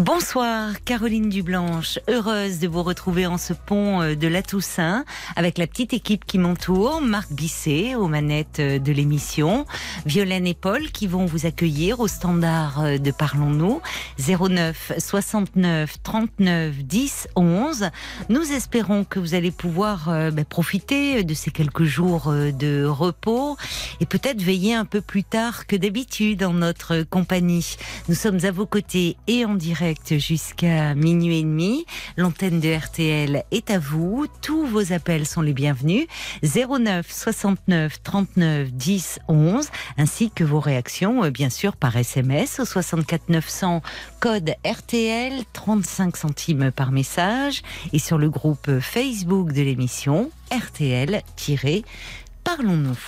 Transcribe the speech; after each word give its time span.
Bonsoir 0.00 0.82
Caroline 0.86 1.28
Dublanche, 1.28 1.98
heureuse 2.08 2.58
de 2.58 2.68
vous 2.68 2.82
retrouver 2.82 3.26
en 3.26 3.36
ce 3.36 3.52
pont 3.52 4.00
euh, 4.00 4.14
de 4.14 4.28
la 4.28 4.40
Toussaint 4.40 5.04
avec 5.36 5.58
la 5.58 5.66
petite 5.66 5.92
équipe 5.92 6.24
qui 6.24 6.38
m'entoure, 6.38 7.02
Marc 7.02 7.30
Bisset 7.30 7.96
aux 7.96 8.08
manettes 8.08 8.60
euh, 8.60 8.78
de 8.78 8.92
l'émission, 8.92 9.66
Violaine 10.06 10.46
et 10.46 10.54
Paul 10.54 10.90
qui 10.90 11.06
vont 11.06 11.26
vous 11.26 11.44
accueillir 11.44 12.00
au 12.00 12.08
standard 12.08 12.80
euh, 12.80 12.96
de 12.96 13.10
Parlons-nous 13.10 13.82
09 14.18 14.92
69 14.96 16.02
39 16.02 16.78
10 16.78 17.28
11. 17.36 17.90
Nous 18.30 18.52
espérons 18.52 19.04
que 19.04 19.18
vous 19.18 19.34
allez 19.34 19.50
pouvoir 19.50 20.06
ben, 20.32 20.46
profiter 20.46 21.24
de 21.24 21.34
ces 21.34 21.50
quelques 21.50 21.84
jours 21.84 22.32
de 22.32 22.86
repos 22.86 23.58
et 24.00 24.06
peut-être 24.06 24.40
veiller 24.40 24.74
un 24.74 24.86
peu 24.86 25.02
plus 25.02 25.24
tard 25.24 25.66
que 25.66 25.76
d'habitude 25.76 26.42
en 26.42 26.54
notre 26.54 27.02
compagnie. 27.02 27.76
Nous 28.08 28.14
sommes 28.14 28.42
à 28.44 28.50
vos 28.50 28.66
côtés 28.66 29.18
et 29.26 29.44
en 29.44 29.54
direct 29.54 29.89
jusqu'à 30.10 30.94
minuit 30.94 31.38
et 31.38 31.42
demi. 31.42 31.86
L'antenne 32.16 32.60
de 32.60 32.72
RTL 32.74 33.44
est 33.50 33.70
à 33.70 33.78
vous. 33.78 34.26
Tous 34.42 34.66
vos 34.66 34.92
appels 34.92 35.26
sont 35.26 35.42
les 35.42 35.52
bienvenus. 35.52 36.06
09 36.42 37.06
69 37.10 38.02
39 38.02 38.72
10 38.72 39.18
11, 39.28 39.68
ainsi 39.98 40.30
que 40.30 40.44
vos 40.44 40.60
réactions, 40.60 41.24
euh, 41.24 41.30
bien 41.30 41.50
sûr, 41.50 41.76
par 41.76 41.96
SMS 41.96 42.60
au 42.60 42.64
64 42.64 43.28
900 43.28 43.82
code 44.20 44.54
RTL, 44.64 45.42
35 45.52 46.16
centimes 46.16 46.70
par 46.70 46.92
message, 46.92 47.62
et 47.92 47.98
sur 47.98 48.16
le 48.18 48.30
groupe 48.30 48.78
Facebook 48.80 49.52
de 49.52 49.62
l'émission 49.62 50.30
RTL-Parlons-nous. 50.50 52.98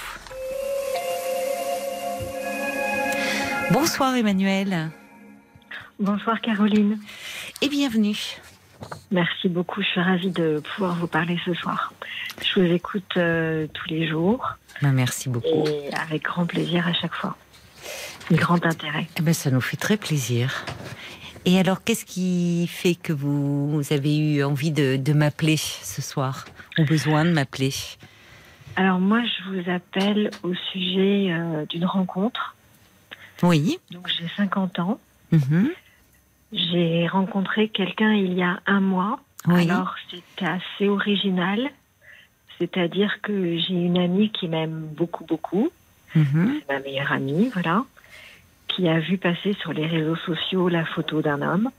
Bonsoir 3.73 4.17
Emmanuel. 4.17 4.91
Bonsoir 6.03 6.41
Caroline. 6.41 6.99
Et 7.61 7.69
bienvenue. 7.69 8.17
Merci 9.13 9.49
beaucoup, 9.49 9.83
je 9.83 9.87
suis 9.87 10.01
ravie 10.01 10.33
de 10.33 10.61
pouvoir 10.75 10.97
vous 10.97 11.07
parler 11.07 11.39
ce 11.45 11.55
soir. 11.55 11.93
Je 12.43 12.59
vous 12.59 12.67
écoute 12.67 13.17
euh, 13.17 13.69
tous 13.73 13.89
les 13.89 14.09
jours. 14.09 14.57
Ben, 14.83 14.91
merci 14.91 15.29
beaucoup. 15.29 15.65
Et 15.65 15.95
avec 15.95 16.25
grand 16.25 16.45
plaisir 16.45 16.89
à 16.89 16.93
chaque 16.93 17.15
fois. 17.15 17.37
Et 18.33 18.35
grand 18.35 18.67
intérêt. 18.67 19.07
Eh 19.17 19.23
ben, 19.23 19.33
ça 19.33 19.53
nous 19.53 19.61
fait 19.61 19.77
très 19.77 19.97
plaisir. 19.97 20.65
Et 21.45 21.61
alors, 21.61 21.85
qu'est-ce 21.85 22.05
qui 22.05 22.67
fait 22.67 22.97
que 22.97 23.13
vous, 23.13 23.81
avez 23.93 24.19
eu 24.19 24.43
envie 24.43 24.73
de, 24.73 25.13
m'appeler 25.13 25.57
ce 25.57 26.03
soir? 26.03 26.47
Ou 26.79 26.85
besoin 26.85 27.25
de 27.25 27.31
m'appeler? 27.31 27.73
Alors 28.75 28.99
moi, 28.99 29.21
je 29.23 29.51
vous 29.53 29.71
appelle 29.71 30.33
au 30.43 30.53
sujet 30.73 31.29
euh, 31.31 31.65
d'une 31.67 31.85
rencontre. 31.85 32.57
Oui. 33.45 33.79
Donc 33.93 34.09
j'ai 34.09 34.27
50 34.37 34.81
ans. 34.81 34.99
Mhm. 35.31 35.71
J'ai 36.53 37.09
rencontré 37.09 37.69
quelqu'un 37.69 38.13
il 38.13 38.35
y 38.35 38.43
a 38.43 38.61
un 38.67 38.81
mois. 38.81 39.21
Alors, 39.49 39.95
c'était 40.11 40.45
assez 40.45 40.89
original. 40.89 41.71
C'est-à-dire 42.59 43.21
que 43.23 43.59
j'ai 43.59 43.75
une 43.75 43.99
amie 43.99 44.31
qui 44.31 44.49
m'aime 44.49 44.87
beaucoup, 44.95 45.25
beaucoup. 45.25 45.71
Mhm. 46.15 46.61
C'est 46.61 46.73
ma 46.73 46.81
meilleure 46.81 47.13
amie, 47.13 47.51
voilà. 47.53 47.85
Qui 48.69 48.89
a 48.89 49.01
vu 49.01 49.19
passer 49.19 49.55
sur 49.55 49.73
les 49.73 49.87
réseaux 49.87 50.17
sociaux 50.17 50.69
la 50.69 50.85
photo 50.85 51.23
d'un 51.23 51.43
homme. 51.43 51.71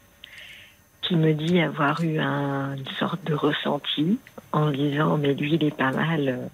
Qui 1.03 1.15
me 1.15 1.33
dit 1.33 1.59
avoir 1.59 2.01
eu 2.01 2.19
une 2.19 2.85
sorte 2.97 3.23
de 3.25 3.33
ressenti 3.33 4.19
en 4.51 4.71
disant 4.71 5.17
Mais 5.17 5.33
lui, 5.33 5.53
il 5.53 5.63
est 5.63 5.75
pas 5.75 5.91
mal. 5.91 6.49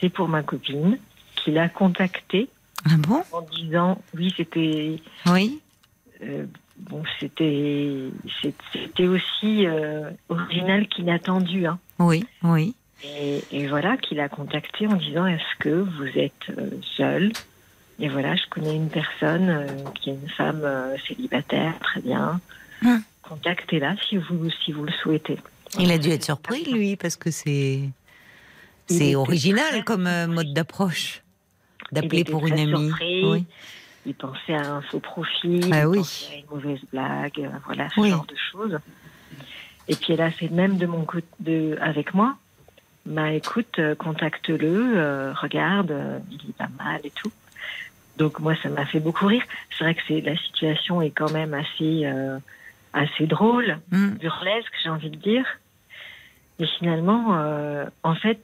C'est 0.00 0.08
pour 0.08 0.28
ma 0.28 0.42
copine. 0.42 0.98
Qui 1.36 1.52
l'a 1.52 1.68
contacté. 1.68 2.48
Ah 2.84 2.96
bon? 2.98 3.22
En 3.32 3.42
disant 3.42 4.02
Oui, 4.14 4.32
c'était. 4.36 5.00
Oui. 5.26 5.60
Euh, 6.22 6.46
bon, 6.78 7.02
c'était 7.20 8.10
c'était 8.72 9.06
aussi 9.06 9.66
euh, 9.66 10.10
original 10.28 10.86
qu'inattendu. 10.88 11.66
Hein. 11.66 11.78
Oui, 11.98 12.24
oui. 12.42 12.74
Et, 13.04 13.68
voilà, 13.68 13.96
qu'il 13.96 14.18
a 14.18 14.28
contacté 14.28 14.86
en 14.86 14.94
disant 14.94 15.26
Est-ce 15.26 15.58
que 15.60 15.68
vous 15.68 16.18
êtes 16.18 16.32
euh, 16.56 16.70
seul? 16.96 17.32
Et 18.00 18.08
voilà, 18.08 18.34
je 18.36 18.42
connais 18.50 18.74
une 18.74 18.88
personne 18.88 19.48
euh, 19.48 19.66
qui 19.94 20.10
est 20.10 20.14
une 20.14 20.28
femme 20.30 20.66
célibataire, 21.06 21.74
très 21.80 22.00
bien. 22.00 22.40
Hum. 22.84 23.02
Contactez-la 23.22 23.94
si 24.08 24.16
vous, 24.16 24.50
si 24.64 24.72
vous 24.72 24.84
le 24.84 24.92
souhaitez. 24.92 25.38
Il 25.78 25.92
a 25.92 25.98
dû 25.98 26.10
être 26.10 26.24
surpris, 26.24 26.64
lui, 26.64 26.96
parce 26.96 27.16
que 27.16 27.30
c'est. 27.30 27.80
C'est 28.90 29.14
original 29.14 29.84
comme 29.84 30.08
mode 30.28 30.54
d'approche, 30.54 31.22
d'appeler 31.92 32.24
pour 32.24 32.46
une 32.46 32.58
amie. 32.58 32.90
Oui 33.22 33.44
il 34.08 34.14
pensait 34.14 34.54
à 34.54 34.76
un 34.76 34.80
faux 34.80 35.00
profil, 35.00 35.70
ah, 35.72 35.86
oui. 35.86 36.00
à 36.32 36.36
une 36.36 36.46
mauvaise 36.50 36.80
blague, 36.90 37.40
euh, 37.40 37.48
voilà, 37.66 37.88
ce 37.90 38.02
genre 38.02 38.24
de 38.24 38.36
choses. 38.36 38.78
Et 39.86 39.94
puis 39.94 40.14
elle 40.14 40.22
a 40.22 40.30
fait 40.30 40.48
même 40.48 40.78
de 40.78 40.86
mon 40.86 41.04
côté, 41.04 41.26
de, 41.40 41.78
avec 41.80 42.14
moi. 42.14 42.36
Bah 43.04 43.32
écoute, 43.32 43.78
euh, 43.78 43.94
contacte-le, 43.94 44.98
euh, 44.98 45.32
regarde, 45.34 45.94
il 46.30 46.50
est 46.50 46.56
pas 46.56 46.68
mal 46.78 47.00
et 47.04 47.10
tout. 47.10 47.30
Donc 48.16 48.40
moi, 48.40 48.54
ça 48.62 48.70
m'a 48.70 48.86
fait 48.86 49.00
beaucoup 49.00 49.26
rire. 49.26 49.42
C'est 49.76 49.84
vrai 49.84 49.94
que 49.94 50.00
c'est 50.08 50.22
la 50.22 50.36
situation 50.36 51.02
est 51.02 51.10
quand 51.10 51.30
même 51.30 51.54
assez 51.54 52.10
assez 52.94 53.26
drôle, 53.26 53.78
mm. 53.90 54.14
burlesque, 54.14 54.72
j'ai 54.82 54.88
envie 54.88 55.10
de 55.10 55.16
dire. 55.16 55.44
Et 56.58 56.66
finalement, 56.78 57.38
en 58.02 58.14
fait, 58.14 58.42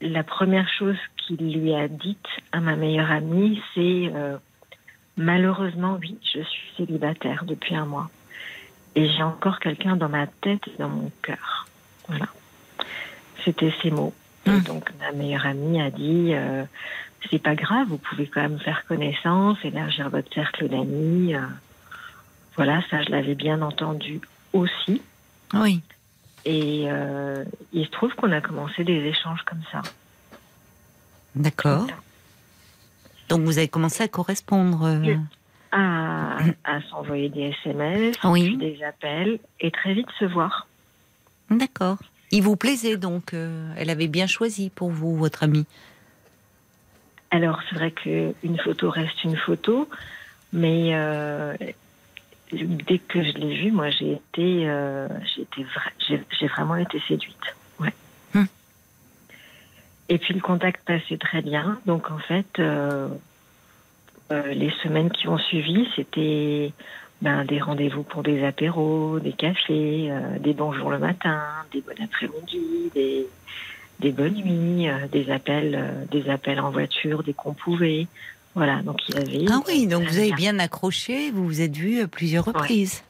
la 0.00 0.22
première 0.22 0.68
chose 0.68 0.96
qu'il 1.16 1.60
lui 1.60 1.74
a 1.74 1.88
dite 1.88 2.26
à 2.52 2.60
ma 2.60 2.76
meilleure 2.76 3.10
amie, 3.10 3.60
c'est 3.74 4.10
Malheureusement, 5.16 5.98
oui, 6.00 6.18
je 6.22 6.40
suis 6.42 6.72
célibataire 6.76 7.44
depuis 7.44 7.74
un 7.74 7.86
mois. 7.86 8.10
Et 8.94 9.08
j'ai 9.08 9.22
encore 9.22 9.60
quelqu'un 9.60 9.96
dans 9.96 10.08
ma 10.08 10.26
tête 10.26 10.62
et 10.68 10.78
dans 10.78 10.88
mon 10.88 11.10
cœur. 11.22 11.66
Voilà. 12.08 12.26
C'était 13.44 13.72
ces 13.82 13.90
mots. 13.90 14.14
Et 14.46 14.50
hum. 14.50 14.60
donc, 14.60 14.90
ma 15.00 15.12
meilleure 15.12 15.46
amie 15.46 15.80
a 15.80 15.90
dit 15.90 16.32
euh, 16.32 16.64
c'est 17.30 17.42
pas 17.42 17.54
grave, 17.54 17.88
vous 17.88 17.98
pouvez 17.98 18.26
quand 18.26 18.42
même 18.42 18.58
faire 18.58 18.84
connaissance, 18.86 19.58
élargir 19.64 20.08
votre 20.10 20.32
cercle 20.32 20.68
d'amis. 20.68 21.34
Euh. 21.34 21.40
voilà, 22.56 22.82
ça, 22.90 23.02
je 23.02 23.10
l'avais 23.10 23.34
bien 23.34 23.62
entendu 23.62 24.20
aussi. 24.52 25.02
Oui. 25.54 25.82
Et 26.44 26.84
euh, 26.86 27.44
il 27.72 27.86
se 27.86 27.90
trouve 27.90 28.14
qu'on 28.14 28.30
a 28.32 28.40
commencé 28.40 28.84
des 28.84 29.04
échanges 29.04 29.42
comme 29.42 29.62
ça. 29.72 29.82
D'accord. 31.34 31.86
Donc 33.28 33.42
vous 33.42 33.58
avez 33.58 33.68
commencé 33.68 34.02
à 34.02 34.08
correspondre 34.08 34.84
euh, 34.84 35.16
À, 35.72 36.80
s'envoyer 36.90 37.28
des 37.28 37.54
SMS, 37.64 38.16
des 38.58 38.78
appels 38.86 39.38
et 39.60 39.70
très 39.70 39.94
vite 39.94 40.08
se 40.18 40.24
voir. 40.24 40.66
D'accord. 41.50 41.98
Il 42.30 42.42
vous 42.42 42.56
plaisait 42.56 42.96
donc 42.96 43.34
euh, 43.34 43.72
Elle 43.76 43.90
avait 43.90 44.08
bien 44.08 44.26
choisi 44.26 44.70
pour 44.70 44.90
vous, 44.90 45.16
votre 45.16 45.42
amie 45.42 45.66
Alors 47.30 47.60
c'est 47.68 47.76
vrai 47.76 47.90
qu'une 47.90 48.58
photo 48.62 48.90
reste 48.90 49.22
une 49.24 49.36
photo, 49.36 49.88
mais 50.52 50.90
euh, 50.94 51.54
dès 52.52 52.98
que 52.98 53.22
je 53.22 53.32
l'ai 53.32 53.62
vue, 53.62 53.72
moi 53.72 53.90
j'ai 53.90 54.12
été, 54.12 54.70
j'ai 56.08 56.46
vraiment 56.46 56.76
été 56.76 57.00
séduite. 57.06 57.56
Et 60.08 60.18
puis 60.18 60.34
le 60.34 60.40
contact 60.40 60.84
passait 60.86 61.18
très 61.18 61.42
bien. 61.42 61.80
Donc 61.86 62.10
en 62.10 62.18
fait, 62.18 62.58
euh, 62.58 63.08
euh, 64.30 64.54
les 64.54 64.70
semaines 64.82 65.10
qui 65.10 65.28
ont 65.28 65.38
suivi, 65.38 65.88
c'était 65.96 66.72
ben, 67.22 67.44
des 67.44 67.60
rendez-vous 67.60 68.02
pour 68.02 68.22
des 68.22 68.44
apéros, 68.44 69.18
des 69.18 69.32
cafés, 69.32 70.08
euh, 70.10 70.38
des 70.38 70.52
bonjours 70.52 70.90
le 70.90 70.98
matin, 70.98 71.42
des 71.72 71.80
bon 71.80 71.94
après-midi, 72.02 72.90
des, 72.94 73.26
des 73.98 74.12
bonnes 74.12 74.34
nuits, 74.34 74.86
des 75.10 75.30
appels, 75.30 76.06
des 76.10 76.28
appels 76.30 76.60
en 76.60 76.70
voiture 76.70 77.22
dès 77.24 77.32
qu'on 77.32 77.54
pouvait. 77.54 78.06
Voilà, 78.54 78.82
donc 78.82 79.00
il 79.08 79.16
y 79.16 79.18
avait. 79.18 79.44
Ah 79.50 79.60
oui, 79.66 79.86
donc 79.86 80.04
vous 80.04 80.18
avez 80.18 80.32
bien 80.32 80.58
accroché, 80.60 81.30
vous 81.30 81.44
vous 81.44 81.60
êtes 81.60 81.76
vu 81.76 82.00
à 82.00 82.06
plusieurs 82.06 82.44
reprises. 82.44 83.02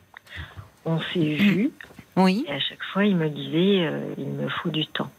On 0.85 0.99
s'est 1.13 1.35
vu. 1.35 1.71
Oui. 2.17 2.47
Et 2.49 2.53
à 2.53 2.59
chaque 2.59 2.83
fois, 2.93 3.05
il 3.05 3.17
me 3.17 3.29
disait, 3.29 3.91
il 4.17 4.29
me 4.29 4.49
faut 4.49 4.71
du 4.71 4.87
temps. 4.87 5.11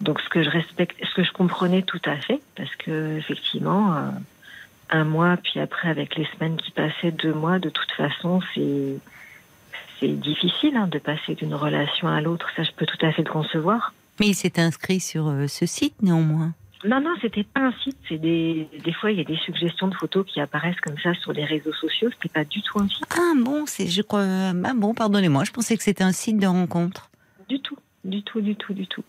Donc 0.00 0.20
ce 0.20 0.28
que 0.28 0.42
je 0.42 0.50
respecte, 0.50 0.96
ce 1.04 1.14
que 1.14 1.24
je 1.24 1.32
comprenais 1.32 1.82
tout 1.82 2.00
à 2.04 2.16
fait, 2.16 2.40
parce 2.56 2.74
que 2.76 3.18
effectivement, 3.18 3.94
euh, 3.94 4.10
un 4.90 5.04
mois, 5.04 5.36
puis 5.36 5.60
après 5.60 5.88
avec 5.88 6.16
les 6.16 6.26
semaines 6.34 6.56
qui 6.56 6.70
passaient, 6.70 7.12
deux 7.12 7.34
mois, 7.34 7.58
de 7.58 7.68
toute 7.68 7.90
façon, 7.92 8.40
c'est 8.54 8.96
c'est 10.00 10.18
difficile 10.18 10.76
hein, 10.76 10.86
de 10.86 10.98
passer 10.98 11.34
d'une 11.34 11.54
relation 11.54 12.08
à 12.08 12.20
l'autre. 12.22 12.48
Ça, 12.56 12.62
je 12.62 12.70
peux 12.72 12.86
tout 12.86 13.04
à 13.04 13.12
fait 13.12 13.22
le 13.22 13.30
concevoir. 13.30 13.92
Mais 14.18 14.28
il 14.28 14.34
s'est 14.34 14.58
inscrit 14.58 15.00
sur 15.00 15.28
euh, 15.28 15.46
ce 15.46 15.66
site 15.66 16.00
néanmoins. 16.00 16.54
Non, 16.84 17.00
non, 17.00 17.14
c'était 17.20 17.44
pas 17.44 17.60
un 17.60 17.72
site. 17.84 17.98
C'est 18.08 18.16
des, 18.16 18.66
des 18.82 18.92
fois, 18.94 19.10
il 19.10 19.18
y 19.18 19.20
a 19.20 19.24
des 19.24 19.36
suggestions 19.36 19.88
de 19.88 19.94
photos 19.94 20.24
qui 20.26 20.40
apparaissent 20.40 20.80
comme 20.80 20.96
ça 21.02 21.12
sur 21.14 21.34
les 21.34 21.44
réseaux 21.44 21.74
sociaux. 21.74 22.08
C'était 22.12 22.32
pas 22.32 22.44
du 22.44 22.62
tout 22.62 22.78
un 22.78 22.88
site. 22.88 23.04
Ah 23.10 23.32
bon, 23.36 23.64
c'est, 23.66 23.86
je 23.86 24.00
crois. 24.00 24.24
Ah 24.24 24.72
bon, 24.74 24.94
pardonnez-moi, 24.94 25.44
je 25.44 25.50
pensais 25.50 25.76
que 25.76 25.82
c'était 25.82 26.04
un 26.04 26.12
site 26.12 26.38
de 26.38 26.46
rencontre. 26.46 27.10
Du 27.50 27.60
tout, 27.60 27.76
du 28.04 28.22
tout, 28.22 28.40
du 28.40 28.56
tout, 28.56 28.72
du 28.72 28.86
tout. 28.86 29.04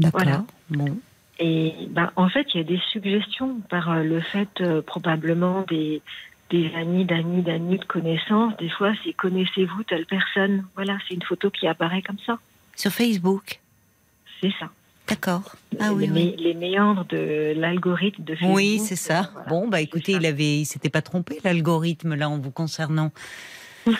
D'accord. 0.00 0.22
Voilà. 0.22 0.44
Bon. 0.70 0.98
Et 1.38 1.72
ben, 1.90 2.10
en 2.16 2.28
fait, 2.28 2.46
il 2.54 2.58
y 2.58 2.60
a 2.60 2.64
des 2.64 2.80
suggestions 2.92 3.60
par 3.70 3.90
euh, 3.90 4.02
le 4.02 4.20
fait 4.20 4.48
euh, 4.60 4.82
probablement 4.82 5.62
des, 5.68 6.02
des 6.50 6.70
amis, 6.74 7.04
d'amis, 7.04 7.42
d'amis, 7.42 7.78
de 7.78 7.84
connaissances. 7.84 8.56
Des 8.58 8.68
fois, 8.68 8.92
c'est 9.04 9.12
connaissez-vous 9.12 9.82
telle 9.84 10.06
personne. 10.06 10.64
Voilà, 10.74 10.98
c'est 11.08 11.14
une 11.14 11.22
photo 11.22 11.50
qui 11.50 11.66
apparaît 11.66 12.02
comme 12.02 12.18
ça. 12.26 12.38
Sur 12.76 12.90
Facebook. 12.92 13.60
C'est 14.40 14.52
ça. 14.58 14.68
D'accord. 15.08 15.56
Ah 15.80 15.92
oui, 15.92 16.06
les, 16.06 16.12
oui. 16.12 16.34
mé- 16.36 16.42
les 16.42 16.54
méandres 16.54 17.04
de 17.06 17.52
l'algorithme 17.56 18.22
de 18.22 18.34
Facebook. 18.34 18.56
Oui, 18.56 18.78
c'est 18.78 18.94
ça. 18.96 19.30
Voilà. 19.32 19.48
Bon, 19.48 19.66
bah 19.68 19.80
écoutez, 19.80 20.12
il 20.12 20.24
avait, 20.26 20.58
il 20.60 20.66
s'était 20.66 20.88
pas 20.90 21.02
trompé 21.02 21.38
l'algorithme 21.42 22.14
là 22.14 22.28
en 22.28 22.38
vous 22.38 22.50
concernant. 22.52 23.10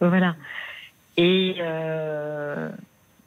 Voilà. 0.00 0.34
Et 1.16 1.56
euh, 1.60 2.70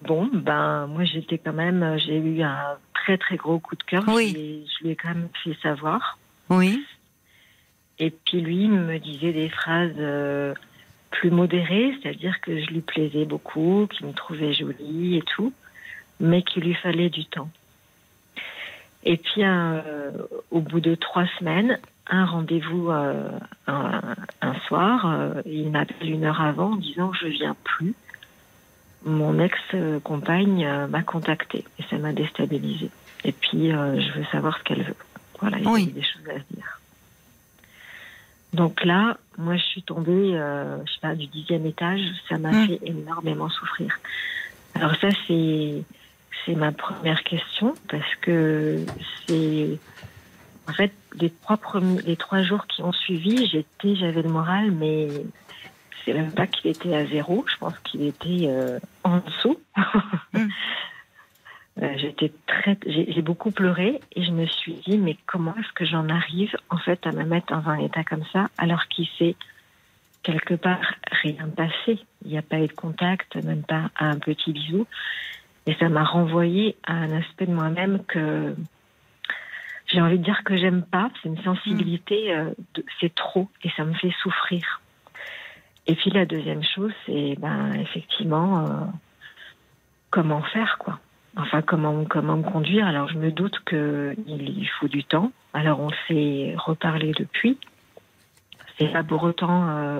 bon, 0.01 0.29
ben 0.33 0.87
moi 0.87 1.03
j'étais 1.03 1.37
quand 1.37 1.53
même, 1.53 1.97
j'ai 1.99 2.17
eu 2.17 2.41
un 2.41 2.77
très 2.93 3.17
très 3.17 3.35
gros 3.35 3.59
coup 3.59 3.75
de 3.75 3.83
cœur. 3.83 4.03
Oui. 4.07 4.29
Je, 4.29 4.33
lui 4.33 4.41
ai- 4.41 4.65
je 4.67 4.83
lui 4.83 4.89
ai 4.91 4.95
quand 4.95 5.09
même 5.09 5.29
fait 5.43 5.55
savoir. 5.61 6.17
Oui. 6.49 6.83
Et 7.99 8.09
puis 8.09 8.41
lui 8.41 8.63
il 8.63 8.71
me 8.71 8.97
disait 8.99 9.33
des 9.33 9.49
phrases 9.49 9.91
euh, 9.99 10.53
plus 11.11 11.29
modérées, 11.29 11.93
c'est-à-dire 12.01 12.39
que 12.41 12.59
je 12.59 12.65
lui 12.67 12.81
plaisais 12.81 13.25
beaucoup, 13.25 13.87
qu'il 13.91 14.07
me 14.07 14.13
trouvait 14.13 14.53
jolie 14.53 15.17
et 15.17 15.21
tout, 15.21 15.53
mais 16.19 16.41
qu'il 16.41 16.63
lui 16.63 16.73
fallait 16.73 17.09
du 17.09 17.25
temps. 17.25 17.49
Et 19.03 19.17
puis 19.17 19.43
euh, 19.43 20.11
au 20.49 20.61
bout 20.61 20.79
de 20.79 20.95
trois 20.95 21.27
semaines, 21.37 21.77
un 22.07 22.25
rendez-vous 22.25 22.89
euh, 22.91 23.29
un, 23.67 24.15
un 24.41 24.53
soir, 24.67 25.05
euh, 25.05 25.41
il 25.45 25.71
m'appelle 25.71 26.09
une 26.09 26.25
heure 26.25 26.41
avant 26.41 26.71
en 26.73 26.75
disant 26.75 27.13
je 27.13 27.27
viens 27.27 27.55
plus. 27.63 27.95
Mon 29.05 29.39
ex-compagne 29.39 30.65
euh, 30.65 30.87
m'a 30.87 31.03
contacté 31.03 31.65
et 31.79 31.83
ça 31.89 31.97
m'a 31.97 32.13
déstabilisée. 32.13 32.91
Et 33.25 33.31
puis 33.31 33.69
je 33.71 34.17
veux 34.17 34.25
savoir 34.31 34.57
ce 34.57 34.63
qu'elle 34.63 34.83
veut. 34.83 34.95
Voilà, 35.39 35.57
il 35.59 35.63
y 35.63 35.67
avait 35.83 35.91
des 35.91 36.03
choses 36.03 36.27
à 36.29 36.39
se 36.39 36.53
dire. 36.55 36.81
Donc 38.53 38.83
là, 38.83 39.17
moi, 39.37 39.55
je 39.55 39.63
suis 39.63 39.81
tombée, 39.81 40.31
je 40.33 40.91
sais 40.93 40.99
pas, 41.01 41.15
du 41.15 41.27
dixième 41.27 41.65
étage. 41.65 42.01
Ça 42.29 42.37
m'a 42.37 42.51
Mm. 42.51 42.67
fait 42.67 42.79
énormément 42.83 43.49
souffrir. 43.49 43.97
Alors 44.75 44.95
ça, 44.97 45.07
c'est 45.27 45.83
c'est 46.45 46.55
ma 46.55 46.71
première 46.71 47.23
question 47.23 47.77
parce 47.89 48.15
que 48.21 48.85
c'est 49.25 49.79
en 50.67 50.73
fait 50.73 50.91
les 51.19 51.29
trois 51.29 51.57
premiers, 51.57 52.01
les 52.01 52.15
trois 52.15 52.41
jours 52.41 52.67
qui 52.67 52.81
ont 52.81 52.91
suivi, 52.91 53.47
j'étais, 53.47 53.95
j'avais 53.95 54.21
le 54.21 54.29
moral, 54.29 54.71
mais 54.71 55.07
c'est 56.03 56.13
même 56.13 56.31
pas 56.31 56.47
qu'il 56.47 56.71
était 56.71 56.95
à 56.95 57.05
zéro. 57.05 57.45
Je 57.47 57.57
pense 57.57 57.77
qu'il 57.79 58.03
était 58.03 58.47
euh, 58.47 58.79
en 59.03 59.17
dessous. 59.19 59.59
Mm. 60.33 60.47
Euh, 61.81 61.93
J'étais 61.97 62.31
très, 62.47 62.77
j'ai 62.85 63.11
j'ai 63.11 63.21
beaucoup 63.21 63.51
pleuré 63.51 63.99
et 64.15 64.23
je 64.23 64.31
me 64.31 64.45
suis 64.47 64.73
dit 64.85 64.97
mais 64.97 65.15
comment 65.27 65.55
est-ce 65.59 65.71
que 65.73 65.85
j'en 65.85 66.07
arrive 66.09 66.55
en 66.69 66.77
fait 66.77 67.05
à 67.05 67.11
me 67.11 67.23
mettre 67.23 67.47
dans 67.47 67.67
un 67.69 67.79
état 67.79 68.03
comme 68.03 68.23
ça 68.31 68.47
alors 68.57 68.87
qu'il 68.87 69.07
s'est 69.17 69.35
quelque 70.23 70.55
part 70.55 70.95
rien 71.23 71.47
passé. 71.55 71.99
Il 72.25 72.31
n'y 72.31 72.37
a 72.37 72.41
pas 72.41 72.59
eu 72.59 72.67
de 72.67 72.73
contact, 72.73 73.35
même 73.43 73.63
pas 73.63 73.91
un 73.99 74.17
petit 74.17 74.51
bisou. 74.51 74.87
Et 75.65 75.75
ça 75.75 75.89
m'a 75.89 76.03
renvoyé 76.03 76.75
à 76.85 76.93
un 76.93 77.11
aspect 77.11 77.45
de 77.45 77.53
moi-même 77.53 78.03
que 78.07 78.55
j'ai 79.93 80.01
envie 80.01 80.17
de 80.17 80.23
dire 80.23 80.43
que 80.43 80.57
j'aime 80.57 80.83
pas. 80.83 81.09
C'est 81.21 81.29
une 81.29 81.41
sensibilité, 81.43 82.33
euh, 82.33 82.49
de- 82.73 82.83
c'est 82.99 83.13
trop 83.13 83.47
et 83.63 83.69
ça 83.77 83.85
me 83.85 83.93
fait 83.93 84.11
souffrir. 84.21 84.81
Et 85.87 85.95
puis 85.95 86.09
la 86.09 86.25
deuxième 86.25 86.63
chose, 86.63 86.91
c'est 87.05 87.35
ben 87.39 87.73
effectivement 87.73 88.59
euh, 88.65 88.85
comment 90.09 90.41
faire 90.41 90.77
quoi. 90.79 90.99
Enfin 91.37 91.61
comment 91.61 92.05
comment 92.05 92.37
me 92.37 92.43
conduire. 92.43 92.87
Alors 92.87 93.07
je 93.09 93.17
me 93.17 93.31
doute 93.31 93.59
que 93.65 94.15
il, 94.27 94.57
il 94.59 94.67
faut 94.79 94.87
du 94.87 95.03
temps. 95.03 95.31
Alors 95.53 95.79
on 95.79 95.91
s'est 96.07 96.55
reparlé 96.57 97.11
depuis. 97.17 97.57
C'est 98.79 98.91
pas 98.91 99.03
pour 99.03 99.23
autant 99.23 99.69
euh, 99.69 99.99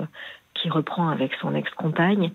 qu'il 0.54 0.72
reprend 0.72 1.08
avec 1.08 1.32
son 1.40 1.54
ex-compagne. 1.54 2.32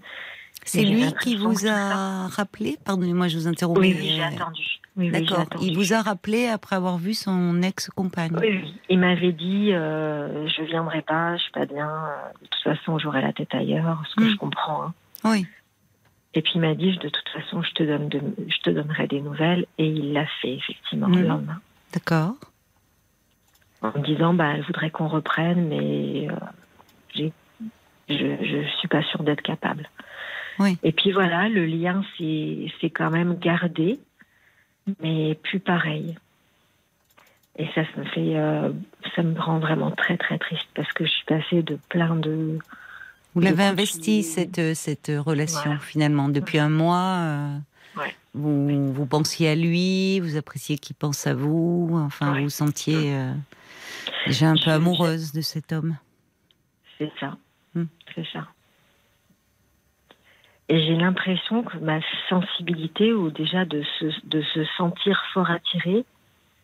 C'est 0.70 0.84
lui 0.86 1.04
qui 1.22 1.36
vous 1.36 1.66
a 1.68 2.28
rappelé? 2.28 2.78
Pardonnez-moi, 2.86 3.28
je 3.28 3.38
vous 3.38 3.48
interromps. 3.48 3.80
Oui, 3.80 3.98
j'ai 4.00 4.22
euh, 4.22 4.28
attendu. 4.28 4.64
Oui, 4.98 5.10
D'accord. 5.12 5.46
Il 5.62 5.76
vous 5.76 5.94
a 5.94 6.02
rappelé 6.02 6.48
après 6.48 6.76
avoir 6.76 6.98
vu 6.98 7.14
son 7.14 7.62
ex-compagne? 7.62 8.36
Oui, 8.40 8.60
oui. 8.64 8.74
Il 8.90 9.00
m'avait 9.00 9.32
dit 9.32 9.72
euh, 9.74 10.48
je 10.48 10.62
viendrai 10.64 11.02
pas, 11.02 11.38
je 11.38 11.44
suis 11.44 11.52
pas 11.52 11.66
bien. 11.66 11.90
euh, 11.90 12.16
De 12.42 12.48
toute 12.48 12.64
façon, 12.64 13.00
j'aurai 13.00 13.22
la 13.22 13.32
tête 13.34 13.54
ailleurs, 13.56 14.04
ce 14.10 14.16
que 14.16 14.30
je 14.30 14.36
comprends. 14.36 14.84
hein. 14.84 14.94
Oui. 15.24 15.46
Et 16.36 16.42
puis 16.44 16.52
il 16.56 16.62
m'a 16.62 16.76
dit 16.76 16.96
de 16.98 17.10
toute 17.10 17.30
façon, 17.34 17.62
je 17.64 17.72
te 17.72 17.84
donne, 17.84 18.08
de- 18.10 18.22
je 18.48 18.58
te 18.62 18.70
donnerai 18.70 19.08
des 19.08 19.22
nouvelles. 19.22 19.66
Et 19.80 19.88
il 19.88 20.14
l'a 20.14 20.26
fait 20.42 20.54
effectivement 20.56 21.08
le 21.08 21.24
lendemain, 21.24 21.60
D'accord. 21.94 22.36
en 23.82 23.88
me 23.98 24.04
disant 24.06 24.34
bah, 24.34 24.52
elle 24.56 24.64
voudrait 24.64 24.92
qu'on 24.92 25.08
reprenne, 25.08 25.68
mais 25.70 26.28
euh, 26.30 26.36
j'ai, 27.16 27.32
je, 28.10 28.16
je 28.16 28.68
suis 28.80 28.88
pas 28.90 29.02
sûre 29.04 29.24
d'être 29.24 29.42
capable. 29.42 29.90
Oui. 30.60 30.78
Et 30.84 30.92
puis 30.92 31.12
voilà, 31.12 31.48
le 31.50 31.66
lien 31.66 32.04
s'est 32.18 32.90
quand 32.90 33.10
même 33.10 33.38
gardé, 33.40 34.00
mais 35.02 35.36
plus 35.36 35.60
pareil. 35.60 36.16
Et 37.58 37.66
ça, 37.76 37.82
ça 37.84 38.02
me 38.02 38.06
fait, 38.06 38.38
euh, 38.38 38.72
ça 39.16 39.24
me 39.24 39.40
rend 39.40 39.60
vraiment 39.60 39.92
très 39.92 40.18
très 40.18 40.38
triste 40.38 40.68
parce 40.76 40.92
que 40.94 41.06
je 41.06 41.10
suis 41.10 41.26
passée 41.26 41.62
de 41.64 41.78
plein 41.90 42.16
de. 42.16 42.58
Vous 43.36 43.42
l'avez 43.42 43.64
investi 43.64 44.24
cette 44.24 44.74
cette 44.76 45.12
relation 45.16 45.62
Voilà. 45.64 45.80
finalement 45.80 46.30
depuis 46.30 46.58
un 46.60 46.70
mois. 46.70 47.16
euh, 47.20 47.58
Ouais. 47.98 48.16
Vous 48.36 48.94
vous 48.94 49.06
pensiez 49.08 49.50
à 49.50 49.56
lui, 49.56 50.20
vous 50.20 50.38
appréciez 50.38 50.78
qu'il 50.78 50.96
pense 50.96 51.26
à 51.28 51.34
vous. 51.34 51.90
Enfin, 51.94 52.34
vous 52.36 52.44
vous 52.44 52.50
sentiez 52.50 53.14
euh, 53.16 53.34
déjà 54.28 54.50
un 54.52 54.56
Je- 54.56 54.66
peu 54.66 54.72
amoureuse 54.72 55.34
de 55.34 55.42
cet 55.42 55.72
homme. 55.74 55.98
C'est 56.98 57.12
ça. 57.20 57.36
Hmm. 57.76 57.86
C'est 58.16 58.26
ça. 58.32 58.48
Et 60.70 60.86
j'ai 60.86 60.96
l'impression 60.96 61.64
que 61.64 61.78
ma 61.78 62.00
sensibilité, 62.30 63.12
ou 63.12 63.32
déjà 63.32 63.66
de 63.66 63.84
se, 64.00 64.06
de 64.28 64.42
se 64.42 64.64
sentir 64.78 65.22
fort 65.34 65.50
attiré, 65.50 66.06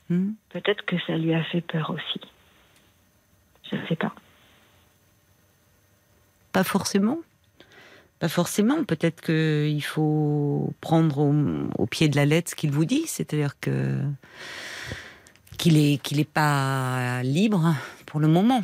Hmm 0.10 0.34
peut-être 0.50 0.86
que 0.86 0.96
ça 1.08 1.18
lui 1.18 1.34
a 1.34 1.44
fait 1.44 1.62
peur 1.62 1.90
aussi. 1.90 2.22
Je 3.70 3.76
ne 3.76 3.88
sais 3.88 3.96
pas. 3.96 4.14
Pas 6.52 6.64
forcément. 6.64 7.20
Pas 8.20 8.30
forcément. 8.30 8.84
Peut-être 8.84 9.22
qu'il 9.22 9.84
faut 9.84 10.74
prendre 10.80 11.20
au, 11.20 11.34
au 11.78 11.86
pied 11.88 12.08
de 12.08 12.16
la 12.16 12.26
lettre 12.26 12.52
ce 12.52 12.56
qu'il 12.56 12.72
vous 12.72 12.86
dit, 12.86 13.04
c'est-à-dire 13.08 13.60
que 13.60 14.00
qu'il 15.58 15.78
est 15.78 16.02
qu'il 16.02 16.20
est 16.20 16.30
pas 16.30 17.24
libre 17.24 17.74
pour 18.06 18.20
le 18.20 18.28
moment, 18.28 18.64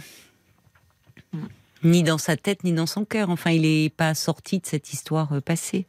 ni 1.83 2.03
dans 2.03 2.17
sa 2.17 2.37
tête 2.37 2.63
ni 2.63 2.73
dans 2.73 2.85
son 2.85 3.05
cœur. 3.05 3.29
Enfin, 3.29 3.51
il 3.51 3.65
est 3.65 3.93
pas 3.95 4.13
sorti 4.13 4.59
de 4.59 4.65
cette 4.65 4.93
histoire 4.93 5.31
euh, 5.33 5.41
passée. 5.41 5.85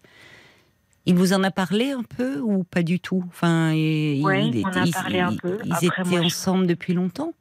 Il 1.06 1.14
vous 1.16 1.32
en 1.32 1.42
a 1.42 1.50
parlé 1.50 1.90
un 1.90 2.02
peu 2.04 2.38
ou 2.40 2.62
pas 2.64 2.82
du 2.82 3.00
tout? 3.00 3.24
Enfin, 3.28 3.72
il- 3.72 4.22
Ouais, 4.24 4.46
il 4.46 4.64
on 4.64 4.68
a 4.68 4.86
parlé 4.92 5.18
ils- 5.18 5.20
un 5.20 5.36
peu. 5.36 5.58
Ils 5.64 5.72
Après, 5.72 5.86
étaient 5.86 6.04
moi, 6.10 6.20
je- 6.20 6.26
ensemble 6.26 6.66
depuis 6.66 6.94
longtemps, 6.94 7.34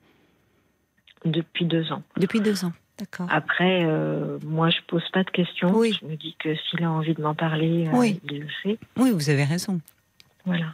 Depuis 1.26 1.66
deux 1.66 1.92
ans. 1.92 2.02
depuis 2.18 2.42
deux 2.42 2.66
ans. 2.66 2.74
D'accord. 2.98 3.28
Après, 3.32 3.84
euh, 3.86 4.38
moi, 4.44 4.70
je 4.70 4.78
pose 4.88 5.04
pas 5.12 5.24
de 5.24 5.30
questions. 5.30 5.72
Oui. 5.76 5.98
Je 6.02 6.06
me 6.08 6.16
dis 6.16 6.36
que 6.40 6.56
s'il 6.56 6.84
a 6.84 6.92
envie 6.92 7.14
de 7.14 7.22
m'en 7.22 7.34
parler, 7.36 7.88
euh, 7.88 8.06
il 8.30 8.40
le 8.42 8.48
fait. 8.64 8.78
Oui, 8.98 9.12
vous 9.12 9.30
avez 9.30 9.44
raison. 9.44 9.80
Voilà. 10.46 10.74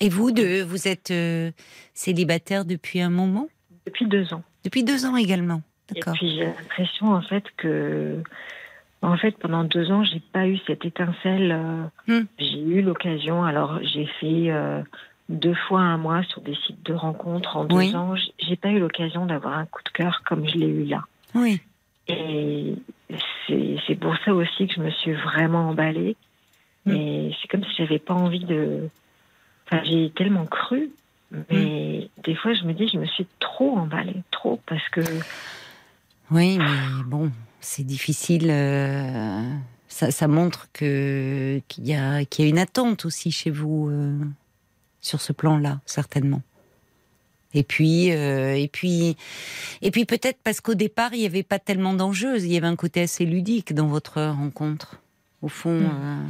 Et 0.00 0.08
vous, 0.08 0.30
de, 0.32 0.62
vous 0.62 0.88
êtes 0.88 1.10
euh, 1.10 1.50
célibataire 1.92 2.64
depuis 2.64 3.00
un 3.00 3.10
moment? 3.10 3.48
Depuis 3.86 4.06
deux 4.06 4.32
ans. 4.32 4.42
Depuis 4.64 4.82
deux 4.84 5.04
ans 5.04 5.16
également. 5.16 5.62
Et 5.94 6.00
puis 6.12 6.30
j'ai 6.36 6.44
l'impression 6.44 7.12
en 7.14 7.22
fait 7.22 7.44
que, 7.56 8.22
en 9.02 9.16
fait, 9.16 9.32
pendant 9.38 9.64
deux 9.64 9.90
ans, 9.90 10.04
j'ai 10.04 10.20
pas 10.32 10.46
eu 10.46 10.58
cette 10.66 10.84
étincelle. 10.84 11.52
euh, 11.52 11.82
Hmm. 12.06 12.24
J'ai 12.38 12.60
eu 12.60 12.82
l'occasion. 12.82 13.44
Alors 13.44 13.78
j'ai 13.82 14.06
fait 14.20 14.50
euh, 14.50 14.82
deux 15.28 15.54
fois 15.54 15.80
un 15.80 15.96
mois 15.96 16.22
sur 16.24 16.40
des 16.42 16.54
sites 16.66 16.84
de 16.84 16.92
rencontres 16.94 17.56
en 17.56 17.64
deux 17.64 17.76
Oui. 17.76 17.94
ans. 17.96 18.14
J'ai 18.38 18.56
pas 18.56 18.68
eu 18.70 18.78
l'occasion 18.80 19.26
d'avoir 19.26 19.56
un 19.58 19.66
coup 19.66 19.82
de 19.84 19.90
cœur 19.90 20.22
comme 20.26 20.48
je 20.48 20.56
l'ai 20.56 20.66
eu 20.68 20.84
là. 20.84 21.04
Oui. 21.34 21.60
Et 22.08 22.74
c'est 23.86 23.94
pour 24.00 24.16
ça 24.24 24.34
aussi 24.34 24.66
que 24.66 24.74
je 24.74 24.80
me 24.80 24.90
suis 24.90 25.12
vraiment 25.12 25.68
emballée. 25.70 26.16
Hmm. 26.86 26.92
Et 26.94 27.36
c'est 27.40 27.48
comme 27.48 27.64
si 27.64 27.74
j'avais 27.78 27.98
pas 27.98 28.14
envie 28.14 28.44
de. 28.44 28.88
Enfin, 29.66 29.82
j'ai 29.84 30.10
tellement 30.10 30.46
cru. 30.46 30.90
Mais 31.50 32.08
Hmm. 32.18 32.22
des 32.24 32.34
fois, 32.34 32.54
je 32.54 32.64
me 32.64 32.72
dis, 32.72 32.88
je 32.88 32.98
me 32.98 33.06
suis 33.06 33.26
trop 33.38 33.76
emballée, 33.78 34.22
trop, 34.32 34.60
parce 34.66 34.88
que 34.88 35.00
Oui, 36.30 36.58
mais 36.58 37.04
bon, 37.06 37.30
c'est 37.60 37.84
difficile. 37.84 38.48
euh, 38.50 39.42
ça, 39.88 40.28
montre 40.28 40.68
que 40.72 41.60
qu'il 41.68 41.86
y 41.86 41.94
a 41.94 42.24
qu'il 42.24 42.44
y 42.44 42.48
a 42.48 42.50
une 42.50 42.58
attente 42.58 43.04
aussi 43.04 43.30
chez 43.32 43.50
vous 43.50 43.88
euh, 43.90 44.16
sur 45.00 45.20
ce 45.20 45.32
plan-là, 45.32 45.80
certainement. 45.86 46.42
Et 47.52 47.64
puis, 47.64 48.12
euh, 48.12 48.54
et 48.54 48.68
puis, 48.68 49.16
et 49.82 49.90
puis 49.90 50.04
peut-être 50.04 50.38
parce 50.44 50.60
qu'au 50.60 50.74
départ, 50.74 51.14
il 51.14 51.20
n'y 51.20 51.26
avait 51.26 51.42
pas 51.42 51.58
tellement 51.58 51.94
d'enjeux. 51.94 52.38
Il 52.38 52.52
y 52.52 52.56
avait 52.56 52.68
un 52.68 52.76
côté 52.76 53.02
assez 53.02 53.26
ludique 53.26 53.74
dans 53.74 53.88
votre 53.88 54.22
rencontre. 54.22 55.00
Au 55.42 55.48
fond, 55.48 55.80
mm. 55.80 55.90
euh, 55.92 56.22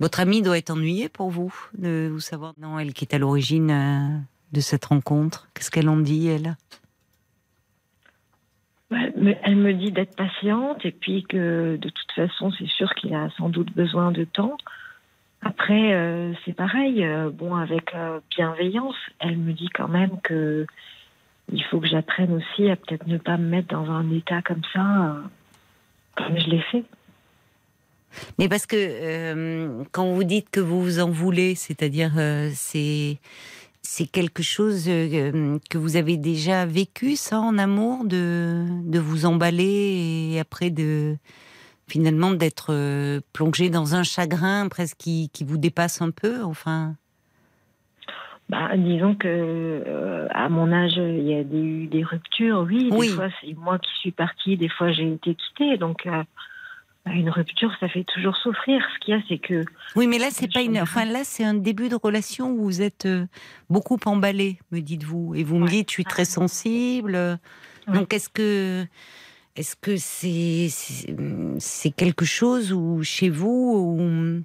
votre 0.00 0.20
amie 0.20 0.40
doit 0.40 0.56
être 0.56 0.70
ennuyée 0.70 1.10
pour 1.10 1.30
vous 1.30 1.54
de 1.76 2.08
vous 2.10 2.20
savoir. 2.20 2.54
Non, 2.58 2.78
elle 2.78 2.94
qui 2.94 3.04
est 3.04 3.14
à 3.14 3.18
l'origine 3.18 4.24
de 4.52 4.60
cette 4.60 4.86
rencontre. 4.86 5.48
Qu'est-ce 5.52 5.70
qu'elle 5.70 5.88
en 5.88 5.98
dit, 5.98 6.28
elle? 6.28 6.56
Elle 8.92 9.56
me 9.56 9.72
dit 9.72 9.92
d'être 9.92 10.16
patiente 10.16 10.84
et 10.84 10.92
puis 10.92 11.24
que 11.24 11.76
de 11.76 11.88
toute 11.88 12.12
façon, 12.12 12.50
c'est 12.52 12.68
sûr 12.68 12.94
qu'il 12.94 13.14
a 13.14 13.30
sans 13.36 13.48
doute 13.48 13.72
besoin 13.74 14.12
de 14.12 14.24
temps. 14.24 14.56
Après, 15.42 15.92
euh, 15.92 16.32
c'est 16.44 16.54
pareil. 16.54 17.04
Euh, 17.04 17.30
bon, 17.30 17.54
avec 17.56 17.94
euh, 17.94 18.20
bienveillance, 18.36 18.94
elle 19.18 19.36
me 19.36 19.52
dit 19.52 19.68
quand 19.74 19.88
même 19.88 20.20
que 20.22 20.66
il 21.52 21.62
faut 21.64 21.80
que 21.80 21.88
j'apprenne 21.88 22.32
aussi 22.32 22.70
à 22.70 22.76
peut-être 22.76 23.06
ne 23.06 23.18
pas 23.18 23.36
me 23.36 23.48
mettre 23.48 23.68
dans 23.68 23.90
un 23.90 24.08
état 24.12 24.40
comme 24.42 24.62
ça, 24.72 25.16
comme 26.16 26.38
je 26.38 26.48
l'ai 26.48 26.62
fait. 26.70 26.84
Mais 28.38 28.48
parce 28.48 28.66
que 28.66 29.82
quand 29.90 30.06
vous 30.12 30.24
dites 30.24 30.50
que 30.50 30.60
vous 30.60 30.80
vous 30.80 31.00
en 31.00 31.10
voulez, 31.10 31.54
c'est-à-dire 31.56 32.12
c'est 32.52 33.18
c'est 33.94 34.06
quelque 34.06 34.42
chose 34.42 34.86
euh, 34.88 35.58
que 35.68 35.76
vous 35.76 35.96
avez 35.96 36.16
déjà 36.16 36.64
vécu, 36.64 37.14
ça, 37.14 37.38
en 37.38 37.58
amour, 37.58 38.06
de, 38.06 38.64
de 38.84 38.98
vous 38.98 39.26
emballer 39.26 40.30
et 40.32 40.40
après 40.40 40.70
de 40.70 41.16
finalement 41.88 42.30
d'être 42.30 42.68
euh, 42.70 43.20
plongé 43.34 43.68
dans 43.68 43.94
un 43.94 44.02
chagrin 44.02 44.68
presque 44.70 44.96
qui, 44.96 45.28
qui, 45.34 45.44
vous 45.44 45.58
dépasse 45.58 46.00
un 46.00 46.10
peu, 46.10 46.42
enfin? 46.42 46.94
Bah, 48.48 48.70
disons 48.78 49.14
que 49.14 49.28
euh, 49.28 50.26
à 50.30 50.48
mon 50.48 50.72
âge, 50.72 50.96
il 50.96 51.28
y 51.28 51.34
a 51.34 51.40
eu 51.42 51.86
des, 51.86 52.02
ruptures, 52.02 52.66
oui. 52.66 52.88
Des 52.90 53.08
fois, 53.08 53.28
c'est 53.42 53.52
moi 53.58 53.78
qui 53.78 53.90
suis 54.00 54.12
partie, 54.12 54.56
des 54.56 54.70
fois, 54.70 54.90
j'ai 54.92 55.12
été 55.12 55.34
quittée. 55.34 55.76
Donc, 55.76 56.08
une 57.06 57.30
rupture, 57.30 57.72
ça 57.80 57.88
fait 57.88 58.04
toujours 58.04 58.36
souffrir. 58.36 58.82
Ce 58.94 58.98
qu'il 59.00 59.14
y 59.14 59.16
a, 59.16 59.22
c'est 59.28 59.38
que. 59.38 59.64
Oui, 59.96 60.06
mais 60.06 60.18
là, 60.18 60.28
c'est 60.30 60.52
pas 60.52 60.62
une. 60.62 60.78
Enfin, 60.78 61.04
là, 61.04 61.24
c'est 61.24 61.44
un 61.44 61.54
début 61.54 61.88
de 61.88 61.96
relation 61.96 62.50
où 62.50 62.62
vous 62.62 62.82
êtes 62.82 63.06
euh, 63.06 63.26
beaucoup 63.68 63.98
emballé, 64.04 64.58
me 64.70 64.80
dites-vous, 64.80 65.34
et 65.34 65.42
vous 65.42 65.58
me 65.58 65.66
dites, 65.66 65.90
je 65.90 65.94
suis 65.94 66.04
très 66.04 66.24
sensible. 66.24 67.38
Donc, 67.88 68.14
est-ce 68.14 68.28
que, 68.28 68.86
est-ce 69.56 69.74
que 69.74 69.96
c'est, 69.96 70.68
c'est 71.58 71.90
quelque 71.90 72.24
chose 72.24 72.72
où 72.72 73.02
chez 73.02 73.28
vous, 73.30 73.96
où 73.98 74.42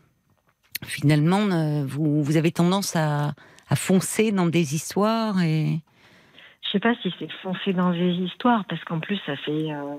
finalement, 0.84 1.46
euh, 1.52 1.86
vous, 1.86 2.24
vous 2.24 2.38
avez 2.38 2.52
tendance 2.52 2.96
à, 2.96 3.34
à 3.70 3.76
foncer 3.76 4.32
dans 4.32 4.48
des 4.48 4.74
histoires 4.74 5.42
et. 5.42 5.80
Je 6.66 6.72
sais 6.72 6.80
pas 6.80 6.96
si 7.02 7.14
c'est 7.18 7.32
foncer 7.44 7.72
dans 7.72 7.92
des 7.92 8.14
histoires, 8.14 8.66
parce 8.66 8.84
qu'en 8.84 9.00
plus, 9.00 9.20
ça 9.26 9.38
fait. 9.38 9.72
Euh, 9.72 9.96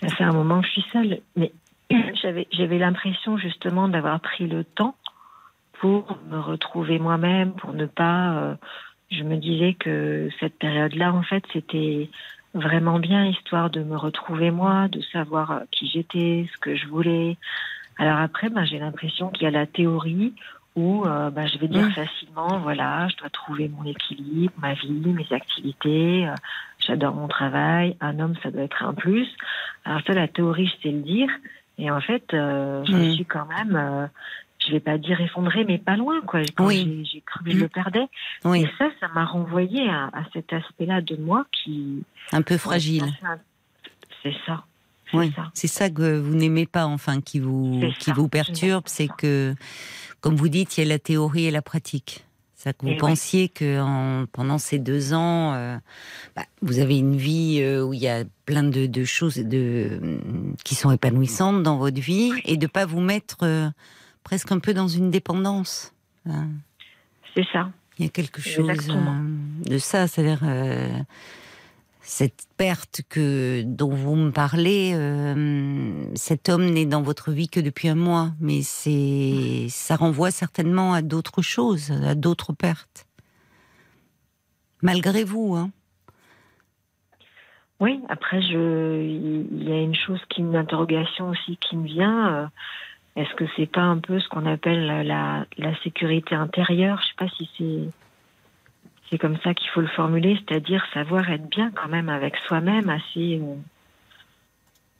ça 0.00 0.08
fait 0.08 0.24
un 0.24 0.32
moment 0.32 0.60
que 0.60 0.66
je 0.66 0.72
suis 0.72 0.84
seule. 0.92 1.20
Mais 1.36 1.52
j'avais, 2.22 2.46
j'avais 2.50 2.78
l'impression 2.78 3.36
justement 3.36 3.88
d'avoir 3.88 4.20
pris 4.20 4.46
le 4.46 4.64
temps 4.64 4.96
pour 5.80 6.18
me 6.30 6.38
retrouver 6.38 6.98
moi-même, 6.98 7.52
pour 7.52 7.72
ne 7.72 7.86
pas. 7.86 8.32
Euh, 8.32 8.54
je 9.10 9.22
me 9.22 9.36
disais 9.36 9.74
que 9.74 10.28
cette 10.40 10.58
période-là, 10.58 11.12
en 11.12 11.22
fait, 11.22 11.44
c'était 11.52 12.10
vraiment 12.54 12.98
bien, 12.98 13.26
histoire 13.26 13.70
de 13.70 13.82
me 13.82 13.96
retrouver 13.96 14.50
moi, 14.50 14.88
de 14.88 15.00
savoir 15.00 15.62
qui 15.70 15.88
j'étais, 15.88 16.48
ce 16.52 16.58
que 16.58 16.74
je 16.74 16.86
voulais. 16.86 17.36
Alors 17.98 18.18
après, 18.18 18.48
ben, 18.50 18.64
j'ai 18.64 18.78
l'impression 18.78 19.30
qu'il 19.30 19.44
y 19.44 19.46
a 19.46 19.50
la 19.50 19.66
théorie 19.66 20.34
où 20.74 21.06
euh, 21.06 21.30
ben, 21.30 21.46
je 21.46 21.58
vais 21.58 21.68
dire 21.68 21.90
facilement, 21.92 22.58
voilà, 22.58 23.08
je 23.08 23.16
dois 23.16 23.30
trouver 23.30 23.68
mon 23.68 23.84
équilibre, 23.84 24.52
ma 24.58 24.74
vie, 24.74 24.90
mes 24.90 25.26
activités. 25.30 26.26
Euh, 26.28 26.34
j'adore 26.78 27.14
mon 27.14 27.28
travail. 27.28 27.96
Un 28.00 28.20
homme, 28.20 28.34
ça 28.42 28.50
doit 28.50 28.62
être 28.62 28.82
un 28.84 28.92
plus. 28.92 29.28
Alors 29.84 30.00
ça, 30.06 30.12
la 30.12 30.28
théorie, 30.28 30.66
je 30.66 30.82
sais 30.82 30.92
le 30.92 31.02
dire. 31.02 31.30
Et 31.78 31.90
en 31.90 32.00
fait, 32.00 32.32
euh, 32.32 32.84
je 32.84 32.92
mm. 32.92 33.14
suis 33.14 33.24
quand 33.24 33.46
même, 33.46 33.76
euh, 33.76 34.06
je 34.66 34.72
vais 34.72 34.80
pas 34.80 34.98
dire 34.98 35.20
effondrée, 35.20 35.64
mais 35.64 35.78
pas 35.78 35.96
loin, 35.96 36.20
quoi. 36.22 36.40
Quand 36.56 36.66
oui. 36.66 37.08
j'ai 37.12 37.20
cru 37.20 37.44
que 37.44 37.50
je 37.50 37.58
le 37.58 37.66
mm. 37.66 37.70
perdais. 37.70 38.06
Oui. 38.44 38.62
Et 38.62 38.70
ça, 38.78 38.88
ça 39.00 39.08
m'a 39.08 39.24
renvoyé 39.24 39.88
à, 39.88 40.06
à 40.06 40.24
cet 40.32 40.52
aspect-là 40.52 41.00
de 41.00 41.16
moi 41.16 41.46
qui. 41.52 42.02
Un 42.32 42.42
peu 42.42 42.56
fragile. 42.56 43.04
C'est 44.22 44.34
ça. 44.46 44.64
Oui, 45.12 45.32
c'est 45.54 45.68
ça 45.68 45.88
que 45.88 46.18
vous 46.18 46.34
n'aimez 46.34 46.66
pas, 46.66 46.84
enfin, 46.84 47.20
qui 47.20 47.38
vous, 47.38 47.80
qui 48.00 48.10
vous 48.10 48.28
perturbe, 48.28 48.84
c'est 48.86 49.06
que, 49.06 49.54
comme 50.20 50.34
vous 50.34 50.48
dites, 50.48 50.76
il 50.76 50.80
y 50.82 50.86
a 50.86 50.88
la 50.88 50.98
théorie 50.98 51.46
et 51.46 51.52
la 51.52 51.62
pratique 51.62 52.25
que 52.64 52.86
vous 52.86 52.96
pensiez 52.96 53.48
que 53.48 53.80
en, 53.80 54.26
pendant 54.26 54.58
ces 54.58 54.78
deux 54.78 55.12
ans, 55.12 55.54
euh, 55.54 55.76
bah, 56.34 56.44
vous 56.62 56.78
avez 56.78 56.98
une 56.98 57.16
vie 57.16 57.60
euh, 57.60 57.84
où 57.84 57.94
il 57.94 58.00
y 58.00 58.08
a 58.08 58.24
plein 58.44 58.62
de, 58.62 59.04
choses 59.04 59.36
de, 59.36 60.00
qui 60.64 60.74
sont 60.74 60.90
épanouissantes 60.90 61.62
dans 61.62 61.76
votre 61.76 62.00
vie 62.00 62.32
et 62.44 62.56
de 62.56 62.66
pas 62.66 62.86
vous 62.86 63.00
mettre 63.00 63.38
euh, 63.42 63.68
presque 64.24 64.52
un 64.52 64.58
peu 64.58 64.74
dans 64.74 64.88
une 64.88 65.10
dépendance. 65.10 65.92
Hein? 66.28 66.48
C'est 67.34 67.46
ça. 67.52 67.70
Il 67.98 68.04
y 68.04 68.08
a 68.08 68.10
quelque 68.10 68.40
chose 68.40 68.88
de 69.66 69.78
ça, 69.78 70.06
c'est-à-dire 70.06 70.40
cette 72.06 72.46
perte 72.56 73.00
que 73.10 73.62
dont 73.64 73.92
vous 73.92 74.14
me 74.14 74.30
parlez, 74.30 74.92
euh, 74.94 76.04
cet 76.14 76.48
homme 76.48 76.66
n'est 76.66 76.86
dans 76.86 77.02
votre 77.02 77.32
vie 77.32 77.48
que 77.48 77.58
depuis 77.58 77.88
un 77.88 77.96
mois, 77.96 78.30
mais 78.40 78.62
c'est 78.62 79.66
ça 79.70 79.96
renvoie 79.96 80.30
certainement 80.30 80.94
à 80.94 81.02
d'autres 81.02 81.42
choses, 81.42 81.90
à 81.90 82.14
d'autres 82.14 82.52
pertes, 82.52 83.08
malgré 84.82 85.24
vous. 85.24 85.56
Hein. 85.56 85.72
Oui, 87.80 88.00
après 88.08 88.38
il 88.38 89.68
y 89.68 89.72
a 89.72 89.80
une 89.80 89.96
chose 89.96 90.20
qui, 90.28 90.42
une 90.42 90.54
interrogation 90.54 91.30
aussi 91.30 91.56
qui 91.56 91.76
me 91.76 91.86
vient. 91.86 92.34
Euh, 92.36 92.46
est-ce 93.16 93.34
que 93.34 93.46
c'est 93.56 93.66
pas 93.66 93.82
un 93.82 93.98
peu 93.98 94.20
ce 94.20 94.28
qu'on 94.28 94.46
appelle 94.46 94.86
la, 94.86 95.44
la 95.58 95.82
sécurité 95.82 96.36
intérieure? 96.36 97.00
Je 97.02 97.08
sais 97.08 97.26
pas 97.26 97.36
si 97.36 97.50
c'est 97.58 98.05
c'est 99.10 99.18
comme 99.18 99.38
ça 99.42 99.54
qu'il 99.54 99.68
faut 99.70 99.80
le 99.80 99.88
formuler, 99.88 100.38
c'est-à-dire 100.46 100.84
savoir 100.92 101.28
être 101.30 101.48
bien 101.48 101.70
quand 101.70 101.88
même 101.88 102.08
avec 102.08 102.36
soi-même, 102.46 102.88
assez. 102.88 103.40
Euh, 103.40 103.54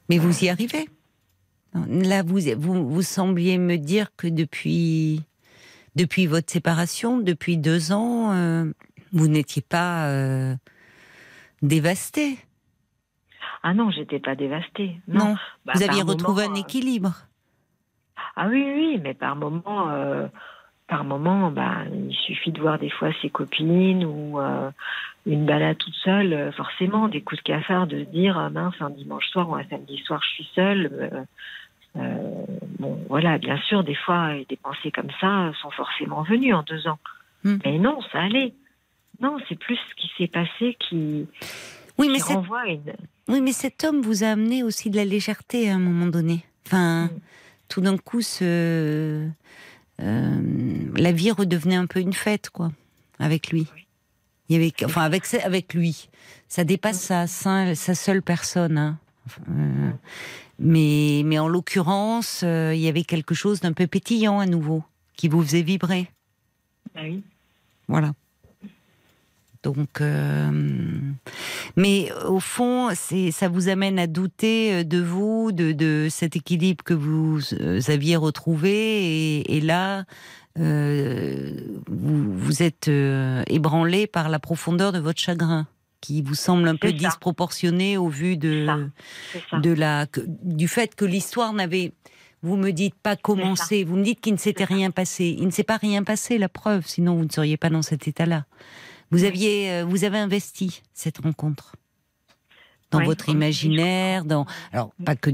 Mais 0.08 0.18
vous 0.18 0.44
y 0.44 0.48
arrivez. 0.48 0.88
Là, 1.88 2.22
vous, 2.22 2.40
vous, 2.56 2.88
vous 2.88 3.02
sembliez 3.02 3.58
me 3.58 3.76
dire 3.76 4.08
que 4.16 4.26
depuis, 4.26 5.22
depuis 5.94 6.26
votre 6.26 6.50
séparation, 6.50 7.18
depuis 7.18 7.58
deux 7.58 7.92
ans, 7.92 8.32
euh, 8.32 8.64
vous 9.12 9.28
n'étiez 9.28 9.62
pas 9.62 10.06
euh, 10.06 10.54
dévastée. 11.62 12.38
Ah 13.62 13.75
non, 13.75 13.90
j'étais 13.90 14.20
pas 14.20 14.36
dévastée. 14.36 14.96
Non, 15.08 15.36
bah, 15.64 15.72
vous 15.75 15.82
aviez 15.82 16.02
retrouvé 16.02 16.44
un 16.44 16.54
équilibre. 16.54 17.14
Ah 18.36 18.48
oui, 18.48 18.64
oui, 18.64 19.00
mais 19.02 19.14
par 19.14 19.34
moment, 19.34 19.90
par 20.88 21.05
moment, 21.05 21.50
bah, 21.50 21.78
il 21.93 22.14
suffit 22.14 22.52
de 22.52 22.61
voir 22.61 22.78
des 22.78 22.90
fois 22.90 23.11
ses 23.21 23.31
copines 23.31 24.05
ou 24.05 24.38
euh, 24.40 24.71
une 25.26 25.45
balade 25.45 25.78
toute 25.78 25.95
seule, 25.95 26.33
euh, 26.33 26.52
forcément, 26.52 27.09
des 27.09 27.21
coups 27.21 27.43
de 27.43 27.47
cafard, 27.47 27.87
de 27.87 28.05
se 28.05 28.11
dire, 28.11 28.38
ah, 28.38 28.50
mince, 28.50 28.75
un 28.81 28.90
dimanche 28.90 29.26
soir 29.28 29.49
ou 29.49 29.57
un 29.57 29.64
samedi 29.69 29.99
soir, 29.99 30.21
je 30.23 30.35
suis 30.35 30.49
seule. 30.55 31.26
Euh, 31.97 32.45
bon, 32.78 32.99
voilà, 33.09 33.38
bien 33.38 33.59
sûr, 33.69 33.83
des 33.83 33.95
fois, 33.95 34.33
des 34.49 34.57
pensées 34.57 34.93
comme 34.93 35.11
ça 35.21 35.52
sont 35.61 35.71
forcément 35.71 36.23
venues 36.23 36.55
en 36.55 36.62
deux 36.62 36.87
ans. 36.87 36.99
Hmm. 37.43 37.59
Mais 37.64 37.78
non, 37.78 38.00
ça 38.12 38.21
allait. 38.21 38.55
Non, 39.21 39.38
c'est 39.49 39.59
plus 39.59 39.76
ce 39.76 39.95
qui 39.97 40.11
s'est 40.16 40.28
passé 40.28 40.76
qui, 40.78 41.26
oui, 41.99 42.09
mais 42.12 42.19
renvoie 42.19 42.66
une... 42.66 42.93
Oui, 43.28 43.40
mais 43.40 43.52
cet 43.52 43.83
homme 43.85 44.02
vous 44.02 44.25
a 44.25 44.28
amené 44.28 44.62
aussi 44.62 44.90
de 44.90 44.97
la 44.97 45.05
légèreté 45.05 45.71
à 45.71 45.75
un 45.75 45.78
moment 45.78 46.07
donné. 46.07 46.45
Enfin, 46.66 47.07
hmm. 47.07 47.21
tout 47.69 47.81
d'un 47.81 47.97
coup, 47.97 48.21
ce 48.21 49.26
la 49.99 51.12
vie 51.12 51.31
redevenait 51.31 51.76
un 51.76 51.87
peu 51.87 52.00
une 52.00 52.12
fête, 52.12 52.50
quoi, 52.50 52.73
avec 53.19 53.50
lui. 53.50 53.67
Il 54.49 54.55
y 54.55 54.57
avait, 54.57 54.73
enfin, 54.85 55.03
avec, 55.03 55.33
avec 55.35 55.75
lui. 55.75 56.09
Ça 56.49 56.65
dépasse 56.65 57.00
sa, 57.00 57.26
sa 57.26 57.95
seule 57.95 58.23
personne. 58.23 58.79
Hein. 58.79 58.99
Euh, 59.49 59.91
mais, 60.59 61.23
mais 61.25 61.38
en 61.38 61.49
l'occurrence, 61.49 62.43
euh, 62.45 62.75
il 62.75 62.81
y 62.81 62.88
avait 62.88 63.05
quelque 63.05 63.35
chose 63.35 63.61
d'un 63.61 63.73
peu 63.73 63.87
pétillant 63.87 64.38
à 64.38 64.47
nouveau, 64.47 64.83
qui 65.17 65.29
vous 65.29 65.43
faisait 65.43 65.62
vibrer. 65.62 66.11
Bah 66.95 67.00
oui. 67.05 67.23
Voilà. 67.88 68.12
Donc, 69.75 70.00
euh, 70.00 70.50
mais 71.76 72.12
au 72.26 72.38
fond, 72.38 72.90
ça 72.94 73.49
vous 73.49 73.68
amène 73.68 73.99
à 73.99 74.06
douter 74.06 74.73
euh, 74.73 74.85
de 74.85 75.00
vous, 75.00 75.50
de, 75.50 76.06
cet 76.08 76.37
équilibre 76.37 76.85
que 76.85 76.94
vous 76.94 77.40
euh, 77.54 77.80
aviez 77.88 78.16
retrouvé, 78.16 79.40
et, 79.52 79.61
là, 79.61 80.04
vous, 80.56 82.62
êtes 82.62 82.90
ébranlé 83.49 84.06
par 84.06 84.28
la 84.28 84.38
profondeur 84.38 84.92
de 84.92 84.99
votre 84.99 85.20
chagrin, 85.20 85.66
qui 86.00 86.23
vous 86.23 86.35
semble 86.35 86.68
un 86.68 86.76
peu 86.76 86.92
disproportionné 86.92 87.99
au 87.99 88.08
vu 88.08 88.37
de, 88.37 88.88
de 89.52 89.70
la, 89.70 90.06
du 90.42 90.68
fait 90.68 90.94
que 90.94 91.04
l'histoire 91.04 91.52
n'avait 91.52 91.92
Vous 92.42 92.56
me 92.56 92.70
dites 92.70 92.94
pas 92.94 93.16
commencer, 93.16 93.85
vous 93.85 93.96
me 93.96 94.04
dites 94.04 94.20
qu'il 94.20 94.35
ne 94.35 94.38
s'était 94.38 94.64
rien 94.64 94.90
passé. 94.90 95.37
Il 95.38 95.46
ne 95.46 95.50
s'est 95.50 95.64
pas 95.64 95.76
rien 95.76 96.04
passé, 96.04 96.38
la 96.38 96.49
preuve, 96.49 96.87
sinon 96.87 97.16
vous 97.16 97.25
ne 97.25 97.32
seriez 97.32 97.56
pas 97.56 97.68
dans 97.68 97.82
cet 97.82 98.08
état-là. 98.08 98.46
Vous 99.10 99.25
aviez, 99.25 99.70
euh, 99.70 99.84
vous 99.84 100.04
avez 100.04 100.18
investi 100.18 100.82
cette 100.94 101.18
rencontre 101.18 101.76
dans 102.90 102.98
Oui, 102.98 103.04
votre 103.06 103.28
imaginaire, 103.28 104.25
dans 104.25 104.46
alors 104.72 104.92
pas 105.04 105.16
que 105.16 105.30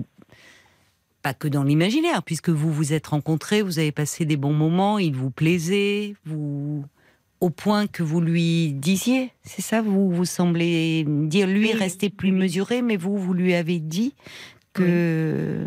pas 1.23 1.35
que 1.35 1.47
dans 1.49 1.63
l'imaginaire, 1.63 2.23
puisque 2.23 2.49
vous 2.51 2.73
vous 2.73 2.93
êtes 2.93 3.07
rencontrés, 3.07 3.63
vous 3.63 3.79
avez 3.79 3.93
passé 3.93 4.25
des 4.25 4.37
bons 4.37 4.53
moments, 4.55 4.99
il 4.99 5.15
vous 5.15 5.31
plaisait, 5.31 6.15
vous 6.25 6.85
au 7.41 7.51
point 7.51 7.87
que 7.87 8.03
vous 8.03 8.21
lui 8.21 8.73
disiez, 8.73 9.33
c'est 9.43 9.63
ça, 9.63 9.83
vous 9.83 10.11
vous 10.11 10.25
semblez 10.25 11.05
dire 11.09 11.47
lui 11.47 11.73
Oui, 11.73 11.75
oui, 12.03 12.11
plus 12.11 12.31
oui. 12.31 12.39
mesuré, 12.39 12.83
mais 12.83 12.97
vous 12.97 13.19
vous 13.19 13.35
lui 13.35 13.55
avez 13.55 13.79
dit 13.81 14.15
que 14.73 15.67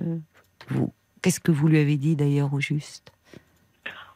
vous 0.70 0.94
qu'est-ce 1.22 1.40
que 1.40 1.52
vous 1.52 1.68
lui 1.68 1.80
avez 1.80 1.98
dit 1.98 2.16
d'ailleurs 2.16 2.54
au 2.54 2.60
juste? 2.60 3.12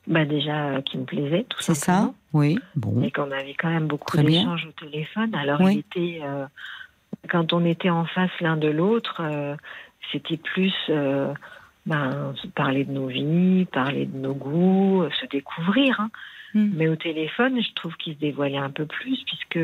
Bah 0.10 0.26
déjà, 0.26 0.70
euh, 0.70 0.82
qui 0.82 0.98
me 0.98 1.06
plaisait, 1.06 1.46
tout 1.48 1.62
C'est 1.62 1.76
ça. 1.76 2.12
Oui, 2.34 2.58
bon. 2.76 3.02
Et 3.04 3.12
qu'on 3.12 3.32
avait 3.32 3.54
quand 3.54 3.70
même 3.70 3.88
beaucoup 3.88 4.18
d'échanges 4.18 4.66
au 4.68 4.72
téléphone. 4.72 5.34
Alors, 5.36 5.62
Oui. 5.62 5.76
il 5.76 6.02
était, 6.02 6.22
euh, 6.24 6.46
quand 7.30 7.54
on 7.54 7.64
était 7.64 7.92
en 7.92 8.06
face 8.06 8.32
l'un 8.42 8.58
de 8.58 8.70
l'autre, 8.70 9.22
euh, 9.22 9.56
c'était 10.12 10.38
plus 10.38 10.74
euh, 10.90 11.32
ben, 11.86 12.34
parler 12.56 12.86
de 12.86 12.92
nos 12.92 13.06
vies, 13.08 13.66
parler 13.66 14.08
de 14.08 14.18
nos 14.18 14.34
goûts, 14.34 15.06
se 15.22 15.28
découvrir. 15.28 16.00
hein. 16.00 16.10
Hmm. 16.56 16.72
Mais 16.74 16.88
au 16.88 16.96
téléphone, 16.96 17.62
je 17.62 17.74
trouve 17.76 17.96
qu'il 17.98 18.16
se 18.16 18.20
dévoilait 18.20 18.58
un 18.58 18.72
peu 18.72 18.88
plus, 18.88 19.24
puisque 19.26 19.60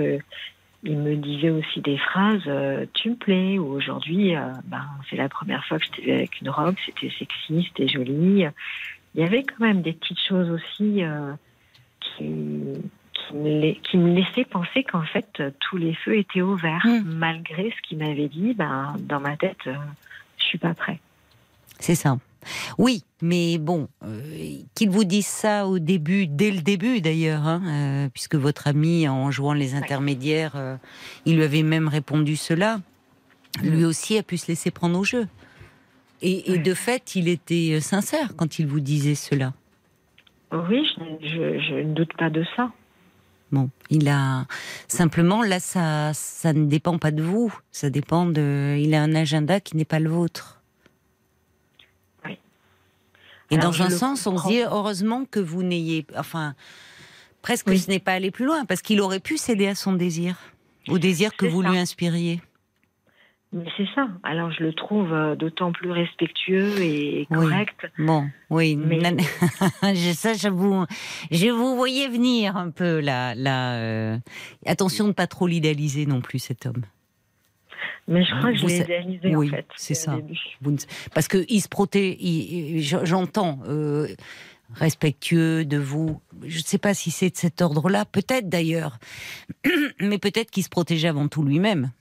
il 0.84 0.98
me 1.00 1.16
disait 1.16 1.50
aussi 1.50 1.82
des 1.82 1.98
phrases 1.98 2.44
euh, 2.46 2.86
Tu 2.94 3.10
me 3.10 3.16
plais, 3.16 3.58
ou 3.58 3.66
aujourd'hui, 3.74 4.36
euh, 4.36 4.52
ben, 4.66 4.86
c'est 5.10 5.16
la 5.16 5.28
première 5.30 5.66
fois 5.66 5.80
que 5.80 5.86
je 5.86 5.92
t'ai 5.92 6.02
vu 6.04 6.12
avec 6.12 6.40
une 6.42 6.50
robe, 6.52 6.76
c'était 6.86 7.12
sexy, 7.18 7.68
c'était 7.70 7.88
joli. 7.88 8.46
Il 9.16 9.22
y 9.22 9.24
avait 9.24 9.44
quand 9.44 9.64
même 9.66 9.82
des 9.82 9.94
petites 9.94 10.20
choses 10.28 10.50
aussi 10.50 11.04
euh, 11.04 11.32
qui, 12.02 12.26
qui, 13.14 13.34
me 13.34 13.60
lai- 13.62 13.80
qui 13.90 13.98
me 13.98 14.14
laissaient 14.14 14.46
penser 14.46 14.84
qu'en 14.84 15.04
fait, 15.04 15.42
tous 15.62 15.78
les 15.78 15.94
feux 15.96 16.18
étaient 16.18 16.42
ouverts, 16.42 16.82
Hmm. 16.84 17.02
malgré 17.18 17.72
ce 17.72 17.88
qu'il 17.88 17.98
m'avait 17.98 18.28
dit. 18.28 18.54
Ben, 18.54 18.96
dans 19.00 19.20
ma 19.22 19.38
tête, 19.38 19.58
euh, 19.68 19.76
je 20.38 20.44
suis 20.44 20.58
pas 20.58 20.74
prêt. 20.74 21.00
C'est 21.80 21.96
ça. 21.96 22.18
Oui, 22.78 23.04
mais 23.24 23.58
bon, 23.58 23.88
euh, 24.04 24.22
qu'il 24.76 24.90
vous 24.92 25.04
dise 25.04 25.26
ça 25.26 25.66
au 25.66 25.80
début, 25.80 26.28
dès 26.28 26.52
le 26.52 26.62
début 26.62 27.02
d'ailleurs, 27.02 27.48
hein, 27.48 27.62
euh, 27.66 28.10
puisque 28.14 28.36
votre 28.36 28.68
ami, 28.68 29.08
en 29.10 29.32
jouant 29.32 29.54
les 29.54 29.74
intermédiaires, 29.74 30.56
euh, 30.56 30.76
il 31.26 31.38
lui 31.38 31.44
avait 31.44 31.64
même 31.64 31.88
répondu 31.88 32.36
cela. 32.36 32.80
Lui 33.64 33.84
aussi 33.86 34.18
a 34.18 34.24
pu 34.24 34.38
se 34.38 34.48
laisser 34.48 34.70
prendre 34.70 35.00
au 35.00 35.04
jeu. 35.04 35.28
Et, 36.28 36.58
de 36.58 36.74
fait, 36.74 37.16
il 37.16 37.28
était 37.28 37.74
euh, 37.74 37.80
sincère 37.82 38.36
quand 38.36 38.58
il 38.60 38.66
vous 38.68 38.80
disait 38.80 39.16
cela. 39.16 39.54
Oui, 40.52 40.84
je, 40.98 41.28
je- 41.28 41.60
je 41.60 41.74
ne 41.84 41.94
doute 41.94 42.14
pas 42.18 42.30
de 42.30 42.44
ça. 42.56 42.72
Bon, 43.52 43.70
il 43.90 44.08
a 44.10 44.46
simplement 44.88 45.44
là, 45.44 45.60
ça, 45.60 46.12
ça 46.14 46.52
ne 46.54 46.66
dépend 46.66 46.98
pas 46.98 47.12
de 47.12 47.22
vous. 47.22 47.54
Ça 47.72 47.90
dépend 47.90 48.26
de. 48.26 48.76
Il 48.80 48.96
a 48.96 49.04
un 49.04 49.14
agenda 49.14 49.60
qui 49.60 49.78
n'est 49.78 49.86
pas 49.86 50.00
le 50.00 50.10
vôtre. 50.10 50.62
Oui. 52.26 52.38
Et 53.52 53.58
Alors, 53.58 53.72
dans 53.72 53.82
un 53.84 53.90
sens, 53.92 54.26
on 54.26 54.38
se 54.38 54.48
dit 54.48 54.62
heureusement 54.62 55.26
que 55.26 55.40
vous 55.40 55.62
n'ayez, 55.62 56.06
enfin, 56.18 56.56
presque 57.44 57.68
Oui. 57.68 57.78
ce 57.78 57.90
n'est 57.90 58.00
pas 58.00 58.14
allé 58.14 58.32
plus 58.32 58.46
loin, 58.46 58.66
parce 58.66 58.82
qu'il 58.82 59.00
aurait 59.00 59.20
pu 59.20 59.38
céder 59.38 59.68
à 59.68 59.76
son 59.76 59.94
désir, 59.94 60.38
au 60.88 60.98
désir 60.98 61.36
que 61.38 61.46
vous 61.46 61.62
ça. 61.62 61.70
lui 61.70 61.78
inspiriez. 61.78 62.42
Mais 63.54 63.66
c'est 63.78 63.88
ça. 63.96 64.10
Alors 64.24 64.52
je 64.52 64.64
le 64.64 64.74
trouve 64.74 65.14
euh, 65.14 65.36
d'autant 65.36 65.72
plus 65.72 65.90
respectueux 65.92 66.78
et 66.82 67.26
Oui. 67.30 67.38
correct. 67.38 67.88
Bon, 67.98 68.28
oui, 68.50 68.76
Mais- 68.76 69.00
ça, 70.14 70.34
je 70.34 70.50
vous, 70.50 70.86
je 71.32 71.48
vous 71.48 71.76
voyais 71.76 72.10
venir 72.10 72.58
un 72.58 72.70
peu 72.70 73.00
là, 73.00 73.34
là. 73.36 73.76
euh, 73.78 74.18
Attention 74.66 75.08
de 75.08 75.14
pas 75.14 75.28
trop 75.28 75.48
l'idéaliser 75.48 76.06
non 76.06 76.20
plus 76.22 76.40
cet 76.40 76.66
homme. 76.66 76.84
Mais 78.08 78.24
je 78.26 78.36
crois 78.38 78.52
que 78.52 78.58
je 78.58 78.66
l'ai 78.68 78.78
idéalisé 78.82 79.36
oui, 79.36 79.48
en 79.48 79.52
fait. 79.52 79.66
c'est 79.78 79.94
ça. 79.96 80.18
ne- 80.62 80.78
Parce 81.14 81.28
que 81.28 81.46
il 81.48 81.62
se 81.62 81.70
protège, 81.70 82.18
il- 82.20 82.82
j'entends, 82.82 83.60
euh, 83.68 84.08
respectueux 84.74 85.64
de 85.66 85.78
vous. 85.78 86.20
Je 86.46 86.58
ne 86.58 86.64
sais 86.64 86.78
pas 86.78 86.94
si 86.94 87.10
c'est 87.10 87.30
de 87.30 87.38
cet 87.38 87.62
ordre-là, 87.62 88.06
peut-être 88.06 88.50
d'ailleurs, 88.50 88.98
mais 90.02 90.18
peut-être 90.18 90.52
qu'il 90.52 90.64
se 90.64 90.70
protégeait 90.70 91.08
avant 91.08 91.28
tout 91.28 91.44
lui-même. 91.44 91.92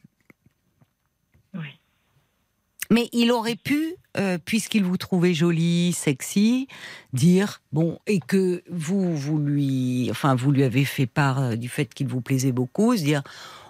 Mais 2.91 3.09
il 3.13 3.33
aurait 3.33 3.57
pu, 3.57 3.95
euh, 4.17 4.39
puisqu'il 4.45 4.85
vous 4.85 4.97
trouvait 4.97 5.35
jolie, 5.35 5.93
sexy, 5.93 6.69
dire 7.13 7.63
bon 7.73 7.99
et 8.07 8.21
que 8.21 8.63
vous, 8.71 9.17
vous 9.17 9.39
lui, 9.39 10.09
enfin 10.11 10.35
vous 10.35 10.53
lui 10.53 10.63
avez 10.65 10.85
fait 10.85 11.07
part 11.07 11.41
euh, 11.41 11.57
du 11.57 11.69
fait 11.69 11.93
qu'il 11.93 12.09
vous 12.09 12.21
plaisait 12.21 12.53
beaucoup, 12.53 12.97
se 12.97 13.03
dire 13.03 13.23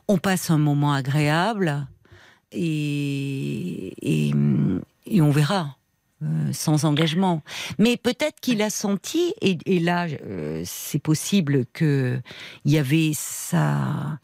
on 0.09 0.19
passe 0.19 0.51
un 0.51 0.59
moment 0.59 0.93
agréable 0.93 1.87
et 2.53 3.95
et, 4.03 4.33
et 5.07 5.21
on 5.23 5.31
verra. 5.31 5.77
euh, 6.23 6.53
sans 6.53 6.85
engagement. 6.85 7.43
Mais 7.79 7.97
peut-être 7.97 8.41
qu'il 8.41 8.63
a 8.63 8.71
senti, 8.71 9.35
et, 9.41 9.59
et 9.67 9.81
là, 9.81 10.07
c'est 10.65 10.99
possible 10.99 11.67
que 11.73 12.21
il 12.65 12.73
y 12.73 12.79
avait 12.79 13.13
sa 13.15 14.19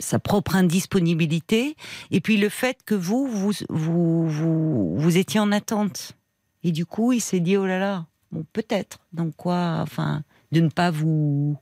sa 0.00 0.18
propre 0.18 0.56
indisponibilité, 0.56 1.76
et 2.10 2.20
puis 2.20 2.36
le 2.36 2.48
fait 2.48 2.78
que 2.84 2.94
vous, 2.94 3.26
vous, 3.26 3.52
vous, 3.68 4.26
vous, 4.28 4.96
vous 4.98 5.16
étiez 5.18 5.38
en 5.38 5.52
attente. 5.52 6.16
Et 6.64 6.72
du 6.72 6.84
coup, 6.86 7.12
il 7.12 7.20
s'est 7.20 7.40
dit, 7.40 7.56
oh 7.56 7.66
là 7.66 7.78
là, 7.78 8.06
bon, 8.32 8.44
peut-être. 8.52 8.98
Donc 9.12 9.36
quoi, 9.36 9.78
enfin, 9.80 10.22
de 10.52 10.60
ne 10.60 10.68
pas 10.68 10.90
vous, 10.90 11.56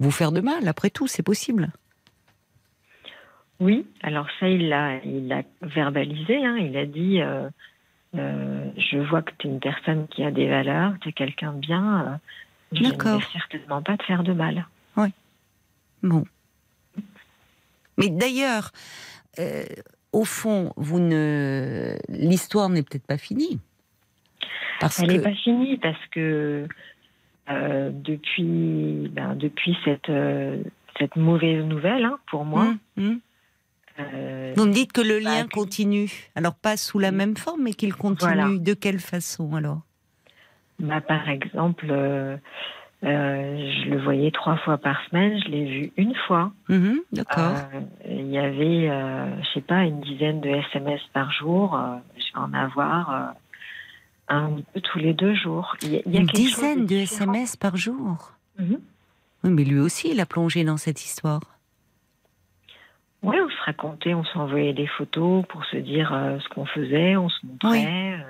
vous 0.00 0.10
faire 0.10 0.32
de 0.32 0.40
mal, 0.40 0.66
après 0.66 0.90
tout, 0.90 1.06
c'est 1.06 1.22
possible. 1.22 1.70
Oui, 3.60 3.86
alors 4.02 4.26
ça, 4.40 4.48
il 4.48 4.68
l'a 4.68 4.96
il 5.04 5.44
verbalisé. 5.62 6.44
hein. 6.44 6.56
Il 6.56 6.76
a 6.76 6.86
dit 6.86 7.20
euh, 7.20 7.48
euh, 8.16 8.68
Je 8.76 8.98
vois 8.98 9.22
que 9.22 9.30
tu 9.38 9.46
es 9.46 9.50
une 9.50 9.60
personne 9.60 10.08
qui 10.08 10.24
a 10.24 10.32
des 10.32 10.48
valeurs, 10.48 10.94
tu 11.00 11.10
es 11.10 11.12
quelqu'un 11.12 11.52
de 11.52 11.60
bien. 11.60 12.06
euh, 12.06 12.16
je 12.72 12.82
ne 12.82 12.90
vais 12.90 13.24
certainement 13.32 13.82
pas 13.82 13.96
te 13.96 14.02
faire 14.04 14.24
de 14.24 14.32
mal. 14.32 14.66
Bon. 16.02 16.24
Mais 17.98 18.08
d'ailleurs, 18.08 18.70
euh, 19.38 19.64
au 20.12 20.24
fond, 20.24 20.72
vous 20.76 21.00
ne, 21.00 21.96
l'histoire 22.08 22.68
n'est 22.68 22.82
peut-être 22.82 23.06
pas 23.06 23.18
finie. 23.18 23.58
Parce 24.80 25.00
Elle 25.00 25.08
que 25.08 25.12
n'est 25.12 25.18
pas 25.20 25.34
finie 25.34 25.76
parce 25.78 26.06
que 26.12 26.66
euh, 27.50 27.90
depuis, 27.92 29.08
ben, 29.12 29.34
depuis 29.34 29.76
cette, 29.84 30.08
euh, 30.08 30.62
cette 30.98 31.16
mauvaise 31.16 31.64
nouvelle, 31.64 32.04
hein, 32.04 32.18
pour 32.30 32.44
moi, 32.44 32.62
Hum, 32.64 32.78
hum. 32.98 33.20
euh, 34.00 34.52
vous 34.56 34.66
me 34.66 34.72
dites 34.72 34.92
que 34.92 35.00
le 35.00 35.20
Bah, 35.22 35.30
lien 35.30 35.46
continue. 35.46 36.10
Alors 36.34 36.54
pas 36.54 36.76
sous 36.76 36.98
la 36.98 37.12
même 37.12 37.36
forme, 37.36 37.62
mais 37.62 37.72
qu'il 37.74 37.94
continue. 37.94 38.32
Voilà. 38.34 38.48
De 38.58 38.74
quelle 38.74 38.98
façon 38.98 39.54
alors? 39.54 39.82
Bah, 40.80 41.00
par 41.00 41.28
exemple, 41.28 41.86
euh, 43.04 43.70
je 43.84 43.90
le 43.90 44.00
voyais 44.02 44.30
trois 44.30 44.56
fois 44.58 44.78
par 44.78 45.00
semaine, 45.08 45.38
je 45.44 45.48
l'ai 45.50 45.64
vu 45.64 45.92
une 45.96 46.14
fois. 46.26 46.52
Mhm, 46.68 47.00
D'accord. 47.12 47.52
Euh, 47.74 47.80
Il 48.08 48.26
y 48.30 48.38
avait, 48.38 48.88
euh, 48.90 49.42
je 49.42 49.48
sais 49.54 49.60
pas, 49.60 49.84
une 49.84 50.00
dizaine 50.00 50.40
de 50.40 50.48
SMS 50.48 51.00
par 51.12 51.30
jour. 51.30 51.74
euh, 51.76 51.96
je 52.16 52.32
vais 52.32 52.38
en 52.40 52.52
avoir 52.54 53.34
un 54.28 54.48
ou 54.52 54.62
deux 54.74 54.80
tous 54.80 54.98
les 54.98 55.12
deux 55.14 55.34
jours. 55.34 55.76
Il 55.82 55.92
y 55.92 55.96
a, 55.96 56.00
il 56.06 56.12
y 56.14 56.16
a 56.16 56.20
Une 56.20 56.26
dizaine 56.26 56.86
de. 56.86 56.94
SMS 56.96 57.56
par 57.56 57.76
jour. 57.76 58.32
Mhm. 58.58 58.78
Oui, 59.44 59.50
mais 59.50 59.64
lui 59.64 59.78
aussi, 59.78 60.10
il 60.12 60.20
a 60.20 60.26
plongé 60.26 60.64
dans 60.64 60.78
cette 60.78 61.04
histoire. 61.04 61.40
Ouais, 63.22 63.38
on 63.40 63.48
se 63.48 63.62
racontait, 63.64 64.12
on 64.14 64.24
s'envoyait 64.24 64.72
des 64.74 64.86
photos 64.86 65.44
pour 65.48 65.64
se 65.66 65.76
dire 65.78 66.10
ce 66.42 66.48
qu'on 66.50 66.66
faisait, 66.66 67.16
on 67.16 67.28
se 67.30 67.46
montrait. 67.46 68.14
euh, 68.20 68.22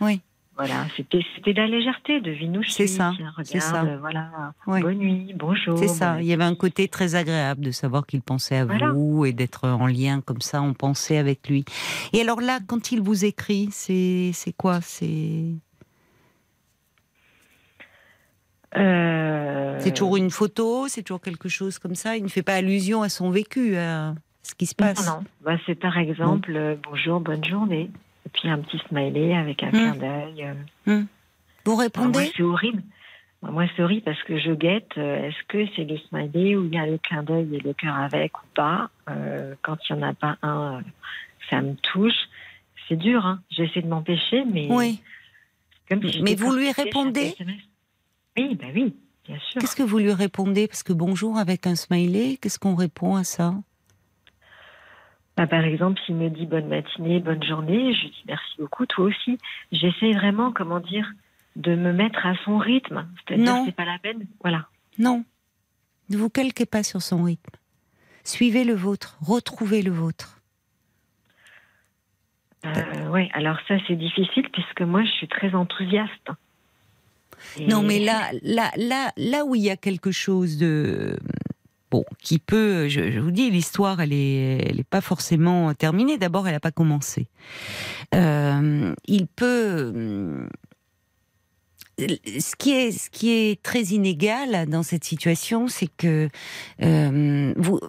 Oui. 0.00 0.20
Voilà, 0.58 0.86
c'était 0.96 1.52
la 1.52 1.68
légèreté, 1.68 2.20
de 2.20 2.32
vie 2.32 2.48
nous 2.48 2.64
C'est 2.64 2.88
ça, 2.88 3.12
c'est 3.44 3.60
ça. 3.60 3.84
voilà, 4.00 4.52
Oui. 4.66 4.80
bonne 4.82 4.98
nuit, 4.98 5.32
bonjour. 5.36 5.78
C'est 5.78 5.86
ça. 5.86 6.14
bon 6.14 6.18
Il 6.18 6.26
y 6.26 6.32
avait 6.32 6.42
un 6.42 6.56
côté 6.56 6.88
très 6.88 7.14
agréable 7.14 7.60
de 7.60 7.70
savoir 7.70 8.04
qu'il 8.04 8.22
pensait 8.22 8.56
à 8.56 8.64
Voilà. 8.64 8.90
vous 8.90 9.24
et 9.24 9.32
d'être 9.32 9.68
en 9.68 9.86
lien 9.86 10.20
comme 10.20 10.40
ça, 10.40 10.60
on 10.60 10.74
pensait 10.74 11.16
avec 11.16 11.48
lui. 11.48 11.64
Et 12.12 12.20
alors 12.22 12.40
là, 12.40 12.58
quand 12.66 12.90
il 12.90 13.00
vous 13.00 13.24
écrit, 13.24 13.68
c'est 13.70 14.32
c'est 14.34 14.52
quoi? 14.52 14.80
C'est 14.80 15.44
Euh, 18.76 19.78
c'est 19.80 19.92
toujours 19.92 20.16
une 20.16 20.30
photo, 20.30 20.88
c'est 20.88 21.02
toujours 21.02 21.20
quelque 21.22 21.48
chose 21.48 21.78
comme 21.78 21.94
ça? 21.94 22.16
Il 22.16 22.24
ne 22.24 22.28
fait 22.28 22.42
pas 22.42 22.54
allusion 22.56 23.02
à 23.02 23.08
son 23.08 23.30
vécu, 23.30 23.76
à 23.76 24.14
ce 24.42 24.54
qui 24.56 24.66
se 24.66 24.74
passe? 24.74 25.06
Non, 25.06 25.18
non. 25.20 25.24
Bah, 25.44 25.56
c'est 25.66 25.74
par 25.76 25.96
exemple 25.98 26.52
euh, 26.54 26.74
bonjour, 26.82 27.20
bonne 27.20 27.44
journée. 27.44 27.90
Et 28.28 28.30
puis 28.40 28.48
un 28.50 28.58
petit 28.58 28.78
smiley 28.88 29.34
avec 29.34 29.62
un 29.62 29.68
Hmm. 29.68 29.72
clin 29.72 29.96
d'œil. 29.96 30.44
euh. 30.86 31.02
Vous 31.64 31.72
Alors, 31.72 31.76
moi, 31.76 31.82
répondez? 31.82 32.32
c'est 32.36 32.42
horrible. 32.42 32.82
Moi, 33.40 33.64
c'est 33.74 33.82
horrible 33.82 34.02
parce 34.02 34.22
que 34.24 34.38
je 34.38 34.52
guette. 34.52 34.92
euh, 34.98 35.28
Est-ce 35.28 35.42
que 35.48 35.64
c'est 35.74 35.84
le 35.84 35.96
smiley 35.96 36.54
où 36.56 36.66
il 36.66 36.74
y 36.74 36.78
a 36.78 36.86
le 36.86 36.98
clin 36.98 37.22
d'œil 37.22 37.54
et 37.56 37.60
le 37.60 37.72
cœur 37.72 37.94
avec 37.96 38.36
ou 38.36 38.46
pas? 38.54 38.90
Euh, 39.08 39.54
Quand 39.62 39.78
il 39.88 39.96
n'y 39.96 40.02
en 40.04 40.08
a 40.08 40.12
pas 40.14 40.36
un, 40.42 40.82
ça 41.48 41.62
me 41.62 41.74
touche. 41.76 42.12
C'est 42.86 42.96
dur, 42.96 43.24
hein. 43.24 43.40
J'essaie 43.50 43.80
de 43.80 43.88
m'empêcher, 43.88 44.44
mais 44.44 44.66
Oui. 44.70 45.00
Comme 45.88 46.02
si 46.02 46.20
Mais 46.22 46.34
vous 46.34 46.54
lui 46.54 46.70
répondez? 46.70 47.34
Oui, 48.36 48.54
bah 48.56 48.66
oui, 48.74 48.94
bien 49.26 49.38
sûr. 49.38 49.60
Qu'est-ce 49.60 49.74
que 49.76 49.82
vous 49.82 49.98
lui 49.98 50.12
répondez? 50.12 50.68
Parce 50.68 50.82
que 50.82 50.92
bonjour 50.92 51.38
avec 51.38 51.66
un 51.66 51.76
smiley, 51.76 52.36
qu'est-ce 52.36 52.58
qu'on 52.58 52.74
répond 52.74 53.16
à 53.16 53.24
ça? 53.24 53.54
Bah, 55.38 55.46
par 55.46 55.64
exemple, 55.64 56.00
s'il 56.04 56.16
me 56.16 56.30
dit 56.30 56.46
bonne 56.46 56.66
matinée, 56.66 57.20
bonne 57.20 57.42
journée, 57.44 57.94
je 57.94 58.00
lui 58.02 58.08
dis 58.10 58.24
merci 58.26 58.54
beaucoup, 58.58 58.86
toi 58.86 59.04
aussi. 59.04 59.38
J'essaie 59.70 60.10
vraiment, 60.12 60.52
comment 60.52 60.80
dire, 60.80 61.08
de 61.54 61.76
me 61.76 61.92
mettre 61.92 62.26
à 62.26 62.34
son 62.44 62.58
rythme. 62.58 63.06
C'est-à-dire, 63.26 63.46
Non. 63.46 63.62
c'est 63.64 63.70
pas 63.74 63.84
la 63.84 63.98
peine. 64.00 64.26
Voilà. 64.40 64.66
Non. 64.98 65.24
Ne 66.10 66.16
vous 66.16 66.28
calquez 66.28 66.66
pas 66.66 66.82
sur 66.82 67.02
son 67.02 67.22
rythme. 67.22 67.54
Suivez 68.24 68.64
le 68.64 68.74
vôtre, 68.74 69.16
retrouvez 69.22 69.80
le 69.82 69.92
vôtre. 69.92 70.40
Euh, 72.66 73.08
ouais, 73.10 73.30
alors 73.32 73.56
ça, 73.68 73.76
c'est 73.86 73.94
difficile 73.96 74.48
puisque 74.52 74.80
moi, 74.82 75.04
je 75.04 75.10
suis 75.12 75.28
très 75.28 75.54
enthousiaste. 75.54 76.30
Et- 77.58 77.66
Non, 77.68 77.82
mais 77.82 78.00
là, 78.00 78.30
là, 78.42 78.70
là, 78.76 79.12
là 79.16 79.44
où 79.44 79.54
il 79.54 79.62
y 79.62 79.70
a 79.70 79.76
quelque 79.76 80.10
chose 80.10 80.58
de 80.58 81.16
bon 81.90 82.04
qui 82.22 82.38
peut, 82.38 82.88
je, 82.88 83.18
vous 83.18 83.30
dis, 83.30 83.50
l'histoire, 83.50 84.00
elle 84.00 84.12
est, 84.12 84.68
elle 84.68 84.80
est 84.80 84.88
pas 84.88 85.00
forcément 85.00 85.74
terminée. 85.74 86.18
D'abord, 86.18 86.46
elle 86.46 86.54
n'a 86.54 86.60
pas 86.60 86.72
commencé. 86.72 87.26
Euh, 88.14 88.94
il 89.06 89.26
peut. 89.26 89.92
hum, 89.94 90.48
Ce 91.98 92.56
qui 92.56 92.70
est, 92.72 92.92
ce 92.92 93.10
qui 93.10 93.30
est 93.30 93.62
très 93.62 93.82
inégal 93.82 94.68
dans 94.68 94.82
cette 94.82 95.04
situation, 95.04 95.68
c'est 95.68 95.88
que 95.96 96.28
euh, 96.82 97.54
vous, 97.56 97.80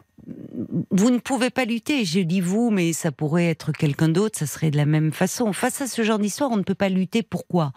vous 0.92 1.10
ne 1.10 1.20
pouvez 1.20 1.50
pas 1.50 1.66
lutter. 1.66 2.06
Je 2.06 2.20
dis 2.20 2.42
vous, 2.42 2.70
mais 2.72 2.94
ça 2.94 3.12
pourrait 3.12 3.48
être 3.48 3.72
quelqu'un 3.72 4.10
d'autre. 4.10 4.38
Ça 4.38 4.46
serait 4.48 4.72
de 4.72 4.78
la 4.78 4.86
même 4.86 5.12
façon. 5.12 5.54
Face 5.54 5.82
à 5.82 5.88
ce 5.88 6.04
genre 6.04 6.20
d'histoire, 6.20 6.52
on 6.52 6.58
ne 6.58 6.64
peut 6.64 6.76
pas 6.76 6.90
lutter. 6.90 7.24
Pourquoi? 7.24 7.72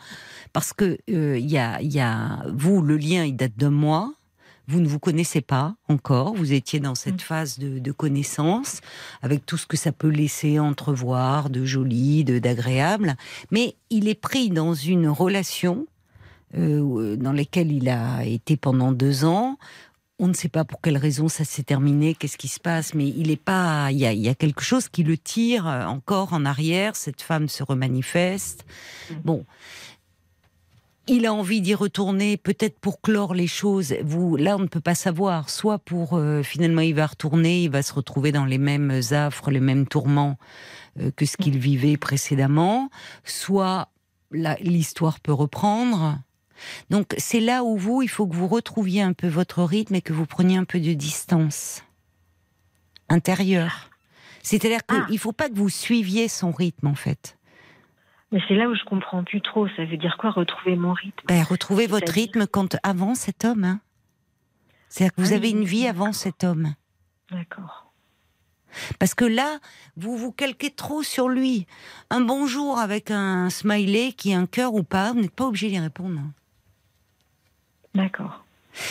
Parce 0.53 0.73
que 0.73 0.99
euh, 1.11 1.39
il 1.39 1.51
y, 1.51 1.59
a, 1.59 1.81
y 1.83 2.01
a 2.01 2.45
vous, 2.55 2.83
le 2.83 2.97
lien, 2.97 3.25
il 3.25 3.37
date 3.37 3.57
d'un 3.57 3.71
mois. 3.71 4.13
Vous 4.73 4.81
ne 4.81 4.89
vous 4.89 4.99
connaissez 4.99 5.43
pas 5.43 5.75
encore. 5.89 6.35
Vous 6.35 6.55
étiez 6.55 6.81
dans 6.81 6.95
cette 6.95 7.17
Mm. 7.17 7.29
phase 7.31 7.59
de, 7.59 7.79
de 7.79 7.93
connaissance, 7.93 8.81
avec 9.21 9.45
tout 9.45 9.59
ce 9.59 9.67
que 9.67 9.77
ça 9.77 9.93
peut 9.93 10.09
laisser 10.09 10.59
entrevoir, 10.59 11.51
de 11.51 11.63
joli, 11.67 12.25
de 12.25 12.39
d'agréable. 12.39 13.17
Mais 13.51 13.75
il 13.91 14.09
est 14.09 14.15
pris 14.29 14.49
dans 14.49 14.73
une 14.73 15.09
relation 15.09 15.87
euh, 16.57 17.17
dans 17.17 17.33
laquelle 17.33 17.71
il 17.71 17.89
a 17.91 18.25
été 18.25 18.57
pendant 18.57 18.93
deux 18.93 19.27
ans. 19.27 19.59
On 20.19 20.29
ne 20.29 20.35
sait 20.35 20.49
pas 20.49 20.65
pour 20.65 20.81
quelle 20.81 20.97
raison 20.99 21.29
ça 21.29 21.45
s'est 21.45 21.65
terminé, 21.65 22.15
qu'est-ce 22.15 22.39
qui 22.39 22.49
se 22.49 22.61
passe, 22.61 22.95
mais 22.95 23.09
il 23.09 23.31
est 23.31 23.37
pas. 23.53 23.91
Il 23.91 23.99
y 23.99 24.07
a, 24.07 24.13
il 24.13 24.21
y 24.21 24.29
a 24.29 24.35
quelque 24.35 24.63
chose 24.63 24.89
qui 24.89 25.03
le 25.03 25.19
tire 25.19 25.67
euh, 25.67 25.85
encore 25.85 26.33
en 26.33 26.45
arrière. 26.47 26.97
Cette 26.97 27.21
femme 27.23 27.49
se 27.49 27.63
remanifeste. 27.63 28.65
Mm. 29.11 29.15
Bon. 29.25 29.45
Il 31.15 31.27
a 31.27 31.35
envie 31.35 31.61
d'y 31.61 31.75
retourner, 31.75 32.39
peut-être 32.39 32.79
pour 32.79 33.03
clore 33.03 33.35
les 33.35 33.47
choses. 33.47 33.95
Vous, 34.03 34.37
là, 34.37 34.57
on 34.57 34.61
ne 34.61 34.67
peut 34.67 34.81
pas 34.81 34.95
savoir. 34.95 35.51
Soit 35.51 35.79
pour 35.79 36.15
euh, 36.15 36.43
finalement, 36.43 36.81
il 36.81 36.95
va 36.95 37.07
retourner, 37.07 37.65
il 37.65 37.71
va 37.71 37.83
se 37.83 37.93
retrouver 37.93 38.33
dans 38.33 38.47
les 38.47 38.57
mêmes 38.57 38.99
affres, 39.11 39.51
les 39.51 39.61
mêmes 39.61 39.87
tourments 39.87 40.39
euh, 40.99 41.11
que 41.15 41.27
ce 41.27 41.37
qu'il 41.37 41.59
vivait 41.59 41.99
précédemment. 41.99 42.89
Soit 43.25 43.91
l'histoire 44.31 45.21
peut 45.21 45.35
reprendre. 45.35 46.19
Donc 46.89 47.15
c'est 47.19 47.41
là 47.41 47.63
où 47.63 47.77
vous, 47.77 48.01
il 48.01 48.09
faut 48.09 48.27
que 48.27 48.35
vous 48.35 48.49
retrouviez 48.49 49.03
un 49.03 49.13
peu 49.13 49.29
votre 49.29 49.63
rythme 49.63 49.97
et 49.97 50.01
que 50.01 50.15
vous 50.15 50.25
preniez 50.25 50.57
un 50.57 50.65
peu 50.65 50.81
de 50.81 50.95
distance 50.95 51.83
intérieure. 53.11 53.91
C'est-à-dire 54.43 54.87
qu'il 54.87 54.99
Ah. 54.99 55.13
ne 55.13 55.19
faut 55.19 55.33
pas 55.33 55.51
que 55.51 55.57
vous 55.57 55.69
suiviez 55.69 56.29
son 56.29 56.53
rythme 56.53 56.87
en 56.87 56.95
fait. 56.95 57.37
Mais 58.33 58.41
c'est 58.49 58.55
là 58.55 58.67
où 58.69 58.75
je 58.75 58.83
comprends 58.85 59.23
plus 59.25 59.41
trop. 59.43 59.69
Ça 59.77 59.85
veut 59.85 59.97
dire 59.99 60.17
quoi, 60.19 60.31
retrouver 60.31 60.75
mon 60.77 60.93
rythme? 60.95 61.21
Ben, 61.27 61.43
retrouvez 61.43 61.87
votre 61.87 62.11
rythme 62.13 62.47
quand 62.47 62.77
avant 62.83 63.15
cet 63.15 63.45
homme. 63.45 63.65
hein. 63.65 63.81
C'est-à-dire 64.89 65.15
que 65.15 65.21
vous 65.21 65.33
Ah 65.33 65.37
avez 65.37 65.49
oui. 65.49 65.55
une 65.59 65.65
vie 65.65 65.87
avant 65.87 66.13
cet 66.13 66.43
homme. 66.43 66.75
D'accord. 67.31 67.93
Parce 68.99 69.15
que 69.15 69.27
là, 69.27 69.59
vous 69.97 70.17
vous 70.17 70.33
calquez 70.33 70.71
trop 70.71 71.03
sur 71.03 71.29
lui. 71.29 71.67
Un 72.09 72.23
bonjour 72.23 72.79
avec 72.79 73.11
un 73.11 73.51
smiley 73.51 74.13
qui 74.13 74.31
est 74.33 74.35
un 74.35 74.47
cœur 74.47 74.73
ou 74.75 74.83
pas, 74.83 75.13
vous 75.13 75.21
n'êtes 75.21 75.35
pas 75.35 75.47
obligé 75.47 75.69
d'y 75.69 75.79
répondre. 75.79 76.21
D'accord. 77.95 78.42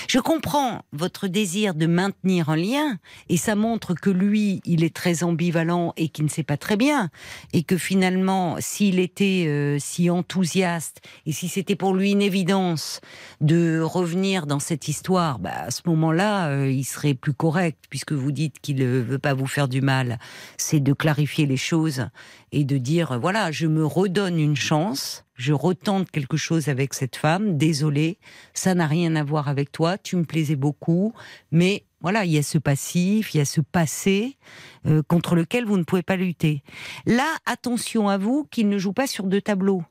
Je 0.08 0.20
comprends 0.20 0.84
votre 0.92 1.28
désir 1.28 1.74
de 1.74 1.86
maintenir 1.86 2.50
un 2.50 2.56
lien, 2.56 2.98
et 3.30 3.38
ça 3.38 3.56
montre 3.56 3.94
que 3.94 4.10
lui, 4.10 4.62
il 4.66 4.84
est 4.84 4.96
très 4.96 5.24
ambivalent 5.24 5.94
et 5.98 6.10
qu'il 6.10 6.26
ne 6.26 6.30
sait 6.30 6.44
pas 6.44 6.58
très 6.58 6.78
bien, 6.78 7.10
et 7.54 7.64
que 7.64 7.78
finalement, 7.78 8.58
s'il 8.60 9.00
était 9.00 9.46
euh, 9.48 9.78
si 9.80 10.10
enthousiaste, 10.10 11.02
et 11.26 11.32
si 11.32 11.48
c'était 11.48 11.76
pour 11.76 11.94
lui 11.94 12.12
une 12.12 12.22
évidence 12.22 13.02
de 13.40 13.82
revenir 13.82 14.46
dans 14.46 14.60
cette 14.60 14.88
histoire, 14.88 15.40
bah, 15.40 15.64
à 15.68 15.72
ce 15.72 15.82
moment-là, 15.88 16.50
euh, 16.50 16.72
il 16.72 16.84
serait 16.84 17.14
plus 17.14 17.34
correct, 17.34 17.86
puisque 17.90 18.14
vous 18.14 18.32
dites 18.32 18.60
qu'il 18.60 18.78
ne 18.78 19.00
veut 19.00 19.20
pas 19.20 19.34
vous 19.34 19.48
faire 19.48 19.68
du 19.68 19.82
mal. 19.82 20.20
C'est 20.58 20.80
de 20.80 20.94
clarifier 20.94 21.46
les 21.46 21.58
choses 21.58 22.08
et 22.52 22.64
de 22.64 22.78
dire, 22.78 23.14
euh, 23.14 23.18
voilà, 23.18 23.52
je 23.52 23.68
me 23.68 23.86
redonne 23.86 24.40
une 24.40 24.56
chance, 24.56 25.24
je 25.42 25.54
retente 25.54 26.12
quelque 26.12 26.38
chose 26.38 26.70
avec 26.70 26.94
cette 26.94 27.16
femme, 27.16 27.58
désolé, 27.58 28.20
ça 28.54 28.76
n'a 28.76 28.86
rien 28.86 29.16
à 29.16 29.24
voir 29.24 29.48
avec 29.48 29.72
toi, 29.72 29.98
tu 29.98 30.16
me 30.16 30.24
plaisais 30.24 30.56
beaucoup, 30.56 31.14
mais 31.52 31.84
voilà, 32.00 32.26
il 32.26 32.32
y 32.32 32.38
a 32.38 32.44
ce 32.44 32.60
passif, 32.60 33.34
il 33.34 33.40
y 33.40 33.42
a 33.42 33.46
ce 33.46 33.60
passé 33.60 34.38
euh, 34.86 35.02
contre 35.02 35.34
lequel 35.34 35.66
vous 35.66 35.78
ne 35.78 35.84
pouvez 35.84 36.04
pas 36.04 36.16
lutter. 36.16 36.62
Là, 37.08 37.28
attention 37.48 38.08
à 38.08 38.20
vous 38.20 38.48
qu'il 38.52 38.70
ne 38.70 38.78
joue 38.78 38.94
pas 38.94 39.08
sur 39.08 39.26
deux 39.26 39.42
tableaux. 39.42 39.84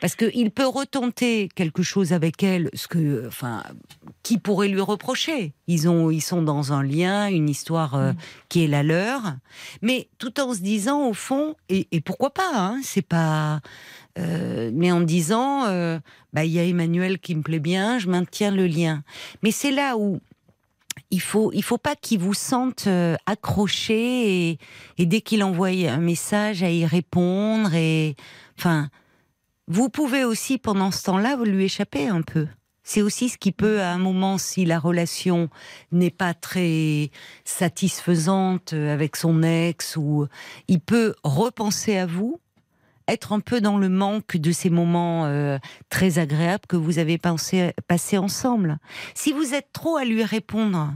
Parce 0.00 0.14
qu'il 0.16 0.50
peut 0.50 0.66
retenter 0.66 1.48
quelque 1.54 1.82
chose 1.82 2.12
avec 2.12 2.42
elle, 2.42 2.70
ce 2.74 2.88
que, 2.88 3.26
enfin, 3.26 3.62
qui 4.22 4.38
pourrait 4.38 4.68
lui 4.68 4.80
reprocher. 4.80 5.52
Ils 5.66 5.88
ont, 5.88 6.10
ils 6.10 6.20
sont 6.20 6.42
dans 6.42 6.72
un 6.72 6.82
lien, 6.82 7.28
une 7.28 7.48
histoire 7.48 7.94
euh, 7.94 8.12
qui 8.48 8.64
est 8.64 8.68
la 8.68 8.82
leur, 8.82 9.36
mais 9.82 10.08
tout 10.18 10.40
en 10.40 10.54
se 10.54 10.60
disant 10.60 11.06
au 11.06 11.14
fond, 11.14 11.54
et, 11.68 11.86
et 11.92 12.00
pourquoi 12.00 12.30
pas 12.30 12.50
hein, 12.54 12.80
C'est 12.82 13.06
pas, 13.06 13.60
euh, 14.18 14.70
mais 14.74 14.90
en 14.92 15.00
disant, 15.00 15.66
euh, 15.66 15.98
bah 16.32 16.44
il 16.44 16.52
y 16.52 16.58
a 16.58 16.64
Emmanuel 16.64 17.18
qui 17.18 17.34
me 17.34 17.42
plaît 17.42 17.60
bien, 17.60 17.98
je 17.98 18.08
maintiens 18.08 18.50
le 18.50 18.66
lien. 18.66 19.02
Mais 19.42 19.50
c'est 19.50 19.72
là 19.72 19.96
où 19.96 20.20
il 21.10 21.20
faut, 21.20 21.52
il 21.52 21.62
faut 21.62 21.78
pas 21.78 21.94
qu'il 21.94 22.18
vous 22.18 22.34
sente 22.34 22.88
accroché 23.26 24.48
et, 24.50 24.58
et 24.98 25.06
dès 25.06 25.20
qu'il 25.20 25.44
envoie 25.44 25.68
un 25.68 25.98
message 25.98 26.62
à 26.62 26.70
y 26.70 26.84
répondre 26.84 27.74
et, 27.74 28.16
enfin, 28.58 28.88
vous 29.68 29.88
pouvez 29.88 30.24
aussi 30.24 30.58
pendant 30.58 30.90
ce 30.90 31.02
temps-là 31.04 31.36
vous 31.36 31.44
lui 31.44 31.64
échapper 31.64 32.08
un 32.08 32.22
peu. 32.22 32.46
C'est 32.84 33.02
aussi 33.02 33.28
ce 33.28 33.36
qui 33.36 33.50
peut, 33.50 33.80
à 33.80 33.90
un 33.90 33.98
moment, 33.98 34.38
si 34.38 34.64
la 34.64 34.78
relation 34.78 35.48
n'est 35.90 36.12
pas 36.12 36.34
très 36.34 37.10
satisfaisante 37.44 38.74
avec 38.74 39.16
son 39.16 39.42
ex, 39.42 39.96
ou 39.96 40.28
il 40.68 40.78
peut 40.78 41.16
repenser 41.24 41.96
à 41.96 42.06
vous, 42.06 42.38
être 43.08 43.32
un 43.32 43.40
peu 43.40 43.60
dans 43.60 43.78
le 43.78 43.88
manque 43.88 44.36
de 44.36 44.52
ces 44.52 44.70
moments 44.70 45.26
euh, 45.26 45.58
très 45.90 46.18
agréables 46.18 46.66
que 46.68 46.76
vous 46.76 46.98
avez 46.98 47.18
passés 47.18 48.18
ensemble. 48.18 48.78
Si 49.14 49.32
vous 49.32 49.54
êtes 49.54 49.72
trop 49.72 49.96
à 49.96 50.04
lui 50.04 50.22
répondre, 50.22 50.94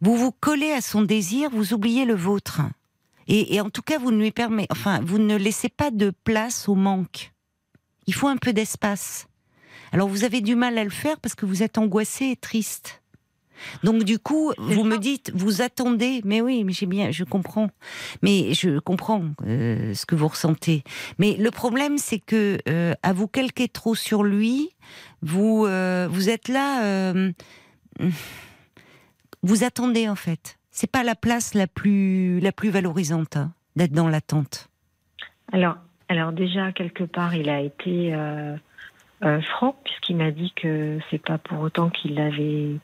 vous 0.00 0.16
vous 0.16 0.32
collez 0.32 0.72
à 0.72 0.80
son 0.80 1.02
désir, 1.02 1.50
vous 1.50 1.74
oubliez 1.74 2.04
le 2.04 2.14
vôtre. 2.14 2.62
Et, 3.30 3.60
en 3.60 3.68
tout 3.68 3.82
cas, 3.82 3.98
vous 3.98 4.10
ne 4.10 4.18
lui 4.22 4.30
permettez, 4.30 4.68
enfin, 4.70 5.00
vous 5.04 5.18
ne 5.18 5.36
laissez 5.36 5.68
pas 5.68 5.90
de 5.90 6.10
place 6.24 6.66
au 6.66 6.74
manque. 6.74 7.32
Il 8.08 8.14
faut 8.14 8.26
un 8.26 8.38
peu 8.38 8.54
d'espace. 8.54 9.28
Alors 9.92 10.08
vous 10.08 10.24
avez 10.24 10.40
du 10.40 10.56
mal 10.56 10.78
à 10.78 10.82
le 10.82 10.90
faire 10.90 11.20
parce 11.20 11.34
que 11.34 11.44
vous 11.44 11.62
êtes 11.62 11.76
angoissé 11.76 12.30
et 12.30 12.36
triste. 12.36 13.02
Donc 13.84 14.04
du 14.04 14.18
coup, 14.18 14.52
vous 14.56 14.82
me 14.82 14.96
dites, 14.96 15.30
vous 15.34 15.60
attendez, 15.60 16.22
mais 16.24 16.40
oui, 16.40 16.64
mais 16.64 16.72
j'ai 16.72 16.86
bien, 16.86 17.10
je 17.10 17.24
comprends, 17.24 17.68
mais 18.22 18.54
je 18.54 18.78
comprends 18.78 19.24
euh, 19.44 19.92
ce 19.92 20.06
que 20.06 20.14
vous 20.14 20.28
ressentez. 20.28 20.84
Mais 21.18 21.34
le 21.34 21.50
problème, 21.50 21.98
c'est 21.98 22.18
que 22.18 22.58
euh, 22.68 22.94
à 23.02 23.12
vous 23.12 23.28
calquer 23.28 23.68
trop 23.68 23.94
sur 23.94 24.22
lui, 24.24 24.70
vous 25.20 25.66
euh, 25.66 26.08
vous 26.10 26.30
êtes 26.30 26.48
là, 26.48 26.84
euh, 26.84 27.30
vous 29.42 29.64
attendez 29.64 30.08
en 30.08 30.16
fait. 30.16 30.58
C'est 30.70 30.90
pas 30.90 31.02
la 31.02 31.14
place 31.14 31.52
la 31.52 31.66
plus 31.66 32.40
la 32.40 32.52
plus 32.52 32.70
valorisante 32.70 33.36
hein, 33.36 33.52
d'être 33.76 33.92
dans 33.92 34.08
l'attente. 34.08 34.70
Alors, 35.52 35.76
alors 36.08 36.32
déjà 36.32 36.72
quelque 36.72 37.04
part, 37.04 37.34
il 37.34 37.48
a 37.50 37.60
été 37.60 38.14
euh, 38.14 38.56
euh, 39.24 39.40
franc 39.42 39.76
puisqu'il 39.84 40.16
m'a 40.16 40.30
dit 40.30 40.52
que 40.56 40.98
c'est 41.10 41.22
pas 41.22 41.38
pour 41.38 41.60
autant 41.60 41.90
qu'il 41.90 42.18
avait 42.20 42.76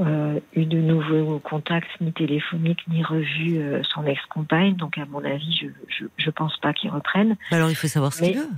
euh, 0.00 0.40
eu 0.54 0.64
de 0.66 0.78
nouveaux 0.78 1.38
contacts 1.38 1.90
ni 2.00 2.12
téléphoniques 2.12 2.86
ni 2.88 3.02
revu 3.02 3.60
son 3.84 4.06
ex-compagne. 4.06 4.76
Donc 4.76 4.98
à 4.98 5.04
mon 5.06 5.24
avis, 5.24 5.52
je 5.60 5.66
je, 5.88 6.04
je 6.16 6.30
pense 6.30 6.56
pas 6.58 6.72
qu'il 6.72 6.90
reprenne. 6.90 7.36
Bah 7.50 7.56
Alors 7.56 7.70
il 7.70 7.74
faut 7.76 7.88
savoir 7.88 8.12
ce 8.12 8.22
qu'il 8.22 8.38
veut. 8.38 8.48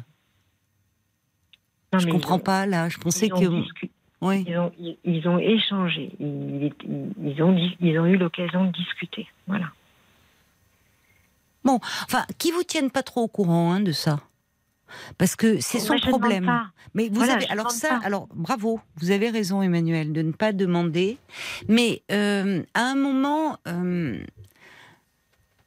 Non, 1.93 1.99
Je 2.01 2.09
comprends 2.09 2.37
ont- 2.37 2.41
pas 2.41 2.67
là. 2.67 2.89
Je 2.89 2.99
pensais 2.99 3.29
que 3.29 3.35
discu- 3.37 3.91
oui. 4.21 4.45
Ils 4.49 4.57
ont, 4.59 4.73
ils, 4.79 4.97
ils 5.05 5.29
ont 5.29 5.39
échangé, 5.39 6.11
ils, 6.19 6.73
ont, 7.43 7.57
ils 7.81 7.99
ont 8.01 8.07
eu 8.07 8.17
l'occasion 8.17 8.65
de 8.65 8.73
discuter. 8.73 9.27
Voilà. 9.47 9.67
Enfin, 11.67 12.25
qui 12.39 12.51
vous 12.51 12.63
tiennent 12.63 12.91
pas 12.91 13.03
trop 13.03 13.23
au 13.23 13.29
courant 13.29 13.73
hein, 13.73 13.81
de 13.81 13.93
ça? 13.93 14.21
parce 15.19 15.35
que 15.35 15.61
c'est 15.61 15.81
son 15.81 15.95
Moi, 15.95 15.97
je 15.97 16.07
demande 16.07 16.21
problème. 16.21 16.61
Mais 16.95 17.09
vous 17.09 17.17
Voilà, 17.17 17.35
avez 17.35 17.49
alors 17.49 17.71
ça, 17.73 17.89
pas. 17.89 18.07
alors 18.07 18.29
bravo, 18.33 18.81
vous 19.01 19.11
avez 19.11 19.29
raison 19.31 19.61
Emmanuel 19.61 20.13
de 20.13 20.23
ne 20.23 20.31
pas 20.31 20.53
demander. 20.53 21.19
Mais 21.69 22.03
euh, 22.13 22.63
à 22.75 22.83
un 22.83 22.95
moment, 22.95 23.59
euh, 23.67 24.17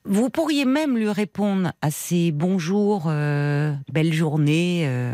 vous 0.05 0.29
pourriez 0.29 0.63
même 0.63 0.97
lui 0.97 1.09
répondre 1.09 1.73
à 1.81 1.91
ses 1.91 2.31
bonjours, 2.31 3.07
euh, 3.07 3.73
belle 3.91 4.13
journée, 4.13 4.83
euh, 4.87 5.13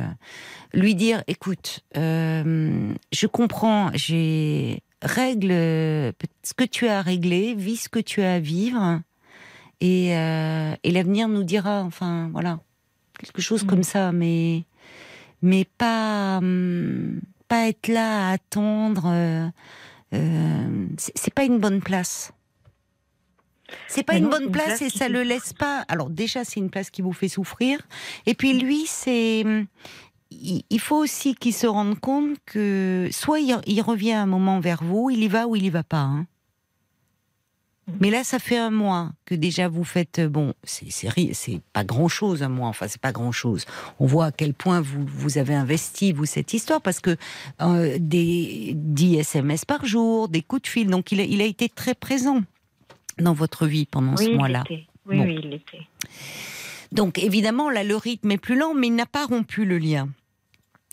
lui 0.73 0.93
dire, 0.93 1.23
écoute, 1.27 1.79
je 1.95 3.25
comprends, 3.27 3.89
j'ai 3.95 4.83
règle 5.01 5.49
ce 5.49 6.53
que 6.55 6.63
tu 6.65 6.87
as 6.87 6.99
à 6.99 7.01
régler, 7.01 7.55
vis 7.55 7.77
ce 7.77 7.89
que 7.89 7.99
tu 7.99 8.21
as 8.21 8.35
à 8.35 8.39
vivre, 8.39 9.01
et, 9.83 10.15
euh, 10.17 10.75
et 10.83 10.91
l'avenir 10.91 11.27
nous 11.27 11.43
dira, 11.43 11.83
enfin 11.83 12.29
voilà, 12.31 12.59
quelque 13.19 13.41
chose 13.41 13.63
comme 13.63 13.83
ça, 13.83 14.11
mais 14.13 14.63
mais 15.41 15.65
pas 15.77 16.37
hum, 16.39 17.19
pas 17.49 17.67
être 17.67 17.87
là 17.89 18.29
à 18.29 18.33
attendre. 18.33 19.03
euh, 19.07 19.47
euh, 20.13 20.87
c'est 20.97 21.33
pas 21.33 21.43
une 21.45 21.59
bonne 21.59 21.81
place. 21.81 22.31
C'est 23.87 24.03
pas 24.03 24.17
une 24.17 24.23
non, 24.23 24.29
bonne 24.29 24.45
une 24.45 24.51
place 24.51 24.79
place 24.79 24.81
et 24.81 24.89
ça 24.89 25.09
le 25.09 25.23
laisse 25.23 25.53
pas. 25.53 25.85
Alors 25.87 26.09
déjà, 26.09 26.43
c'est 26.45 26.59
une 26.59 26.69
place 26.69 26.89
qui 26.89 27.01
vous 27.01 27.13
fait 27.13 27.27
souffrir. 27.29 27.79
Et 28.25 28.35
puis 28.35 28.53
lui, 28.59 28.85
c'est 28.87 29.43
hum, 29.45 29.65
il 30.31 30.79
faut 30.79 30.97
aussi 30.97 31.35
qu'il 31.35 31.53
se 31.53 31.67
rende 31.67 31.99
compte 31.99 32.37
que 32.45 33.09
soit 33.11 33.39
il, 33.39 33.57
il 33.67 33.81
revient 33.81 34.13
un 34.13 34.25
moment 34.25 34.59
vers 34.59 34.83
vous, 34.83 35.09
il 35.09 35.23
y 35.23 35.27
va 35.27 35.47
ou 35.47 35.55
il 35.55 35.65
y 35.65 35.69
va 35.69 35.83
pas. 35.83 36.01
hein. 36.01 36.27
Mais 37.99 38.09
là, 38.09 38.23
ça 38.23 38.39
fait 38.39 38.57
un 38.57 38.69
mois 38.69 39.11
que 39.25 39.35
déjà 39.35 39.67
vous 39.67 39.83
faites. 39.83 40.19
euh, 40.19 40.29
Bon, 40.29 40.53
c'est 40.63 41.61
pas 41.73 41.83
grand 41.83 42.07
chose 42.07 42.41
un 42.41 42.47
mois. 42.49 42.69
Enfin, 42.69 42.87
c'est 42.87 43.01
pas 43.01 43.11
grand 43.11 43.31
chose. 43.33 43.65
On 43.99 44.05
voit 44.05 44.27
à 44.27 44.31
quel 44.31 44.53
point 44.53 44.79
vous 44.79 45.05
vous 45.05 45.37
avez 45.37 45.53
investi 45.53 46.13
vous 46.13 46.25
cette 46.25 46.53
histoire 46.53 46.81
parce 46.81 47.01
que 47.01 47.17
euh, 47.61 47.97
des 47.99 48.71
10 48.75 49.17
SMS 49.17 49.65
par 49.65 49.85
jour, 49.85 50.29
des 50.29 50.41
coups 50.41 50.61
de 50.63 50.67
fil. 50.67 50.87
Donc 50.87 51.11
il 51.11 51.19
a, 51.19 51.23
il 51.23 51.41
a 51.41 51.45
été 51.45 51.67
très 51.67 51.93
présent 51.93 52.41
dans 53.19 53.33
votre 53.33 53.67
vie 53.67 53.85
pendant 53.85 54.15
Oui, 54.15 54.25
ce 54.25 54.29
mois-là. 54.31 54.63
Oui, 54.69 54.87
Bon. 55.05 55.25
oui, 55.25 55.39
il 55.43 55.49
l'était. 55.49 55.81
Donc 56.93 57.17
évidemment, 57.19 57.69
là, 57.69 57.83
le 57.83 57.97
rythme 57.97 58.31
est 58.31 58.37
plus 58.37 58.57
lent, 58.57 58.73
mais 58.73 58.87
il 58.87 58.95
n'a 58.95 59.05
pas 59.05 59.25
rompu 59.25 59.65
le 59.65 59.77
lien. 59.77 60.07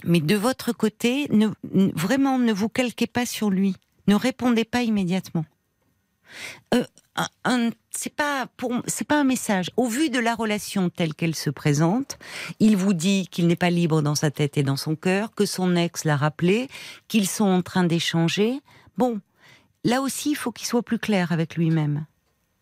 Mais 0.04 0.20
de 0.20 0.34
votre 0.34 0.72
côté, 0.72 1.28
ne, 1.30 1.48
vraiment, 1.94 2.38
ne 2.38 2.52
vous 2.52 2.68
calquez 2.68 3.06
pas 3.06 3.26
sur 3.26 3.50
lui. 3.50 3.76
Ne 4.08 4.14
répondez 4.16 4.64
pas 4.64 4.82
immédiatement. 4.82 5.44
Euh, 6.74 6.84
c'est 7.90 8.14
pas 8.14 8.46
pour, 8.56 8.72
c'est 8.86 9.06
pas 9.06 9.20
un 9.20 9.24
message. 9.24 9.70
Au 9.76 9.86
vu 9.86 10.10
de 10.10 10.18
la 10.18 10.34
relation 10.34 10.88
telle 10.90 11.14
qu'elle 11.14 11.34
se 11.34 11.50
présente, 11.50 12.18
il 12.60 12.76
vous 12.76 12.94
dit 12.94 13.26
qu'il 13.30 13.46
n'est 13.46 13.56
pas 13.56 13.70
libre 13.70 14.02
dans 14.02 14.14
sa 14.14 14.30
tête 14.30 14.56
et 14.56 14.62
dans 14.62 14.76
son 14.76 14.96
cœur, 14.96 15.34
que 15.34 15.46
son 15.46 15.76
ex 15.76 16.04
l'a 16.04 16.16
rappelé, 16.16 16.68
qu'ils 17.08 17.28
sont 17.28 17.46
en 17.46 17.62
train 17.62 17.84
d'échanger. 17.84 18.60
Bon, 18.96 19.20
là 19.84 20.00
aussi, 20.00 20.30
il 20.30 20.36
faut 20.36 20.52
qu'il 20.52 20.66
soit 20.66 20.82
plus 20.82 20.98
clair 20.98 21.32
avec 21.32 21.56
lui-même. 21.56 22.06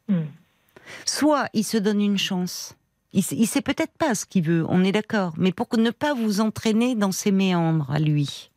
Hmm. 0.08 0.24
Soit 1.04 1.48
il 1.52 1.64
se 1.64 1.76
donne 1.76 2.00
une 2.00 2.18
chance. 2.18 2.74
Il, 3.12 3.22
sait- 3.22 3.42
sait 3.46 3.62
peut-être 3.62 3.96
pas 3.98 4.14
ce 4.14 4.24
qu'il 4.26 4.44
veut, 4.44 4.64
on 4.68 4.84
est 4.84 4.92
d'accord, 4.92 5.34
mais 5.36 5.52
pour 5.52 5.68
ne 5.76 5.90
pas 5.90 6.14
vous 6.14 6.40
entraîner 6.40 6.94
dans 6.94 7.12
ses 7.12 7.32
méandres 7.32 7.90
à 7.90 7.98
lui. 7.98 8.50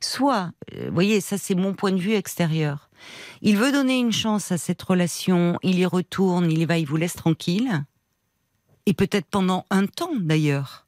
Soit, 0.00 0.50
euh, 0.74 0.86
vous 0.88 0.94
voyez, 0.94 1.20
ça 1.20 1.38
c'est 1.38 1.54
mon 1.54 1.74
point 1.74 1.92
de 1.92 1.98
vue 2.00 2.14
extérieur. 2.14 2.90
Il 3.40 3.56
veut 3.56 3.72
donner 3.72 3.98
une 3.98 4.12
chance 4.12 4.52
à 4.52 4.58
cette 4.58 4.82
relation, 4.82 5.58
il 5.62 5.78
y 5.78 5.86
retourne, 5.86 6.50
il 6.50 6.58
y 6.58 6.64
va, 6.64 6.78
il 6.78 6.86
vous 6.86 6.96
laisse 6.96 7.14
tranquille. 7.14 7.84
Et 8.86 8.94
peut-être 8.94 9.26
pendant 9.26 9.66
un 9.70 9.86
temps 9.86 10.14
d'ailleurs. 10.18 10.81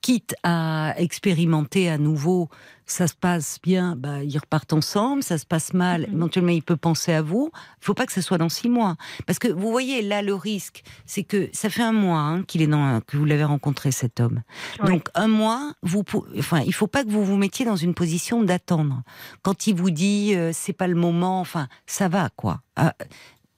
Quitte 0.00 0.34
à 0.42 0.94
expérimenter 0.98 1.88
à 1.88 1.98
nouveau, 1.98 2.48
ça 2.88 3.08
se 3.08 3.14
passe 3.14 3.58
bien, 3.62 3.96
bah, 3.96 4.22
ils 4.22 4.38
repartent 4.38 4.72
ensemble, 4.72 5.22
ça 5.24 5.38
se 5.38 5.46
passe 5.46 5.74
mal, 5.74 6.02
Mhm. 6.08 6.14
éventuellement 6.14 6.52
il 6.52 6.62
peut 6.62 6.76
penser 6.76 7.12
à 7.12 7.20
vous. 7.22 7.50
Il 7.82 7.84
faut 7.84 7.94
pas 7.94 8.06
que 8.06 8.12
ce 8.12 8.20
soit 8.20 8.38
dans 8.38 8.48
six 8.48 8.68
mois. 8.68 8.96
Parce 9.26 9.38
que 9.40 9.48
vous 9.48 9.70
voyez, 9.70 10.02
là, 10.02 10.22
le 10.22 10.34
risque, 10.34 10.84
c'est 11.04 11.24
que 11.24 11.48
ça 11.52 11.68
fait 11.68 11.82
un 11.82 11.92
mois 11.92 12.20
hein, 12.20 12.42
qu'il 12.44 12.62
est 12.62 12.66
dans, 12.68 13.00
que 13.00 13.16
vous 13.16 13.24
l'avez 13.24 13.44
rencontré, 13.44 13.90
cet 13.90 14.20
homme. 14.20 14.42
Donc, 14.84 15.08
un 15.14 15.26
mois, 15.28 15.72
vous, 15.82 16.04
enfin, 16.38 16.60
il 16.60 16.72
faut 16.72 16.86
pas 16.86 17.02
que 17.04 17.10
vous 17.10 17.24
vous 17.24 17.36
mettiez 17.36 17.64
dans 17.64 17.76
une 17.76 17.94
position 17.94 18.42
d'attendre. 18.42 19.02
Quand 19.42 19.66
il 19.66 19.74
vous 19.74 19.90
dit, 19.90 20.34
euh, 20.36 20.50
c'est 20.54 20.72
pas 20.72 20.86
le 20.86 20.94
moment, 20.94 21.40
enfin, 21.40 21.68
ça 21.86 22.08
va, 22.08 22.30
quoi. 22.36 22.60
Ah, 22.76 22.94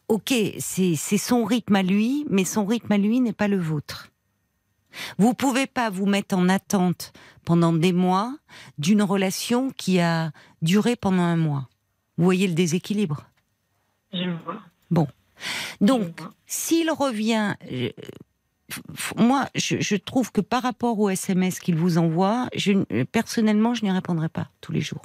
ok, 0.09 0.33
c'est 0.59 0.97
son 0.97 1.45
rythme 1.45 1.77
à 1.77 1.83
lui, 1.83 2.25
mais 2.31 2.45
son 2.45 2.65
rythme 2.65 2.93
à 2.93 2.99
lui 2.99 3.21
n'est 3.21 3.33
pas 3.35 3.49
le 3.49 3.59
vôtre. 3.59 4.09
Vous 5.19 5.35
pouvez 5.35 5.67
pas 5.67 5.91
vous 5.91 6.07
mettre 6.07 6.37
en 6.37 6.49
attente 6.49 7.13
pendant 7.45 7.73
des 7.73 7.93
mois 7.93 8.37
d'une 8.79 9.03
relation 9.03 9.71
qui 9.71 10.01
a 10.01 10.33
duré 10.63 10.97
pendant 10.97 11.23
un 11.23 11.37
mois. 11.37 11.69
Vous 12.17 12.25
voyez 12.25 12.47
le 12.47 12.55
déséquilibre? 12.55 13.27
Je 14.13 14.19
le 14.25 14.37
vois. 14.45 14.63
Donc, 15.81 16.03
Je 16.19 16.23
vois. 16.23 16.35
s'il 16.47 16.91
revient, 16.91 17.55
euh, 17.71 17.91
moi, 19.17 19.49
je, 19.55 19.81
je 19.81 19.97
trouve 19.97 20.33
que 20.33 20.41
par 20.41 20.63
rapport 20.63 20.99
au 20.99 21.09
SMS 21.11 21.61
qu'il 21.61 21.77
vous 21.77 21.99
envoie, 21.99 22.49
je, 22.55 23.05
personnellement, 23.05 23.75
je 23.75 23.85
n'y 23.85 23.93
répondrai 23.93 24.29
pas 24.29 24.49
tous 24.61 24.73
les 24.73 24.81
jours. 24.81 25.03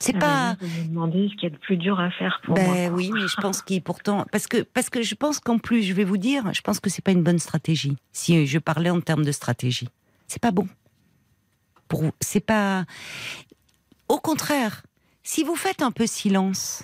C'est 0.00 0.14
Ah, 0.16 0.18
pas. 0.20 0.56
Vous 0.60 0.82
me 0.82 0.88
demandez 0.88 1.28
ce 1.30 1.34
qu'il 1.34 1.44
y 1.44 1.46
a 1.46 1.50
de 1.50 1.56
plus 1.58 1.76
dur 1.78 1.98
à 1.98 2.10
faire 2.10 2.40
pour 2.44 2.54
Ben 2.54 2.90
moi. 2.90 2.98
oui, 2.98 3.10
mais 3.14 3.26
je 3.26 3.36
pense 3.36 3.62
qu'il 3.62 3.82
pourtant 3.82 4.26
parce 4.30 4.46
que 4.46 4.62
parce 4.62 4.90
que 4.90 5.02
je 5.02 5.14
pense 5.14 5.38
qu'en 5.40 5.58
plus, 5.58 5.82
je 5.82 5.92
vais 5.94 6.04
vous 6.04 6.18
dire, 6.18 6.52
je 6.52 6.60
pense 6.60 6.80
que 6.80 6.90
c'est 6.90 7.02
pas 7.02 7.12
une 7.12 7.22
bonne 7.22 7.38
stratégie. 7.38 7.96
Si 8.12 8.46
je 8.46 8.58
parlais 8.58 8.90
en 8.90 9.00
termes 9.00 9.24
de 9.24 9.32
stratégie, 9.32 9.88
c'est 10.28 10.40
pas 10.42 10.50
bon. 10.50 10.68
Pour 11.88 12.02
c'est 12.20 12.40
pas. 12.44 12.84
Au 14.08 14.18
contraire, 14.18 14.82
si 15.22 15.44
vous 15.44 15.56
faites 15.56 15.80
un 15.82 15.90
peu 15.92 16.06
silence, 16.06 16.82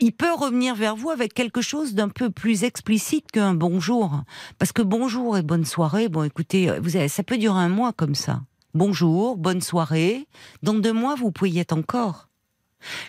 il 0.00 0.12
peut 0.12 0.32
revenir 0.34 0.74
vers 0.74 0.96
vous 0.96 1.10
avec 1.10 1.32
quelque 1.32 1.62
chose 1.62 1.94
d'un 1.94 2.08
peu 2.08 2.28
plus 2.30 2.64
explicite 2.64 3.30
qu'un 3.30 3.54
bonjour. 3.54 4.22
Parce 4.58 4.72
que 4.72 4.82
bonjour 4.82 5.38
et 5.38 5.42
bonne 5.42 5.64
soirée, 5.64 6.08
bon 6.08 6.24
écoutez, 6.24 6.78
vous 6.80 6.96
avez, 6.96 7.08
ça 7.08 7.22
peut 7.22 7.38
durer 7.38 7.60
un 7.60 7.68
mois 7.70 7.92
comme 7.92 8.14
ça. 8.14 8.42
Bonjour, 8.76 9.38
bonne 9.38 9.62
soirée. 9.62 10.26
Dans 10.62 10.74
deux 10.74 10.92
mois, 10.92 11.14
vous 11.14 11.32
pouvez 11.32 11.48
y 11.48 11.60
être 11.60 11.72
encore. 11.72 12.28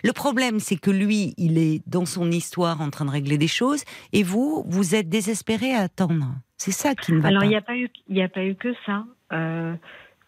Le 0.02 0.14
problème, 0.14 0.60
c'est 0.60 0.78
que 0.78 0.90
lui, 0.90 1.34
il 1.36 1.58
est 1.58 1.82
dans 1.86 2.06
son 2.06 2.30
histoire 2.30 2.80
en 2.80 2.88
train 2.88 3.04
de 3.04 3.10
régler 3.10 3.36
des 3.36 3.48
choses, 3.48 3.84
et 4.14 4.22
vous, 4.22 4.64
vous 4.66 4.94
êtes 4.94 5.10
désespéré 5.10 5.74
à 5.74 5.80
attendre. 5.80 6.24
C'est 6.56 6.72
ça 6.72 6.94
qui 6.94 7.12
ne 7.12 7.20
va 7.20 7.28
Alors, 7.28 7.40
pas. 7.40 7.46
il 7.46 7.50
n'y 7.50 7.56
a 7.56 7.60
pas 7.60 7.76
eu, 7.76 7.90
il 8.08 8.14
n'y 8.14 8.22
a 8.22 8.30
pas 8.30 8.46
eu 8.46 8.54
que 8.54 8.72
ça, 8.86 9.04
euh, 9.34 9.74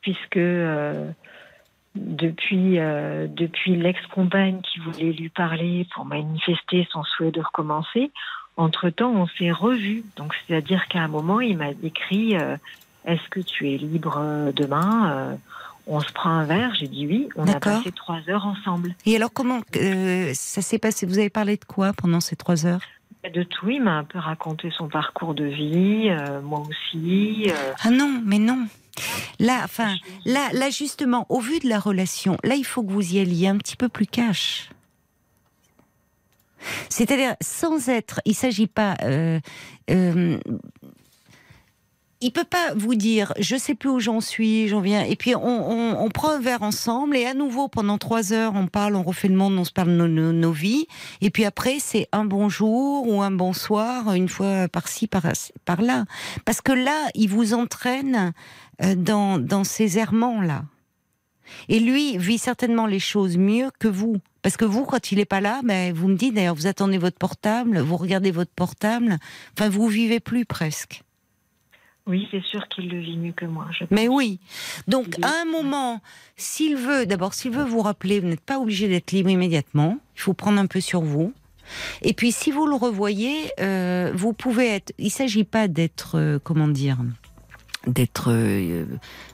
puisque 0.03 0.37
euh, 0.37 1.11
depuis, 1.95 2.79
euh, 2.79 3.27
depuis 3.27 3.77
l'ex-compagne 3.77 4.61
qui 4.61 4.79
voulait 4.81 5.15
lui 5.15 5.31
parler 5.31 5.87
pour 5.95 6.05
manifester 6.05 6.87
son 6.93 7.03
souhait 7.03 7.31
de 7.33 7.41
recommencer, 7.41 8.11
entre-temps, 8.59 9.13
on 9.13 9.27
s'est 9.27 9.53
revus. 9.53 10.05
Donc, 10.17 10.35
c'est-à-dire 10.35 10.87
qu'à 10.89 11.01
un 11.01 11.09
moment, 11.09 11.41
il 11.41 11.57
m'a 11.57 11.71
écrit 11.83 12.37
Est-ce 13.07 13.29
que 13.31 13.41
tu 13.41 13.73
es 13.73 13.77
libre 13.79 14.17
euh, 14.19 14.53
demain 14.53 15.11
Euh, 15.13 15.35
On 15.87 16.01
se 16.01 16.13
prend 16.13 16.31
un 16.31 16.45
verre? 16.45 16.75
J'ai 16.79 16.87
dit 16.89 17.07
oui. 17.07 17.29
On 17.37 17.47
a 17.49 17.59
passé 17.59 17.91
trois 17.93 18.21
heures 18.29 18.47
ensemble. 18.47 18.95
Et 19.07 19.17
alors, 19.17 19.33
comment 19.33 19.61
euh, 19.77 20.31
ça 20.35 20.63
s'est 20.63 20.79
passé? 20.79 21.07
Vous 21.07 21.19
avez 21.19 21.31
parlé 21.31 21.57
de 21.57 21.65
quoi 21.65 21.93
pendant 21.93 22.21
ces 22.21 22.37
trois 22.37 22.67
heures? 22.67 22.83
De 23.35 23.43
tout, 23.43 23.69
il 23.69 23.83
m'a 23.83 23.99
un 23.99 24.05
peu 24.05 24.19
raconté 24.19 24.71
son 24.71 24.89
parcours 24.89 25.35
de 25.35 25.45
vie, 25.45 26.09
euh, 26.09 26.41
moi 26.41 26.61
aussi. 26.61 27.47
euh, 27.49 27.73
Ah 27.83 27.91
non, 27.91 28.23
mais 28.25 28.39
non. 28.39 28.67
Là, 29.39 29.61
enfin, 29.65 29.95
là, 30.25 30.49
là, 30.53 30.71
justement, 30.71 31.27
au 31.29 31.41
vu 31.41 31.59
de 31.59 31.69
la 31.69 31.79
relation, 31.81 32.37
là, 32.45 32.55
il 32.55 32.65
faut 32.65 32.83
que 32.83 32.91
vous 32.93 33.15
y 33.15 33.19
alliez 33.21 33.49
un 33.49 33.57
petit 33.59 33.77
peu 33.77 33.89
plus 33.89 34.07
cash. 34.07 34.71
C'est-à-dire, 36.89 37.35
sans 37.41 37.89
être, 37.89 38.21
il 38.27 38.35
s'agit 38.35 38.67
pas. 38.67 38.97
Euh, 39.03 39.41
euh, 39.91 40.39
il 42.23 42.33
peut 42.33 42.45
pas 42.45 42.75
vous 42.77 42.95
dire, 42.95 43.33
je 43.39 43.57
sais 43.57 43.75
plus 43.75 43.89
où 43.89 43.99
j'en 43.99 44.21
suis, 44.21 44.69
j'en 44.69 44.81
viens, 44.81 45.03
et 45.05 45.17
puis 45.17 45.35
on, 45.35 45.41
on- 45.71 46.05
on 46.05 46.09
prend 46.11 46.31
un 46.33 46.41
verre 46.41 46.63
ensemble, 46.63 47.17
et 47.17 47.25
à 47.25 47.33
nouveau 47.35 47.69
pendant 47.69 47.97
trois 47.99 48.33
heures, 48.35 48.53
on 48.57 48.67
parle, 48.67 48.95
on 48.97 49.03
refait 49.03 49.29
le 49.29 49.37
monde, 49.37 49.57
on 49.59 49.65
se 49.65 49.73
parle 49.73 49.89
de 49.89 49.95
nos, 49.95 50.07
nos- 50.09 50.33
nos 50.33 50.53
vies, 50.53 50.87
et 51.23 51.31
puis 51.31 51.45
après 51.47 51.79
c'est 51.81 52.09
un 52.13 52.25
bonjour 52.27 53.09
ou 53.09 53.23
un 53.23 53.31
bonsoir, 53.31 54.13
une 54.15 54.29
fois 54.29 54.69
par-ci, 54.69 55.07
par, 55.07 55.23
par 55.65 55.81
là, 55.81 56.05
parce 56.45 56.61
que 56.61 56.73
là, 56.73 57.09
il 57.15 57.29
vous 57.31 57.55
entraîne 57.55 58.33
euh, 58.83 58.95
dans, 58.95 59.39
dans 59.39 59.65
ces 59.65 59.99
errements 59.99 60.43
là. 60.43 60.65
Et 61.69 61.81
lui 61.81 62.17
vit 62.17 62.39
certainement 62.39 62.87
les 62.87 63.01
choses 63.01 63.37
mieux 63.37 63.71
que 63.81 63.89
vous. 63.89 64.19
Parce 64.43 64.57
que 64.57 64.65
vous, 64.65 64.85
quand 64.85 65.11
il 65.11 65.19
n'est 65.19 65.25
pas 65.25 65.41
là, 65.41 65.61
ben, 65.65 65.93
vous 65.93 66.07
me 66.07 66.15
dites 66.15 66.35
d'ailleurs, 66.35 66.55
vous 66.55 66.69
attendez 66.69 66.97
votre 66.97 67.19
portable, 67.19 67.81
vous 67.81 67.97
regardez 67.97 68.31
votre 68.31 68.53
portable, 68.53 69.19
enfin, 69.59 69.69
vous 69.69 69.89
vivez 69.89 70.21
plus 70.21 70.45
presque. 70.45 71.03
Oui, 72.07 72.27
c'est 72.31 72.43
sûr 72.43 72.67
qu'il 72.69 72.89
le 72.89 72.99
vit 73.01 73.17
mieux 73.17 73.33
que 73.33 73.45
moi. 73.45 73.67
Je 73.71 73.85
Mais 73.91 74.09
oui. 74.09 74.41
Donc, 74.89 75.07
Oui. 75.19 75.25
à 75.25 75.43
un 75.43 75.45
moment, 75.45 76.01
s'il 76.37 76.77
veut, 76.77 77.07
d'abord, 77.07 77.35
s'il 77.35 77.53
veut 77.53 77.65
vous 77.65 77.83
rappeler, 77.83 78.21
vous 78.21 78.27
n'êtes 78.29 78.41
pas 78.41 78.59
obligé 78.59 78.89
d'être 78.89 79.13
libre 79.13 79.31
immédiatement. 79.31 79.99
Il 80.17 80.21
faut 80.23 80.35
prendre 80.35 80.59
un 80.59 80.67
peu 80.67 80.81
sur 80.81 81.03
vous. 81.03 81.33
Et 82.03 82.15
puis, 82.15 82.33
si 82.33 82.51
vous 82.51 82.67
le 82.67 82.75
revoyez, 82.75 83.53
euh, 83.61 84.11
vous 84.15 84.33
pouvez 84.33 84.69
être. 84.69 84.93
Il 84.99 85.05
ne 85.07 85.11
s'agit 85.11 85.45
pas 85.45 85.69
d'être, 85.69 86.17
euh, 86.19 86.39
comment 86.43 86.67
dire, 86.69 86.99
d'être 87.87 88.31
euh, 88.33 88.87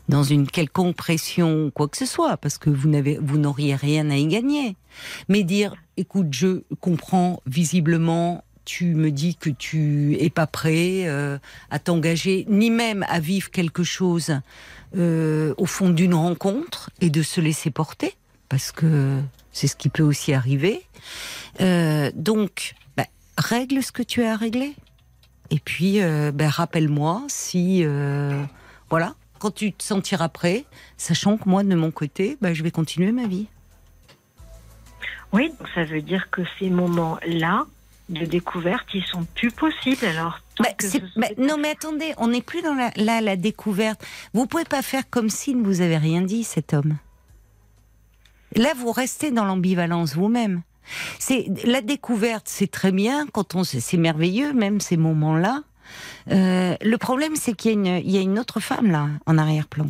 dans 0.09 0.22
une 0.22 0.46
quelconque 0.46 0.96
pression 0.96 1.66
ou 1.66 1.70
quoi 1.70 1.88
que 1.88 1.96
ce 1.96 2.05
soit, 2.07 2.37
parce 2.37 2.59
que 2.59 2.68
vous 2.68 2.88
n'avez, 2.88 3.18
vous 3.22 3.38
n'auriez 3.38 3.74
rien 3.74 4.11
à 4.11 4.16
y 4.16 4.26
gagner. 4.26 4.76
Mais 5.29 5.44
dire, 5.44 5.74
écoute, 5.96 6.29
je 6.33 6.62
comprends 6.81 7.40
visiblement. 7.46 8.42
Tu 8.66 8.96
me 8.96 9.12
dis 9.12 9.37
que 9.37 9.48
tu 9.48 10.16
es 10.18 10.29
pas 10.29 10.48
prêt 10.48 11.07
euh, 11.07 11.38
à 11.70 11.79
t'engager, 11.79 12.44
ni 12.48 12.70
même 12.70 13.07
à 13.09 13.20
vivre 13.20 13.52
quelque 13.52 13.85
chose 13.85 14.40
euh, 14.96 15.55
au 15.57 15.66
fond 15.66 15.90
d'une 15.90 16.14
rencontre 16.14 16.90
et 17.00 17.09
de 17.09 17.22
se 17.22 17.40
laisser 17.40 17.70
porter, 17.70 18.16
parce 18.48 18.72
que 18.72 19.20
c'est 19.52 19.68
ce 19.68 19.76
qui 19.76 19.88
peut 19.88 20.02
aussi 20.02 20.35
arriver. 20.35 20.83
Euh, 21.61 22.11
donc, 22.16 22.74
bah, 22.96 23.07
règle 23.38 23.85
ce 23.85 23.92
que 23.92 24.02
tu 24.02 24.24
as 24.24 24.33
à 24.33 24.37
régler. 24.37 24.74
Et 25.50 25.61
puis, 25.61 26.00
bah, 26.35 26.48
rappelle-moi 26.48 27.22
si, 27.29 27.85
voilà, 28.90 29.14
quand 29.38 29.52
tu 29.52 29.72
te 29.72 29.85
sentiras 29.85 30.29
prêt, 30.29 30.64
sachant 30.96 31.37
que 31.37 31.48
moi, 31.48 31.62
de 31.62 31.76
mon 31.76 31.92
côté, 31.92 32.37
bah, 32.40 32.52
je 32.52 32.64
vais 32.64 32.72
continuer 32.72 33.12
ma 33.12 33.29
vie. 33.29 33.46
Oui, 35.33 35.52
ça 35.72 35.85
veut 35.85 36.02
dire 36.02 36.31
que 36.31 36.42
ces 36.59 36.68
moments-là 36.68 37.66
de 38.08 38.24
découverte, 38.24 38.86
ils 38.94 39.04
sont 39.04 39.24
plus 39.34 39.50
possibles. 39.50 40.04
Alors, 40.06 40.40
Bah, 40.60 40.68
bah, 41.16 41.26
non, 41.38 41.56
mais 41.58 41.70
attendez, 41.70 42.12
on 42.18 42.28
n'est 42.28 42.42
plus 42.42 42.62
dans 42.62 42.74
la, 42.74 42.90
là, 42.96 43.20
la 43.20 43.36
découverte. 43.36 44.04
Vous 44.32 44.46
pouvez 44.46 44.64
pas 44.64 44.82
faire 44.82 45.08
comme 45.10 45.28
s'il 45.28 45.58
ne 45.58 45.64
vous 45.64 45.80
avait 45.80 45.98
rien 45.98 46.22
dit, 46.22 46.44
cet 46.44 46.72
homme. 46.72 46.96
Là, 48.54 48.72
vous 48.76 48.92
restez 48.92 49.30
dans 49.30 49.44
l'ambivalence 49.44 50.14
vous-même. 50.14 50.62
C'est 51.18 51.46
la 51.64 51.80
découverte, 51.80 52.46
c'est 52.48 52.70
très 52.70 52.92
bien 52.92 53.26
quand 53.26 53.54
on, 53.56 53.64
c'est 53.64 53.96
merveilleux, 53.96 54.52
même 54.52 54.80
ces 54.80 54.96
moments-là. 54.96 55.62
Euh, 56.30 56.76
le 56.80 56.96
problème, 56.96 57.34
c'est 57.34 57.54
qu'il 57.54 57.72
y, 57.72 57.74
a 57.74 57.76
une- 57.98 58.06
il 58.06 58.10
y 58.12 58.18
a 58.18 58.20
une 58.20 58.38
autre 58.38 58.60
femme 58.60 58.90
là, 58.92 59.08
en 59.26 59.36
arrière-plan, 59.36 59.86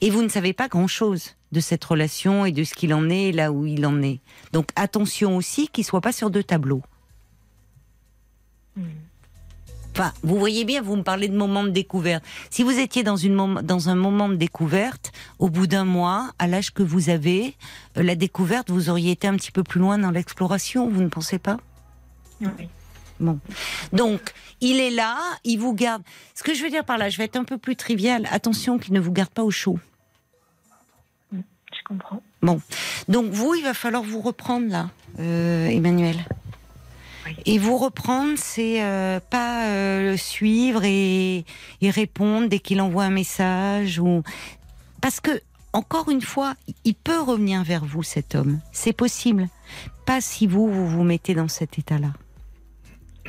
et 0.00 0.10
vous 0.10 0.22
ne 0.22 0.28
savez 0.28 0.52
pas 0.52 0.66
grand-chose 0.68 1.36
de 1.52 1.60
cette 1.60 1.84
relation 1.84 2.44
et 2.46 2.52
de 2.52 2.64
ce 2.64 2.74
qu'il 2.74 2.92
en 2.94 3.08
est, 3.10 3.30
là 3.32 3.52
où 3.52 3.64
il 3.66 3.86
en 3.86 4.02
est. 4.02 4.20
Donc 4.52 4.70
attention 4.76 5.36
aussi 5.36 5.68
qu'il 5.68 5.84
soit 5.84 6.00
pas 6.00 6.12
sur 6.12 6.30
deux 6.30 6.44
tableaux. 6.44 6.82
Enfin, 9.94 10.12
vous 10.22 10.38
voyez 10.38 10.64
bien, 10.64 10.80
vous 10.80 10.96
me 10.96 11.02
parlez 11.02 11.28
de 11.28 11.36
moment 11.36 11.64
de 11.64 11.68
découverte. 11.68 12.24
Si 12.48 12.62
vous 12.62 12.78
étiez 12.78 13.02
dans, 13.02 13.16
une 13.16 13.60
dans 13.62 13.88
un 13.90 13.94
moment 13.94 14.30
de 14.30 14.36
découverte, 14.36 15.12
au 15.38 15.50
bout 15.50 15.66
d'un 15.66 15.84
mois, 15.84 16.30
à 16.38 16.46
l'âge 16.46 16.72
que 16.72 16.82
vous 16.82 17.10
avez, 17.10 17.54
euh, 17.98 18.02
la 18.02 18.14
découverte, 18.14 18.70
vous 18.70 18.88
auriez 18.88 19.12
été 19.12 19.28
un 19.28 19.36
petit 19.36 19.52
peu 19.52 19.62
plus 19.62 19.80
loin 19.80 19.98
dans 19.98 20.10
l'exploration, 20.10 20.88
vous 20.88 21.02
ne 21.02 21.08
pensez 21.08 21.38
pas? 21.38 21.58
Oui. 22.40 22.68
Donc, 23.92 24.32
il 24.60 24.80
est 24.80 24.90
là, 24.90 25.18
il 25.44 25.58
vous 25.58 25.74
garde. 25.74 26.02
Ce 26.34 26.42
que 26.42 26.54
je 26.54 26.62
veux 26.62 26.70
dire 26.70 26.84
par 26.84 26.98
là, 26.98 27.08
je 27.08 27.18
vais 27.18 27.24
être 27.24 27.36
un 27.36 27.44
peu 27.44 27.58
plus 27.58 27.76
trivial. 27.76 28.26
Attention 28.30 28.78
qu'il 28.78 28.94
ne 28.94 29.00
vous 29.00 29.12
garde 29.12 29.30
pas 29.30 29.44
au 29.44 29.50
chaud. 29.50 29.78
Je 31.32 31.82
comprends. 31.86 32.20
Donc 33.08 33.30
vous, 33.30 33.54
il 33.54 33.62
va 33.62 33.74
falloir 33.74 34.02
vous 34.02 34.20
reprendre 34.20 34.68
là, 34.68 34.90
euh, 35.20 35.68
Emmanuel. 35.68 36.16
Oui. 37.26 37.36
Et 37.46 37.58
vous 37.58 37.76
reprendre, 37.76 38.34
c'est 38.36 38.82
euh, 38.82 39.20
pas 39.20 39.66
euh, 39.66 40.10
le 40.10 40.16
suivre 40.16 40.82
et, 40.84 41.44
et 41.80 41.90
répondre 41.90 42.48
dès 42.48 42.58
qu'il 42.58 42.80
envoie 42.80 43.04
un 43.04 43.10
message 43.10 43.98
ou 43.98 44.22
parce 45.00 45.20
que 45.20 45.40
encore 45.72 46.10
une 46.10 46.20
fois, 46.20 46.54
il 46.84 46.94
peut 46.94 47.20
revenir 47.20 47.64
vers 47.64 47.84
vous 47.84 48.02
cet 48.02 48.34
homme. 48.34 48.60
C'est 48.72 48.92
possible. 48.92 49.48
Pas 50.04 50.20
si 50.20 50.46
vous 50.46 50.70
vous 50.70 50.86
vous 50.86 51.02
mettez 51.02 51.34
dans 51.34 51.48
cet 51.48 51.78
état-là. 51.78 52.12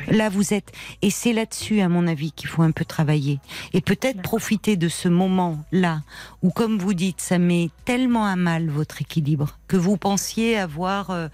Là, 0.07 0.29
vous 0.29 0.53
êtes, 0.53 0.71
et 1.01 1.09
c'est 1.09 1.33
là-dessus, 1.33 1.79
à 1.81 1.87
mon 1.87 2.07
avis, 2.07 2.31
qu'il 2.31 2.49
faut 2.49 2.63
un 2.63 2.71
peu 2.71 2.83
travailler. 2.83 3.39
Et 3.73 3.81
peut-être 3.81 4.21
profiter 4.21 4.75
de 4.75 4.89
ce 4.89 5.07
moment-là, 5.07 6.01
où, 6.41 6.49
comme 6.49 6.79
vous 6.79 6.93
dites, 6.93 7.21
ça 7.21 7.37
met 7.37 7.69
tellement 7.85 8.25
à 8.25 8.35
mal 8.35 8.69
votre 8.69 9.01
équilibre, 9.01 9.57
que 9.67 9.77
vous 9.77 9.95
pensiez 9.95 10.57
avoir 10.57 11.11
euh, 11.11 11.27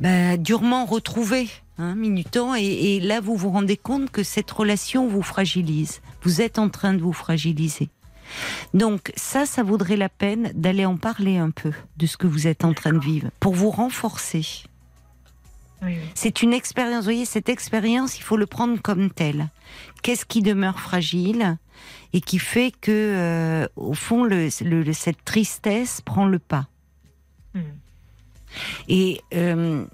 bah, 0.00 0.36
durement 0.36 0.84
retrouvé, 0.86 1.48
hein, 1.78 1.94
minutant, 1.94 2.54
et, 2.54 2.64
et 2.64 3.00
là, 3.00 3.20
vous 3.20 3.36
vous 3.36 3.50
rendez 3.50 3.76
compte 3.76 4.10
que 4.10 4.22
cette 4.22 4.50
relation 4.50 5.08
vous 5.08 5.22
fragilise. 5.22 6.00
Vous 6.22 6.40
êtes 6.40 6.58
en 6.58 6.68
train 6.68 6.94
de 6.94 7.02
vous 7.02 7.12
fragiliser. 7.12 7.90
Donc 8.72 9.12
ça, 9.16 9.44
ça 9.46 9.62
vaudrait 9.62 9.96
la 9.96 10.08
peine 10.08 10.50
d'aller 10.54 10.86
en 10.86 10.96
parler 10.96 11.36
un 11.36 11.50
peu 11.50 11.72
de 11.96 12.06
ce 12.06 12.16
que 12.16 12.26
vous 12.26 12.46
êtes 12.46 12.64
en 12.64 12.72
train 12.72 12.92
de 12.92 12.98
vivre, 12.98 13.28
pour 13.38 13.54
vous 13.54 13.70
renforcer. 13.70 14.46
Oui, 15.82 15.92
oui. 15.92 15.98
C'est 16.14 16.42
une 16.42 16.54
expérience. 16.54 17.00
Vous 17.00 17.04
voyez, 17.04 17.26
cette 17.26 17.50
expérience, 17.50 18.18
il 18.18 18.22
faut 18.22 18.38
le 18.38 18.46
prendre 18.46 18.80
comme 18.80 19.10
telle. 19.10 19.48
Qu'est-ce 20.02 20.24
qui 20.24 20.40
demeure 20.40 20.80
fragile 20.80 21.58
et 22.14 22.22
qui 22.22 22.38
fait 22.38 22.72
que, 22.80 22.90
euh, 22.90 23.68
au 23.76 23.92
fond, 23.92 24.24
le, 24.24 24.48
le- 24.62 24.92
cette 24.94 25.22
tristesse 25.24 26.00
prend 26.00 26.26
le 26.26 26.38
pas? 26.38 26.68
Hmm. 27.54 27.60
Et 28.88 29.20
euh, 29.34 29.84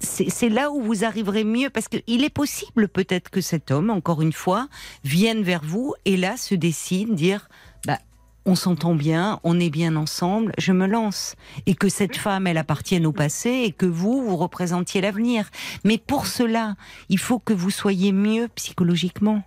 c'est 0.00 0.48
là 0.48 0.70
où 0.70 0.80
vous 0.80 1.04
arriverez 1.04 1.44
mieux, 1.44 1.70
parce 1.70 1.88
qu'il 1.88 2.24
est 2.24 2.30
possible 2.30 2.88
peut-être 2.88 3.30
que 3.30 3.40
cet 3.40 3.70
homme, 3.70 3.90
encore 3.90 4.22
une 4.22 4.32
fois, 4.32 4.68
vienne 5.04 5.42
vers 5.42 5.64
vous 5.64 5.94
et 6.04 6.16
là 6.16 6.36
se 6.36 6.54
décide, 6.54 7.14
dire, 7.14 7.48
bah, 7.84 7.98
on 8.44 8.54
s'entend 8.54 8.94
bien, 8.94 9.40
on 9.42 9.58
est 9.58 9.70
bien 9.70 9.96
ensemble, 9.96 10.52
je 10.56 10.72
me 10.72 10.86
lance. 10.86 11.34
Et 11.66 11.74
que 11.74 11.88
cette 11.88 12.16
femme, 12.16 12.46
elle 12.46 12.58
appartienne 12.58 13.06
au 13.06 13.12
passé 13.12 13.50
et 13.64 13.72
que 13.72 13.86
vous, 13.86 14.22
vous 14.22 14.36
représentiez 14.36 15.00
l'avenir. 15.00 15.50
Mais 15.84 15.98
pour 15.98 16.26
cela, 16.26 16.76
il 17.08 17.18
faut 17.18 17.38
que 17.38 17.52
vous 17.52 17.70
soyez 17.70 18.12
mieux 18.12 18.48
psychologiquement. 18.54 19.42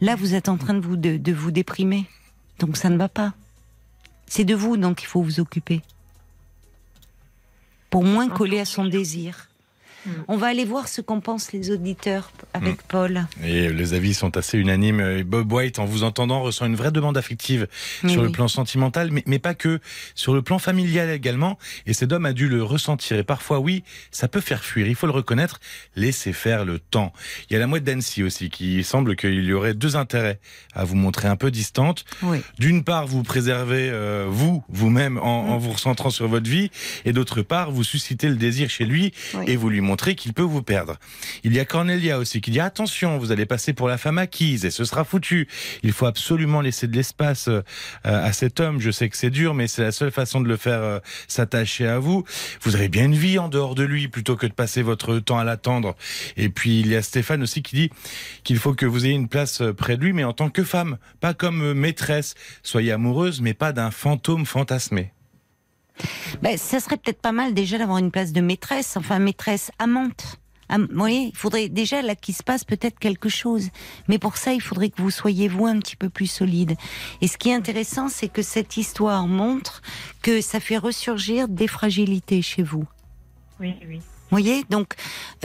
Là, 0.00 0.16
vous 0.16 0.34
êtes 0.34 0.48
en 0.48 0.56
train 0.56 0.74
de 0.74 0.80
vous, 0.80 0.96
de, 0.96 1.16
de 1.16 1.32
vous 1.32 1.52
déprimer. 1.52 2.06
Donc 2.58 2.76
ça 2.76 2.90
ne 2.90 2.96
va 2.96 3.08
pas. 3.08 3.32
C'est 4.26 4.44
de 4.44 4.54
vous 4.54 4.76
dont 4.76 4.94
il 4.94 5.06
faut 5.06 5.22
vous 5.22 5.40
occuper. 5.40 5.82
Pour 7.90 8.04
moins 8.04 8.28
coller 8.28 8.58
à 8.58 8.64
son 8.64 8.84
désir. 8.86 9.48
Mm. 10.06 10.10
On 10.28 10.36
va 10.36 10.48
aller 10.48 10.64
voir 10.64 10.88
ce 10.88 11.00
qu'en 11.00 11.20
pensent 11.20 11.52
les 11.52 11.70
auditeurs 11.70 12.30
avec 12.52 12.82
Paul. 12.82 13.26
Et 13.42 13.68
les 13.70 13.94
avis 13.94 14.14
sont 14.14 14.36
assez 14.36 14.58
unanimes. 14.58 15.22
Bob 15.22 15.50
White, 15.52 15.78
en 15.78 15.84
vous 15.84 16.02
entendant, 16.04 16.42
ressent 16.42 16.66
une 16.66 16.76
vraie 16.76 16.92
demande 16.92 17.16
affective 17.16 17.66
Oui, 18.02 18.10
sur 18.12 18.22
le 18.22 18.30
plan 18.30 18.48
sentimental, 18.48 19.10
mais, 19.10 19.22
mais 19.26 19.38
pas 19.38 19.54
que, 19.54 19.80
sur 20.14 20.34
le 20.34 20.42
plan 20.42 20.58
familial 20.58 21.10
également. 21.10 21.58
Et 21.86 21.92
cet 21.94 22.12
homme 22.12 22.26
a 22.26 22.32
dû 22.32 22.48
le 22.48 22.62
ressentir. 22.62 23.16
Et 23.18 23.24
parfois, 23.24 23.60
oui, 23.60 23.82
ça 24.10 24.28
peut 24.28 24.40
faire 24.40 24.64
fuir. 24.64 24.86
Il 24.86 24.94
faut 24.94 25.06
le 25.06 25.12
reconnaître. 25.12 25.60
Laissez 25.96 26.32
faire 26.32 26.64
le 26.64 26.78
temps. 26.78 27.12
Il 27.48 27.54
y 27.54 27.56
a 27.56 27.58
la 27.58 27.66
mouette 27.66 27.84
d'Annecy 27.84 28.22
aussi, 28.22 28.50
qui 28.50 28.84
semble 28.84 29.16
qu'il 29.16 29.44
y 29.44 29.52
aurait 29.52 29.74
deux 29.74 29.96
intérêts 29.96 30.38
à 30.74 30.84
vous 30.84 30.96
montrer 30.96 31.28
un 31.28 31.36
peu 31.36 31.50
distante. 31.50 32.04
Oui. 32.22 32.38
D'une 32.58 32.84
part, 32.84 33.06
vous 33.06 33.22
préservez 33.22 33.88
euh, 33.90 34.26
vous, 34.28 34.62
vous-même, 34.68 35.18
en, 35.18 35.44
Mm. 35.44 35.50
en 35.50 35.58
vous 35.58 35.72
recentrant 35.72 36.10
sur 36.10 36.28
votre 36.28 36.48
vie, 36.48 36.70
et 37.04 37.12
d'autre 37.12 37.42
part, 37.42 37.70
vous 37.70 37.84
suscitez 37.84 38.28
le 38.28 38.36
désir 38.36 38.70
chez 38.70 38.84
lui 38.84 39.12
Oui. 39.34 39.44
et 39.48 39.56
vous 39.56 39.68
lui 39.68 39.80
montrez 39.80 39.93
qu'il 39.96 40.32
peut 40.32 40.42
vous 40.42 40.62
perdre. 40.62 40.96
Il 41.44 41.54
y 41.54 41.60
a 41.60 41.64
Cornelia 41.64 42.18
aussi 42.18 42.40
qui 42.40 42.50
dit 42.50 42.60
attention, 42.60 43.18
vous 43.18 43.32
allez 43.32 43.46
passer 43.46 43.72
pour 43.72 43.88
la 43.88 43.96
femme 43.96 44.18
acquise 44.18 44.64
et 44.64 44.70
ce 44.70 44.84
sera 44.84 45.04
foutu. 45.04 45.48
Il 45.82 45.92
faut 45.92 46.06
absolument 46.06 46.60
laisser 46.60 46.86
de 46.86 46.96
l'espace 46.96 47.48
euh, 47.48 47.62
à 48.02 48.32
cet 48.32 48.60
homme. 48.60 48.80
Je 48.80 48.90
sais 48.90 49.08
que 49.08 49.16
c'est 49.16 49.30
dur, 49.30 49.54
mais 49.54 49.66
c'est 49.66 49.82
la 49.82 49.92
seule 49.92 50.10
façon 50.10 50.40
de 50.40 50.48
le 50.48 50.56
faire 50.56 50.82
euh, 50.82 50.98
s'attacher 51.28 51.86
à 51.86 51.98
vous. 51.98 52.24
Vous 52.62 52.76
avez 52.76 52.88
bien 52.88 53.04
une 53.04 53.14
vie 53.14 53.38
en 53.38 53.48
dehors 53.48 53.74
de 53.74 53.84
lui 53.84 54.08
plutôt 54.08 54.36
que 54.36 54.46
de 54.46 54.52
passer 54.52 54.82
votre 54.82 55.18
temps 55.20 55.38
à 55.38 55.44
l'attendre. 55.44 55.96
Et 56.36 56.48
puis 56.48 56.80
il 56.80 56.88
y 56.88 56.96
a 56.96 57.02
Stéphane 57.02 57.42
aussi 57.42 57.62
qui 57.62 57.76
dit 57.76 57.90
qu'il 58.42 58.58
faut 58.58 58.74
que 58.74 58.86
vous 58.86 59.06
ayez 59.06 59.14
une 59.14 59.28
place 59.28 59.60
euh, 59.62 59.72
près 59.72 59.96
de 59.96 60.02
lui, 60.02 60.12
mais 60.12 60.24
en 60.24 60.32
tant 60.32 60.50
que 60.50 60.64
femme, 60.64 60.98
pas 61.20 61.32
comme 61.32 61.72
maîtresse. 61.72 62.34
Soyez 62.62 62.92
amoureuse, 62.92 63.40
mais 63.40 63.54
pas 63.54 63.72
d'un 63.72 63.90
fantôme 63.90 64.44
fantasmé. 64.44 65.13
Ben, 66.42 66.56
ça 66.58 66.80
serait 66.80 66.96
peut-être 66.96 67.20
pas 67.20 67.32
mal 67.32 67.54
déjà 67.54 67.78
d'avoir 67.78 67.98
une 67.98 68.10
place 68.10 68.32
de 68.32 68.40
maîtresse, 68.40 68.96
enfin 68.96 69.18
maîtresse 69.18 69.70
amante. 69.78 70.38
Am- 70.68 70.88
vous 70.90 70.98
voyez, 70.98 71.30
il 71.32 71.36
faudrait 71.36 71.68
déjà 71.68 72.00
là 72.02 72.14
qu'il 72.14 72.34
se 72.34 72.42
passe 72.42 72.64
peut-être 72.64 72.98
quelque 72.98 73.28
chose. 73.28 73.68
Mais 74.08 74.18
pour 74.18 74.36
ça, 74.36 74.52
il 74.54 74.60
faudrait 74.62 74.88
que 74.90 75.00
vous 75.02 75.10
soyez 75.10 75.46
vous 75.46 75.66
un 75.66 75.78
petit 75.78 75.94
peu 75.96 76.08
plus 76.08 76.26
solide. 76.26 76.74
Et 77.20 77.28
ce 77.28 77.36
qui 77.36 77.50
est 77.50 77.54
intéressant, 77.54 78.08
c'est 78.08 78.28
que 78.28 78.42
cette 78.42 78.76
histoire 78.76 79.26
montre 79.26 79.82
que 80.22 80.40
ça 80.40 80.60
fait 80.60 80.78
ressurgir 80.78 81.48
des 81.48 81.68
fragilités 81.68 82.40
chez 82.42 82.62
vous. 82.62 82.84
Oui, 83.60 83.74
oui. 83.86 84.00
Voyez, 84.34 84.64
donc 84.68 84.94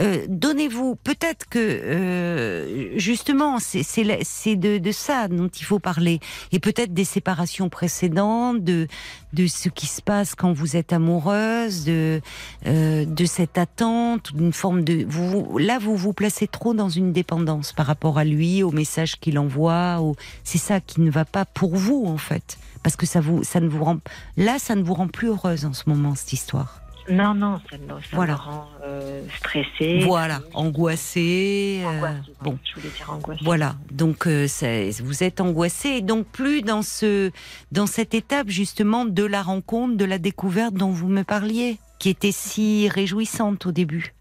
euh, 0.00 0.26
donnez-vous. 0.28 0.96
Peut-être 0.96 1.48
que 1.48 1.60
euh, 1.60 2.98
justement, 2.98 3.58
c'est 3.60 4.56
de, 4.56 4.78
de 4.78 4.90
ça 4.90 5.28
dont 5.28 5.46
il 5.46 5.64
faut 5.64 5.78
parler, 5.78 6.18
et 6.50 6.58
peut-être 6.58 6.92
des 6.92 7.04
séparations 7.04 7.68
précédentes, 7.68 8.64
de 8.64 8.88
de 9.32 9.46
ce 9.46 9.68
qui 9.68 9.86
se 9.86 10.02
passe 10.02 10.34
quand 10.34 10.52
vous 10.52 10.74
êtes 10.74 10.92
amoureuse, 10.92 11.84
de 11.84 12.20
euh, 12.66 13.04
de 13.04 13.24
cette 13.26 13.58
attente, 13.58 14.34
d'une 14.34 14.52
forme 14.52 14.82
de. 14.82 15.06
Vous, 15.06 15.58
là, 15.58 15.78
vous 15.78 15.94
vous 15.94 16.12
placez 16.12 16.48
trop 16.48 16.74
dans 16.74 16.88
une 16.88 17.12
dépendance 17.12 17.72
par 17.72 17.86
rapport 17.86 18.18
à 18.18 18.24
lui, 18.24 18.64
au 18.64 18.72
message 18.72 19.20
qu'il 19.20 19.38
envoie. 19.38 20.02
C'est 20.42 20.58
ça 20.58 20.80
qui 20.80 21.00
ne 21.00 21.12
va 21.12 21.24
pas 21.24 21.44
pour 21.44 21.76
vous 21.76 22.06
en 22.08 22.18
fait, 22.18 22.58
parce 22.82 22.96
que 22.96 23.06
ça 23.06 23.20
vous, 23.20 23.44
ça 23.44 23.60
ne 23.60 23.68
vous 23.68 23.84
rend. 23.84 23.98
Là, 24.36 24.58
ça 24.58 24.74
ne 24.74 24.82
vous 24.82 24.94
rend 24.94 25.06
plus 25.06 25.28
heureuse 25.28 25.64
en 25.64 25.74
ce 25.74 25.84
moment 25.86 26.16
cette 26.16 26.32
histoire. 26.32 26.79
Non, 27.08 27.34
non, 27.34 27.60
ça, 27.70 27.76
me- 27.78 27.88
ça 27.88 27.94
Voilà. 28.12 28.32
me 28.34 28.38
rend 28.38 28.68
euh, 28.84 29.22
stressée. 29.38 30.00
Voilà, 30.04 30.42
angoissé. 30.54 31.82
euh, 31.84 31.88
Angoissée, 31.88 32.32
bon, 32.42 32.58
Je 32.64 32.74
voulais 32.80 32.94
dire 32.94 33.10
angoissée. 33.12 33.44
voilà. 33.44 33.76
Donc 33.90 34.26
euh, 34.26 34.46
ça- 34.46 34.90
vous 35.02 35.22
êtes 35.22 35.40
angoissé 35.40 35.88
et 35.88 36.02
donc 36.02 36.26
plus 36.26 36.62
dans 36.62 36.82
ce 36.82 37.30
dans 37.72 37.86
cette 37.86 38.14
étape 38.14 38.48
justement 38.48 39.04
de 39.04 39.24
la 39.24 39.42
rencontre, 39.42 39.96
de 39.96 40.04
la 40.04 40.18
découverte 40.18 40.74
dont 40.74 40.90
vous 40.90 41.08
me 41.08 41.22
parliez, 41.24 41.78
qui 41.98 42.10
était 42.10 42.32
si 42.32 42.88
réjouissante 42.88 43.66
au 43.66 43.72
début, 43.72 44.14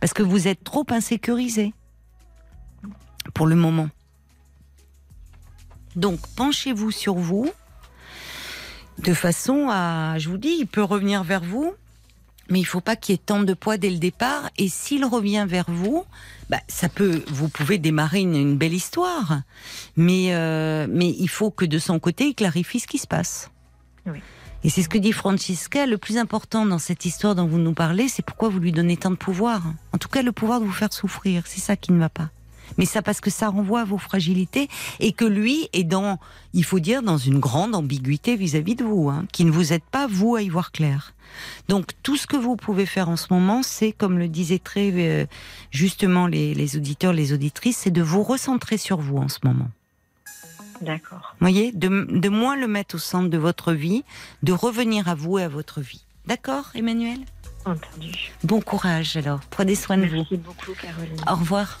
parce 0.00 0.12
que 0.12 0.22
vous 0.22 0.48
êtes 0.48 0.64
trop 0.64 0.86
insécurisé 0.90 1.74
pour 3.34 3.46
le 3.46 3.54
moment. 3.54 3.88
Donc 5.96 6.18
penchez-vous 6.36 6.90
sur 6.90 7.14
vous 7.14 7.50
de 8.98 9.14
façon 9.14 9.68
à, 9.70 10.18
je 10.18 10.28
vous 10.28 10.38
dis, 10.38 10.56
il 10.60 10.66
peut 10.66 10.82
revenir 10.82 11.22
vers 11.24 11.42
vous, 11.42 11.74
mais 12.52 12.60
il 12.60 12.64
faut 12.64 12.82
pas 12.82 12.96
qu'il 12.96 13.14
y 13.14 13.16
ait 13.16 13.22
tant 13.24 13.42
de 13.42 13.54
poids 13.54 13.78
dès 13.78 13.88
le 13.88 13.96
départ. 13.96 14.50
Et 14.58 14.68
s'il 14.68 15.06
revient 15.06 15.46
vers 15.48 15.64
vous, 15.68 16.04
bah, 16.50 16.60
ça 16.68 16.90
peut, 16.90 17.22
vous 17.28 17.48
pouvez 17.48 17.78
démarrer 17.78 18.20
une, 18.20 18.36
une 18.36 18.58
belle 18.58 18.74
histoire, 18.74 19.40
mais 19.96 20.34
euh, 20.34 20.86
mais 20.88 21.08
il 21.18 21.28
faut 21.28 21.50
que 21.50 21.64
de 21.64 21.78
son 21.78 21.98
côté, 21.98 22.26
il 22.26 22.34
clarifie 22.34 22.78
ce 22.78 22.86
qui 22.86 22.98
se 22.98 23.06
passe. 23.06 23.50
Oui. 24.06 24.20
Et 24.64 24.68
c'est 24.68 24.82
ce 24.82 24.90
que 24.90 24.98
dit 24.98 25.12
Francisca. 25.12 25.86
Le 25.86 25.96
plus 25.96 26.18
important 26.18 26.66
dans 26.66 26.78
cette 26.78 27.06
histoire 27.06 27.34
dont 27.34 27.46
vous 27.46 27.58
nous 27.58 27.72
parlez, 27.72 28.08
c'est 28.08 28.22
pourquoi 28.22 28.50
vous 28.50 28.60
lui 28.60 28.70
donnez 28.70 28.98
tant 28.98 29.10
de 29.10 29.16
pouvoir. 29.16 29.62
En 29.92 29.98
tout 29.98 30.08
cas, 30.08 30.20
le 30.20 30.32
pouvoir 30.32 30.60
de 30.60 30.66
vous 30.66 30.72
faire 30.72 30.92
souffrir. 30.92 31.44
C'est 31.46 31.60
ça 31.60 31.74
qui 31.74 31.90
ne 31.90 31.98
va 31.98 32.10
pas. 32.10 32.28
Mais 32.78 32.84
ça 32.86 33.02
parce 33.02 33.20
que 33.20 33.30
ça 33.30 33.48
renvoie 33.48 33.80
à 33.80 33.84
vos 33.84 33.98
fragilités 33.98 34.68
et 35.00 35.12
que 35.12 35.24
lui 35.24 35.68
est 35.72 35.84
dans, 35.84 36.18
il 36.54 36.64
faut 36.64 36.80
dire, 36.80 37.02
dans 37.02 37.18
une 37.18 37.38
grande 37.38 37.74
ambiguïté 37.74 38.36
vis-à-vis 38.36 38.74
de 38.74 38.84
vous, 38.84 39.10
hein, 39.10 39.26
qui 39.32 39.44
ne 39.44 39.50
vous 39.50 39.72
aide 39.72 39.82
pas, 39.90 40.06
vous, 40.06 40.36
à 40.36 40.42
y 40.42 40.48
voir 40.48 40.72
clair. 40.72 41.14
Donc 41.68 41.90
tout 42.02 42.16
ce 42.16 42.26
que 42.26 42.36
vous 42.36 42.56
pouvez 42.56 42.86
faire 42.86 43.08
en 43.08 43.16
ce 43.16 43.32
moment, 43.32 43.62
c'est, 43.62 43.92
comme 43.92 44.18
le 44.18 44.28
disaient 44.28 44.58
très 44.58 44.90
euh, 44.94 45.26
justement 45.70 46.26
les, 46.26 46.54
les 46.54 46.76
auditeurs, 46.76 47.12
les 47.12 47.32
auditrices, 47.32 47.78
c'est 47.78 47.90
de 47.90 48.02
vous 48.02 48.22
recentrer 48.22 48.78
sur 48.78 48.98
vous 48.98 49.18
en 49.18 49.28
ce 49.28 49.38
moment. 49.44 49.70
D'accord. 50.80 51.34
Vous 51.40 51.46
voyez, 51.46 51.72
de, 51.72 51.88
de 52.10 52.28
moins 52.28 52.56
le 52.56 52.66
mettre 52.66 52.96
au 52.96 52.98
centre 52.98 53.28
de 53.30 53.38
votre 53.38 53.72
vie, 53.72 54.04
de 54.42 54.52
revenir 54.52 55.08
à 55.08 55.14
vous 55.14 55.38
et 55.38 55.44
à 55.44 55.48
votre 55.48 55.80
vie. 55.80 56.04
D'accord, 56.26 56.70
Emmanuel? 56.74 57.20
Entendu. 57.64 58.32
Bon 58.42 58.60
courage 58.60 59.16
alors. 59.16 59.40
Prenez 59.50 59.76
soin 59.76 59.96
de 59.96 60.06
vous. 60.06 60.16
Merci 60.16 60.36
beaucoup, 60.36 60.72
Caroline. 60.72 61.16
Au 61.30 61.36
revoir. 61.36 61.80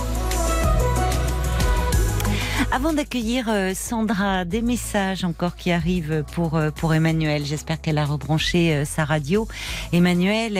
Avant 2.69 2.93
d'accueillir 2.93 3.47
euh, 3.49 3.73
Sandra, 3.73 4.45
des 4.45 4.61
messages 4.61 5.23
encore 5.23 5.55
qui 5.55 5.71
arrivent 5.71 6.23
pour 6.33 6.55
euh, 6.55 6.69
pour 6.69 6.93
Emmanuel. 6.93 7.43
J'espère 7.45 7.81
qu'elle 7.81 7.97
a 7.97 8.05
rebranché 8.05 8.73
euh, 8.73 8.85
sa 8.85 9.03
radio. 9.03 9.47
Emmanuel, 9.93 10.57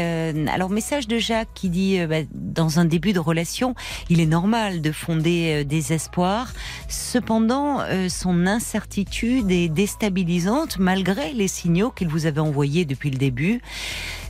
alors 0.50 0.70
message 0.70 1.08
de 1.08 1.20
Jacques 1.20 1.50
qui 1.54 1.70
dit 1.70 2.00
bah, 2.06 2.22
dans 2.34 2.80
un 2.80 2.86
début 2.86 3.14
de 3.14 3.20
relation, 3.20 3.76
il 4.10 4.20
est 4.20 4.26
normal 4.26 4.82
de 4.82 4.92
fonder 4.92 5.64
des 5.64 5.94
espoirs. 5.94 6.54
Cependant, 6.88 7.80
son 8.10 8.48
incertitude 8.48 9.52
est 9.52 9.70
déstabilisante 9.70 10.80
malgré 10.80 11.34
les 11.34 11.48
signaux 11.48 11.92
qu'il 11.92 12.08
vous 12.08 12.26
avait 12.26 12.40
envoyés 12.40 12.86
depuis 12.86 13.12
le 13.12 13.18
début. 13.18 13.62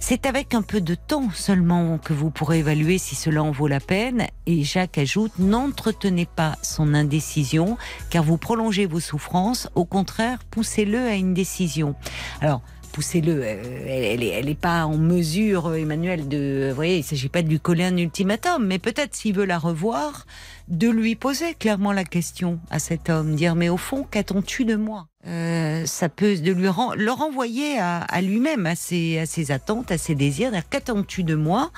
C'est 0.04 0.26
avec 0.26 0.56
un 0.56 0.64
peu 0.64 0.82
de 0.82 0.96
temps 0.96 1.30
seulement 1.34 1.98
que 2.00 2.12
vous 2.12 2.32
pourrez 2.32 2.60
évaluer 2.60 2.98
si 2.98 3.16
cela 3.16 3.44
en 3.44 3.52
vaut 3.52 3.68
la 3.68 3.80
peine. 3.80 4.28
Et 4.46 4.64
Jacques 4.64 4.98
ajoute, 4.98 5.32
n'entretenez 5.40 6.26
pas 6.26 6.58
son 6.64 6.94
indécision, 6.94 7.78
car 8.10 8.24
vous 8.24 8.38
prolongez 8.38 8.88
vos 8.88 9.00
souffrances. 9.00 9.70
Au 9.76 9.86
contraire, 9.86 10.40
poussez-le 10.50 11.00
à 11.00 11.14
une 11.16 11.34
décision. 11.34 11.96
Alors, 12.42 12.62
poussez-le. 12.92 13.42
euh, 13.42 13.86
Elle, 13.88 14.04
elle, 14.04 14.24
est, 14.24 14.30
elle 14.30 14.50
est 14.50 14.60
pas 14.60 14.86
en 14.86 14.98
mesure, 14.98 15.76
Emmanuel, 15.76 16.28
de. 16.28 16.68
Vous 16.70 16.76
voyez, 16.76 16.98
il 16.98 17.04
s'agit 17.04 17.30
pas 17.30 17.44
de 17.44 17.48
lui 17.48 17.60
coller 17.60 17.86
un 17.86 17.96
ultimatum, 17.96 18.66
mais 18.66 18.80
peut-être 18.80 19.16
s'il 19.16 19.36
veut 19.36 19.46
la 19.46 19.60
revoir, 19.60 20.26
de 20.72 20.90
lui 20.90 21.16
poser 21.16 21.54
clairement 21.54 21.92
la 21.92 22.06
question 22.06 22.60
à 22.70 22.80
cet 22.80 23.10
homme, 23.10 23.36
dire 23.36 23.56
mais 23.56 23.70
au 23.70 23.78
fond, 23.78 24.08
qu'attends-tu 24.10 24.64
de 24.66 24.76
moi? 24.76 25.08
Euh, 25.28 25.86
Ça 25.86 26.10
peut 26.10 26.36
de 26.38 26.52
lui 26.52 26.64
le 26.64 27.12
renvoyer 27.12 27.78
à, 27.78 28.00
à 28.00 28.22
lui-même, 28.22 28.66
à 28.66 28.76
ses, 28.76 29.20
à 29.20 29.26
ses 29.26 29.52
attentes, 29.52 29.92
à 29.92 29.98
ses 29.98 30.16
désirs. 30.16 30.52
dire, 30.52 30.64
Qu'attends-tu 30.70 31.24
de 31.24 31.36
moi? 31.36 31.72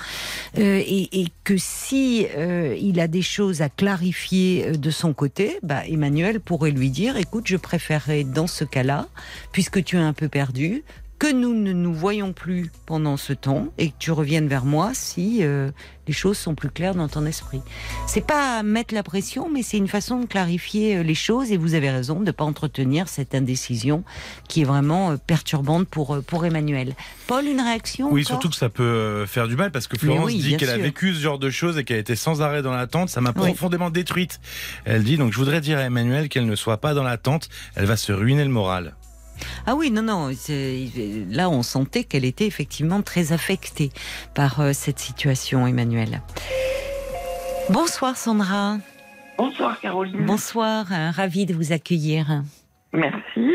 Euh, 0.60 0.82
et, 0.86 1.22
et 1.22 1.28
que 1.44 1.58
si 1.58 2.28
euh, 2.38 2.78
il 2.80 3.00
a 3.00 3.08
des 3.08 3.24
choses 3.24 3.62
à 3.64 3.68
clarifier 3.70 4.68
euh, 4.68 4.72
de 4.74 4.92
son 4.92 5.14
côté, 5.14 5.58
bah, 5.64 5.82
Emmanuel 5.88 6.40
pourrait 6.40 6.72
lui 6.72 6.92
dire 6.92 7.18
écoute, 7.18 7.48
je 7.48 7.58
préférerais 7.58 8.24
dans 8.24 8.48
ce 8.48 8.64
cas-là, 8.64 9.08
puisque 9.52 9.84
tu 9.84 9.98
es 9.98 10.00
un 10.00 10.14
peu 10.14 10.30
perdu, 10.30 10.84
que 11.24 11.32
nous 11.32 11.54
ne 11.54 11.72
nous 11.72 11.94
voyons 11.94 12.34
plus 12.34 12.70
pendant 12.86 13.16
ce 13.16 13.32
temps 13.32 13.68
et 13.78 13.92
que 13.92 13.96
tu 13.98 14.12
reviennes 14.12 14.50
vers 14.50 14.66
moi 14.66 14.92
si 14.94 15.38
euh, 15.42 15.72
les 16.06 16.12
choses 16.12 16.38
sont 16.38 16.54
plus 16.54 16.70
claires 16.70 16.96
dans 16.96 17.08
ton 17.08 17.26
esprit. 17.26 17.62
C'est 18.08 18.28
pas 18.28 18.62
mettre 18.62 18.94
la 18.94 19.04
pression, 19.04 19.50
mais 19.50 19.64
c'est 19.64 19.78
une 19.78 19.88
façon 19.88 20.20
de 20.20 20.26
clarifier 20.26 20.98
euh, 20.98 21.02
les 21.02 21.16
choses 21.16 21.54
et 21.54 21.56
vous 21.56 21.76
avez 21.76 21.90
raison 21.92 22.20
de 22.20 22.26
ne 22.26 22.32
pas 22.32 22.44
entretenir 22.44 23.08
cette 23.08 23.36
indécision 23.36 24.04
qui 24.50 24.64
est 24.64 24.64
vraiment 24.66 25.12
euh, 25.12 25.16
perturbante 25.16 25.88
pour, 25.88 26.22
pour 26.28 26.46
Emmanuel. 26.46 26.94
Paul, 27.26 27.46
une 27.46 27.62
réaction 27.62 28.12
Oui, 28.12 28.26
surtout 28.26 28.50
que 28.50 28.58
ça 28.58 28.68
peut 28.68 29.26
faire 29.26 29.48
du 29.48 29.56
mal 29.56 29.72
parce 29.72 29.88
que 29.88 29.98
Florence 29.98 30.26
oui, 30.26 30.40
dit 30.40 30.58
qu'elle 30.58 30.72
a 30.72 30.78
vécu 30.78 31.14
ce 31.14 31.22
genre 31.22 31.40
de 31.40 31.50
choses 31.50 31.78
et 31.78 31.86
qu'elle 31.86 32.00
était 32.00 32.18
sans 32.18 32.42
arrêt 32.42 32.62
dans 32.62 32.74
l'attente. 32.74 33.08
Ça 33.08 33.22
m'a 33.22 33.30
Oui. 33.30 33.48
profondément 33.48 33.92
détruite. 33.92 34.42
Elle 34.84 35.06
dit 35.06 35.16
donc 35.16 35.32
je 35.32 35.38
voudrais 35.38 35.62
dire 35.62 35.78
à 35.78 35.84
Emmanuel 35.84 36.28
qu'elle 36.28 36.48
ne 36.48 36.56
soit 36.58 36.82
pas 36.82 36.94
dans 36.94 37.04
l'attente. 37.04 37.48
Elle 37.76 37.86
va 37.86 37.96
se 37.96 38.12
ruiner 38.12 38.44
le 38.44 38.52
moral. 38.52 38.94
Ah 39.66 39.76
oui, 39.76 39.92
non, 39.92 40.02
non. 40.02 40.30
Là, 41.30 41.50
on 41.50 41.64
sentait 41.64 42.04
qu'elle 42.04 42.26
était 42.26 42.46
effectivement 42.48 43.02
très 43.02 43.32
affectée 43.34 43.92
par 44.34 44.60
euh, 44.60 44.74
cette 44.74 45.00
situation, 45.00 45.66
Emmanuel. 45.68 46.22
Bonsoir 47.70 48.18
Sandra. 48.18 48.78
Bonsoir 49.38 49.80
Caroline. 49.80 50.26
Bonsoir, 50.26 50.92
hein, 50.92 51.12
ravie 51.12 51.46
de 51.46 51.54
vous 51.54 51.72
accueillir. 51.72 52.44
Merci. 52.92 53.52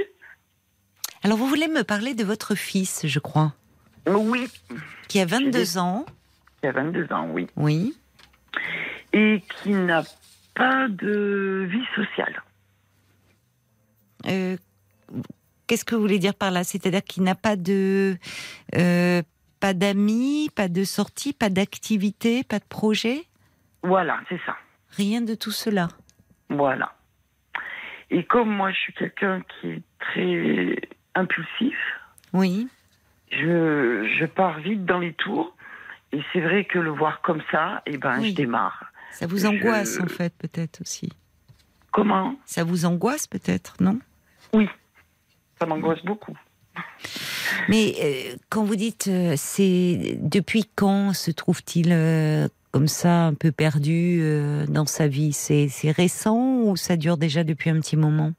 Alors, 1.23 1.37
vous 1.39 1.47
voulez 1.47 1.69
me 1.69 1.83
parler 1.85 2.15
de 2.15 2.25
votre 2.25 2.55
fils, 2.55 3.03
je 3.07 3.19
crois, 3.19 3.53
Oui, 4.07 4.49
qui 5.09 5.21
a 5.21 5.27
22 5.27 5.79
ans. 5.79 6.07
y 6.63 6.67
a 6.67 6.73
22 6.73 7.13
ans, 7.13 7.29
oui. 7.33 7.47
Oui. 7.57 7.95
Et 9.13 9.43
qui 9.63 9.71
n'a 9.71 10.03
pas 10.55 10.89
de 10.89 11.69
vie 11.71 11.85
sociale. 11.95 12.43
Euh, 14.27 14.57
Qu'est-ce 15.69 15.85
que 15.85 15.95
vous 15.95 16.01
voulez 16.01 16.19
dire 16.19 16.35
par 16.35 16.51
là? 16.51 16.65
C'est-à-dire 16.65 17.05
qu'il 17.05 17.23
n'a 17.23 17.35
pas 17.35 17.55
de, 17.55 18.17
euh, 18.75 19.23
pas 19.61 19.75
d'amis, 19.75 20.49
pas 20.57 20.67
de 20.69 20.83
sortie, 20.83 21.33
pas 21.35 21.51
d'activité, 21.51 22.43
pas 22.43 22.59
de 22.59 22.65
projet, 22.65 23.25
Voilà, 23.83 24.19
c'est 24.31 24.41
ça. 24.47 24.57
rien 24.97 25.21
de 25.21 25.35
tout 25.35 25.51
cela. 25.53 25.89
Voilà. 26.49 26.95
Et 28.11 28.25
comme 28.25 28.49
moi, 28.51 28.73
je 28.73 28.79
suis 28.79 28.95
quelqu'un 28.95 29.43
qui 29.61 29.69
est 29.69 29.83
très 30.01 30.77
impulsif, 31.15 31.77
Oui. 32.33 32.67
je, 33.31 34.09
je 34.19 34.25
pars 34.25 34.59
vite 34.61 34.87
dans 34.87 34.99
les 34.99 35.13
tours. 35.13 35.55
Et 36.13 36.23
c'est 36.33 36.41
vrai 36.41 36.65
que 36.65 36.79
le 36.79 36.89
voir 36.91 37.21
comme 37.21 37.43
ça, 37.53 37.83
eh 37.85 37.99
ben, 37.99 38.19
Oui. 38.21 38.31
je 38.31 38.35
démarre. 38.37 38.91
Ça 39.13 39.27
vous 39.27 39.37
Je- 39.41 39.47
angoisse 39.47 40.01
en 40.01 40.07
fait, 40.07 40.33
peut-être 40.39 40.81
aussi. 40.81 41.13
Comment? 41.93 42.37
Ça 42.47 42.65
vous 42.65 42.87
angoisse 42.87 43.27
peut-être, 43.27 43.75
non? 43.81 43.99
Ça 45.59 45.67
m'angoisse 45.67 46.03
beaucoup. 46.05 46.37
Mais 47.69 47.95
euh, 48.01 48.37
quand 48.51 48.65
vous 48.65 48.77
dites, 48.77 49.09
euh, 49.09 49.35
c'est 49.37 50.19
depuis 50.21 50.65
quand 50.75 51.13
se 51.13 51.31
trouve-t-il 51.31 51.89
euh, 51.93 52.49
comme 52.71 52.89
ça, 52.89 53.27
un 53.27 53.35
peu 53.35 53.51
perdu 53.51 54.23
dans 54.69 54.87
sa 54.87 55.09
vie? 55.09 55.33
C'est 55.33 55.69
c'est 55.69 55.91
récent 55.91 56.61
ou 56.63 56.77
ça 56.77 56.97
dure 56.97 57.17
déjà 57.17 57.43
depuis 57.43 57.71
un 57.71 57.81
petit 57.81 57.97
moment? 57.97 58.33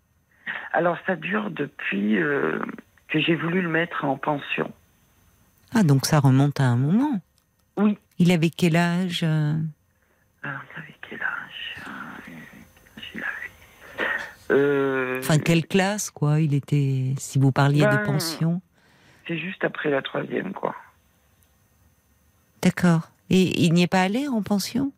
Alors, 0.72 0.98
ça 1.08 1.16
dure 1.16 1.50
depuis 1.50 2.16
que 3.10 3.20
j'ai 3.20 3.36
voulu 3.36 3.62
le 3.62 3.70
mettre 3.70 4.06
en 4.06 4.18
pension. 4.18 4.72
Ah, 5.74 5.84
donc 5.84 6.06
ça 6.06 6.20
remonte 6.20 6.60
à 6.60 6.66
un 6.66 6.78
moment. 6.78 7.20
Oui. 7.76 7.98
Il 8.20 8.32
avait 8.32 8.50
quel 8.50 8.76
âge 8.76 9.24
Alors, 9.24 9.60
vous 10.44 10.76
savez 10.76 10.96
quel 11.10 11.22
âge 11.22 11.76
euh, 11.88 12.32
J'ai 12.98 13.20
la 13.20 13.26
vie. 13.26 14.06
Euh, 14.52 15.20
Enfin, 15.20 15.38
quelle 15.38 15.66
classe, 15.68 16.10
quoi 16.10 16.40
Il 16.40 16.54
était. 16.54 17.14
Si 17.18 17.40
vous 17.40 17.52
parliez 17.52 17.82
Ben, 17.82 17.98
de 17.98 18.06
pension. 18.06 18.62
C'est 19.28 19.38
juste 19.38 19.64
après 19.64 19.90
la 19.90 20.02
troisième, 20.02 20.54
quoi. 20.54 20.76
D'accord. 22.62 23.10
Et 23.30 23.64
il 23.64 23.74
n'y 23.74 23.84
est 23.84 23.88
pas 23.88 24.02
allé 24.02 24.28
en 24.28 24.42
pension? 24.42 24.92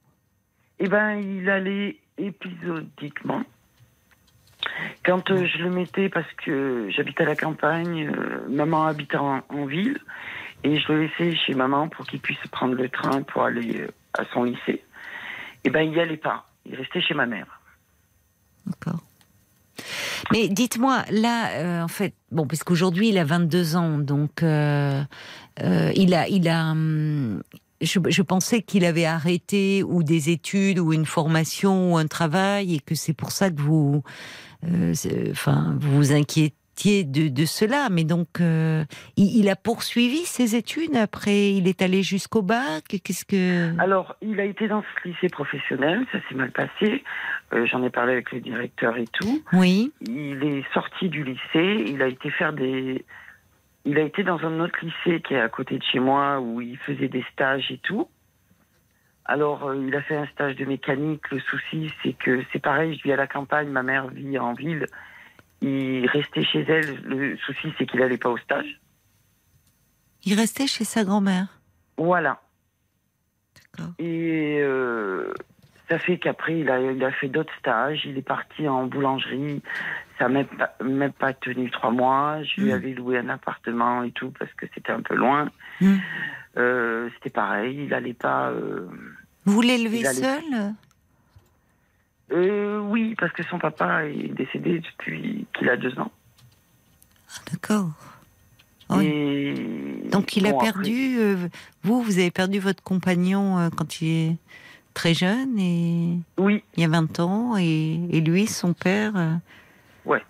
Eh 0.79 0.87
ben, 0.87 1.15
il 1.15 1.49
allait 1.49 1.97
épisodiquement. 2.17 3.43
Quand 5.03 5.29
euh, 5.31 5.45
je 5.45 5.63
le 5.63 5.69
mettais, 5.69 6.07
parce 6.09 6.31
que 6.43 6.89
j'habite 6.91 7.19
à 7.19 7.25
la 7.25 7.35
campagne, 7.35 8.07
euh, 8.07 8.47
maman 8.47 8.85
habite 8.85 9.15
en, 9.15 9.41
en 9.49 9.65
ville, 9.65 9.99
et 10.63 10.79
je 10.79 10.91
le 10.93 11.01
laissais 11.03 11.35
chez 11.35 11.53
maman 11.55 11.89
pour 11.89 12.05
qu'il 12.05 12.19
puisse 12.19 12.39
prendre 12.51 12.75
le 12.75 12.87
train 12.87 13.23
pour 13.23 13.43
aller 13.43 13.81
euh, 13.81 13.87
à 14.13 14.23
son 14.33 14.43
lycée. 14.43 14.83
Eh 15.63 15.69
ben, 15.69 15.81
il 15.81 15.91
n'y 15.91 15.99
allait 15.99 16.17
pas. 16.17 16.47
Il 16.65 16.75
restait 16.75 17.01
chez 17.01 17.13
ma 17.15 17.25
mère. 17.25 17.59
D'accord. 18.65 19.01
Mais 20.31 20.47
dites-moi, 20.47 21.03
là, 21.11 21.51
euh, 21.51 21.83
en 21.83 21.87
fait, 21.87 22.13
bon, 22.31 22.47
parce 22.47 22.63
qu'aujourd'hui, 22.63 23.09
il 23.09 23.17
a 23.17 23.23
22 23.23 23.75
ans, 23.75 23.97
donc 23.97 24.43
euh, 24.43 25.03
euh, 25.61 25.91
il 25.95 26.13
a, 26.13 26.27
il 26.27 26.47
a, 26.47 26.71
hum, 26.71 27.41
je, 27.81 27.99
je 28.07 28.21
pensais 28.21 28.61
qu'il 28.61 28.85
avait 28.85 29.05
arrêté 29.05 29.83
ou 29.83 30.03
des 30.03 30.29
études 30.29 30.79
ou 30.79 30.93
une 30.93 31.05
formation 31.05 31.93
ou 31.93 31.97
un 31.97 32.07
travail 32.07 32.75
et 32.75 32.79
que 32.79 32.95
c'est 32.95 33.13
pour 33.13 33.31
ça 33.31 33.49
que 33.49 33.61
vous, 33.61 34.03
enfin, 35.31 35.75
vous 35.79 35.95
vous 35.95 36.11
de, 36.77 37.27
de 37.29 37.45
cela. 37.45 37.89
Mais 37.91 38.03
donc, 38.03 38.41
euh, 38.41 38.83
il, 39.17 39.39
il 39.39 39.49
a 39.49 39.55
poursuivi 39.55 40.25
ses 40.25 40.55
études 40.55 40.95
après. 40.95 41.51
Il 41.51 41.67
est 41.67 41.81
allé 41.81 42.03
jusqu'au 42.03 42.41
bac. 42.41 42.83
Qu'est-ce 43.03 43.25
que? 43.25 43.79
Alors, 43.79 44.15
il 44.21 44.39
a 44.39 44.45
été 44.45 44.67
dans 44.67 44.81
ce 44.81 45.07
lycée 45.07 45.29
professionnel, 45.29 46.05
ça 46.11 46.19
s'est 46.27 46.35
mal 46.35 46.51
passé. 46.51 47.03
Euh, 47.53 47.65
J'en 47.65 47.83
ai 47.83 47.89
parlé 47.89 48.13
avec 48.13 48.31
le 48.31 48.39
directeur 48.39 48.97
et 48.97 49.07
tout. 49.07 49.43
Oui, 49.53 49.91
Il 50.01 50.43
est 50.43 50.63
sorti 50.73 51.09
du 51.09 51.23
lycée, 51.23 51.83
il 51.87 52.01
a 52.01 52.07
été 52.07 52.29
faire 52.31 52.53
des. 52.53 53.05
Il 53.83 53.97
a 53.97 54.01
été 54.03 54.23
dans 54.23 54.39
un 54.39 54.59
autre 54.59 54.77
lycée 54.83 55.21
qui 55.21 55.33
est 55.33 55.41
à 55.41 55.49
côté 55.49 55.77
de 55.77 55.83
chez 55.83 55.99
moi 55.99 56.39
où 56.39 56.61
il 56.61 56.77
faisait 56.77 57.07
des 57.07 57.25
stages 57.33 57.71
et 57.71 57.79
tout. 57.79 58.07
Alors, 59.25 59.65
euh, 59.65 59.85
il 59.87 59.95
a 59.95 60.01
fait 60.01 60.15
un 60.17 60.27
stage 60.27 60.55
de 60.55 60.65
mécanique. 60.65 61.29
Le 61.31 61.39
souci, 61.39 61.91
c'est 62.03 62.13
que 62.13 62.43
c'est 62.51 62.59
pareil, 62.59 62.97
je 62.97 63.03
vis 63.03 63.13
à 63.13 63.15
la 63.15 63.27
campagne, 63.27 63.69
ma 63.69 63.83
mère 63.83 64.07
vit 64.07 64.37
en 64.39 64.53
ville. 64.53 64.85
Il 65.61 66.07
restait 66.07 66.43
chez 66.43 66.61
elle. 66.67 67.01
Le 67.03 67.37
souci, 67.37 67.71
c'est 67.77 67.85
qu'il 67.85 67.99
n'allait 67.99 68.17
pas 68.17 68.29
au 68.29 68.37
stage. 68.37 68.79
il 70.25 70.33
restait 70.35 70.67
chez 70.67 70.83
sa 70.83 71.03
grand-mère. 71.03 71.47
Voilà. 71.97 72.41
D'accord. 73.77 73.93
Et 73.99 74.59
euh, 74.61 75.33
ça 75.89 75.99
fait 75.99 76.17
qu'après, 76.17 76.59
il 76.59 76.69
a, 76.69 76.79
il 76.91 77.03
a 77.03 77.11
fait 77.11 77.27
d'autres 77.29 77.53
stages. 77.59 78.01
Il 78.05 78.17
est 78.17 78.21
parti 78.27 78.67
en 78.67 78.87
boulangerie. 78.87 79.61
Ça 80.17 80.27
n'a 80.27 80.29
même 80.29 80.47
pas, 80.47 80.73
même 80.83 81.11
pas 81.13 81.33
tenu 81.33 81.69
trois 81.71 81.91
mois. 81.91 82.41
Je 82.43 82.61
lui 82.61 82.69
Mm. 82.71 82.73
avais 82.75 82.93
loué 82.93 83.17
un 83.19 83.29
appartement 83.29 84.03
et 84.03 84.11
tout 84.11 84.31
parce 84.37 84.51
que 84.53 84.65
c'était 84.73 84.91
un 84.91 85.01
peu 85.01 85.15
loin. 85.15 85.49
Mm. 85.79 85.95
Euh, 86.57 87.09
c'était 87.15 87.29
pareil. 87.29 87.75
Il 87.83 87.89
n'allait 87.89 88.13
pas. 88.13 88.49
euh, 88.49 88.87
Vous 89.45 89.61
l'élevez 89.61 90.05
allait- 90.05 90.21
seul? 90.21 90.73
Euh, 92.31 92.79
oui, 92.79 93.15
parce 93.19 93.31
que 93.33 93.43
son 93.43 93.59
papa 93.59 94.05
est 94.05 94.33
décédé 94.33 94.79
depuis 94.79 95.45
qu'il 95.57 95.69
a 95.69 95.77
deux 95.77 95.97
ans. 95.99 96.11
D'accord. 97.51 97.89
Oui. 98.89 99.05
Et 99.07 100.09
Donc 100.09 100.35
il 100.35 100.45
a 100.45 100.49
après- 100.49 100.71
perdu, 100.73 101.17
euh, 101.19 101.47
vous, 101.83 102.01
vous 102.01 102.19
avez 102.19 102.31
perdu 102.31 102.59
votre 102.59 102.83
compagnon 102.83 103.57
euh, 103.59 103.69
quand 103.75 104.01
il 104.01 104.07
est 104.07 104.35
très 104.93 105.13
jeune, 105.13 105.57
et 105.57 106.17
Oui, 106.37 106.63
il 106.75 106.81
y 106.81 106.85
a 106.85 106.89
20 106.89 107.19
ans, 107.21 107.55
et, 107.57 107.99
et 108.11 108.19
lui, 108.21 108.47
son 108.47 108.73
père. 108.73 109.13
euh, 109.15 109.33
Ouais. 110.05 110.23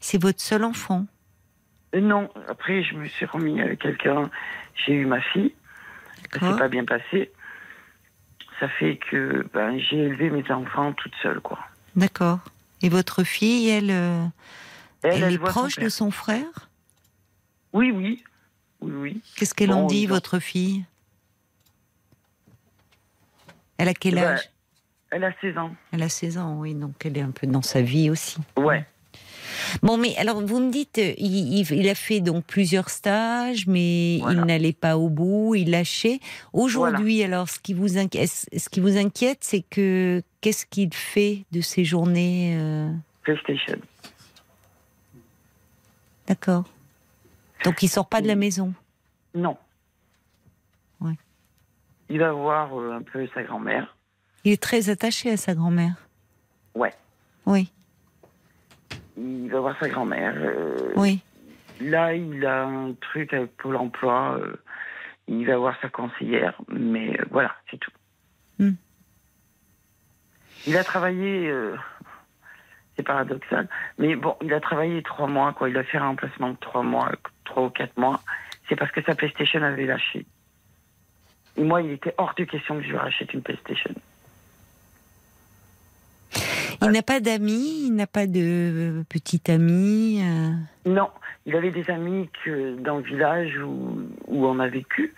C'est 0.00 0.20
votre 0.20 0.40
seul 0.40 0.64
enfant? 0.64 1.06
Non. 1.96 2.28
Après, 2.48 2.82
je 2.82 2.94
me 2.94 3.06
suis 3.06 3.24
remis 3.26 3.60
avec 3.60 3.78
quelqu'un. 3.80 4.30
J'ai 4.74 4.94
eu 4.94 5.06
ma 5.06 5.20
fille. 5.20 5.54
Ça 6.16 6.22
D'accord. 6.40 6.52
s'est 6.54 6.58
pas 6.58 6.68
bien 6.68 6.84
passé. 6.84 7.30
Ça 8.60 8.68
fait 8.68 8.98
que 9.10 9.46
ben, 9.52 9.78
j'ai 9.78 9.98
élevé 9.98 10.30
mes 10.30 10.50
enfants 10.50 10.92
toute 10.94 11.12
seule, 11.22 11.40
quoi. 11.40 11.58
D'accord. 11.94 12.40
Et 12.82 12.88
votre 12.88 13.22
fille, 13.24 13.68
elle, 13.68 13.90
euh, 13.90 14.24
elle, 15.02 15.24
est 15.24 15.36
son 15.36 15.44
proche 15.44 15.78
de 15.78 15.88
son 15.88 16.10
frère? 16.10 16.70
Oui, 17.72 17.90
oui. 17.90 18.22
Oui, 18.80 18.92
oui. 18.94 19.22
Qu'est-ce 19.36 19.54
qu'elle 19.54 19.72
en 19.72 19.86
dit, 19.86 20.06
votre 20.06 20.38
fille? 20.38 20.84
Elle 23.78 23.88
a 23.88 23.94
quel 23.94 24.14
Eh 24.14 24.20
ben, 24.20 24.26
âge? 24.32 24.50
Elle 25.10 25.24
a 25.24 25.32
16 25.40 25.58
ans. 25.58 25.74
Elle 25.92 26.02
a 26.02 26.08
16 26.08 26.38
ans, 26.38 26.58
oui, 26.58 26.74
donc 26.74 26.94
elle 27.04 27.16
est 27.16 27.22
un 27.22 27.30
peu 27.30 27.46
dans 27.46 27.62
sa 27.62 27.80
vie 27.80 28.10
aussi. 28.10 28.38
Ouais. 28.56 28.84
Bon, 29.82 29.96
mais 29.96 30.16
alors 30.16 30.40
vous 30.40 30.60
me 30.60 30.70
dites, 30.70 31.00
il, 31.18 31.88
a 31.88 31.94
fait 31.94 32.20
donc 32.20 32.44
plusieurs 32.44 32.88
stages, 32.90 33.66
mais 33.66 34.18
Voilà. 34.20 34.40
il 34.40 34.46
n'allait 34.46 34.72
pas 34.72 34.96
au 34.96 35.08
bout, 35.08 35.54
il 35.54 35.70
lâchait. 35.70 36.20
Aujourd'hui, 36.52 37.22
alors, 37.22 37.48
ce 37.48 37.58
qui 37.58 37.74
vous 37.74 37.98
inquiète, 37.98 38.30
ce 38.56 38.68
qui 38.68 38.80
vous 38.80 38.96
inquiète, 38.96 39.38
c'est 39.42 39.62
que 39.62 40.22
qu'est-ce 40.40 40.66
qu'il 40.66 40.92
fait 40.94 41.44
de 41.52 41.60
ses 41.60 41.84
journées 41.84 42.56
euh, 42.58 42.90
PlayStation. 43.22 43.78
D'accord. 46.26 46.64
Donc 47.64 47.82
il 47.82 47.88
sort 47.88 48.08
pas 48.08 48.20
de 48.20 48.26
la 48.26 48.34
maison? 48.36 48.74
Non. 49.34 49.56
Ouais. 51.00 51.14
Il 52.08 52.18
va 52.18 52.32
voir 52.32 52.78
euh, 52.78 52.92
un 52.92 53.02
peu 53.02 53.26
sa 53.34 53.42
grand-mère. 53.42 53.96
Il 54.44 54.52
est 54.52 54.62
très 54.62 54.90
attaché 54.90 55.30
à 55.30 55.36
sa 55.36 55.54
grand-mère? 55.54 56.08
Ouais. 56.74 56.92
Oui, 57.46 57.72
Il 59.16 59.48
va 59.50 59.60
voir 59.60 59.76
sa 59.78 59.88
grand-mère. 59.88 60.34
euh, 60.36 60.92
oui. 60.96 61.20
Là, 61.80 62.14
il 62.14 62.44
a 62.46 62.64
un 62.64 62.92
truc 62.94 63.32
avec 63.32 63.56
Pôle 63.56 63.76
emploi. 63.76 64.38
euh, 64.40 64.56
il 65.28 65.46
va 65.46 65.56
voir 65.56 65.74
sa 65.80 65.88
conseillère. 65.88 66.60
Mais 66.68 67.18
euh, 67.18 67.24
voilà, 67.30 67.54
c'est 67.70 67.78
tout. 67.78 67.90
Hmm. 68.58 68.72
Il 70.66 70.76
a 70.76 70.84
travaillé. 70.84 71.52
c'est 72.96 73.02
paradoxal. 73.02 73.68
Mais 73.98 74.16
bon, 74.16 74.36
il 74.42 74.52
a 74.52 74.60
travaillé 74.60 75.02
trois 75.02 75.26
mois, 75.26 75.52
quoi. 75.52 75.68
Il 75.68 75.76
a 75.76 75.84
fait 75.84 75.98
un 75.98 76.06
remplacement 76.08 76.50
de 76.50 76.56
trois 76.56 76.82
mois, 76.82 77.12
trois 77.44 77.64
ou 77.64 77.70
quatre 77.70 77.96
mois. 77.96 78.20
C'est 78.68 78.76
parce 78.76 78.90
que 78.90 79.02
sa 79.02 79.14
PlayStation 79.14 79.62
avait 79.62 79.86
lâché. 79.86 80.26
Et 81.56 81.62
moi, 81.62 81.82
il 81.82 81.92
était 81.92 82.14
hors 82.18 82.34
de 82.36 82.44
question 82.44 82.76
que 82.76 82.82
je 82.82 82.88
lui 82.88 82.96
rachète 82.96 83.32
une 83.32 83.42
PlayStation. 83.42 83.94
Il 86.86 86.92
n'a 86.92 87.02
pas 87.02 87.20
d'amis, 87.20 87.86
il 87.86 87.94
n'a 87.94 88.06
pas 88.06 88.26
de 88.26 89.04
petit 89.08 89.42
ami. 89.50 90.20
euh, 90.22 90.50
Non, 90.90 91.08
il 91.46 91.54
avait 91.56 91.70
des 91.70 91.88
amis 91.90 92.28
que 92.44 92.76
dans 92.80 92.96
le 92.98 93.02
village 93.02 93.56
où, 93.58 94.00
où 94.28 94.46
on 94.46 94.58
a 94.58 94.68
vécu. 94.68 95.14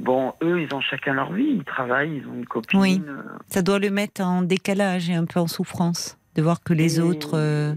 Bon, 0.00 0.32
eux, 0.42 0.60
ils 0.62 0.72
ont 0.74 0.80
chacun 0.80 1.14
leur 1.14 1.32
vie. 1.32 1.56
Ils 1.58 1.64
travaillent, 1.64 2.18
ils 2.22 2.26
ont 2.28 2.34
une 2.34 2.46
copine. 2.46 2.78
Oui. 2.80 3.02
euh, 3.06 3.20
Ça 3.48 3.62
doit 3.62 3.78
le 3.80 3.90
mettre 3.90 4.20
en 4.22 4.42
décalage 4.42 5.10
et 5.10 5.14
un 5.14 5.24
peu 5.24 5.40
en 5.40 5.48
souffrance 5.48 6.16
de 6.36 6.42
voir 6.42 6.62
que 6.62 6.72
les 6.72 6.98
Et- 6.98 7.00
autres 7.02 7.36
euh, 7.36 7.74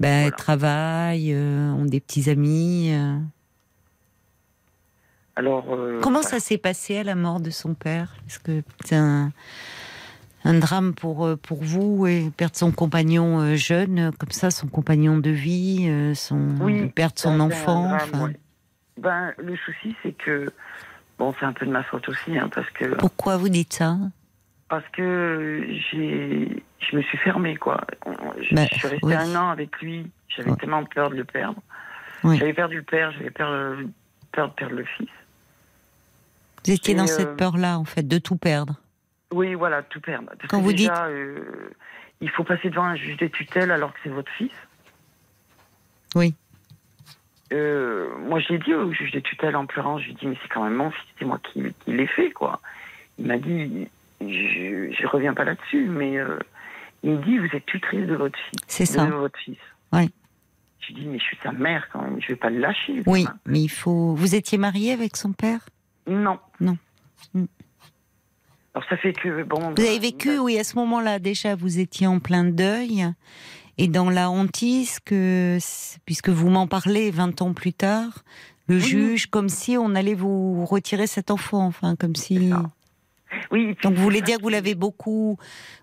ben, 0.00 0.22
voilà. 0.22 0.30
travaillent, 0.36 1.32
euh, 1.32 1.70
ont 1.72 1.84
des 1.84 2.00
petits 2.00 2.28
amis. 2.28 2.90
euh. 2.92 3.16
Alors. 5.36 5.64
euh, 5.72 6.00
Comment 6.02 6.20
voilà. 6.20 6.38
ça 6.38 6.40
s'est 6.40 6.58
passé 6.58 6.98
à 6.98 7.04
la 7.04 7.14
mort 7.14 7.40
de 7.40 7.50
son 7.50 7.74
père? 7.74 8.14
Est-ce 8.26 8.38
que 8.38 8.62
c'est 8.84 8.96
un, 8.96 9.32
un 10.44 10.58
drame 10.58 10.94
pour, 10.94 11.24
euh, 11.26 11.36
pour 11.36 11.62
vous 11.62 12.06
et 12.06 12.30
perdre 12.36 12.56
son 12.56 12.70
compagnon 12.70 13.40
euh, 13.40 13.56
jeune, 13.56 13.98
euh, 13.98 14.10
comme 14.18 14.30
ça, 14.30 14.50
son 14.50 14.68
compagnon 14.68 15.18
de 15.18 15.30
vie, 15.30 15.90
son, 16.14 16.38
Oui, 16.60 16.88
perdre 16.88 17.14
son 17.16 17.40
enfant 17.40 17.88
drame, 17.88 17.94
enfin, 18.02 18.24
ouais. 18.26 18.36
Ben, 18.98 19.32
le 19.38 19.56
souci, 19.56 19.96
c'est 20.02 20.12
que. 20.12 20.46
Bon, 21.18 21.34
c'est 21.38 21.46
un 21.46 21.52
peu 21.52 21.64
de 21.66 21.70
ma 21.70 21.82
faute 21.82 22.08
aussi, 22.08 22.36
hein, 22.38 22.48
parce 22.54 22.68
que. 22.70 22.84
Pourquoi 22.96 23.36
vous 23.36 23.48
dites 23.48 23.72
ça? 23.72 23.96
Parce 24.68 24.84
que 24.92 25.66
j'ai. 25.90 26.62
Je 26.78 26.96
me 26.96 27.02
suis 27.02 27.18
fermée, 27.18 27.56
quoi. 27.56 27.80
Je, 28.40 28.54
Ben, 28.54 28.68
je 28.72 28.78
suis 28.78 28.88
restée 28.88 29.06
oui. 29.06 29.14
un 29.14 29.34
an 29.36 29.48
avec 29.50 29.80
lui. 29.80 30.10
J'avais 30.28 30.50
Ouais. 30.50 30.56
tellement 30.56 30.84
peur 30.84 31.10
de 31.10 31.16
le 31.16 31.24
perdre. 31.24 31.60
Oui. 32.22 32.38
J'avais 32.38 32.54
perdu 32.54 32.76
le 32.76 32.82
père, 32.82 33.12
j'avais 33.12 33.30
peur, 33.30 33.76
peur 34.32 34.48
de 34.48 34.54
perdre 34.54 34.74
le 34.76 34.84
fils. 34.84 35.08
Vous 36.64 36.72
étiez 36.72 36.94
Et, 36.94 36.96
dans 36.96 37.04
euh, 37.04 37.06
cette 37.06 37.36
peur-là, 37.36 37.78
en 37.78 37.84
fait, 37.84 38.06
de 38.06 38.18
tout 38.18 38.36
perdre. 38.36 38.74
Oui, 39.34 39.54
voilà, 39.54 39.82
tout 39.82 40.00
perdre. 40.00 40.30
Parce 40.38 40.48
Quand 40.48 40.60
que 40.60 40.64
vous 40.64 40.72
déjà, 40.72 41.06
euh, 41.06 41.70
il 42.20 42.30
faut 42.30 42.44
passer 42.44 42.70
devant 42.70 42.84
un 42.84 42.94
juge 42.94 43.16
des 43.16 43.30
tutelles 43.30 43.72
alors 43.72 43.92
que 43.92 43.98
c'est 44.04 44.10
votre 44.10 44.30
fils. 44.32 44.52
Oui. 46.14 46.34
Euh, 47.52 48.16
moi, 48.18 48.38
je 48.38 48.50
l'ai 48.50 48.58
dit 48.58 48.72
au 48.74 48.92
juge 48.92 49.10
des 49.10 49.22
tutelles 49.22 49.56
en 49.56 49.66
pleurant. 49.66 49.98
Je 49.98 50.04
lui 50.04 50.12
ai 50.12 50.14
dit, 50.14 50.26
mais 50.28 50.36
c'est 50.40 50.48
quand 50.48 50.62
même 50.62 50.74
mon 50.74 50.92
fils, 50.92 51.04
c'est 51.18 51.24
moi 51.24 51.40
qui, 51.42 51.62
qui 51.80 51.92
l'ai 51.92 52.06
fait, 52.06 52.30
quoi. 52.30 52.60
Il 53.18 53.26
m'a 53.26 53.38
dit, 53.38 53.88
je, 54.20 54.92
je 54.92 55.06
reviens 55.08 55.34
pas 55.34 55.44
là-dessus, 55.44 55.88
mais 55.88 56.16
euh, 56.16 56.38
il 57.02 57.10
me 57.10 57.24
dit, 57.24 57.38
vous 57.38 57.56
êtes 57.56 57.66
tutrice 57.66 58.06
de 58.06 58.14
votre 58.14 58.38
fils. 58.38 58.60
C'est 58.68 58.84
de 58.84 58.88
ça. 58.88 59.06
votre 59.06 59.38
fils. 59.38 59.58
Oui. 59.92 60.08
Je 60.78 60.92
lui 60.92 61.00
ai 61.00 61.02
dit, 61.02 61.08
mais 61.08 61.18
je 61.18 61.24
suis 61.24 61.38
sa 61.42 61.50
mère 61.50 61.88
quand 61.92 62.02
même, 62.02 62.20
je 62.20 62.28
vais 62.28 62.36
pas 62.36 62.50
le 62.50 62.60
lâcher. 62.60 63.02
Oui, 63.06 63.26
mais 63.46 63.62
il 63.62 63.68
faut. 63.68 64.14
Vous 64.14 64.36
étiez 64.36 64.58
marié 64.58 64.92
avec 64.92 65.16
son 65.16 65.32
père? 65.32 65.60
Non. 66.06 66.38
Non. 66.60 66.76
Mm. 67.32 67.44
Alors 68.74 68.88
ça 68.88 68.96
fait 68.96 69.12
que, 69.12 69.42
bon. 69.44 69.60
Vous 69.60 69.74
bah, 69.74 69.82
avez 69.82 69.98
vécu, 69.98 70.38
oui, 70.38 70.58
à 70.58 70.64
ce 70.64 70.76
moment-là, 70.76 71.18
déjà, 71.18 71.54
vous 71.54 71.78
étiez 71.78 72.06
en 72.06 72.18
plein 72.18 72.44
deuil 72.44 73.06
et 73.78 73.88
dans 73.88 74.10
la 74.10 74.30
hantise 74.30 74.98
que, 75.00 75.58
puisque 76.06 76.28
vous 76.28 76.48
m'en 76.50 76.66
parlez 76.66 77.10
20 77.10 77.42
ans 77.42 77.52
plus 77.52 77.72
tard, 77.72 78.24
le 78.68 78.76
Oui. 78.76 78.82
juge, 78.82 79.26
comme 79.26 79.48
si 79.48 79.76
on 79.76 79.94
allait 79.94 80.14
vous 80.14 80.64
retirer 80.64 81.06
cet 81.06 81.30
enfant, 81.30 81.66
enfin, 81.66 81.96
comme 81.96 82.16
si. 82.16 82.52
Oui, 83.50 83.76
Donc, 83.82 83.94
vous 83.94 84.02
voulez 84.02 84.22
dire 84.22 84.38
que 84.38 84.42
vous 84.42 84.48
l'avez 84.48 84.74
beaucoup. 84.74 85.38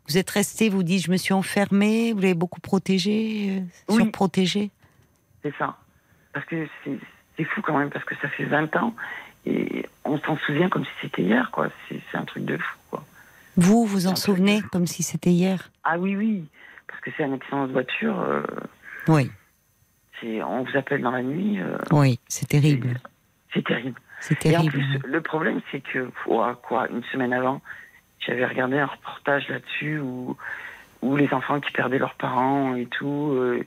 Vous 0.07 0.17
êtes 0.17 0.29
resté, 0.29 0.69
vous 0.69 0.83
dites, 0.83 1.05
je 1.05 1.11
me 1.11 1.17
suis 1.17 1.33
enfermée, 1.33 2.13
vous 2.13 2.19
l'avez 2.19 2.33
beaucoup 2.33 2.61
protégé, 2.61 3.57
euh, 3.59 3.59
Oui. 3.89 4.03
surprotégé. 4.03 4.71
C'est 5.43 5.53
ça. 5.57 5.77
Parce 6.33 6.45
que 6.45 6.67
c'est 6.85 7.43
fou 7.43 7.61
quand 7.61 7.77
même, 7.77 7.89
parce 7.89 8.05
que 8.05 8.15
ça 8.21 8.29
fait 8.29 8.45
20 8.45 8.75
ans 8.77 8.93
et 9.45 9.85
on 10.05 10.17
s'en 10.19 10.37
souvient 10.37 10.69
comme 10.69 10.85
si 10.85 10.91
c'était 11.01 11.23
hier, 11.23 11.51
quoi. 11.51 11.67
C'est 11.89 12.17
un 12.17 12.23
truc 12.25 12.45
de 12.45 12.57
fou. 12.57 12.77
Vous, 13.57 13.85
vous 13.85 14.07
en 14.07 14.15
souvenez 14.15 14.61
comme 14.71 14.87
si 14.87 15.03
c'était 15.03 15.31
hier 15.31 15.69
Ah 15.83 15.97
oui, 15.97 16.15
oui, 16.15 16.45
parce 16.87 16.99
que 17.01 17.11
c'est 17.17 17.23
un 17.23 17.33
accident 17.33 17.67
de 17.67 17.71
voiture. 17.73 18.19
euh, 18.19 18.43
Oui, 19.07 19.29
on 20.23 20.63
vous 20.63 20.77
appelle 20.77 21.01
dans 21.01 21.11
la 21.11 21.23
nuit. 21.23 21.59
euh, 21.59 21.77
oui, 21.91 22.19
c'est 22.27 22.47
terrible. 22.47 22.99
c'est 23.53 23.63
terrible. 23.65 23.99
C'est 24.19 24.45
Et 24.45 24.55
en 24.55 24.61
terrible. 24.61 24.71
plus, 24.73 24.99
le 25.09 25.21
problème, 25.21 25.61
c'est 25.71 25.81
que, 25.81 26.09
quoi, 26.25 26.87
une 26.91 27.03
semaine 27.11 27.33
avant, 27.33 27.59
j'avais 28.19 28.45
regardé 28.45 28.77
un 28.77 28.85
reportage 28.85 29.47
là-dessus 29.49 29.99
où, 29.99 30.37
où 31.01 31.15
les 31.17 31.33
enfants 31.33 31.59
qui 31.59 31.71
perdaient 31.71 31.97
leurs 31.97 32.13
parents 32.15 32.75
et 32.75 32.85
tout. 32.85 33.31
euh, 33.33 33.65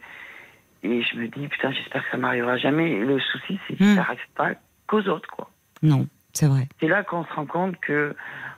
et 0.84 1.02
je 1.02 1.16
me 1.16 1.26
dis, 1.28 1.48
putain, 1.48 1.72
j'espère 1.72 2.04
que 2.04 2.10
ça 2.12 2.16
m'arrivera 2.18 2.56
jamais. 2.58 2.92
Et 2.92 3.00
le 3.00 3.18
souci, 3.18 3.58
c'est 3.66 3.74
que 3.76 3.82
Hmm. 3.82 3.88
ça 3.96 4.02
n'arrive 4.02 4.26
pas 4.36 4.50
qu'aux 4.86 5.02
autres, 5.08 5.28
quoi. 5.30 5.50
Non, 5.82 6.06
c'est 6.32 6.46
vrai. 6.46 6.68
C'est 6.78 6.88
là 6.88 7.02
qu'on 7.02 7.24
se 7.24 7.32
rend 7.32 7.46
compte 7.46 7.76
que 7.80 8.14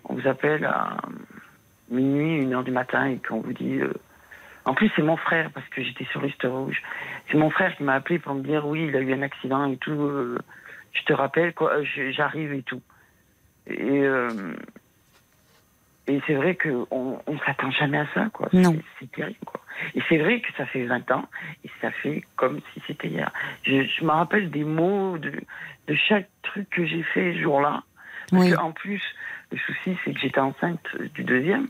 on 0.09 0.14
vous 0.14 0.26
appelle 0.28 0.64
à 0.64 0.96
minuit, 1.90 2.36
une 2.42 2.54
heure 2.54 2.64
du 2.64 2.70
matin 2.72 3.07
et 3.07 3.18
qu'on 3.18 3.40
vous 3.40 3.52
dit. 3.52 3.78
euh, 3.80 3.92
En 4.64 4.74
plus, 4.74 4.90
c'est 4.96 5.02
mon 5.02 5.16
frère 5.16 5.50
parce 5.52 5.68
que 5.68 5.82
j'étais 5.82 6.04
sur 6.07 6.20
liste 6.22 6.42
rouge. 6.44 6.82
C'est 7.30 7.36
mon 7.38 7.50
frère 7.50 7.76
qui 7.76 7.82
m'a 7.84 7.94
appelé 7.94 8.18
pour 8.18 8.34
me 8.34 8.42
dire 8.42 8.66
oui, 8.66 8.86
il 8.88 8.96
a 8.96 9.00
eu 9.00 9.12
un 9.12 9.22
accident 9.22 9.70
et 9.70 9.76
tout. 9.76 9.92
euh, 9.92 10.38
je 10.92 11.02
te 11.04 11.12
rappelle 11.12 11.52
quoi, 11.54 11.82
je- 11.84 12.11
j'arrive 12.11 12.52
et 12.52 12.62
tout. 12.62 12.82
Et 13.66 14.00
euh, 14.02 14.54
et 16.09 16.20
c'est 16.26 16.34
vrai 16.34 16.54
que 16.54 16.86
on, 16.90 17.18
on 17.26 17.38
s'attend 17.40 17.70
jamais 17.72 17.98
à 17.98 18.07
ça 18.14 18.28
quoi. 18.32 18.48
Non. 18.52 18.76
C'est- 18.98 19.11
terrible 19.12 19.38
quoi. 19.44 19.61
Et 19.94 20.02
c'est 20.09 20.18
vrai 20.18 20.40
que 20.40 20.52
ça 20.57 20.66
fait 20.66 20.84
20 20.86 21.11
ans 21.11 21.26
et 21.64 21.70
ça 21.80 21.90
fait 21.90 22.22
comme 22.36 22.61
si 22.72 22.82
c'était 22.86 23.09
hier. 23.09 23.30
Je, 23.64 23.82
je 23.82 24.04
me 24.04 24.11
rappelle 24.11 24.50
des 24.50 24.64
mots 24.64 25.18
de 25.18 25.32
de 25.88 25.94
chaque 25.94 26.28
truc 26.42 26.68
que 26.70 26.84
j'ai 26.86 27.02
fait 27.02 27.34
ce 27.34 27.38
jour-là. 27.42 27.82
Parce 28.30 28.42
Oui. 28.42 28.50
que, 28.50 28.57
en 28.57 28.72
plus, 28.72 29.00
le 29.53 29.59
souci, 29.59 29.97
c'est 30.05 30.12
que 30.12 30.20
j'étais 30.20 30.40
enceinte 30.40 30.84
du 31.14 31.24
deuxième. 31.24 31.68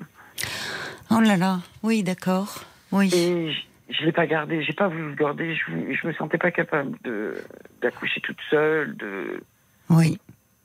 Oh 1.10 1.20
là 1.20 1.36
là, 1.36 1.60
oui, 1.82 2.02
d'accord. 2.02 2.64
Oui. 2.92 3.10
Et 3.14 3.52
je, 3.52 3.94
je 3.94 4.04
l'ai 4.04 4.12
pas 4.12 4.26
gardé. 4.26 4.62
J'ai 4.62 4.72
pas 4.72 4.88
voulu 4.88 5.10
le 5.10 5.14
garder. 5.14 5.54
Je, 5.54 5.94
je 5.94 6.06
me 6.06 6.12
sentais 6.14 6.38
pas 6.38 6.50
capable 6.50 6.96
de 7.04 7.34
d'accoucher 7.82 8.20
toute 8.20 8.40
seule, 8.50 8.96
de 8.96 9.40
Oui. 9.90 10.18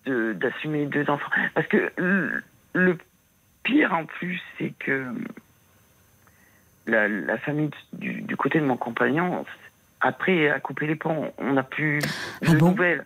de- 0.05 0.33
d'assumer 0.33 0.85
deux 0.85 1.09
enfants. 1.09 1.31
Parce 1.53 1.67
que 1.67 1.91
le, 1.97 2.43
le 2.73 2.97
pire 3.63 3.93
en 3.93 4.05
plus, 4.05 4.41
c'est 4.57 4.73
que 4.79 5.05
la, 6.87 7.07
la 7.07 7.37
famille 7.37 7.69
du, 7.93 8.21
du 8.21 8.35
côté 8.35 8.59
de 8.59 8.65
mon 8.65 8.77
compagnon, 8.77 9.45
après, 9.99 10.49
a 10.49 10.59
coupé 10.59 10.87
les 10.87 10.95
ponts. 10.95 11.31
On 11.37 11.53
n'a 11.53 11.63
plus 11.63 11.99
Ah 12.45 12.53
de 12.53 12.57
bon? 12.57 12.71
nouvelles. 12.71 13.05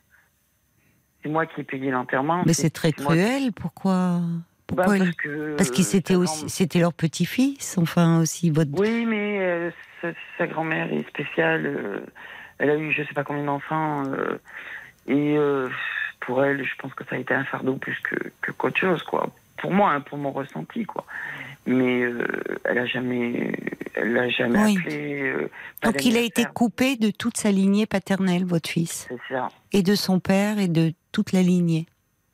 C'est 1.25 1.31
moi 1.31 1.47
qui 1.47 1.61
ai 1.61 1.63
payé 1.63 1.89
l'enterrement. 1.89 2.43
Mais 2.45 2.53
c'est 2.53 2.69
très 2.69 2.91
cruel. 2.93 3.51
Pourquoi 3.51 4.19
Bah, 4.71 4.83
parce 4.85 4.99
que 5.15 5.55
Parce 5.55 5.71
qu'ils 5.71 5.83
c'était 5.83 6.13
sa 6.13 6.19
aussi, 6.19 6.49
c'était 6.51 6.77
leur 6.77 6.93
petit-fils, 6.93 7.79
enfin 7.79 8.19
aussi 8.21 8.51
votre. 8.51 8.69
Oui, 8.79 9.05
mais 9.05 9.39
euh, 9.41 9.71
sa, 10.03 10.09
sa 10.37 10.45
grand-mère 10.45 10.93
est 10.93 11.07
spéciale. 11.09 11.65
euh, 11.65 11.99
elle 12.59 12.69
a 12.69 12.75
eu 12.77 12.91
je 12.91 13.01
sais 13.03 13.13
pas 13.15 13.23
combien 13.23 13.43
d'enfants. 13.43 14.03
euh, 14.05 14.37
et 15.07 15.35
euh, 15.35 15.67
pour 16.19 16.43
elle, 16.45 16.63
je 16.63 16.75
pense 16.77 16.93
que 16.93 17.03
ça 17.05 17.15
a 17.15 17.17
été 17.19 17.33
un 17.33 17.43
fardeau 17.43 17.73
plus 17.75 17.99
que, 18.01 18.15
que 18.41 18.51
qu'autre 18.51 18.77
chose, 18.79 19.01
quoi. 19.01 19.29
Pour 19.57 19.71
moi, 19.73 19.91
hein, 19.93 20.01
pour 20.01 20.19
mon 20.19 20.31
ressenti, 20.31 20.85
quoi. 20.85 21.05
Mais 21.65 22.01
euh, 22.03 22.23
elle 22.65 22.77
a 22.77 22.85
jamais, 22.85 23.51
elle 23.95 24.17
a 24.17 24.29
jamais 24.29 24.63
Oui. 24.63 24.77
appelé. 24.79 25.21
euh, 25.21 25.49
Donc 25.83 26.05
il 26.05 26.17
a 26.17 26.21
été 26.21 26.45
coupé 26.45 26.95
de 26.97 27.09
toute 27.11 27.37
sa 27.37 27.51
lignée 27.51 27.85
paternelle, 27.85 28.45
votre 28.45 28.69
fils, 28.69 29.07
C'est 29.09 29.33
ça, 29.33 29.47
et 29.71 29.81
de 29.83 29.95
son 29.95 30.19
père 30.19 30.59
et 30.59 30.67
de 30.67 30.93
toute 31.11 31.31
la 31.31 31.41
lignée. 31.41 31.85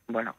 voilà. 0.09 0.33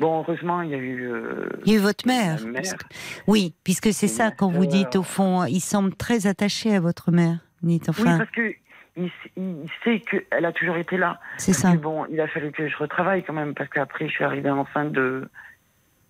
Bon, 0.00 0.20
heureusement, 0.20 0.62
il 0.62 0.70
y 0.70 0.74
a 0.74 0.78
eu. 0.78 1.02
euh, 1.12 1.48
Il 1.66 1.72
y 1.72 1.76
a 1.76 1.78
eu 1.78 1.82
votre 1.82 2.06
mère. 2.06 2.40
mère. 2.46 2.62
que- 2.62 2.84
Oui, 3.26 3.52
puisque 3.64 3.92
c'est 3.92 4.08
ça 4.08 4.30
quand 4.30 4.48
vous 4.50 4.64
dites 4.66 4.96
au 4.96 5.02
fond, 5.02 5.44
il 5.44 5.60
semble 5.60 5.94
très 5.94 6.26
attaché 6.26 6.74
à 6.74 6.80
votre 6.80 7.10
mère. 7.10 7.38
Dites, 7.62 7.88
Oui, 7.88 7.94
enfin, 8.00 8.18
parce 8.18 8.30
que 8.30 8.54
il, 8.96 9.10
il 9.36 9.68
sait 9.84 10.00
qu'elle 10.00 10.44
a 10.44 10.52
toujours 10.52 10.76
été 10.78 10.96
là. 10.96 11.20
c'est 11.36 11.52
ça. 11.52 11.70
Mais 11.72 11.76
bon, 11.76 12.06
il 12.10 12.18
a 12.20 12.28
fallu 12.28 12.50
que 12.50 12.66
je 12.66 12.76
retravaille 12.78 13.24
quand 13.24 13.34
même, 13.34 13.52
parce 13.54 13.68
qu'après, 13.68 14.08
je 14.08 14.12
suis 14.12 14.24
arrivée 14.24 14.50
enceinte 14.50 14.92
de. 14.92 15.28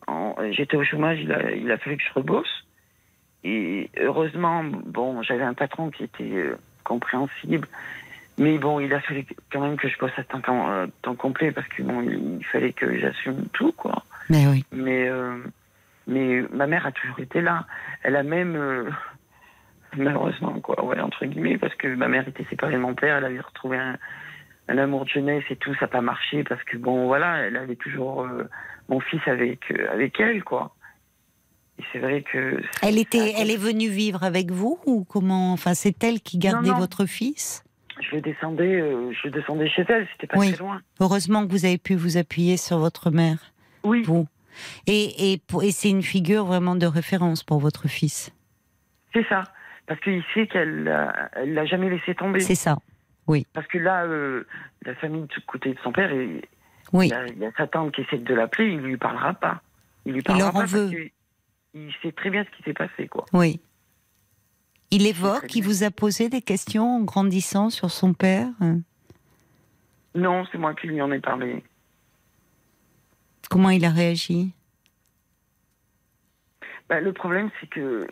en- 0.06 0.36
J'étais 0.52 0.76
au 0.76 0.84
chômage, 0.84 1.18
il 1.20 1.32
a, 1.32 1.50
il 1.52 1.70
a 1.70 1.76
fallu 1.78 1.96
que 1.96 2.02
je 2.02 2.12
rebosse. 2.14 2.64
Et 3.44 3.90
heureusement, 4.00 4.64
bon, 4.64 5.22
j'avais 5.22 5.44
un 5.44 5.52
patron 5.52 5.90
qui 5.90 6.04
était 6.04 6.24
euh, 6.24 6.56
compréhensible. 6.82 7.68
Mais 8.38 8.58
bon, 8.58 8.80
il 8.80 8.92
a 8.92 9.00
fallu 9.00 9.26
quand 9.52 9.60
même 9.60 9.76
que 9.76 9.86
je 9.88 9.98
bosse 9.98 10.12
à 10.16 10.24
temps, 10.24 10.42
euh, 10.70 10.86
temps 11.02 11.14
complet, 11.14 11.52
parce 11.52 11.68
que 11.68 11.82
bon, 11.82 12.00
il, 12.00 12.44
fallait 12.46 12.72
que 12.72 12.98
j'assume 12.98 13.46
tout, 13.52 13.72
quoi. 13.72 14.02
Mais 14.30 14.46
oui. 14.46 14.64
Mais, 14.72 15.08
euh, 15.08 15.36
mais 16.06 16.42
ma 16.52 16.66
mère 16.66 16.86
a 16.86 16.92
toujours 16.92 17.20
été 17.20 17.42
là. 17.42 17.66
Elle 18.02 18.16
a 18.16 18.22
même. 18.22 18.90
malheureusement, 19.96 20.58
quoi, 20.60 20.82
ouais, 20.84 20.98
entre 20.98 21.26
guillemets, 21.26 21.58
parce 21.58 21.74
que 21.74 21.94
ma 21.94 22.08
mère 22.08 22.26
était 22.26 22.44
séparée 22.44 22.74
de 22.74 22.78
mon 22.78 22.94
père, 22.94 23.18
elle 23.18 23.26
avait 23.26 23.40
retrouvé 23.40 23.76
un, 23.76 23.96
un 24.68 24.78
amour 24.78 25.04
de 25.04 25.10
jeunesse 25.10 25.44
et 25.50 25.56
tout, 25.56 25.72
ça 25.74 25.82
n'a 25.82 25.88
pas 25.88 26.00
marché, 26.00 26.42
parce 26.42 26.64
que 26.64 26.78
bon, 26.78 27.06
voilà, 27.06 27.42
elle 27.42 27.56
avait 27.56 27.76
toujours 27.76 28.26
mon 28.88 28.98
fils 28.98 29.20
avec, 29.28 29.70
avec 29.92 30.18
elle, 30.18 30.42
quoi. 30.42 30.74
C'est 31.92 31.98
vrai 31.98 32.22
que. 32.22 32.60
Elle 32.82 32.98
était, 32.98 33.32
ça- 33.32 33.38
elle 33.40 33.50
est 33.50 33.56
venue 33.56 33.88
vivre 33.88 34.22
avec 34.24 34.50
vous 34.50 34.78
ou 34.86 35.04
comment 35.04 35.52
Enfin, 35.52 35.74
c'est 35.74 36.02
elle 36.04 36.20
qui 36.20 36.38
gardait 36.38 36.70
non. 36.70 36.78
votre 36.78 37.04
fils? 37.06 37.64
Je 38.12 38.16
descendais, 38.18 38.80
euh, 38.80 39.12
je 39.22 39.28
descendais 39.28 39.68
chez 39.68 39.84
elle, 39.88 40.06
c'était 40.12 40.26
pas 40.26 40.38
Oui. 40.38 40.52
très 40.52 40.62
loin. 40.64 40.80
Heureusement 41.00 41.46
que 41.46 41.52
vous 41.52 41.64
avez 41.64 41.78
pu 41.78 41.94
vous 41.94 42.16
appuyer 42.16 42.56
sur 42.56 42.78
votre 42.78 43.10
mère, 43.10 43.52
Oui, 43.84 44.02
vous. 44.02 44.26
Et, 44.86 45.32
et, 45.32 45.40
c'est 45.72 45.90
une 45.90 46.02
figure 46.02 46.44
vraiment 46.44 46.76
de 46.76 46.86
référence 46.86 47.42
pour 47.42 47.58
votre 47.58 47.88
fils. 47.88 48.30
c'est 49.12 49.26
ça. 49.28 49.44
Parce 49.86 50.00
qu'il 50.00 50.22
sait 50.32 50.46
qu'elle 50.46 50.84
l'a- 50.84 51.28
elle 51.34 51.54
l'a 51.54 51.66
jamais 51.66 51.90
laissé 51.90 52.14
tomber. 52.14 52.40
C'est 52.40 52.54
ça. 52.54 52.78
Parce 53.52 53.66
que 53.68 53.78
là, 53.78 54.04
euh, 54.04 54.44
la 54.84 54.94
famille 54.96 55.22
du 55.26 55.40
côté 55.46 55.70
de 55.74 55.78
son 55.82 55.92
père, 55.92 56.10
il, 56.12 56.40
Oui. 56.92 57.06
il, 57.06 57.10
y 57.10 57.14
a, 57.14 57.26
il 57.26 57.38
y 57.38 57.44
a 57.46 57.50
sa 57.56 57.66
tante 57.66 57.92
qui 57.94 58.00
essaie 58.02 58.18
de 58.18 58.34
l'appeler, 58.34 58.68
il 58.72 58.78
lui 58.78 58.96
parlera 58.96 59.34
pas. 59.34 59.60
Il 60.06 60.12
lui 60.14 60.22
parlera 60.22 60.46
leur 60.48 60.56
en 60.56 60.60
pas 60.60 60.66
veut. 60.66 60.90
parce 60.90 60.94
que 61.02 61.10
il 61.74 61.92
sait 62.02 62.12
très 62.12 62.30
bien 62.30 62.44
ce 62.44 62.56
qui 62.56 62.62
s'est 62.62 62.72
passé, 62.74 63.08
quoi. 63.08 63.24
Oui. 63.32 63.60
Il 64.90 65.06
évoque, 65.06 65.54
il 65.56 65.62
vous 65.64 65.82
a 65.82 65.90
posé 65.90 66.28
des 66.28 66.40
questions 66.42 66.96
en 66.96 67.00
grandissant 67.00 67.68
sur 67.70 67.90
son 67.90 68.12
père. 68.14 68.48
euh, 68.62 68.76
Non, 70.14 70.44
c'est 70.52 70.58
moi 70.58 70.74
qui 70.74 70.86
lui 70.86 71.00
en 71.02 71.10
ai 71.10 71.18
parlé. 71.20 71.64
Comment 73.50 73.70
il 73.70 73.84
a 73.84 73.90
réagi? 73.90 74.52
Bah, 76.88 77.00
le 77.00 77.12
problème, 77.12 77.50
c'est 77.60 77.68
que 77.68 78.06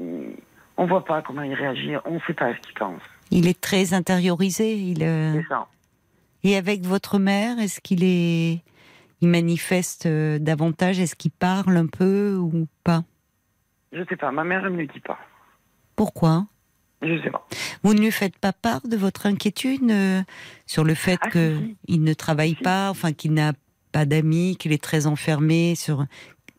euh, 0.00 0.32
on 0.76 0.86
voit 0.86 1.04
pas 1.04 1.22
comment 1.22 1.42
il 1.42 1.54
réagit, 1.54 1.92
on 2.04 2.20
sait 2.22 2.34
pas 2.34 2.54
ce 2.54 2.60
qu'il 2.60 2.74
pense. 2.74 3.02
Il 3.30 3.46
est 3.46 3.60
très 3.60 3.94
intériorisé. 3.94 4.76
Il, 4.76 5.02
euh, 5.04 5.34
C'est 5.40 5.48
ça. 5.48 5.68
Et 6.42 6.56
avec 6.56 6.82
votre 6.82 7.18
mère, 7.18 7.58
est-ce 7.58 7.80
qu'il 7.80 8.02
est, 8.02 8.62
il 9.20 9.28
manifeste 9.28 10.06
euh, 10.06 10.38
davantage? 10.38 10.98
Est-ce 11.00 11.14
qu'il 11.16 11.30
parle 11.30 11.76
un 11.76 11.86
peu 11.86 12.36
ou 12.36 12.66
pas? 12.84 13.04
Je 13.92 14.02
sais 14.08 14.16
pas. 14.16 14.30
Ma 14.32 14.44
mère, 14.44 14.64
elle 14.64 14.72
me 14.72 14.82
le 14.82 14.86
dit 14.86 15.00
pas. 15.00 15.18
Pourquoi? 15.96 16.46
Je 17.02 17.22
sais 17.22 17.30
pas. 17.30 17.46
Vous 17.82 17.94
ne 17.94 18.00
lui 18.00 18.10
faites 18.10 18.36
pas 18.38 18.52
part 18.52 18.80
de 18.88 18.96
votre 18.96 19.26
inquiétude 19.26 19.90
euh, 19.90 20.22
sur 20.66 20.84
le 20.84 20.94
fait 20.94 21.18
Ah, 21.22 21.28
que 21.30 21.56
si, 21.58 21.64
si. 21.66 21.76
il 21.88 22.02
ne 22.02 22.14
travaille 22.14 22.56
Si. 22.56 22.62
pas, 22.62 22.90
enfin 22.90 23.12
qu'il 23.12 23.34
n'a 23.34 23.52
pas 23.92 24.06
d'amis, 24.06 24.56
qu'il 24.58 24.72
est 24.72 24.82
très 24.82 25.06
enfermé. 25.06 25.74
Sur 25.76 26.06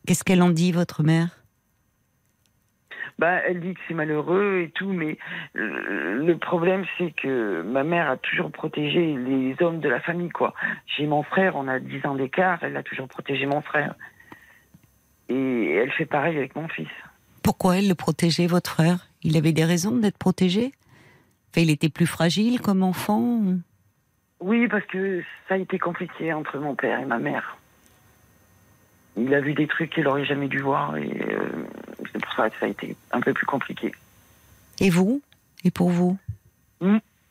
qu'est-ce 0.06 0.24
qu'elle 0.24 0.42
en 0.42 0.50
dit, 0.50 0.72
votre 0.72 1.02
mère? 1.02 1.28
Bah, 3.18 3.40
elle 3.46 3.60
dit 3.60 3.72
que 3.72 3.80
c'est 3.88 3.94
malheureux 3.94 4.60
et 4.66 4.70
tout, 4.70 4.92
mais 4.92 5.16
euh, 5.56 6.22
le 6.22 6.36
problème, 6.36 6.84
c'est 6.98 7.12
que 7.12 7.62
ma 7.62 7.82
mère 7.82 8.10
a 8.10 8.18
toujours 8.18 8.50
protégé 8.50 9.16
les 9.16 9.56
hommes 9.60 9.80
de 9.80 9.88
la 9.88 10.00
famille, 10.00 10.28
quoi. 10.28 10.52
J'ai 10.86 11.06
mon 11.06 11.22
frère, 11.22 11.56
on 11.56 11.66
a 11.66 11.78
10 11.78 12.04
ans 12.06 12.14
d'écart, 12.14 12.58
elle 12.62 12.76
a 12.76 12.82
toujours 12.82 13.08
protégé 13.08 13.46
mon 13.46 13.62
frère. 13.62 13.94
Et 15.30 15.74
elle 15.76 15.90
fait 15.92 16.04
pareil 16.04 16.36
avec 16.36 16.54
mon 16.56 16.68
fils. 16.68 16.90
Pourquoi 17.42 17.78
elle 17.78 17.88
le 17.88 17.94
protégeait, 17.94 18.46
votre 18.46 18.70
frère? 18.70 19.06
Il 19.22 19.36
avait 19.38 19.52
des 19.52 19.64
raisons 19.64 19.96
d'être 19.96 20.18
protégé? 20.18 20.72
Enfin, 21.50 21.62
il 21.62 21.70
était 21.70 21.88
plus 21.88 22.06
fragile 22.06 22.60
comme 22.60 22.82
enfant 22.82 23.40
Oui, 24.40 24.68
parce 24.68 24.84
que 24.86 25.22
ça 25.48 25.54
a 25.54 25.58
été 25.58 25.78
compliqué 25.78 26.34
entre 26.34 26.58
mon 26.58 26.74
père 26.74 27.00
et 27.00 27.06
ma 27.06 27.18
mère. 27.18 27.56
Il 29.16 29.32
a 29.34 29.40
vu 29.40 29.54
des 29.54 29.66
trucs 29.66 29.90
qu'il 29.90 30.06
aurait 30.08 30.24
jamais 30.26 30.48
dû 30.48 30.58
voir 30.58 30.96
et 30.96 31.10
euh, 31.30 31.48
c'est 32.12 32.20
pour 32.22 32.32
ça 32.34 32.50
que 32.50 32.58
ça 32.58 32.66
a 32.66 32.68
été 32.68 32.96
un 33.12 33.20
peu 33.20 33.32
plus 33.32 33.46
compliqué. 33.46 33.92
Et 34.80 34.90
vous? 34.90 35.22
Et 35.64 35.70
pour 35.70 35.90
vous? 35.90 36.18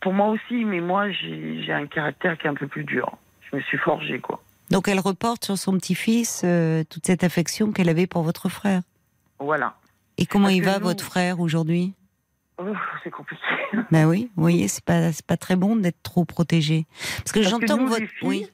Pour 0.01 0.13
moi 0.13 0.29
aussi, 0.29 0.65
mais 0.65 0.81
moi 0.81 1.11
j'ai 1.11 1.71
un 1.71 1.85
caractère 1.87 2.37
qui 2.37 2.47
est 2.47 2.49
un 2.49 2.55
peu 2.55 2.67
plus 2.67 2.83
dur. 2.83 3.17
Je 3.51 3.55
me 3.57 3.61
suis 3.61 3.77
forgé 3.77 4.19
quoi. 4.19 4.41
Donc 4.71 4.87
elle 4.87 4.99
reporte 4.99 5.45
sur 5.45 5.57
son 5.57 5.73
petit-fils 5.77 6.41
euh, 6.43 6.83
toute 6.89 7.05
cette 7.05 7.23
affection 7.23 7.71
qu'elle 7.71 7.89
avait 7.89 8.07
pour 8.07 8.23
votre 8.23 8.49
frère. 8.49 8.81
Voilà. 9.39 9.75
Et 10.17 10.25
comment 10.25 10.49
il 10.49 10.63
va, 10.63 10.79
nous- 10.79 10.85
votre 10.85 11.03
frère, 11.03 11.39
aujourd'hui? 11.39 11.93
Oh, 12.57 12.63
c'est 13.03 13.11
compliqué. 13.11 13.41
Ben 13.91 14.05
oui, 14.07 14.31
vous 14.35 14.41
voyez, 14.41 14.69
c'est 14.69 14.83
pas, 14.83 15.09
pas 15.27 15.35
très 15.35 15.57
bon 15.57 15.75
d'être 15.75 16.01
trop 16.03 16.23
protégé. 16.23 16.85
Parce 17.17 17.33
que 17.33 17.43
j'entends 17.43 17.77
que, 17.79 17.83
votre. 17.89 18.05
filles, 18.07 18.27
Oui, 18.27 18.47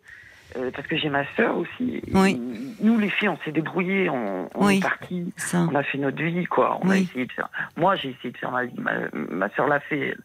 euh, 0.55 0.71
parce 0.75 0.87
que 0.87 0.97
j'ai 0.97 1.09
ma 1.09 1.25
sœur 1.35 1.57
aussi. 1.57 2.01
Oui. 2.13 2.39
Nous, 2.81 2.97
les 2.99 3.09
filles, 3.09 3.29
on 3.29 3.37
s'est 3.45 3.51
débrouillés, 3.51 4.09
on, 4.09 4.49
on 4.55 4.65
Oui. 4.67 4.77
est 4.77 4.81
partis, 4.81 5.33
on 5.53 5.75
a 5.75 5.83
fait 5.83 5.97
notre 5.97 6.21
vie, 6.21 6.45
quoi. 6.45 6.79
On 6.81 6.89
a 6.89 6.97
essayé 6.97 7.25
de 7.25 7.31
faire. 7.31 7.49
Moi, 7.77 7.95
j'ai 7.95 8.09
essayé 8.09 8.31
de 8.31 8.37
faire 8.37 8.51
ma 8.51 8.65
vie. 8.65 8.73
Ma, 8.77 8.91
ma 9.13 9.49
sœur 9.49 9.67
l'a 9.67 9.79
fait. 9.79 10.15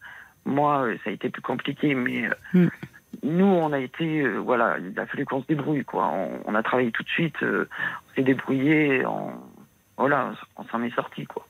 Moi, 0.45 0.83
euh, 0.87 0.97
ça 1.05 1.11
a 1.11 1.13
été 1.13 1.29
plus 1.31 1.43
compliqué, 1.43 1.95
mais 1.95 2.27
euh, 2.27 2.31
Hmm. 2.53 2.69
nous, 3.23 3.45
on 3.47 3.73
a 3.73 3.79
été, 3.81 4.21
euh, 4.23 4.37
voilà, 4.39 4.77
il 4.79 4.99
a 4.99 5.07
fallu 5.07 5.25
qu'on 5.25 5.43
se 5.43 5.47
débrouille, 5.49 5.85
quoi. 5.85 6.07
On, 6.09 6.41
on 6.45 6.55
a 6.55 6.63
travaillé 6.63 6.91
tout 6.93 7.03
de 7.03 7.09
suite, 7.09 7.43
euh, 7.43 7.69
on 8.11 8.15
s'est 8.15 8.23
débrouillé, 8.23 9.05
on, 9.07 9.33
voilà, 9.97 10.33
on 10.57 10.65
s'en 10.65 10.83
est 10.83 10.95
sorti, 10.95 11.25
quoi. 11.27 11.47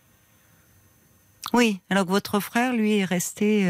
Oui, 1.53 1.81
alors 1.91 2.05
que 2.07 2.11
votre 2.11 2.41
frère, 2.41 2.73
lui, 2.73 2.99
est 2.99 3.05
resté. 3.05 3.65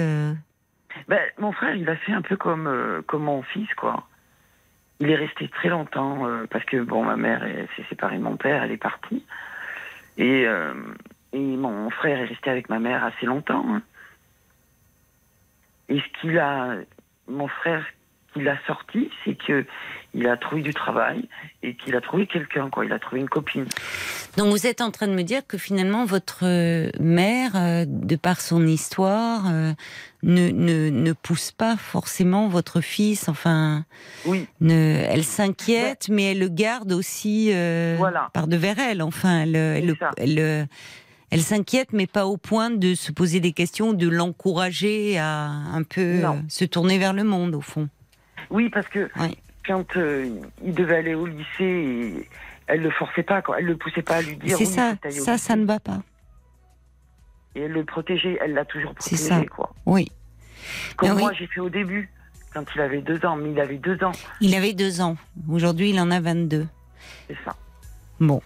Ben, 1.08 1.20
mon 1.38 1.52
frère, 1.52 1.74
il 1.74 1.88
a 1.90 1.96
fait 1.96 2.12
un 2.12 2.22
peu 2.22 2.36
comme, 2.36 3.02
comme 3.06 3.24
mon 3.24 3.42
fils, 3.42 3.68
quoi. 3.74 4.06
Il 5.00 5.10
est 5.10 5.16
resté 5.16 5.48
très 5.48 5.68
longtemps 5.68 6.26
euh, 6.26 6.46
parce 6.48 6.64
que, 6.64 6.78
bon, 6.82 7.04
ma 7.04 7.16
mère 7.16 7.42
s'est 7.76 7.84
séparée 7.88 8.16
de 8.16 8.22
mon 8.22 8.36
père, 8.36 8.62
elle 8.62 8.72
est 8.72 8.76
partie. 8.76 9.24
Et, 10.16 10.46
euh, 10.46 10.72
et 11.32 11.38
mon 11.38 11.90
frère 11.90 12.18
est 12.20 12.24
resté 12.24 12.50
avec 12.50 12.68
ma 12.68 12.78
mère 12.78 13.04
assez 13.04 13.26
longtemps. 13.26 13.64
hein. 13.68 13.82
Et 15.88 16.00
ce 16.00 16.20
qu'il 16.20 16.38
a, 16.38 16.76
mon 17.28 17.48
frère, 17.48 17.84
qu'il 18.36 18.48
a 18.48 18.58
sorti, 18.66 19.10
c'est 19.24 19.36
que 19.36 19.64
il 20.14 20.26
a 20.28 20.36
trouvé 20.38 20.62
du 20.62 20.72
travail 20.72 21.28
et 21.62 21.74
qu'il 21.74 21.94
a 21.94 22.00
trouvé 22.00 22.26
quelqu'un, 22.26 22.70
quoi. 22.70 22.86
Il 22.86 22.92
a 22.92 22.98
trouvé 22.98 23.20
une 23.20 23.28
copine. 23.28 23.66
Donc 24.38 24.48
vous 24.50 24.66
êtes 24.66 24.80
en 24.80 24.90
train 24.90 25.08
de 25.08 25.12
me 25.14 25.22
dire 25.22 25.46
que 25.46 25.58
finalement 25.58 26.04
votre 26.06 26.40
euh, 26.44 26.90
mère, 27.00 27.52
euh, 27.54 27.84
de 27.86 28.16
par 28.16 28.40
son 28.40 28.66
histoire, 28.66 29.44
euh, 29.50 29.72
ne, 30.22 30.50
ne, 30.50 30.88
ne 30.90 31.12
pousse 31.12 31.52
pas 31.52 31.76
forcément 31.76 32.48
votre 32.48 32.80
fils. 32.80 33.28
Enfin, 33.28 33.84
Oui, 34.24 34.46
ne, 34.60 35.02
elle 35.06 35.24
s'inquiète, 35.24 36.08
mais 36.10 36.32
elle 36.32 36.38
le 36.38 36.48
garde 36.48 36.92
aussi 36.92 37.50
euh, 37.52 37.96
Voilà. 37.98 38.30
par 38.32 38.46
devers 38.46 38.78
elle. 38.78 39.02
Enfin, 39.02 39.40
elle, 39.42 40.66
elle, 41.30 41.42
s'inquiète, 41.42 41.88
mais 41.92 42.06
pas 42.06 42.26
au 42.26 42.38
point 42.38 42.70
de 42.70 42.94
se 42.94 43.12
poser 43.12 43.40
des 43.40 43.52
questions, 43.52 43.92
de 43.92 44.08
l'encourager 44.08 45.18
à 45.18 45.44
un 45.48 45.82
peu 45.82 46.00
euh, 46.24 46.28
se 46.48 46.64
tourner 46.64 46.96
vers 46.98 47.12
le 47.12 47.24
monde, 47.24 47.54
au 47.54 47.60
fond. 47.60 47.88
Oui, 48.50 48.68
parce 48.70 48.88
que 48.88 49.08
Oui. 49.18 49.36
quand 49.66 49.96
euh, 49.96 50.28
il 50.64 50.74
devait 50.74 50.96
aller 50.96 51.14
au 51.14 51.26
lycée, 51.26 52.28
elle 52.66 52.82
le 52.82 52.90
forçait 52.90 53.22
pas, 53.22 53.42
quoi. 53.42 53.58
Elle 53.58 53.66
le 53.66 53.76
poussait 53.76 54.02
pas 54.02 54.16
à 54.16 54.22
lui 54.22 54.36
dire. 54.36 54.56
C'est 54.56 54.66
oui, 54.66 54.72
ça, 55.12 55.38
ça, 55.38 55.56
ne 55.56 55.64
va 55.66 55.78
pas. 55.80 56.02
Et 57.54 57.60
elle 57.62 57.72
le 57.72 57.84
protégeait, 57.84 58.38
elle 58.42 58.54
l'a 58.54 58.64
toujours 58.64 58.94
C'est 58.98 59.16
protégé, 59.16 59.28
ça. 59.28 59.44
quoi. 59.46 59.72
Oui. 59.86 60.10
Comme 60.96 61.12
oui. 61.12 61.22
moi, 61.22 61.32
j'ai 61.32 61.46
fait 61.46 61.60
au 61.60 61.70
début, 61.70 62.10
quand 62.52 62.64
il 62.74 62.80
avait 62.80 63.00
deux 63.02 63.24
ans, 63.24 63.36
mais 63.36 63.50
il 63.52 63.60
avait 63.60 63.78
deux 63.78 64.02
ans, 64.02 64.12
Il 64.40 64.54
avait 64.54 64.72
deux 64.72 65.00
ans. 65.00 65.16
Aujourd'hui, 65.48 65.90
il 65.90 66.00
en 66.00 66.10
a 66.10 66.20
22. 66.20 66.66
c'est 67.28 67.36
ça. 67.44 67.54
Bon, 68.18 68.40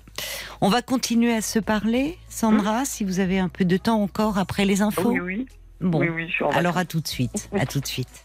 on 0.61 0.69
va 0.69 0.83
continuer 0.83 1.33
à 1.33 1.41
se 1.41 1.61
parler, 1.61 2.19
Sandra, 2.29 2.85
si 2.85 3.05
vous 3.05 3.21
avez 3.21 3.39
un 3.39 3.49
peu 3.49 3.65
de 3.65 3.77
temps 3.77 4.03
encore 4.03 4.37
après 4.37 4.65
les 4.65 4.83
infos. 4.83 5.11
Oui, 5.13 5.21
oui, 5.21 5.47
Bon, 5.81 6.01
oui, 6.01 6.09
oui, 6.09 6.27
je 6.29 6.33
suis 6.35 6.45
en 6.45 6.51
alors 6.51 6.77
à 6.77 6.85
tout 6.85 7.01
de 7.01 7.07
suite. 7.09 7.49
À 7.59 7.65
tout 7.67 7.79
de 7.81 7.87
suite. 7.87 8.25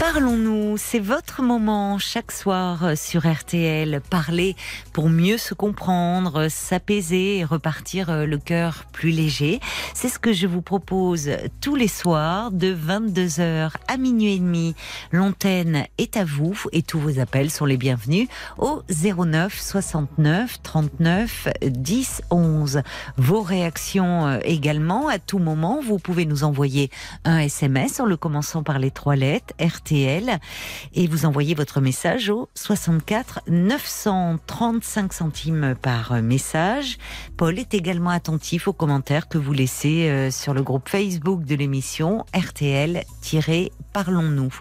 Parlons-nous, 0.00 0.78
c'est 0.78 0.98
votre 0.98 1.42
moment 1.42 1.98
chaque 1.98 2.32
soir 2.32 2.84
euh, 2.84 2.94
sur 2.96 3.30
RTL. 3.30 4.00
Parler 4.08 4.56
pour 4.94 5.10
mieux 5.10 5.36
se 5.36 5.52
comprendre, 5.52 6.48
s'apaiser 6.48 7.36
et 7.36 7.44
repartir 7.44 8.08
euh, 8.08 8.24
le 8.24 8.38
cœur 8.38 8.86
plus 8.92 9.10
léger. 9.10 9.60
C'est 9.92 10.08
ce 10.08 10.18
que 10.18 10.32
je 10.32 10.46
vous 10.46 10.62
propose 10.62 11.28
tous 11.60 11.76
les 11.76 11.86
soirs 11.86 12.50
de 12.50 12.74
22h 12.74 13.72
à 13.88 13.96
minuit 13.98 14.36
et 14.36 14.38
demi. 14.38 14.74
L'antenne 15.12 15.84
est 15.98 16.16
à 16.16 16.24
vous 16.24 16.58
et 16.72 16.80
tous 16.80 16.98
vos 16.98 17.20
appels 17.20 17.50
sont 17.50 17.66
les 17.66 17.76
bienvenus 17.76 18.26
au 18.56 18.80
09 18.88 19.60
69 19.60 20.62
39 20.62 21.48
10 21.62 22.22
11. 22.30 22.80
Vos 23.18 23.42
réactions 23.42 24.28
euh, 24.28 24.38
également 24.44 25.08
à 25.08 25.18
tout 25.18 25.38
moment. 25.38 25.82
Vous 25.86 25.98
pouvez 25.98 26.24
nous 26.24 26.42
envoyer 26.42 26.90
un 27.26 27.40
SMS 27.40 28.00
en 28.00 28.06
le 28.06 28.16
commençant 28.16 28.62
par 28.62 28.78
les 28.78 28.90
trois 28.90 29.14
lettres 29.14 29.52
RTL 29.60 29.89
et 29.92 31.06
vous 31.08 31.24
envoyez 31.24 31.54
votre 31.54 31.80
message 31.80 32.28
au 32.30 32.48
64 32.54 33.40
935 33.48 35.12
centimes 35.12 35.74
par 35.80 36.22
message. 36.22 36.98
Paul 37.36 37.56
est 37.58 37.74
également 37.74 38.10
attentif 38.10 38.68
aux 38.68 38.72
commentaires 38.72 39.26
que 39.28 39.38
vous 39.38 39.52
laissez 39.52 40.08
euh, 40.08 40.30
sur 40.30 40.54
le 40.54 40.62
groupe 40.62 40.88
Facebook 40.88 41.44
de 41.44 41.56
l'émission 41.56 42.24
RTL-Parlons-nous. 42.34 44.54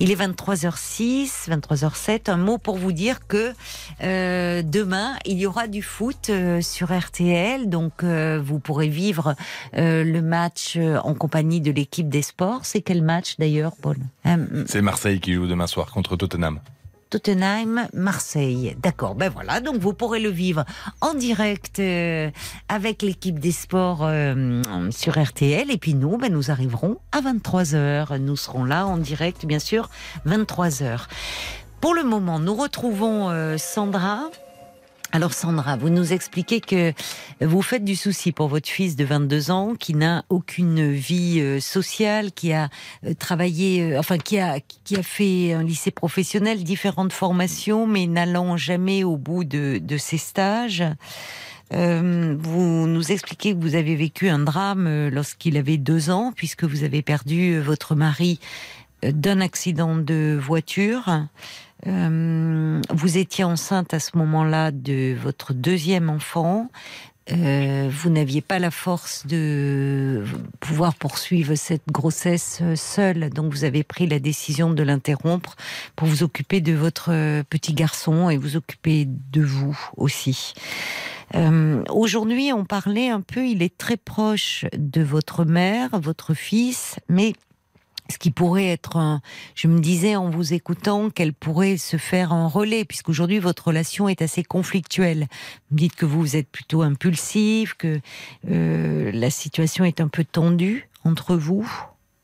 Il 0.00 0.10
est 0.10 0.16
23h06, 0.16 1.50
23h07. 1.50 2.30
Un 2.30 2.38
mot 2.38 2.56
pour 2.58 2.78
vous 2.78 2.92
dire 2.92 3.26
que 3.26 3.52
euh, 4.02 4.62
demain, 4.62 5.16
il 5.26 5.38
y 5.38 5.46
aura 5.46 5.68
du 5.68 5.82
foot 5.82 6.30
euh, 6.30 6.62
sur 6.62 6.96
RTL. 6.96 7.68
Donc, 7.68 8.04
vous 8.04 8.58
pourrez 8.58 8.88
vivre 8.88 9.34
le 9.74 10.20
match 10.20 10.78
en 10.78 11.14
compagnie 11.14 11.60
de 11.60 11.70
l'équipe 11.70 12.08
des 12.08 12.22
sports. 12.22 12.64
C'est 12.64 12.80
quel 12.80 13.02
match 13.02 13.36
d'ailleurs, 13.38 13.74
Paul? 13.80 13.98
C'est 14.66 14.82
Marseille 14.82 15.20
qui 15.20 15.34
joue 15.34 15.46
demain 15.46 15.66
soir 15.66 15.90
contre 15.90 16.16
Tottenham. 16.16 16.60
Tottenham, 17.12 17.88
Marseille. 17.92 18.74
D'accord, 18.82 19.14
ben 19.14 19.28
voilà, 19.28 19.60
donc 19.60 19.76
vous 19.76 19.92
pourrez 19.92 20.18
le 20.18 20.30
vivre 20.30 20.64
en 21.02 21.12
direct 21.12 21.78
euh, 21.78 22.30
avec 22.70 23.02
l'équipe 23.02 23.38
des 23.38 23.52
sports 23.52 24.00
euh, 24.02 24.62
sur 24.90 25.22
RTL. 25.22 25.70
Et 25.70 25.76
puis 25.76 25.92
nous, 25.92 26.16
ben, 26.16 26.32
nous 26.32 26.50
arriverons 26.50 26.96
à 27.12 27.20
23h. 27.20 28.16
Nous 28.16 28.36
serons 28.36 28.64
là 28.64 28.86
en 28.86 28.96
direct, 28.96 29.44
bien 29.44 29.58
sûr, 29.58 29.90
23h. 30.26 31.00
Pour 31.82 31.92
le 31.92 32.02
moment, 32.02 32.38
nous 32.38 32.54
retrouvons 32.54 33.28
euh, 33.28 33.58
Sandra. 33.58 34.30
Alors 35.14 35.34
Sandra, 35.34 35.76
vous 35.76 35.90
nous 35.90 36.14
expliquez 36.14 36.62
que 36.62 36.94
vous 37.42 37.60
faites 37.60 37.84
du 37.84 37.96
souci 37.96 38.32
pour 38.32 38.48
votre 38.48 38.70
fils 38.70 38.96
de 38.96 39.04
22 39.04 39.50
ans 39.50 39.74
qui 39.78 39.94
n'a 39.94 40.24
aucune 40.30 40.90
vie 40.90 41.38
euh, 41.38 41.60
sociale, 41.60 42.32
qui 42.32 42.54
a 42.54 42.70
euh, 43.04 43.12
travaillé, 43.12 43.82
euh, 43.82 43.98
enfin 43.98 44.16
qui 44.16 44.38
a 44.38 44.58
qui 44.84 44.96
a 44.96 45.02
fait 45.02 45.52
un 45.52 45.64
lycée 45.64 45.90
professionnel, 45.90 46.64
différentes 46.64 47.12
formations, 47.12 47.86
mais 47.86 48.06
n'allant 48.06 48.56
jamais 48.56 49.04
au 49.04 49.18
bout 49.18 49.44
de, 49.44 49.82
ses 49.98 50.16
stages. 50.16 50.82
Vous 51.70 52.86
nous 52.86 53.12
expliquez 53.12 53.52
que 53.52 53.60
vous 53.60 53.74
avez 53.74 53.96
vécu 53.96 54.30
un 54.30 54.38
drame 54.38 55.08
lorsqu'il 55.08 55.58
avait 55.58 55.76
deux 55.76 56.08
ans, 56.08 56.32
puisque 56.34 56.64
vous 56.64 56.84
avez 56.84 57.02
perdu 57.02 57.60
votre 57.60 57.94
mari 57.94 58.40
d'un 59.02 59.40
accident 59.40 59.96
de 59.96 60.38
voiture. 60.40 61.04
Euh, 61.86 62.80
vous 62.90 63.18
étiez 63.18 63.44
enceinte 63.44 63.94
à 63.94 64.00
ce 64.00 64.16
moment-là 64.16 64.70
de 64.70 65.14
votre 65.14 65.52
deuxième 65.52 66.10
enfant. 66.10 66.68
Euh, 67.30 67.88
vous 67.90 68.10
n'aviez 68.10 68.40
pas 68.40 68.58
la 68.58 68.72
force 68.72 69.26
de 69.26 70.24
pouvoir 70.58 70.94
poursuivre 70.94 71.54
cette 71.54 71.86
grossesse 71.86 72.62
seule, 72.74 73.30
donc 73.30 73.52
vous 73.52 73.62
avez 73.62 73.84
pris 73.84 74.08
la 74.08 74.18
décision 74.18 74.72
de 74.72 74.82
l'interrompre 74.82 75.54
pour 75.94 76.08
vous 76.08 76.24
occuper 76.24 76.60
de 76.60 76.72
votre 76.72 77.42
petit 77.44 77.74
garçon 77.74 78.28
et 78.28 78.36
vous 78.36 78.56
occuper 78.56 79.06
de 79.06 79.40
vous 79.40 79.78
aussi. 79.96 80.54
Euh, 81.34 81.82
Aujourd'hui, 81.90 82.52
on 82.52 82.64
parlait 82.64 83.08
un 83.08 83.20
peu, 83.20 83.46
il 83.46 83.62
est 83.62 83.76
très 83.76 83.96
proche 83.96 84.64
de 84.76 85.02
votre 85.02 85.44
mère, 85.44 85.90
votre 86.00 86.34
fils, 86.34 86.96
mais 87.08 87.34
ce 88.12 88.18
qui 88.18 88.30
pourrait 88.30 88.68
être 88.68 88.96
un, 88.96 89.20
je 89.54 89.68
me 89.68 89.80
disais 89.80 90.16
en 90.16 90.30
vous 90.30 90.52
écoutant 90.52 91.10
qu'elle 91.10 91.32
pourrait 91.32 91.76
se 91.76 91.96
faire 91.96 92.32
un 92.32 92.46
relais, 92.46 92.84
puisqu'aujourd'hui 92.84 93.38
votre 93.38 93.68
relation 93.68 94.08
est 94.08 94.22
assez 94.22 94.44
conflictuelle. 94.44 95.26
Vous 95.70 95.74
me 95.76 95.78
dites 95.78 95.96
que 95.96 96.06
vous 96.06 96.36
êtes 96.36 96.48
plutôt 96.48 96.82
impulsif, 96.82 97.74
que 97.74 98.00
euh, 98.50 99.10
la 99.12 99.30
situation 99.30 99.84
est 99.84 100.00
un 100.00 100.08
peu 100.08 100.24
tendue 100.24 100.88
entre 101.04 101.36
vous. 101.36 101.68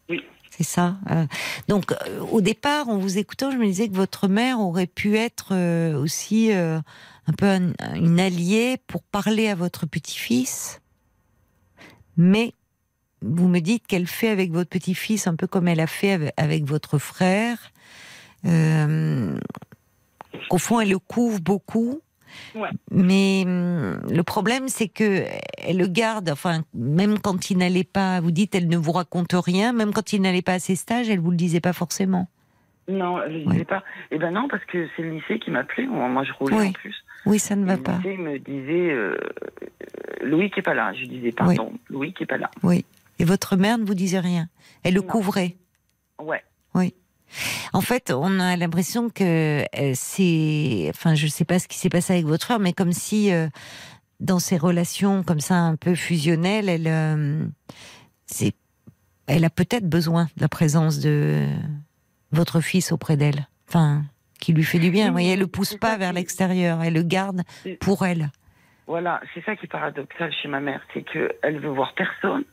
Oui. 0.09 0.20
C'est 0.51 0.64
ça. 0.64 0.97
Euh, 1.11 1.26
donc, 1.68 1.93
euh, 1.93 2.20
au 2.30 2.41
départ, 2.41 2.89
en 2.89 2.99
vous 2.99 3.18
écoutant, 3.18 3.51
je 3.51 3.57
me 3.57 3.66
disais 3.66 3.89
que 3.89 3.95
votre 3.95 4.28
mère 4.28 4.61
aurait 4.61 4.86
pu 4.86 5.16
être 5.16 5.55
aussi 5.97 6.53
un 6.53 6.82
peu 7.36 7.47
un- 7.47 7.72
une 7.95 8.20
alliée 8.20 8.76
pour 8.86 9.03
parler 9.03 9.49
à 9.49 9.55
votre 9.55 9.86
petit-fils. 9.86 10.80
Mais 12.16 12.55
vous 13.23 13.49
me 13.49 13.59
dites 13.61 13.87
qu'elle 13.87 14.07
fait 14.07 14.29
avec 14.29 14.53
votre 14.53 14.71
petit-fils 14.71 15.27
un 15.27 15.35
peu 15.37 15.47
comme 15.47 15.69
elle 15.69 15.81
a 15.81 15.87
fait 15.87 16.12
avec, 16.12 16.33
avec 16.37 16.64
votre 16.64 16.99
frère. 16.99 17.59
Euh, 18.47 19.37
Qu'au 20.51 20.59
fond, 20.59 20.81
elle 20.81 20.91
le 20.91 20.99
couvre 20.99 21.41
beaucoup. 21.41 22.01
Ouais. 22.55 22.69
Mais 22.91 23.43
hum, 23.47 24.01
le 24.11 24.23
problème, 24.23 24.69
c'est 24.69 24.89
que 24.89 25.25
elle 25.59 25.79
le 25.79 25.87
garde. 25.87 26.29
Enfin, 26.31 26.62
même 26.75 27.19
quand 27.19 27.51
il 27.51 27.59
n'allait 27.59 27.85
pas, 27.85 28.21
vous 28.21 28.31
dites, 28.31 28.55
elle 28.55 28.69
ne 28.69 28.77
vous 28.77 28.93
raconte 28.93 29.33
rien. 29.33 29.73
Même 29.73 29.93
quand 29.93 30.12
il 30.12 30.21
n'allait 30.23 30.43
pas 30.43 30.55
à 30.55 30.59
ses 30.59 30.77
stages, 30.77 31.09
elle 31.09 31.21
vous 31.21 31.31
le 31.31 31.37
disait 31.37 31.61
pas 31.61 31.73
forcément. 31.73 32.29
Non, 32.87 33.19
je 33.27 33.33
ne 33.33 33.45
Oui. 33.47 33.53
disais 33.53 33.64
pas. 33.64 33.83
Eh 34.11 34.19
ben 34.19 34.31
non, 34.31 34.47
parce 34.49 34.64
que 34.66 34.87
c'est 34.97 35.03
le 35.03 35.11
lycée 35.11 35.39
qui 35.39 35.51
m'appelait. 35.51 35.87
Moi, 35.87 36.09
moi, 36.09 36.25
je 36.25 36.33
roulais 36.33 36.57
Oui. 36.57 36.69
en 36.69 36.73
plus. 36.73 36.95
Oui, 37.27 37.39
ça 37.39 37.57
ne 37.57 37.66
va 37.66 37.77
le 37.77 37.83
pas. 37.83 37.97
lycée 37.99 38.16
me 38.16 38.39
disait 38.39 38.91
euh, 38.93 39.16
Louis 40.23 40.51
qui 40.51 40.61
est 40.61 40.62
pas 40.62 40.75
là. 40.75 40.93
Je 40.95 41.05
disais 41.07 41.33
pardon, 41.33 41.73
Louis 41.91 42.12
qui 42.14 42.23
est 42.23 42.27
pas 42.27 42.39
là. 42.39 42.51
Oui. 42.62 42.85
Et 43.19 43.25
votre 43.25 43.57
mère 43.57 43.79
ne 43.79 43.85
vous 43.85 43.95
disait 43.95 44.21
rien. 44.21 44.49
Elle 44.85 44.95
le 44.95 45.01
Non. 45.01 45.07
couvrait. 45.07 45.57
Ouais. 46.21 46.43
En 47.75 47.83
fait, 47.83 48.11
on 48.11 48.41
a 48.41 48.57
l'impression 48.57 49.11
que 49.11 49.61
euh, 49.79 49.93
c'est, 49.95 50.87
enfin, 50.95 51.14
je 51.14 51.27
sais 51.27 51.45
pas 51.45 51.59
ce 51.59 51.69
qui 51.69 51.77
s'est 51.77 51.91
passé 51.91 52.14
avec 52.14 52.25
votre 52.25 52.45
frère, 52.47 52.59
mais 52.59 52.73
comme 52.73 52.93
si 52.93 53.31
euh, 53.33 53.49
dans 54.19 54.39
ces 54.39 54.57
relations 54.57 55.23
comme 55.23 55.41
ça 55.41 55.57
un 55.57 55.77
peu 55.77 55.95
fusionnelles, 55.95 56.71
elle, 56.71 56.87
euh, 56.87 57.45
c'est, 58.25 58.55
elle 59.27 59.45
a 59.45 59.51
peut-être 59.51 59.87
besoin 59.87 60.25
de 60.37 60.41
la 60.41 60.49
présence 60.49 61.01
de 61.01 61.47
votre 62.33 62.61
fils 62.62 62.93
auprès 62.93 63.19
d'elle, 63.19 63.47
enfin, 63.69 64.03
qui 64.41 64.55
lui 64.55 64.64
fait 64.64 64.79
du 64.79 64.91
bien. 64.91 65.05
Oui, 65.05 65.09
Vous 65.09 65.12
voyez, 65.14 65.33
elle 65.35 65.41
le 65.41 65.47
pousse 65.47 65.77
pas 65.77 65.99
vers 65.99 66.14
l'extérieur, 66.14 66.83
elle 66.83 66.95
le 66.95 67.03
garde 67.03 67.43
pour 67.81 68.07
elle. 68.07 68.31
Voilà, 68.87 69.21
c'est 69.35 69.45
ça 69.45 69.55
qui 69.55 69.66
est 69.66 69.69
paradoxal 69.69 70.33
chez 70.33 70.49
ma 70.49 70.61
mère, 70.61 70.81
c'est 70.95 71.03
que 71.03 71.31
elle 71.43 71.61
veut 71.61 71.69
voir 71.69 71.93
personne, 71.95 72.45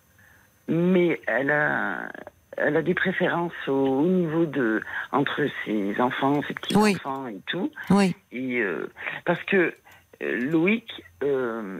mais 0.67 1.19
elle 1.27 1.51
a, 1.51 2.09
elle 2.57 2.77
a 2.77 2.81
des 2.81 2.93
préférences 2.93 3.53
au, 3.67 3.71
au 3.71 4.05
niveau 4.05 4.45
de 4.45 4.81
entre 5.11 5.45
ses 5.65 5.99
enfants, 6.01 6.41
ses 6.47 6.53
petits 6.53 6.75
Oui. 6.77 6.95
enfants 6.95 7.27
et 7.27 7.39
tout. 7.47 7.71
Oui, 7.89 8.15
Et 8.31 8.59
euh, 8.61 8.89
parce 9.25 9.43
que 9.43 9.73
euh, 10.23 10.49
Loïc, 10.51 11.03
euh, 11.23 11.79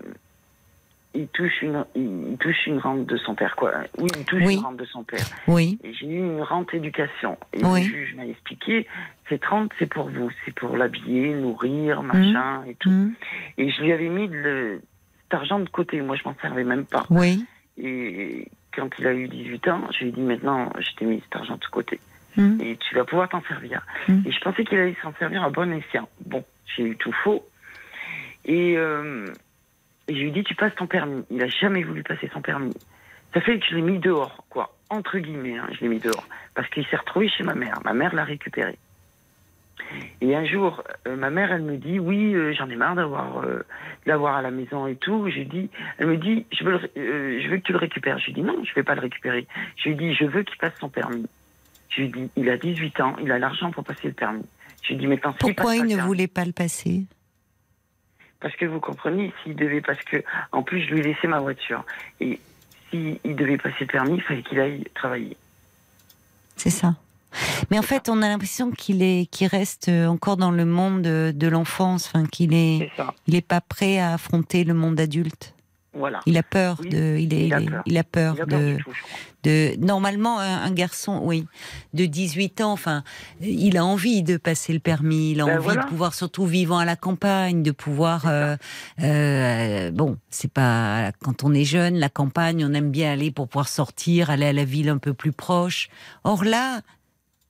il 1.14 1.28
touche 1.30 1.62
une, 1.62 1.86
il, 1.96 2.36
touche 2.38 2.68
une 2.68 2.78
rente 2.80 3.06
de 3.06 3.16
son 3.16 3.36
père, 3.36 3.56
quoi. 3.56 3.72
Oui, 3.98 4.10
il 4.18 4.26
touche 4.26 4.44
Oui. 4.46 4.56
une 4.56 4.60
rente 4.66 4.76
de 4.78 4.84
son 4.86 5.04
père. 5.06 5.26
oui, 5.48 5.80
Et 5.84 5.94
j'ai 5.94 6.08
eu 6.08 6.18
une 6.18 6.42
rente 6.42 6.74
éducation. 6.74 7.38
Et 7.54 7.64
Oui. 7.64 7.84
le 7.86 7.90
juge 7.90 8.16
m'a 8.16 8.26
expliqué, 8.28 8.86
cette 9.30 9.46
rente, 9.46 9.72
c'est 9.80 9.86
pour 9.86 10.10
vous, 10.10 10.30
c'est 10.44 10.54
pour 10.54 10.76
l'habiller, 10.76 11.34
nourrir, 11.34 12.04
machin 12.04 12.64
et 12.68 12.76
tout. 12.76 12.90
Hum, 12.90 13.14
Et 13.58 13.70
je 13.72 13.82
lui 13.82 13.94
avais 13.94 14.10
mis 14.10 14.28
de 14.28 14.36
le- 14.36 14.82
cet 15.24 15.34
argent 15.36 15.60
de 15.60 15.70
côté. 15.70 16.02
Moi, 16.02 16.18
je 16.18 16.24
m'en 16.28 16.36
servais 16.42 16.66
même 16.66 16.86
pas. 16.86 17.06
oui, 17.10 17.46
Et 17.78 18.50
quand 18.76 18.90
il 19.00 19.08
a 19.08 19.14
eu 19.14 19.28
18 19.28 19.68
ans, 19.70 19.82
je 19.92 20.00
lui 20.04 20.10
ai 20.10 20.12
dit 20.12 20.22
maintenant, 20.22 20.72
je 20.80 20.92
t'ai 20.96 21.06
mis 21.06 21.22
cet 21.22 21.36
argent 21.36 21.58
de 21.58 21.66
côté. 21.72 22.00
hum, 22.38 22.60
Et 22.62 22.78
tu 22.78 22.96
vas 22.96 23.06
pouvoir 23.06 23.30
t'en 23.30 23.42
servir. 23.44 23.86
Mm. 24.08 24.22
Et 24.26 24.32
je 24.32 24.40
pensais 24.42 24.64
qu'il 24.64 24.78
allait 24.80 24.96
s'en 25.02 25.14
servir 25.20 25.44
à 25.44 25.50
bon 25.50 25.72
escient. 25.74 26.08
Bon, 26.26 26.44
j'ai 26.76 26.84
eu 26.84 26.96
tout 26.98 27.14
faux. 27.24 27.46
Et, 28.46 28.78
euh, 28.78 29.26
et 30.08 30.16
je 30.16 30.20
lui 30.22 30.28
ai 30.30 30.32
dit, 30.32 30.44
tu 30.44 30.56
passes 30.56 30.76
ton 30.76 30.88
permis. 30.88 31.24
Il 31.32 31.42
a 31.42 31.48
jamais 31.48 31.84
voulu 31.84 32.04
passer 32.04 32.30
son 32.34 32.42
permis. 32.42 32.76
Ça 33.34 33.42
fait 33.42 33.60
que 33.60 33.66
je 33.66 33.76
l'ai 33.76 33.82
mis 33.82 34.00
dehors, 34.00 34.46
quoi. 34.50 34.76
Entre 34.90 35.18
guillemets, 35.18 35.58
hein, 35.58 35.68
je 35.74 35.82
l'ai 35.82 35.88
mis 35.90 36.00
dehors. 36.00 36.28
Parce 36.54 36.70
qu'il 36.70 36.86
s'est 36.86 36.96
retrouvé 36.96 37.28
chez 37.28 37.44
ma 37.44 37.56
mère. 37.56 37.80
Ma 37.84 37.94
mère 37.94 38.14
l'a 38.14 38.24
récupéré. 38.24 38.78
Et 40.22 40.36
un 40.36 40.46
jour, 40.46 40.84
euh, 41.08 41.16
ma 41.16 41.30
mère, 41.30 41.52
elle 41.52 41.62
me 41.62 41.78
dit, 41.78 42.00
oui, 42.00 42.34
euh, 42.34 42.54
j'en 42.54 42.70
ai 42.70 42.76
marre 42.76 42.96
d'avoir, 42.96 43.40
euh, 43.40 43.58
de 43.58 43.66
l'avoir 44.10 44.36
à 44.36 44.42
la 44.42 44.52
maison 44.52 44.88
et 44.88 44.96
tout. 44.96 45.30
Je 45.30 45.42
dis, 45.42 45.70
elle 45.98 46.08
me 46.08 46.18
dit, 46.18 46.46
je 46.52 46.64
veux, 46.64 46.72
le 46.96 47.40
je 47.42 47.48
veux 47.50 47.58
que 47.58 47.64
tu 47.64 47.72
le 47.72 47.78
récupères. 47.78 48.18
Je 48.20 48.26
lui 48.28 48.34
dis, 48.34 48.42
non, 48.42 48.64
je 48.64 48.74
vais 48.74 48.84
pas 48.84 48.96
le 48.96 49.02
récupérer. 49.02 49.48
Je 49.78 49.90
lui 49.90 49.96
dis, 49.96 50.14
je 50.14 50.26
veux 50.26 50.44
qu'il 50.44 50.58
passe 50.58 50.74
son 50.80 50.90
permis. 50.90 51.26
Je 51.90 52.02
lui 52.02 52.10
dis, 52.10 52.30
il 52.36 52.50
a 52.50 52.58
18 52.58 53.00
ans, 53.02 53.16
il 53.22 53.32
a 53.32 53.38
l'argent 53.40 53.72
pour 53.72 53.84
passer 53.84 54.08
le 54.08 54.14
permis. 54.14 54.46
Je 54.82 54.90
lui 54.90 54.98
dis, 54.98 55.08
maintenant, 55.08 55.32
s'il 55.32 55.54
Pourquoi 55.54 55.76
il 55.76 55.84
ne 55.84 55.88
permis- 55.96 56.02
voulait 56.08 56.28
pas 56.28 56.46
le 56.46 56.52
passer? 56.52 57.04
Parce 58.40 58.56
que 58.56 58.66
vous 58.66 58.80
comprenez, 58.80 59.34
s'il 59.44 59.56
devait, 59.56 59.82
parce 59.82 60.04
que, 60.04 60.18
en 60.52 60.62
plus, 60.64 60.82
je 60.82 60.92
lui 60.94 61.00
ai 61.00 61.04
laissé 61.04 61.28
ma 61.28 61.40
voiture. 61.40 61.84
Et 62.20 62.40
s'il 62.90 63.20
devait 63.24 63.58
passer 63.58 63.78
le 63.82 63.88
permis, 63.88 64.16
il 64.16 64.22
fallait 64.22 64.42
qu'il 64.44 64.60
aille 64.60 64.84
travailler. 64.94 65.36
C'est 66.56 66.70
ça. 66.70 66.96
Mais 67.72 67.80
en 67.80 67.84
fait, 67.84 68.10
on 68.10 68.22
a 68.22 68.28
l'impression 68.30 68.72
qu'il 68.72 69.02
est, 69.04 69.28
qu'il 69.30 69.48
reste 69.48 69.90
euh, 69.90 70.08
encore 70.08 70.38
dans 70.38 70.52
le 70.52 70.66
monde 70.66 71.02
de, 71.02 71.34
de 71.36 71.48
l'enfance, 71.48 72.08
enfin 72.14 72.26
qu'il 72.26 72.54
est, 72.54 72.90
il 73.28 73.36
est 73.36 73.42
pas 73.42 73.62
prêt 73.62 74.00
à 74.00 74.14
affronter 74.14 74.64
le 74.64 74.74
monde 74.74 75.00
adulte. 75.00 75.54
Voilà. 75.98 76.20
Il 76.26 76.38
a 76.38 76.44
peur 76.44 76.78
Oui, 76.84 76.90
de, 76.90 77.18
il 77.18 77.34
est, 77.34 77.46
il 77.48 77.54
a 77.54 77.62
est- 77.62 77.66
peur. 77.70 77.84
il 77.86 77.98
a 77.98 78.04
peur 78.04 78.34
Il 78.36 78.42
a 78.42 78.46
peur 78.46 78.60
de, 78.60 78.78
tout, 78.78 78.92
normalement 79.80 80.40
un, 80.40 80.64
un 80.64 80.72
garçon, 80.72 81.22
oui, 81.24 81.46
de 81.94 82.06
18 82.06 82.60
ans, 82.62 82.74
enfin, 82.74 83.04
il 83.40 83.78
a 83.78 83.86
envie 83.86 84.22
de 84.24 84.36
passer 84.36 84.74
le 84.74 84.80
permis, 84.80 85.32
il 85.32 85.40
a 85.42 85.46
Ben 85.46 85.54
envie 85.54 85.64
voilà. 85.64 85.84
de 85.84 85.88
pouvoir, 85.88 86.14
surtout 86.14 86.46
vivant 86.46 86.80
à 86.80 86.84
la 86.86 86.96
campagne, 86.98 87.62
de 87.64 87.72
pouvoir, 87.72 88.24
euh, 88.28 88.58
euh, 89.02 89.92
bon, 89.92 90.18
c'est 90.30 90.52
pas 90.52 91.12
quand 91.24 91.44
on 91.44 91.54
est 91.54 91.64
jeune, 91.64 91.96
la 91.96 92.10
campagne, 92.10 92.66
on 92.66 92.74
aime 92.74 92.92
bien 92.92 93.12
aller 93.14 93.32
pour 93.32 93.48
pouvoir 93.48 93.68
sortir, 93.70 94.30
aller 94.30 94.48
à 94.48 94.54
la 94.54 94.66
ville 94.66 94.90
un 94.90 94.98
peu 94.98 95.14
plus 95.14 95.32
proche. 95.32 95.88
Or 96.24 96.44
là, 96.44 96.82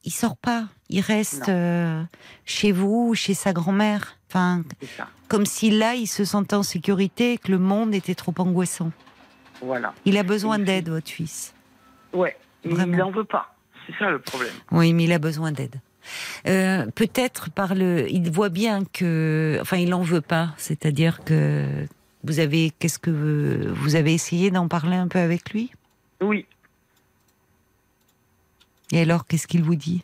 il 0.06 0.12
sort 0.12 0.38
pas, 0.38 0.66
il 0.90 1.02
reste 1.02 1.50
euh, 1.50 2.04
chez 2.46 2.72
vous, 2.72 3.16
chez 3.16 3.34
sa 3.34 3.54
grand-mère, 3.54 4.18
enfin, 4.30 4.64
comme 5.28 5.46
si 5.46 5.72
là, 5.72 5.96
il 5.96 6.08
se 6.08 6.24
sentait 6.24 6.56
en 6.56 6.64
sécurité 6.64 7.34
et 7.34 7.38
que 7.38 7.52
le 7.52 7.58
monde 7.58 7.94
était 7.94 8.16
trop 8.16 8.34
angoissant. 8.38 8.92
Voilà. 9.62 9.94
Il 10.06 10.18
a 10.18 10.24
besoin 10.24 10.60
d'aide, 10.60 10.90
votre 10.90 11.10
fils. 11.10 11.54
Ouais. 12.14 12.38
Vraiment. 12.64 12.94
il 12.94 13.00
n'en 13.00 13.12
veut 13.12 13.24
pas. 13.24 13.56
C'est 13.88 13.98
ça 13.98 14.10
le 14.10 14.20
problème. 14.20 14.54
Oui, 14.72 14.94
mais 14.94 15.06
il 15.06 15.12
a 15.12 15.20
besoin 15.20 15.52
d'aide. 15.52 15.80
Euh, 16.48 16.86
Peut-être 16.94 17.50
par 17.50 17.74
le, 17.74 18.10
il 18.12 18.32
voit 18.32 18.50
bien 18.50 18.84
que, 18.86 19.58
enfin, 19.62 19.78
il 19.78 19.94
en 19.94 20.02
veut 20.02 20.22
pas. 20.22 20.54
C'est-à-dire 20.58 21.24
que 21.24 21.88
vous 22.24 22.40
avez, 22.40 22.72
qu'est-ce 22.78 23.00
que 23.00 23.74
vous 23.76 23.96
avez 23.96 24.14
essayé 24.14 24.52
d'en 24.52 24.68
parler 24.68 24.98
un 24.98 25.08
peu 25.08 25.20
avec 25.20 25.52
lui? 25.52 25.72
Oui. 26.22 26.46
Et 28.92 29.02
alors, 29.02 29.26
qu'est-ce 29.26 29.48
qu'il 29.48 29.64
vous 29.64 29.76
dit? 29.76 30.02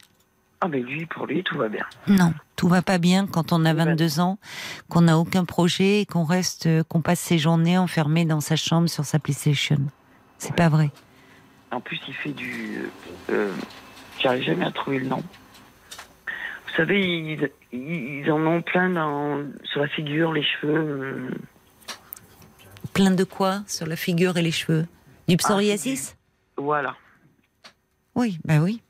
Ah, 0.62 0.68
mais 0.68 0.80
lui, 0.80 1.06
pour 1.08 1.26
lui, 1.26 1.44
tout 1.44 1.58
va 1.58 1.70
bien. 1.70 1.86
Non, 2.08 2.34
tout 2.56 2.68
va 2.68 2.82
pas 2.84 2.98
bien 3.00 3.26
quand 3.26 3.52
on 3.52 3.66
a 3.66 3.72
Tout 3.72 3.78
va 3.78 3.86
22 3.86 4.20
ans, 4.20 4.38
qu'on 4.90 5.02
n'a 5.02 5.18
aucun 5.18 5.44
projet 5.46 6.02
et 6.02 6.06
qu'on 6.06 6.24
reste, 6.24 6.68
euh, 6.68 6.84
qu'on 6.84 7.02
passe 7.02 7.20
ses 7.20 7.40
journées 7.40 7.78
enfermé 7.80 8.26
dans 8.26 8.42
sa 8.42 8.56
chambre 8.56 8.88
sur 8.88 9.04
sa 9.06 9.18
PlayStation. 9.18 9.80
C'est 10.38 10.56
pas 10.56 10.70
vrai. 10.70 10.92
En 11.72 11.80
plus, 11.82 12.00
il 12.08 12.14
fait 12.14 12.32
du. 12.34 12.84
Euh, 13.32 13.52
J'arrive 14.20 14.44
jamais 14.44 14.66
à 14.66 14.72
trouver 14.72 15.00
le 15.00 15.08
nom. 15.08 15.24
Vous 16.68 16.78
savez, 16.78 17.02
ils, 17.02 17.50
ils 17.74 18.32
en 18.32 18.46
ont 18.46 18.62
plein 18.62 18.90
dans, 18.92 19.44
sur 19.64 19.82
la 19.82 19.88
figure, 19.88 20.32
les 20.32 20.44
cheveux. 20.44 20.76
euh, 20.78 21.30
Plein 22.94 23.12
de 23.12 23.24
quoi 23.24 23.64
sur 23.68 23.88
la 23.88 23.96
figure 23.96 24.38
et 24.38 24.42
les 24.42 24.52
cheveux? 24.52 24.86
Du 25.28 25.38
psoriasis? 25.38 26.16
Voilà. 26.58 26.96
Oui, 28.16 28.40
bah 28.44 28.60
oui. 28.60 28.82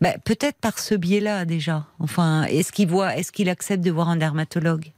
Bah, 0.00 0.18
peut-être 0.24 0.58
par 0.58 0.78
ce 0.78 0.94
biais-là 0.94 1.44
déjà. 1.44 1.86
Enfin, 1.98 2.44
est-ce 2.44 2.72
qu'il 2.72 2.88
voit, 2.88 3.16
est-ce 3.16 3.32
qu'il 3.32 3.48
accepte 3.48 3.84
de 3.84 3.90
voir 3.90 4.08
un 4.08 4.16
dermatologue? 4.16 4.92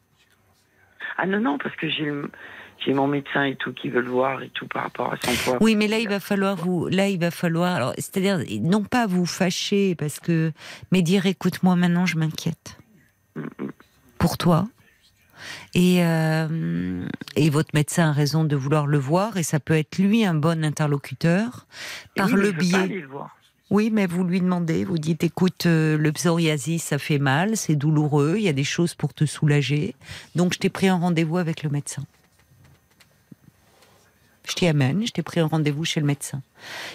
Ah 1.18 1.26
non, 1.26 1.40
non, 1.40 1.58
parce 1.58 1.74
que 1.76 1.88
j'ai 1.88 2.94
mon 2.94 3.06
médecin 3.06 3.44
et 3.44 3.56
tout 3.56 3.72
qui 3.72 3.88
veut 3.90 4.00
le 4.00 4.10
voir 4.10 4.42
et 4.42 4.48
tout 4.50 4.66
par 4.66 4.84
rapport 4.84 5.12
à 5.12 5.16
son 5.22 5.32
poids. 5.44 5.58
Oui, 5.60 5.76
mais 5.76 5.86
là 5.88 5.98
il 5.98 6.08
va 6.08 6.20
falloir 6.20 6.56
vous, 6.56 6.88
là 6.88 7.08
il 7.08 7.20
va 7.20 7.30
falloir, 7.30 7.74
alors 7.74 7.92
c'est-à-dire 7.96 8.40
non 8.60 8.82
pas 8.82 9.06
vous 9.06 9.26
fâcher 9.26 9.94
parce 9.94 10.18
que, 10.18 10.52
mais 10.90 11.02
dire 11.02 11.26
écoute-moi 11.26 11.76
maintenant 11.76 12.06
je 12.06 12.18
m'inquiète 12.18 12.78
pour 14.18 14.38
toi. 14.38 14.66
Et, 15.74 16.04
euh, 16.04 17.06
et 17.36 17.50
votre 17.50 17.70
médecin 17.74 18.10
a 18.10 18.12
raison 18.12 18.44
de 18.44 18.56
vouloir 18.56 18.86
le 18.86 18.98
voir 18.98 19.36
et 19.36 19.42
ça 19.42 19.60
peut 19.60 19.76
être 19.76 19.98
lui 19.98 20.24
un 20.24 20.34
bon 20.34 20.64
interlocuteur 20.64 21.66
Et 22.16 22.20
par 22.20 22.26
oui, 22.28 22.34
le 22.34 22.52
biais. 22.52 22.86
le. 22.86 23.08
Oui, 23.70 23.90
mais 23.90 24.06
vous 24.06 24.22
lui 24.22 24.40
demandez, 24.40 24.84
vous 24.84 24.98
dites, 24.98 25.24
écoute, 25.24 25.64
euh, 25.64 25.96
le 25.96 26.12
psoriasis, 26.12 26.82
ça 26.82 26.98
fait 26.98 27.18
mal, 27.18 27.56
c'est 27.56 27.74
douloureux, 27.74 28.34
il 28.36 28.42
y 28.42 28.48
a 28.48 28.52
des 28.52 28.64
choses 28.64 28.94
pour 28.94 29.14
te 29.14 29.24
soulager. 29.24 29.94
Donc, 30.34 30.52
je 30.52 30.58
t'ai 30.58 30.68
pris 30.68 30.88
un 30.88 30.96
rendez-vous 30.96 31.38
avec 31.38 31.62
le 31.62 31.70
médecin. 31.70 32.04
Je 34.48 34.54
t'y 34.54 34.66
amène, 34.66 35.06
je 35.06 35.12
t'ai 35.12 35.22
pris 35.22 35.40
un 35.40 35.46
rendez-vous 35.46 35.84
chez 35.84 36.00
le 36.00 36.06
médecin. 36.06 36.42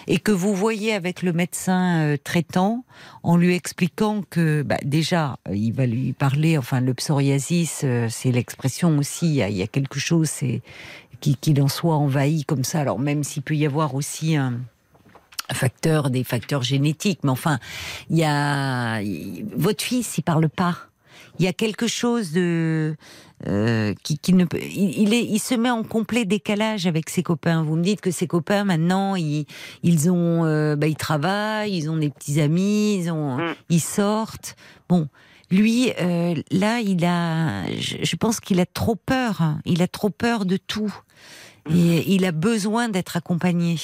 Et 0.06 0.18
que 0.18 0.32
vous 0.32 0.54
voyez 0.54 0.92
avec 0.92 1.22
le 1.22 1.32
médecin 1.32 2.02
euh, 2.02 2.16
traitant, 2.22 2.84
en 3.22 3.36
lui 3.36 3.54
expliquant 3.54 4.22
que, 4.28 4.62
bah, 4.62 4.76
déjà, 4.84 5.38
euh, 5.48 5.56
il 5.56 5.72
va 5.72 5.86
lui 5.86 6.12
parler, 6.12 6.58
enfin, 6.58 6.80
le 6.80 6.92
psoriasis, 6.92 7.82
euh, 7.84 8.08
c'est 8.10 8.32
l'expression 8.32 8.98
aussi, 8.98 9.26
il 9.28 9.56
y, 9.56 9.62
a, 9.62 9.66
quelque 9.66 9.98
chose, 9.98 10.28
c'est 10.28 10.60
qui- 11.20 11.36
qu'il 11.36 11.60
en 11.62 11.68
soit 11.68 11.96
envahi 11.96 12.44
comme 12.44 12.64
ça. 12.64 12.80
Alors, 12.80 12.98
même 12.98 13.24
s'il 13.24 13.42
peut 13.42 13.56
y 13.56 13.64
avoir 13.66 13.94
aussi 13.94 14.36
un 14.36 14.60
facteurs, 15.50 16.10
des 16.10 16.24
facteurs 16.24 16.62
génétiques, 16.62 17.20
mais 17.22 17.30
enfin, 17.30 17.58
il 18.10 18.18
y 18.18 18.24
a 18.24 19.00
votre 19.56 19.82
fils, 19.82 20.18
il 20.18 20.22
parle 20.22 20.48
pas. 20.50 20.76
Il 21.38 21.44
y 21.44 21.48
a 21.48 21.52
quelque 21.52 21.86
chose 21.86 22.32
de 22.32 22.96
euh, 23.46 23.94
qui, 24.02 24.18
qui 24.18 24.32
ne 24.32 24.44
peut. 24.44 24.58
Il, 24.60 24.98
il 25.02 25.14
est, 25.14 25.24
il 25.24 25.38
se 25.38 25.54
met 25.54 25.70
en 25.70 25.84
complet 25.84 26.24
décalage 26.24 26.86
avec 26.86 27.08
ses 27.10 27.22
copains. 27.22 27.62
Vous 27.62 27.76
me 27.76 27.82
dites 27.82 28.00
que 28.00 28.10
ses 28.10 28.26
copains 28.26 28.64
maintenant, 28.64 29.14
ils, 29.14 29.46
ils 29.82 30.10
ont, 30.10 30.44
euh, 30.44 30.74
bah, 30.76 30.88
ils 30.88 30.96
travaillent, 30.96 31.76
ils 31.76 31.88
ont 31.90 31.96
des 31.96 32.10
petits 32.10 32.40
amis, 32.40 32.96
ils 32.96 33.10
ont, 33.12 33.36
Mm. 33.38 33.54
ils 33.70 33.80
sortent. 33.80 34.56
Bon. 34.88 35.08
Lui, 35.50 35.92
euh, 35.98 36.34
là, 36.50 36.80
il 36.80 37.02
a, 37.06 37.64
je, 37.78 37.96
je 38.02 38.16
pense 38.16 38.38
qu'il 38.38 38.60
a 38.60 38.66
trop 38.66 38.96
peur. 38.96 39.54
Il 39.64 39.80
a 39.80 39.88
trop 39.88 40.10
peur 40.10 40.44
de 40.44 40.58
tout. 40.58 40.92
Il 41.70 42.24
a 42.24 42.32
besoin 42.32 42.88
d'être 42.88 43.16
accompagné. 43.16 43.76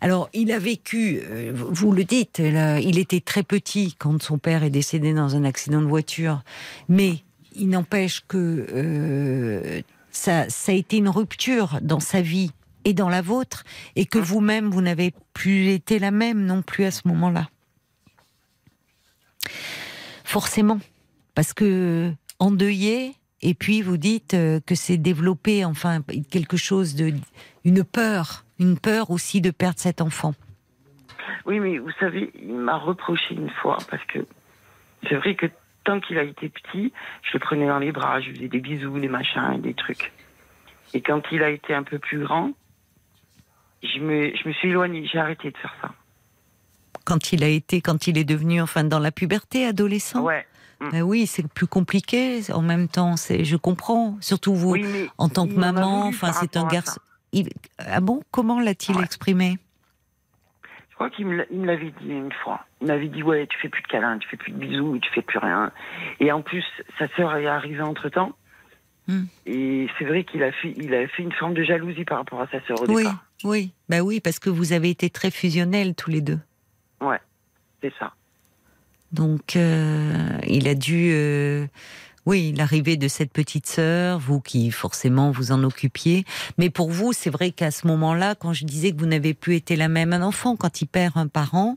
Alors, 0.00 0.28
il 0.32 0.52
a 0.52 0.58
vécu, 0.58 1.20
euh, 1.24 1.52
vous 1.54 1.92
le 1.92 2.04
dites, 2.04 2.38
il 2.38 2.98
était 2.98 3.20
très 3.20 3.42
petit 3.42 3.94
quand 3.98 4.22
son 4.22 4.38
père 4.38 4.62
est 4.62 4.70
décédé 4.70 5.12
dans 5.12 5.36
un 5.36 5.44
accident 5.44 5.80
de 5.80 5.86
voiture, 5.86 6.42
mais 6.88 7.18
il 7.56 7.68
n'empêche 7.68 8.22
que 8.26 8.66
euh, 8.72 9.82
ça, 10.10 10.48
ça 10.48 10.72
a 10.72 10.74
été 10.74 10.98
une 10.98 11.08
rupture 11.08 11.78
dans 11.82 12.00
sa 12.00 12.20
vie 12.20 12.52
et 12.84 12.94
dans 12.94 13.08
la 13.08 13.22
vôtre, 13.22 13.64
et 13.94 14.06
que 14.06 14.18
vous-même, 14.18 14.70
vous 14.70 14.82
n'avez 14.82 15.14
plus 15.34 15.68
été 15.68 15.98
la 15.98 16.10
même 16.10 16.44
non 16.44 16.62
plus 16.62 16.84
à 16.84 16.90
ce 16.90 17.06
moment-là. 17.06 17.48
Forcément, 20.24 20.80
parce 21.34 21.52
que 21.52 22.12
endeuillé, 22.40 23.14
et 23.42 23.54
puis 23.54 23.82
vous 23.82 23.96
dites 23.96 24.34
euh, 24.34 24.60
que 24.64 24.74
c'est 24.74 24.96
développé, 24.96 25.64
enfin, 25.64 26.00
quelque 26.30 26.56
chose 26.56 26.94
de. 26.94 27.12
une 27.64 27.84
peur, 27.84 28.44
une 28.58 28.78
peur 28.78 29.10
aussi 29.10 29.40
de 29.40 29.50
perdre 29.50 29.78
cet 29.78 30.00
enfant. 30.00 30.34
Oui, 31.44 31.58
mais 31.58 31.78
vous 31.78 31.90
savez, 31.98 32.30
il 32.40 32.54
m'a 32.54 32.76
reproché 32.76 33.34
une 33.34 33.50
fois, 33.50 33.78
parce 33.90 34.04
que 34.04 34.20
c'est 35.08 35.16
vrai 35.16 35.34
que 35.34 35.46
tant 35.84 35.98
qu'il 36.00 36.18
a 36.18 36.22
été 36.22 36.48
petit, 36.48 36.92
je 37.22 37.32
le 37.34 37.38
prenais 37.40 37.66
dans 37.66 37.80
les 37.80 37.90
bras, 37.90 38.20
je 38.20 38.28
lui 38.28 38.36
faisais 38.36 38.48
des 38.48 38.60
bisous, 38.60 38.98
des 39.00 39.08
machins, 39.08 39.60
des 39.60 39.74
trucs. 39.74 40.12
Et 40.94 41.00
quand 41.00 41.22
il 41.32 41.42
a 41.42 41.50
été 41.50 41.74
un 41.74 41.82
peu 41.82 41.98
plus 41.98 42.20
grand, 42.20 42.52
je 43.82 43.98
me, 43.98 44.32
je 44.36 44.48
me 44.48 44.52
suis 44.52 44.68
éloignée, 44.68 45.08
j'ai 45.10 45.18
arrêté 45.18 45.50
de 45.50 45.56
faire 45.56 45.74
ça. 45.80 45.90
Quand 47.04 47.32
il 47.32 47.42
a 47.42 47.48
été, 47.48 47.80
quand 47.80 48.06
il 48.06 48.16
est 48.16 48.24
devenu, 48.24 48.60
enfin, 48.60 48.84
dans 48.84 49.00
la 49.00 49.10
puberté, 49.10 49.66
adolescent? 49.66 50.22
Ouais. 50.22 50.46
Ben 50.90 51.02
oui, 51.02 51.26
c'est 51.26 51.46
plus 51.46 51.66
compliqué 51.66 52.40
en 52.52 52.62
même 52.62 52.88
temps. 52.88 53.16
C'est, 53.16 53.44
je 53.44 53.56
comprends. 53.56 54.16
Surtout 54.20 54.54
vous, 54.54 54.72
Oui, 54.72 55.08
en 55.18 55.28
tant 55.28 55.46
que 55.46 55.52
maman, 55.54 56.06
enfin, 56.06 56.32
c'est 56.32 56.56
un 56.56 56.66
garçon. 56.66 57.00
Il- 57.32 57.48
Ah 57.78 58.00
bon 58.00 58.22
Comment 58.30 58.58
l'a-t-il 58.60 58.96
Ouais. 58.98 59.04
exprimé? 59.04 59.58
Je 60.90 60.94
crois 60.96 61.08
qu'il 61.10 61.26
me 61.26 61.44
l'avait 61.66 61.92
dit 62.02 62.08
une 62.10 62.32
fois. 62.44 62.64
Il 62.80 62.86
m'avait 62.88 63.08
dit 63.08 63.22
ouais, 63.22 63.46
tu 63.48 63.58
fais 63.58 63.68
plus 63.68 63.82
de 63.82 63.86
câlins, 63.88 64.18
tu 64.18 64.28
fais 64.28 64.36
plus 64.36 64.52
de 64.52 64.58
bisous, 64.58 64.98
tu 65.00 65.10
fais 65.12 65.22
plus 65.22 65.38
rien. 65.38 65.72
Et 66.20 66.30
en 66.32 66.42
plus, 66.42 66.64
sa 66.98 67.08
sœur 67.16 67.34
est 67.36 67.46
arrivée 67.46 67.80
entre 67.82 68.08
temps. 68.08 68.32
Hmm. 69.08 69.24
Et 69.46 69.88
c'est 69.98 70.04
vrai 70.04 70.22
qu'il 70.24 70.42
a 70.44 70.52
fait, 70.52 70.74
il 70.76 70.94
a 70.94 71.08
fait 71.08 71.22
une 71.22 71.32
forme 71.32 71.54
de 71.54 71.64
jalousie 71.64 72.04
par 72.04 72.18
rapport 72.18 72.40
à 72.40 72.46
sa 72.48 72.60
sœur 72.66 72.80
au 72.82 72.86
Oui, 72.86 73.02
départ. 73.04 73.24
oui. 73.44 73.72
Ben 73.88 74.00
oui, 74.00 74.20
parce 74.20 74.38
que 74.38 74.48
vous 74.50 74.72
avez 74.72 74.90
été 74.90 75.10
très 75.10 75.30
fusionnels 75.32 75.94
tous 75.96 76.10
les 76.10 76.20
deux. 76.20 76.38
Ouais, 77.00 77.18
c'est 77.82 77.92
ça. 77.98 78.12
Donc, 79.12 79.56
euh, 79.56 80.38
il 80.46 80.68
a 80.68 80.74
dû, 80.74 81.10
euh, 81.12 81.66
oui, 82.24 82.54
l'arrivée 82.56 82.96
de 82.96 83.08
cette 83.08 83.32
petite 83.32 83.66
sœur, 83.66 84.18
vous 84.18 84.40
qui 84.40 84.70
forcément 84.70 85.30
vous 85.30 85.52
en 85.52 85.62
occupiez. 85.64 86.24
Mais 86.56 86.70
pour 86.70 86.90
vous, 86.90 87.12
c'est 87.12 87.30
vrai 87.30 87.50
qu'à 87.50 87.70
ce 87.70 87.86
moment-là, 87.88 88.34
quand 88.34 88.52
je 88.52 88.64
disais 88.64 88.92
que 88.92 88.98
vous 88.98 89.06
n'avez 89.06 89.34
plus 89.34 89.56
été 89.56 89.76
la 89.76 89.88
même, 89.88 90.12
un 90.12 90.22
enfant, 90.22 90.56
quand 90.56 90.80
il 90.80 90.86
perd 90.86 91.16
un 91.16 91.26
parent, 91.26 91.76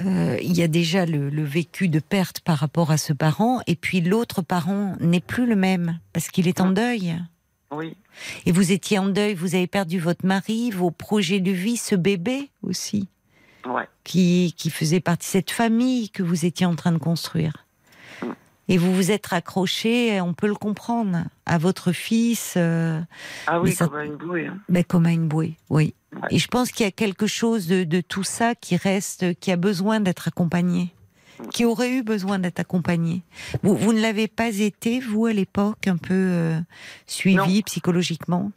euh, 0.00 0.38
il 0.42 0.56
y 0.56 0.62
a 0.62 0.68
déjà 0.68 1.04
le, 1.04 1.28
le 1.28 1.44
vécu 1.44 1.88
de 1.88 1.98
perte 1.98 2.40
par 2.40 2.58
rapport 2.58 2.90
à 2.90 2.96
ce 2.96 3.12
parent, 3.12 3.60
et 3.66 3.76
puis 3.76 4.00
l'autre 4.00 4.40
parent 4.40 4.96
n'est 5.00 5.20
plus 5.20 5.46
le 5.46 5.56
même 5.56 5.98
parce 6.12 6.28
qu'il 6.28 6.48
est 6.48 6.60
en 6.60 6.70
deuil. 6.70 7.16
Oui, 7.74 7.96
Et 8.44 8.52
vous 8.52 8.70
étiez 8.70 8.98
en 8.98 9.08
deuil, 9.08 9.34
vous 9.34 9.54
avez 9.54 9.66
perdu 9.66 9.98
votre 9.98 10.26
mari, 10.26 10.70
vos 10.70 10.90
projets 10.90 11.40
de 11.40 11.50
vie, 11.50 11.78
ce 11.78 11.94
bébé 11.94 12.50
aussi 12.62 13.08
ouais. 13.66 13.88
qui, 14.04 14.54
qui 14.56 14.70
faisait 14.70 15.00
partie 15.00 15.26
de 15.28 15.32
cette 15.32 15.50
famille 15.50 16.10
que 16.10 16.22
vous 16.22 16.44
étiez 16.46 16.66
en 16.66 16.74
train 16.74 16.92
de 16.92 16.98
construire. 16.98 17.64
Et 18.68 18.78
vous 18.78 18.94
vous 18.94 19.10
êtes 19.10 19.26
raccroché, 19.26 20.20
on 20.20 20.34
peut 20.34 20.46
le 20.46 20.54
comprendre, 20.54 21.24
à 21.46 21.58
votre 21.58 21.90
fils, 21.92 22.54
euh, 22.56 23.00
Ah 23.48 23.60
oui, 23.60 23.72
ça- 23.72 23.88
comme 23.88 24.00
une 24.00 24.16
bouée. 24.16 24.46
hein. 24.46 24.56
ben, 24.68 24.84
comme 24.84 25.04
à 25.06 25.10
une 25.12 25.26
bouée, 25.26 25.56
oui. 25.68 25.94
Ouais. 26.14 26.28
Et 26.30 26.38
je 26.38 26.46
pense 26.46 26.70
qu'il 26.70 26.84
y 26.86 26.88
a 26.88 26.92
quelque 26.92 27.26
chose 27.26 27.66
de, 27.66 27.82
de 27.84 28.00
tout 28.00 28.22
ça 28.22 28.54
qui 28.54 28.76
reste, 28.76 29.34
qui 29.40 29.50
a 29.50 29.56
besoin 29.56 29.98
d'être 29.98 30.28
accompagné, 30.28 30.94
qui 31.50 31.64
aurait 31.64 31.90
eu 31.90 32.02
besoin 32.04 32.38
d'être 32.38 32.60
accompagné. 32.60 33.22
Vous, 33.64 33.74
vous 33.76 33.92
ne 33.92 34.00
l'avez 34.00 34.28
pas 34.28 34.56
été, 34.56 35.00
vous, 35.00 35.26
à 35.26 35.32
l'époque, 35.32 35.88
un 35.88 35.96
peu 35.96 36.14
euh, 36.14 36.58
suivi 37.06 37.62
psychologiquement? 37.64 38.52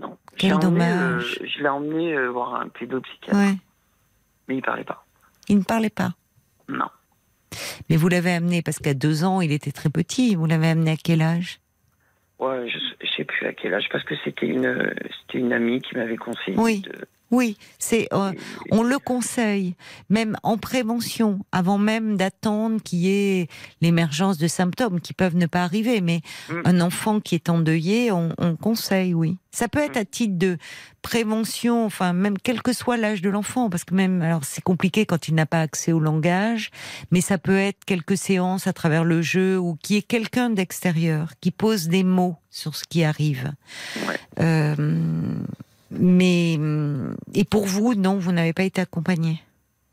Non. 0.00 0.16
Quel 0.38 0.54
emmené, 0.54 0.62
dommage. 0.62 1.38
euh, 1.42 1.46
je 1.46 1.62
l'ai 1.62 1.68
emmené 1.68 2.14
euh, 2.14 2.30
voir 2.30 2.54
un 2.54 2.68
pédopsychiatre, 2.68 3.36
Ouais. 3.36 3.54
Mais 4.52 4.58
il 4.58 4.62
parlait 4.62 4.84
pas. 4.84 5.06
Il 5.48 5.56
ne 5.58 5.62
parlait 5.62 5.88
pas. 5.90 6.12
Non. 6.68 6.88
Mais 7.88 7.96
vous 7.96 8.08
l'avez 8.08 8.32
amené, 8.32 8.60
parce 8.60 8.78
qu'à 8.78 8.92
deux 8.92 9.24
ans, 9.24 9.40
il 9.40 9.50
était 9.50 9.72
très 9.72 9.88
petit. 9.88 10.34
Vous 10.34 10.44
l'avez 10.46 10.68
amené 10.68 10.90
à 10.92 10.96
quel 10.96 11.22
âge? 11.22 11.58
Ouais, 12.38 12.68
je, 12.68 12.78
je 13.06 13.10
sais 13.16 13.24
plus 13.24 13.46
à 13.46 13.52
quel 13.54 13.72
âge, 13.72 13.86
parce 13.90 14.04
que 14.04 14.14
c'était 14.24 14.46
une, 14.46 14.94
c'était 15.22 15.38
une 15.38 15.52
amie 15.54 15.80
qui 15.80 15.96
m'avait 15.96 16.16
conseillé. 16.18 16.56
Oui. 16.58 16.80
de- 16.82 17.06
Oui, 17.32 17.56
c'est 17.78 18.06
euh, 18.12 18.32
on 18.70 18.82
le 18.82 18.98
conseille, 18.98 19.74
même 20.10 20.36
en 20.42 20.58
prévention, 20.58 21.40
avant 21.50 21.78
même 21.78 22.16
d'attendre 22.16 22.80
qu'il 22.82 23.00
y 23.00 23.08
ait 23.08 23.48
l'émergence 23.80 24.38
de 24.38 24.46
symptômes 24.46 25.00
qui 25.00 25.14
peuvent 25.14 25.36
ne 25.36 25.46
pas 25.46 25.64
arriver. 25.64 26.00
Mais 26.00 26.20
Mm. 26.48 26.60
un 26.64 26.80
enfant 26.80 27.20
qui 27.20 27.34
est 27.34 27.48
endeuillé, 27.48 28.12
on, 28.12 28.32
on 28.38 28.54
conseille, 28.56 29.14
oui. 29.14 29.38
Ça 29.50 29.68
peut 29.68 29.80
être 29.80 29.96
à 29.96 30.04
titre 30.04 30.38
de 30.38 30.56
prévention, 31.02 31.84
enfin 31.84 32.12
même 32.12 32.38
quel 32.38 32.62
que 32.62 32.72
soit 32.72 32.96
l'âge 32.96 33.20
de 33.22 33.28
l'enfant, 33.28 33.68
parce 33.68 33.84
que 33.84 33.94
même 33.94 34.22
alors 34.22 34.44
c'est 34.44 34.62
compliqué 34.62 35.04
quand 35.04 35.28
il 35.28 35.34
n'a 35.34 35.46
pas 35.46 35.60
accès 35.60 35.92
au 35.92 36.00
langage, 36.00 36.70
mais 37.10 37.20
ça 37.20 37.38
peut 37.38 37.58
être 37.58 37.84
quelques 37.84 38.16
séances 38.16 38.66
à 38.66 38.72
travers 38.72 39.04
le 39.04 39.20
jeu 39.20 39.58
ou 39.58 39.76
qui 39.82 39.96
est 39.96 40.02
quelqu'un 40.02 40.48
d'extérieur 40.50 41.32
qui 41.40 41.50
pose 41.50 41.88
des 41.88 42.02
mots 42.04 42.36
sur 42.50 42.76
ce 42.76 42.84
qui 42.88 43.04
arrive. 43.04 43.52
Ouais. 44.06 44.18
Euh, 44.40 45.34
mais 45.98 46.58
et 47.34 47.44
pour 47.44 47.66
vous, 47.66 47.94
non, 47.94 48.18
vous 48.18 48.32
n'avez 48.32 48.52
pas 48.52 48.64
été 48.64 48.80
accompagné? 48.80 49.42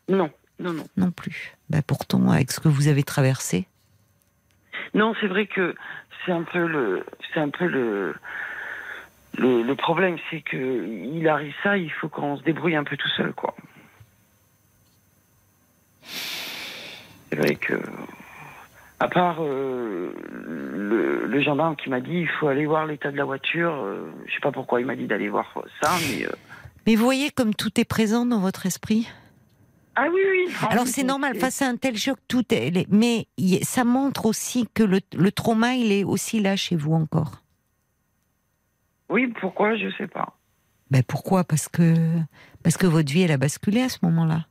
Non, 0.07 0.29
non, 0.59 0.73
non. 0.73 0.85
non 0.97 1.11
plus. 1.11 1.55
Bah 1.69 1.81
pourtant, 1.85 2.29
avec 2.29 2.51
ce 2.51 2.59
que 2.59 2.67
vous 2.67 2.87
avez 2.87 3.03
traversé. 3.03 3.67
Non, 4.93 5.13
c'est 5.19 5.27
vrai 5.27 5.45
que 5.45 5.75
c'est 6.25 6.31
un 6.31 6.43
peu 6.43 6.65
le, 6.67 7.05
c'est 7.33 7.39
un 7.39 7.49
peu 7.49 7.65
le, 7.65 8.15
le, 9.37 9.63
le 9.63 9.75
problème, 9.75 10.17
c'est 10.29 10.41
que 10.41 10.57
il 10.57 11.27
arrive 11.27 11.53
ça, 11.63 11.77
il 11.77 11.91
faut 11.91 12.09
qu'on 12.09 12.37
se 12.37 12.43
débrouille 12.43 12.75
un 12.75 12.83
peu 12.83 12.97
tout 12.97 13.09
seul, 13.09 13.33
quoi. 13.33 13.55
C'est 17.29 17.35
vrai 17.35 17.55
que, 17.55 17.79
à 18.99 19.07
part 19.07 19.37
euh, 19.41 20.11
le, 20.75 21.25
le 21.27 21.41
gendarme 21.41 21.75
qui 21.75 21.89
m'a 21.89 22.01
dit, 22.01 22.11
il 22.21 22.27
faut 22.39 22.47
aller 22.47 22.65
voir 22.65 22.85
l'état 22.85 23.11
de 23.11 23.17
la 23.17 23.25
voiture. 23.25 23.73
euh, 23.73 24.11
je 24.27 24.33
sais 24.33 24.39
pas 24.41 24.51
pourquoi 24.51 24.81
il 24.81 24.85
m'a 24.85 24.95
dit 24.95 25.07
d'aller 25.07 25.29
voir 25.29 25.45
ça, 25.81 25.91
mais 26.09 26.25
euh, 26.25 26.31
Mais 26.85 26.95
vous 26.95 27.03
voyez 27.05 27.29
comme 27.31 27.53
tout 27.55 27.79
est 27.79 27.85
présent 27.85 28.25
dans 28.25 28.39
votre 28.39 28.65
esprit? 28.65 29.07
ah 29.95 30.07
oui, 30.13 30.21
oui. 30.31 30.53
Alors 30.69 30.87
c'est 30.87 31.03
normal, 31.03 31.35
face 31.35 31.61
à 31.61 31.67
un 31.67 31.75
tel 31.75 31.97
choc, 31.97 32.17
tout 32.27 32.43
est. 32.53 32.87
Mais 32.89 33.27
ça 33.63 33.83
montre 33.83 34.25
aussi 34.25 34.67
que 34.73 34.83
le, 34.83 34.99
le 35.15 35.31
trauma, 35.31 35.75
il 35.75 35.91
est 35.91 36.03
aussi 36.05 36.39
là 36.39 36.55
chez 36.55 36.75
vous 36.77 36.93
encore. 36.93 37.43
Oui, 39.09 39.27
pourquoi? 39.41 39.75
Je 39.75 39.89
sais 39.97 40.07
pas. 40.07 40.35
Ben 40.91 41.03
pourquoi? 41.03 41.43
Parce 41.43 41.67
que 41.67 41.93
parce 42.63 42.77
que 42.77 42.87
votre 42.87 43.11
vie 43.11 43.21
elle 43.23 43.31
a 43.31 43.37
basculé 43.37 43.81
à 43.81 43.89
ce 43.89 43.97
moment-là. 44.03 44.45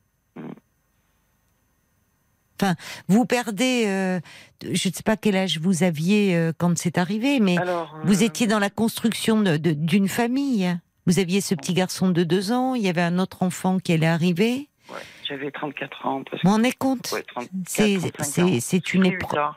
Enfin, 2.61 2.75
vous 3.07 3.25
perdez. 3.25 3.83
euh, 3.87 4.19
je 4.63 4.89
ne 4.89 4.93
sais 4.93 5.03
pas 5.03 5.15
quel 5.17 5.35
âge 5.37 5.59
vous 5.59 5.83
aviez 5.83 6.35
euh, 6.35 6.51
quand 6.57 6.77
c'est 6.77 6.97
arrivé, 6.97 7.39
mais 7.39 7.57
Alors, 7.57 7.97
vous 8.03 8.21
euh, 8.21 8.25
étiez 8.25 8.47
dans 8.47 8.59
la 8.59 8.69
construction 8.69 9.41
d'une 9.43 10.07
famille. 10.09 10.77
Vous 11.05 11.19
aviez 11.19 11.41
ce 11.41 11.55
petit 11.55 11.73
garçon 11.73 12.09
de 12.09 12.23
deux 12.23 12.51
ans. 12.51 12.75
Il 12.75 12.81
y 12.83 12.89
avait 12.89 13.01
un 13.01 13.17
autre 13.19 13.43
enfant 13.43 13.79
qui 13.79 13.93
allait 13.93 14.05
arriver. 14.07 14.67
ouais, 14.91 14.95
j'avais 15.27 15.49
34 15.51 16.05
ans. 16.05 16.23
Parce 16.29 16.43
Vous 16.43 16.49
vous 16.49 16.55
rendez 16.55 16.71
compte 16.73 17.09
Ouais, 17.13 17.23
34, 17.23 17.49
C'est 17.67 17.97
35 18.13 18.23
c'est- 18.25 18.41
ans. 18.43 18.57
c'est 18.61 18.93
une 18.93 19.05
épreuve. 19.05 19.51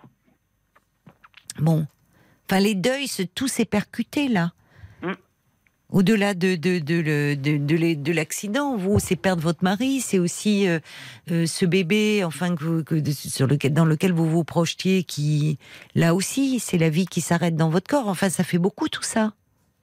Bon. 1.59 1.86
Enfin, 2.48 2.61
les 2.61 2.74
deuils, 2.74 3.09
se- 3.09 3.22
tout 3.22 3.48
s'est 3.48 3.64
percuté 3.64 4.28
là. 4.28 4.53
Au-delà 5.93 6.32
de, 6.34 6.57
de, 6.57 6.78
de, 6.78 7.34
de, 7.34 7.57
de 7.59 7.76
les- 7.76 7.97
de 7.97 8.12
l'accident, 8.12 8.76
vous, 8.76 8.99
c'est 8.99 9.14
perdre 9.14 9.43
votre 9.43 9.62
mari, 9.62 10.01
c'est 10.01 10.18
aussi 10.18 10.66
euh, 10.66 10.78
euh, 11.30 11.45
ce 11.47 11.66
bébé, 11.66 12.24
enfin, 12.24 12.57
que, 12.57 12.64
vous- 12.64 12.82
que- 12.82 13.11
sur 13.12 13.47
lequel, 13.47 13.74
dans 13.74 13.84
lequel 13.84 14.12
vous 14.12 14.28
vous 14.28 14.43
projetiez, 14.43 15.05
qui, 15.05 15.59
là 15.95 16.14
aussi, 16.14 16.59
c'est 16.61 16.78
la 16.78 16.88
vie 16.88 17.05
qui 17.07 17.20
s'arrête 17.20 17.57
dans 17.57 17.68
votre 17.68 17.86
corps. 17.88 18.09
Enfin, 18.09 18.30
ça 18.30 18.43
fait 18.43 18.57
beaucoup 18.59 18.88
tout 18.88 19.03
ça. 19.03 19.32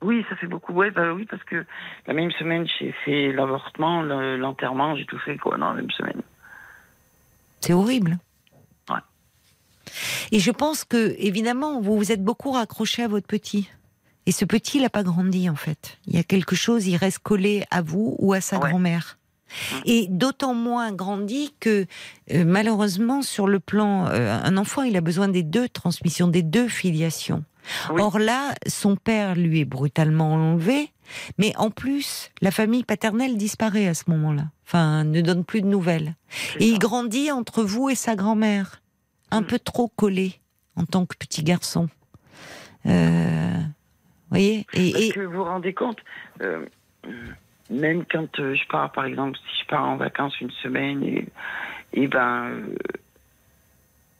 Oui, 0.02 0.24
ça 0.28 0.34
fait 0.36 0.48
beaucoup. 0.48 0.72
Ouais, 0.72 0.90
bah 0.90 1.12
oui, 1.12 1.26
parce 1.30 1.44
que 1.44 1.64
la 2.06 2.14
même 2.14 2.32
semaine, 2.32 2.66
j'ai 2.78 2.92
fait 3.04 3.32
l'avortement, 3.32 4.02
le- 4.02 4.36
l'enterrement, 4.36 4.96
j'ai 4.96 5.04
tout 5.06 5.18
fait 5.18 5.36
quoi 5.36 5.58
dans 5.58 5.68
la 5.70 5.74
même 5.74 5.90
semaine. 5.92 6.22
C'est 7.60 7.74
horrible. 7.74 8.18
Ouais. 8.88 8.96
Et 10.32 10.40
je 10.40 10.50
pense 10.50 10.84
que, 10.84 11.14
évidemment, 11.18 11.80
vous 11.80 11.96
vous 11.96 12.10
êtes 12.10 12.24
beaucoup 12.24 12.50
raccroché 12.50 13.02
à 13.04 13.08
votre 13.08 13.26
petit. 13.26 13.70
Et 14.26 14.32
ce 14.32 14.44
petit, 14.44 14.78
il 14.78 14.82
n'a 14.82 14.90
pas 14.90 15.02
grandi, 15.02 15.48
en 15.48 15.56
fait. 15.56 15.98
Il 16.06 16.14
y 16.14 16.18
a 16.18 16.22
quelque 16.22 16.54
chose, 16.54 16.86
il 16.86 16.96
reste 16.96 17.18
collé 17.20 17.64
à 17.70 17.82
vous 17.82 18.16
ou 18.18 18.32
à 18.32 18.40
sa 18.40 18.58
Ouais. 18.58 18.68
grand-mère. 18.68 19.18
Mm. 19.50 19.76
Et 19.86 20.06
d'autant 20.08 20.54
moins 20.54 20.92
grandi 20.92 21.54
que, 21.58 21.86
euh, 22.32 22.44
malheureusement, 22.44 23.22
sur 23.22 23.48
le 23.48 23.58
plan, 23.58 24.06
euh, 24.08 24.38
un 24.42 24.56
enfant, 24.56 24.82
il 24.82 24.96
a 24.96 25.00
besoin 25.00 25.28
des 25.28 25.42
deux 25.42 25.68
transmissions, 25.68 26.28
des 26.28 26.42
deux 26.42 26.68
filiations. 26.68 27.44
Oui. 27.92 28.00
Or 28.00 28.18
là, 28.18 28.54
son 28.68 28.96
père 28.96 29.34
lui 29.34 29.60
est 29.60 29.64
brutalement 29.64 30.32
enlevé, 30.34 30.92
mais 31.38 31.52
en 31.56 31.70
plus, 31.70 32.30
la 32.40 32.50
famille 32.50 32.84
paternelle 32.84 33.36
disparaît 33.36 33.86
à 33.88 33.94
ce 33.94 34.04
moment-là. 34.08 34.44
Enfin, 34.66 35.02
ne 35.04 35.20
donne 35.20 35.44
plus 35.44 35.60
de 35.62 35.66
nouvelles. 35.66 36.14
Et 36.60 36.68
il 36.68 36.78
grandit 36.78 37.30
entre 37.32 37.62
vous 37.64 37.88
et 37.90 37.94
sa 37.96 38.14
grand-mère, 38.16 38.80
un 39.32 39.40
Mm. 39.40 39.46
peu 39.46 39.58
trop 39.58 39.88
collé 39.88 40.40
en 40.76 40.84
tant 40.84 41.06
que 41.06 41.16
petit 41.16 41.42
garçon. 41.42 41.88
Euh, 42.86 43.58
voyez 44.30 44.66
et, 44.74 44.92
Parce 44.92 45.12
que 45.12 45.20
vous 45.20 45.38
vous 45.38 45.44
rendez 45.44 45.74
compte, 45.74 45.98
euh, 46.40 46.64
même 47.70 48.04
quand 48.10 48.38
euh, 48.40 48.54
je 48.54 48.66
pars, 48.68 48.90
par 48.92 49.04
exemple, 49.04 49.38
si 49.38 49.62
je 49.62 49.66
pars 49.66 49.84
en 49.84 49.96
vacances 49.96 50.40
une 50.40 50.50
semaine, 50.50 51.02
et, 51.04 51.26
et 51.92 52.08
ben, 52.08 52.46
euh, 52.46 52.76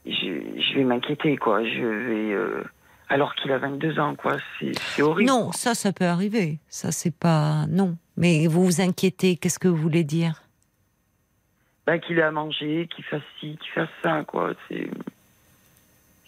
je, 0.06 0.12
je 0.12 0.74
vais 0.74 0.84
m'inquiéter, 0.84 1.36
quoi. 1.36 1.64
Je 1.64 1.80
vais, 1.80 2.32
euh, 2.32 2.64
alors 3.08 3.34
qu'il 3.34 3.50
a 3.52 3.58
22 3.58 3.98
ans, 3.98 4.14
quoi. 4.14 4.36
C'est 4.60 5.02
horrible. 5.02 5.28
non, 5.28 5.44
quoi. 5.46 5.52
ça, 5.54 5.74
ça 5.74 5.92
peut 5.92 6.06
arriver. 6.06 6.58
Ça, 6.68 6.92
c'est 6.92 7.14
pas 7.14 7.66
non. 7.68 7.96
Mais 8.16 8.46
vous 8.46 8.64
vous 8.64 8.80
inquiétez. 8.80 9.36
Qu'est-ce 9.36 9.58
que 9.58 9.68
vous 9.68 9.76
voulez 9.76 10.04
dire? 10.04 10.42
Ben, 11.86 11.98
qu'il 11.98 12.18
ait 12.18 12.22
à 12.22 12.30
manger, 12.30 12.88
qu'il 12.94 13.04
fasse 13.04 13.22
ci, 13.40 13.56
qu'il 13.60 13.72
fasse 13.72 13.88
ça, 14.02 14.22
quoi. 14.24 14.52
C'est 14.68 14.88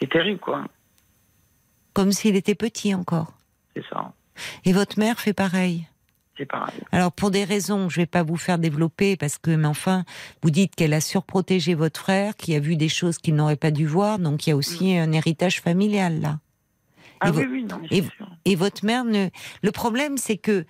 c'est 0.00 0.10
terrible, 0.10 0.40
quoi. 0.40 0.64
Comme 1.92 2.10
s'il 2.10 2.34
était 2.34 2.56
petit 2.56 2.92
encore. 2.92 3.34
C'est 3.74 3.84
ça. 3.90 4.12
Et 4.64 4.72
votre 4.72 4.98
mère 4.98 5.18
fait 5.20 5.32
pareil? 5.32 5.86
C'est 6.38 6.46
pareil. 6.46 6.80
Alors 6.92 7.12
pour 7.12 7.30
des 7.30 7.44
raisons, 7.44 7.88
je 7.90 7.96
vais 8.00 8.06
pas 8.06 8.22
vous 8.22 8.36
faire 8.38 8.58
développer 8.58 9.16
parce 9.16 9.36
que, 9.38 9.50
mais 9.50 9.66
enfin, 9.68 10.04
vous 10.42 10.50
dites 10.50 10.74
qu'elle 10.74 10.94
a 10.94 11.00
surprotégé 11.02 11.74
votre 11.74 12.00
frère, 12.00 12.36
qui 12.36 12.54
a 12.54 12.60
vu 12.60 12.76
des 12.76 12.88
choses 12.88 13.18
qu'il 13.18 13.34
n'aurait 13.34 13.56
pas 13.56 13.70
dû 13.70 13.86
voir, 13.86 14.18
donc 14.18 14.46
il 14.46 14.50
y 14.50 14.52
a 14.52 14.56
aussi 14.56 14.96
un 14.96 15.12
héritage 15.12 15.60
familial 15.60 16.20
là. 16.20 16.38
Ah 17.20 17.30
vo- 17.30 17.40
oui, 17.40 17.46
oui, 17.50 17.64
non, 17.64 17.80
et 17.90 18.02
sûr. 18.02 18.28
Et 18.46 18.56
votre 18.56 18.84
mère 18.84 19.04
ne. 19.04 19.28
Le 19.62 19.70
problème, 19.72 20.16
c'est 20.16 20.38
que 20.38 20.64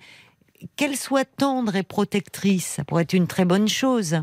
qu'elle 0.75 0.95
soit 0.97 1.25
tendre 1.25 1.75
et 1.75 1.83
protectrice, 1.83 2.65
ça 2.65 2.83
pourrait 2.83 3.03
être 3.03 3.13
une 3.13 3.27
très 3.27 3.45
bonne 3.45 3.67
chose. 3.67 4.21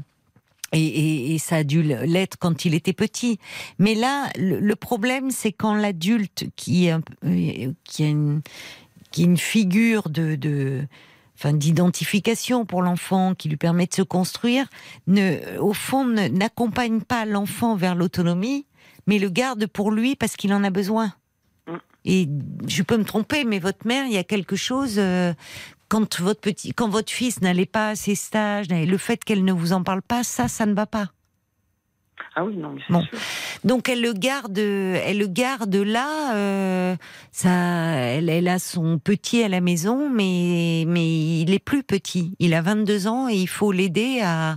Et, 0.72 0.78
et- 0.84 1.34
et 1.34 1.38
ça 1.38 1.56
a 1.56 1.64
dû 1.64 1.82
l'être 1.82 2.36
quand 2.38 2.64
il 2.64 2.74
était 2.74 2.92
petit. 2.92 3.38
Mais 3.78 3.94
là, 3.94 4.28
le, 4.38 4.60
le 4.60 4.76
problème, 4.76 5.30
c'est 5.30 5.52
quand 5.52 5.74
l'adulte 5.74 6.44
qui, 6.56 6.86
est 6.86 6.90
un 6.92 7.02
euh, 7.24 7.72
qui 7.84 8.04
a 8.04 8.08
une, 8.08 8.40
qui 9.10 9.22
est 9.22 9.24
une 9.24 9.36
figure 9.36 10.08
de, 10.10 10.36
de 10.36 10.82
enfin, 11.36 11.52
d'identification 11.54 12.66
pour 12.66 12.82
l'enfant, 12.82 13.34
qui 13.34 13.48
lui 13.48 13.56
permet 13.56 13.86
de 13.86 13.94
se 13.94 14.02
construire, 14.02 14.66
ne, 15.08 15.58
au 15.58 15.72
fond, 15.72 16.04
ne- 16.04 16.28
n'accompagne 16.28 17.00
pas 17.00 17.24
l'enfant 17.24 17.74
vers 17.74 17.94
l'autonomie, 17.96 18.66
mais 19.06 19.18
le 19.18 19.28
garde 19.30 19.66
pour 19.66 19.90
lui 19.90 20.14
parce 20.14 20.36
qu'il 20.36 20.52
en 20.52 20.62
a 20.62 20.70
besoin. 20.70 21.12
Et 22.04 22.28
je 22.66 22.82
peux 22.82 22.96
me 22.96 23.04
tromper, 23.04 23.44
mais 23.44 23.58
votre 23.58 23.86
mère, 23.86 24.06
il 24.06 24.12
y 24.12 24.18
a 24.18 24.24
quelque 24.24 24.56
chose. 24.56 24.94
euh, 24.98 25.34
quand 25.90 26.20
votre 26.20 26.40
petit, 26.40 26.72
quand 26.72 26.88
votre 26.88 27.12
fils 27.12 27.42
n'allait 27.42 27.66
pas 27.66 27.90
à 27.90 27.96
ses 27.96 28.14
stages, 28.14 28.68
le 28.70 28.96
fait 28.96 29.22
qu'elle 29.22 29.44
ne 29.44 29.52
vous 29.52 29.72
en 29.72 29.82
parle 29.82 30.02
pas, 30.02 30.22
ça, 30.22 30.48
ça 30.48 30.64
ne 30.64 30.72
va 30.72 30.86
pas. 30.86 31.10
Ah 32.36 32.44
oui, 32.44 32.56
non, 32.56 32.70
mais 32.70 32.82
Bon. 32.88 33.02
sûr. 33.02 33.18
Donc 33.64 33.88
elle 33.88 34.00
le 34.00 34.12
garde, 34.12 34.56
elle 34.58 35.18
le 35.18 35.26
garde 35.26 35.74
là. 35.74 36.34
euh, 36.34 36.96
ça, 37.32 37.50
elle, 37.50 38.28
elle 38.28 38.48
a 38.48 38.58
son 38.58 38.98
petit 38.98 39.42
à 39.42 39.48
la 39.48 39.60
maison, 39.60 40.08
mais 40.08 40.84
mais 40.86 41.40
il 41.40 41.52
est 41.52 41.58
plus 41.64 41.82
petit. 41.82 42.34
Il 42.38 42.54
a 42.54 42.62
22 42.62 43.06
ans 43.06 43.28
et 43.28 43.34
il 43.36 43.48
faut 43.48 43.72
l'aider 43.72 44.20
à, 44.22 44.56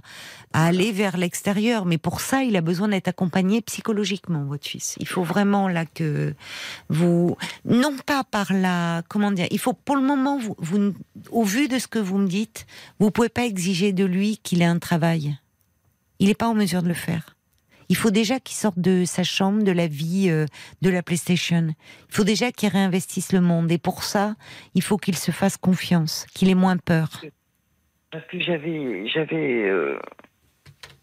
à 0.53 0.65
aller 0.67 0.91
vers 0.91 1.17
l'extérieur. 1.17 1.85
Mais 1.85 1.97
pour 1.97 2.21
ça, 2.21 2.43
il 2.43 2.55
a 2.55 2.61
besoin 2.61 2.87
d'être 2.89 3.07
accompagné 3.07 3.61
psychologiquement, 3.61 4.43
votre 4.45 4.67
fils. 4.67 4.95
Il 4.99 5.07
faut 5.07 5.23
vraiment 5.23 5.67
là 5.67 5.85
que 5.85 6.33
vous, 6.89 7.35
non 7.65 7.95
pas 8.05 8.23
par 8.23 8.53
la, 8.53 9.01
comment 9.09 9.31
dire, 9.31 9.47
il 9.51 9.59
faut 9.59 9.73
pour 9.73 9.95
le 9.95 10.03
moment, 10.03 10.37
vous, 10.37 10.55
vous 10.59 10.93
au 11.31 11.43
vu 11.43 11.67
de 11.67 11.79
ce 11.79 11.87
que 11.87 11.99
vous 11.99 12.17
me 12.19 12.27
dites, 12.27 12.65
vous 12.99 13.09
pouvez 13.11 13.29
pas 13.29 13.45
exiger 13.45 13.93
de 13.93 14.05
lui 14.05 14.37
qu'il 14.37 14.61
ait 14.61 14.65
un 14.65 14.79
travail. 14.79 15.35
Il 16.19 16.27
n'est 16.27 16.35
pas 16.35 16.47
en 16.47 16.53
mesure 16.53 16.83
de 16.83 16.87
le 16.87 16.93
faire. 16.93 17.32
Il 17.93 17.95
faut 17.95 18.09
déjà 18.09 18.39
qu'il 18.39 18.55
sorte 18.55 18.79
de 18.79 19.05
sa 19.05 19.23
chambre, 19.23 19.61
de 19.61 19.71
la 19.71 19.85
vie, 19.85 20.27
euh, 20.27 20.47
de 20.81 20.89
la 20.89 21.03
PlayStation. 21.03 21.67
Il 22.09 22.15
faut 22.15 22.23
déjà 22.23 22.51
qu'il 22.51 22.69
réinvestisse 22.69 23.31
le 23.31 23.39
monde. 23.39 23.71
Et 23.71 23.77
pour 23.77 24.01
ça, 24.01 24.33
il 24.73 24.81
faut 24.81 24.97
qu'il 24.97 25.15
se 25.15 25.29
fasse 25.29 25.57
confiance, 25.57 26.25
qu'il 26.33 26.49
ait 26.49 26.55
moins 26.55 26.77
peur. 26.77 27.21
Parce 28.09 28.25
que 28.25 28.39
j'avais, 28.39 29.07
j'avais, 29.09 29.69
euh, 29.69 29.99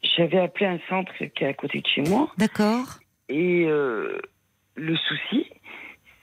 j'avais 0.02 0.40
appelé 0.40 0.66
un 0.66 0.80
centre 0.88 1.12
qui 1.16 1.44
est 1.44 1.46
à 1.46 1.54
côté 1.54 1.80
de 1.80 1.86
chez 1.86 2.02
moi. 2.02 2.28
D'accord 2.38 2.98
Et 3.28 3.66
euh, 3.68 4.20
le 4.74 4.96
souci, 4.96 5.46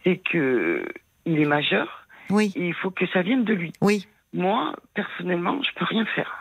c'est 0.04 0.18
que 0.18 0.86
il 1.24 1.40
est 1.40 1.46
majeur 1.46 2.06
Oui, 2.30 2.52
et 2.58 2.68
il 2.68 2.74
faut 2.74 2.92
que 2.92 3.08
ça 3.14 3.22
vienne 3.22 3.46
de 3.46 3.54
lui. 3.54 3.72
oui. 3.80 4.06
Moi, 4.34 4.76
personnellement, 4.94 5.64
je 5.64 5.70
peux 5.80 5.86
rien 5.86 6.06
faire. 6.08 6.36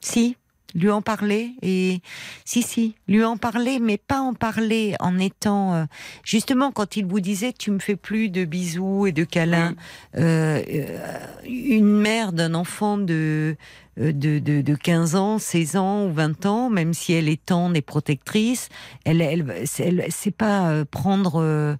Si, 0.00 0.36
lui 0.74 0.90
en 0.90 1.00
parler 1.00 1.52
et 1.62 2.00
si 2.44 2.62
si, 2.62 2.94
lui 3.06 3.24
en 3.24 3.36
parler 3.36 3.78
mais 3.78 3.96
pas 3.96 4.20
en 4.20 4.34
parler 4.34 4.94
en 5.00 5.18
étant 5.18 5.74
euh, 5.74 5.84
justement 6.24 6.72
quand 6.72 6.96
il 6.96 7.06
vous 7.06 7.20
disait 7.20 7.52
tu 7.52 7.70
me 7.70 7.78
fais 7.78 7.96
plus 7.96 8.28
de 8.28 8.44
bisous 8.44 9.06
et 9.06 9.12
de 9.12 9.24
câlins 9.24 9.74
euh, 10.16 10.62
euh, 10.68 11.18
une 11.46 11.98
mère 11.98 12.32
d'un 12.32 12.54
enfant 12.54 12.98
de 12.98 13.56
de, 13.98 14.38
de, 14.38 14.60
de 14.62 14.74
15 14.74 15.14
ans, 15.16 15.38
16 15.38 15.76
ans 15.76 16.06
ou 16.06 16.12
20 16.12 16.46
ans, 16.46 16.70
même 16.70 16.94
si 16.94 17.12
elle 17.12 17.28
est 17.28 17.44
tendre 17.44 17.76
et 17.76 17.82
protectrice, 17.82 18.68
elle, 19.04 19.20
elle, 19.20 19.64
elle 19.78 20.06
c'est 20.10 20.30
pas 20.30 20.68
euh, 20.70 20.84
prendre, 20.84 21.40
euh, 21.42 21.74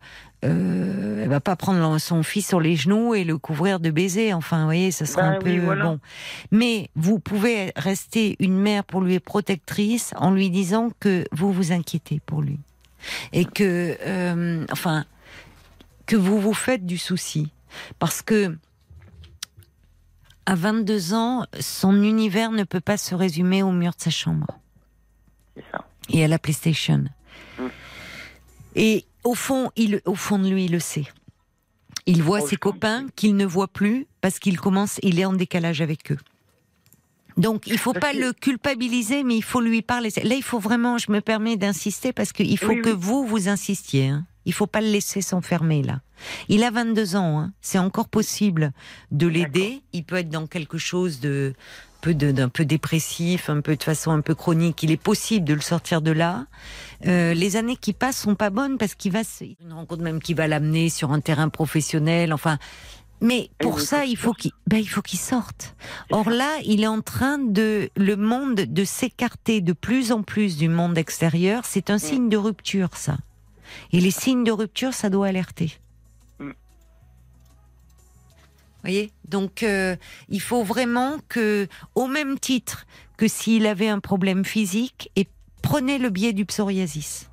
euh, 0.45 1.23
elle 1.23 1.29
va 1.29 1.41
pas 1.41 1.57
prendre 1.57 1.99
son 1.99 2.23
fils 2.23 2.47
sur 2.47 2.61
les 2.61 2.77
genoux 2.77 3.15
et 3.15 3.25
le 3.25 3.39
couvrir 3.39 3.81
de 3.81 3.91
baisers. 3.91 4.33
Enfin, 4.35 4.59
vous 4.61 4.65
voyez, 4.65 4.91
ça 4.91 5.07
sera 5.07 5.23
Bah 5.23 5.29
un 5.37 5.39
peu 5.39 5.51
oui, 5.51 5.59
voilà. 5.59 5.85
bon. 5.85 6.01
Mais 6.51 6.91
vous 6.97 7.19
pouvez 7.19 7.73
rester 7.77 8.37
une 8.41 8.57
mère 8.57 8.85
pour 8.85 9.01
lui 9.01 9.15
et 9.15 9.21
protectrice 9.21 10.13
en 10.17 10.31
lui 10.33 10.51
disant 10.51 10.91
que 11.01 11.25
vous 11.33 11.53
vous 11.53 11.73
inquiétez 11.73 12.21
pour 12.25 12.43
lui 12.43 12.59
et 13.33 13.45
que, 13.45 13.97
euh, 14.05 14.65
enfin, 14.73 15.05
que 16.07 16.17
vous 16.17 16.41
vous 16.41 16.55
faites 16.55 16.85
du 16.87 16.99
souci 16.99 17.53
parce 17.99 18.23
que 18.23 18.57
à 20.49 20.55
22 20.55 21.13
ans, 21.13 21.45
son 21.61 22.03
univers 22.03 22.51
ne 22.53 22.65
peut 22.65 22.81
pas 22.81 22.97
se 22.97 23.15
résumer 23.15 23.63
au 23.63 23.71
mur 23.71 23.93
de 23.97 24.01
sa 24.01 24.09
chambre 24.11 24.47
C'est 25.55 25.65
ça. 25.71 25.85
et 26.09 26.25
à 26.25 26.29
la 26.29 26.39
PlayStation. 26.39 27.05
Mm. 27.59 27.63
Et 28.77 29.05
au 29.25 29.35
fond, 29.35 29.71
il, 29.77 30.01
au 30.07 30.15
fond 30.15 30.39
de 30.39 30.49
lui, 30.49 30.65
il 30.65 30.73
le 30.73 30.81
sait. 30.81 31.05
Il 32.07 32.23
voit 32.23 32.41
Oh, 32.43 32.47
ses 32.49 32.57
copains 32.57 33.07
qu'il 33.15 33.37
ne 33.37 33.45
voit 33.45 33.69
plus 33.69 34.07
parce 34.23 34.39
qu'il 34.39 34.59
commence, 34.59 34.99
il 35.03 35.21
est 35.21 35.27
en 35.27 35.35
décalage 35.35 35.83
avec 35.83 36.13
eux. 36.13 36.19
Donc, 37.37 37.67
il 37.67 37.77
faut 37.77 37.93
Parce 37.93 38.07
pas 38.07 38.13
que- 38.15 38.19
le 38.25 38.33
culpabiliser, 38.33 39.25
mais 39.25 39.37
il 39.37 39.45
faut 39.45 39.61
lui 39.61 39.83
parler. 39.83 40.09
Là, 40.25 40.35
il 40.35 40.43
faut 40.43 40.59
vraiment, 40.59 40.97
je 40.97 41.13
me 41.13 41.21
permets 41.21 41.57
d'insister 41.59 42.15
parce 42.15 42.33
qu'il 42.33 42.57
faut 42.59 42.69
Oui, 42.69 42.81
que 42.81 42.89
oui. 42.89 42.97
vous, 42.99 43.27
vous 43.27 43.49
insistiez. 43.51 44.09
Hein. 44.09 44.25
Il 44.49 44.53
faut 44.55 44.67
pas 44.67 44.81
le 44.81 44.89
laisser 44.89 45.21
s'enfermer 45.21 45.83
là. 45.83 46.01
Il 46.49 46.65
a 46.65 46.71
22 46.71 47.15
ans, 47.17 47.39
hein. 47.39 47.53
c'est 47.61 47.79
encore 47.79 48.09
possible 48.09 48.73
de 49.13 49.27
l'aider. 49.29 49.83
Il 49.93 50.03
peut 50.05 50.17
être 50.17 50.31
dans 50.31 50.47
quelque 50.49 50.79
chose 50.79 51.21
de 51.21 51.55
peu 52.01 52.15
d'un 52.15 52.49
peu 52.49 52.65
dépressif, 52.65 53.51
un 53.51 53.61
peu 53.61 53.77
de 53.77 53.83
façon 53.83 54.11
un 54.11 54.21
peu 54.23 54.35
chronique. 54.35 54.83
Il 54.83 54.91
est 54.91 54.97
possible 54.97 55.45
de 55.45 55.53
le 55.55 55.61
sortir 55.61 56.01
de 56.01 56.11
là. 56.13 56.47
Euh, 57.07 57.35
les 57.35 57.57
années 57.57 57.77
qui 57.77 57.93
passent 57.93 58.19
sont 58.23 58.35
pas 58.37 58.51
bonnes 58.51 58.79
parce 58.79 58.95
qu'il 58.95 59.13
va 59.13 59.23
se- 59.23 59.45
une 59.45 59.73
rencontre 59.73 60.03
même 60.03 60.21
qui 60.21 60.33
va 60.35 60.49
l'amener 60.49 60.89
sur 60.89 61.13
un 61.13 61.21
terrain 61.21 61.49
professionnel. 61.49 62.33
Enfin, 62.33 62.59
mais 63.21 63.51
pour 63.59 63.77
oui, 63.77 63.83
ça, 63.85 64.05
il 64.05 64.17
faut 64.17 64.33
qu'il 64.33 64.53
ben, 64.67 64.79
il 64.79 64.89
faut 64.89 65.03
qu'il 65.03 65.19
sorte. 65.19 65.75
Or 66.11 66.31
là, 66.31 66.49
il 66.65 66.83
est 66.83 66.87
en 66.89 67.01
train 67.03 67.37
de 67.39 67.91
le 67.97 68.17
monde 68.17 68.55
de 68.55 68.85
s'écarter 68.85 69.61
de 69.61 69.73
plus 69.73 70.11
en 70.13 70.23
plus 70.23 70.57
du 70.57 70.69
monde 70.69 70.97
extérieur. 70.97 71.65
C'est 71.65 71.91
un 71.91 71.99
signe 71.99 72.29
de 72.29 72.37
rupture, 72.37 72.91
ça. 72.95 73.19
Et 73.93 74.01
les 74.01 74.11
signes 74.11 74.45
de 74.45 74.53
rupture, 74.53 74.95
ça 74.95 75.11
doit 75.11 75.29
alerter. 75.29 75.73
Mm. 76.39 76.51
voyez? 78.83 79.13
Donc, 79.29 79.63
euh, 79.63 79.97
il 80.29 80.41
faut 80.41 80.63
vraiment 80.63 81.19
que, 81.29 81.69
au 81.95 82.07
même 82.07 82.39
titre 82.39 82.87
que 83.17 83.29
s'il 83.29 83.67
avait 83.67 83.89
un 83.89 84.01
problème 84.01 84.45
physique, 84.45 85.11
et 85.17 85.27
prenez 85.63 85.99
le 85.99 86.11
biais 86.11 86.33
du 86.33 86.45
psoriasis. 86.45 87.29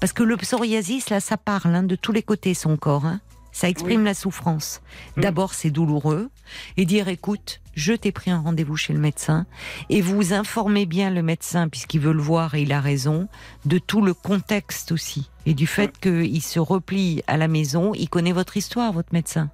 Parce 0.00 0.12
que 0.12 0.22
le 0.22 0.36
psoriasis, 0.36 1.10
là, 1.10 1.20
ça 1.20 1.36
parle 1.36 1.74
hein, 1.74 1.82
de 1.82 1.96
tous 1.96 2.12
les 2.12 2.22
côtés, 2.22 2.54
son 2.54 2.76
corps. 2.76 3.06
hein. 3.06 3.20
Ça 3.56 3.70
exprime 3.70 4.04
la 4.04 4.12
souffrance. 4.12 4.82
Mm. 5.16 5.22
D'abord, 5.22 5.54
c'est 5.54 5.70
douloureux. 5.70 6.28
Et 6.76 6.84
dire, 6.84 7.08
écoute, 7.08 7.62
je 7.72 7.94
t'ai 7.94 8.12
pris 8.12 8.30
un 8.30 8.38
rendez-vous 8.38 8.76
chez 8.76 8.92
le 8.92 8.98
médecin. 8.98 9.46
Et 9.88 10.02
vous 10.02 10.34
informez 10.34 10.84
bien 10.84 11.08
le 11.08 11.22
médecin, 11.22 11.66
puisqu'il 11.70 12.00
veut 12.00 12.12
le 12.12 12.20
voir 12.20 12.54
et 12.54 12.60
il 12.60 12.72
a 12.74 12.82
raison, 12.82 13.28
de 13.64 13.78
tout 13.78 14.02
le 14.02 14.12
contexte 14.12 14.92
aussi. 14.92 15.30
Et 15.46 15.54
du 15.54 15.66
fait 15.66 15.98
qu'il 15.98 16.42
se 16.42 16.60
replie 16.60 17.22
à 17.28 17.38
la 17.38 17.48
maison, 17.48 17.94
il 17.94 18.10
connaît 18.10 18.32
votre 18.32 18.58
histoire, 18.58 18.92
votre 18.92 19.14
médecin. 19.14 19.48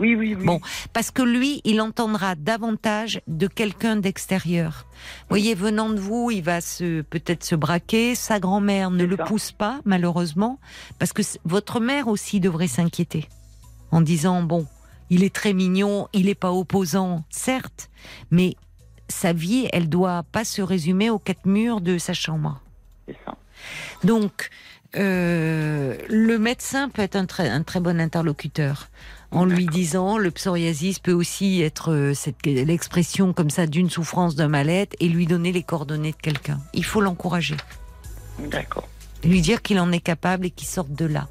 Oui, 0.00 0.14
oui, 0.14 0.34
oui. 0.34 0.44
Bon, 0.44 0.60
parce 0.92 1.10
que 1.10 1.22
lui, 1.22 1.60
il 1.64 1.80
entendra 1.80 2.34
davantage 2.34 3.20
de 3.26 3.46
quelqu'un 3.46 3.96
d'extérieur. 3.96 4.86
Vous 4.94 5.26
voyez, 5.28 5.54
venant 5.54 5.90
de 5.90 6.00
vous, 6.00 6.30
il 6.30 6.42
va 6.42 6.60
se 6.62 7.02
peut-être 7.02 7.44
se 7.44 7.54
braquer. 7.54 8.14
Sa 8.14 8.40
grand-mère 8.40 8.90
ne 8.90 9.04
le 9.04 9.16
ça. 9.16 9.24
pousse 9.24 9.52
pas, 9.52 9.80
malheureusement, 9.84 10.58
parce 10.98 11.12
que 11.12 11.22
votre 11.44 11.80
mère 11.80 12.08
aussi 12.08 12.40
devrait 12.40 12.66
s'inquiéter 12.66 13.28
en 13.90 14.00
disant 14.00 14.42
bon, 14.42 14.66
il 15.10 15.22
est 15.22 15.34
très 15.34 15.52
mignon, 15.52 16.08
il 16.12 16.26
n'est 16.26 16.34
pas 16.34 16.52
opposant, 16.52 17.24
certes, 17.28 17.90
mais 18.30 18.56
sa 19.08 19.32
vie, 19.32 19.68
elle 19.72 19.88
doit 19.88 20.22
pas 20.32 20.44
se 20.44 20.62
résumer 20.62 21.10
aux 21.10 21.18
quatre 21.18 21.46
murs 21.46 21.80
de 21.80 21.98
sa 21.98 22.14
chambre. 22.14 22.62
C'est 23.06 23.16
ça. 23.24 23.36
Donc, 24.04 24.50
euh, 24.96 25.96
le 26.08 26.38
médecin 26.38 26.88
peut 26.88 27.02
être 27.02 27.16
un 27.16 27.26
très, 27.26 27.48
un 27.48 27.62
très 27.62 27.80
bon 27.80 28.00
interlocuteur 28.00 28.88
en 29.30 29.44
lui 29.44 29.66
disant 29.66 30.18
le 30.18 30.32
psoriasis 30.32 30.98
peut 30.98 31.12
aussi 31.12 31.62
être 31.62 31.92
euh, 31.92 32.14
cette- 32.14 32.44
l'expression 32.44 33.32
comme 33.32 33.50
ça 33.50 33.66
d'une 33.68 33.88
souffrance, 33.88 34.34
d'un 34.34 34.48
mal-être 34.48 34.96
et 34.98 35.08
lui 35.08 35.26
donner 35.26 35.52
les 35.52 35.62
coordonnées 35.62 36.10
de 36.10 36.16
quelqu'un. 36.16 36.58
Il 36.74 36.84
faut 36.84 37.00
l'encourager, 37.00 37.56
D'accord. 38.40 38.88
lui 39.22 39.40
dire 39.40 39.62
qu'il 39.62 39.78
en 39.78 39.92
est 39.92 40.00
capable 40.00 40.46
et 40.46 40.50
qu'il 40.50 40.66
sorte 40.66 40.92
de 40.92 41.04
là. 41.04 41.28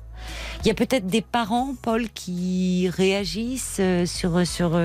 Il 0.63 0.67
y 0.67 0.71
a 0.71 0.75
peut-être 0.75 1.07
des 1.07 1.21
parents, 1.21 1.75
Paul, 1.81 2.07
qui 2.13 2.89
réagissent 2.89 3.77
euh, 3.81 4.05
sur, 4.05 4.47
sur 4.47 4.79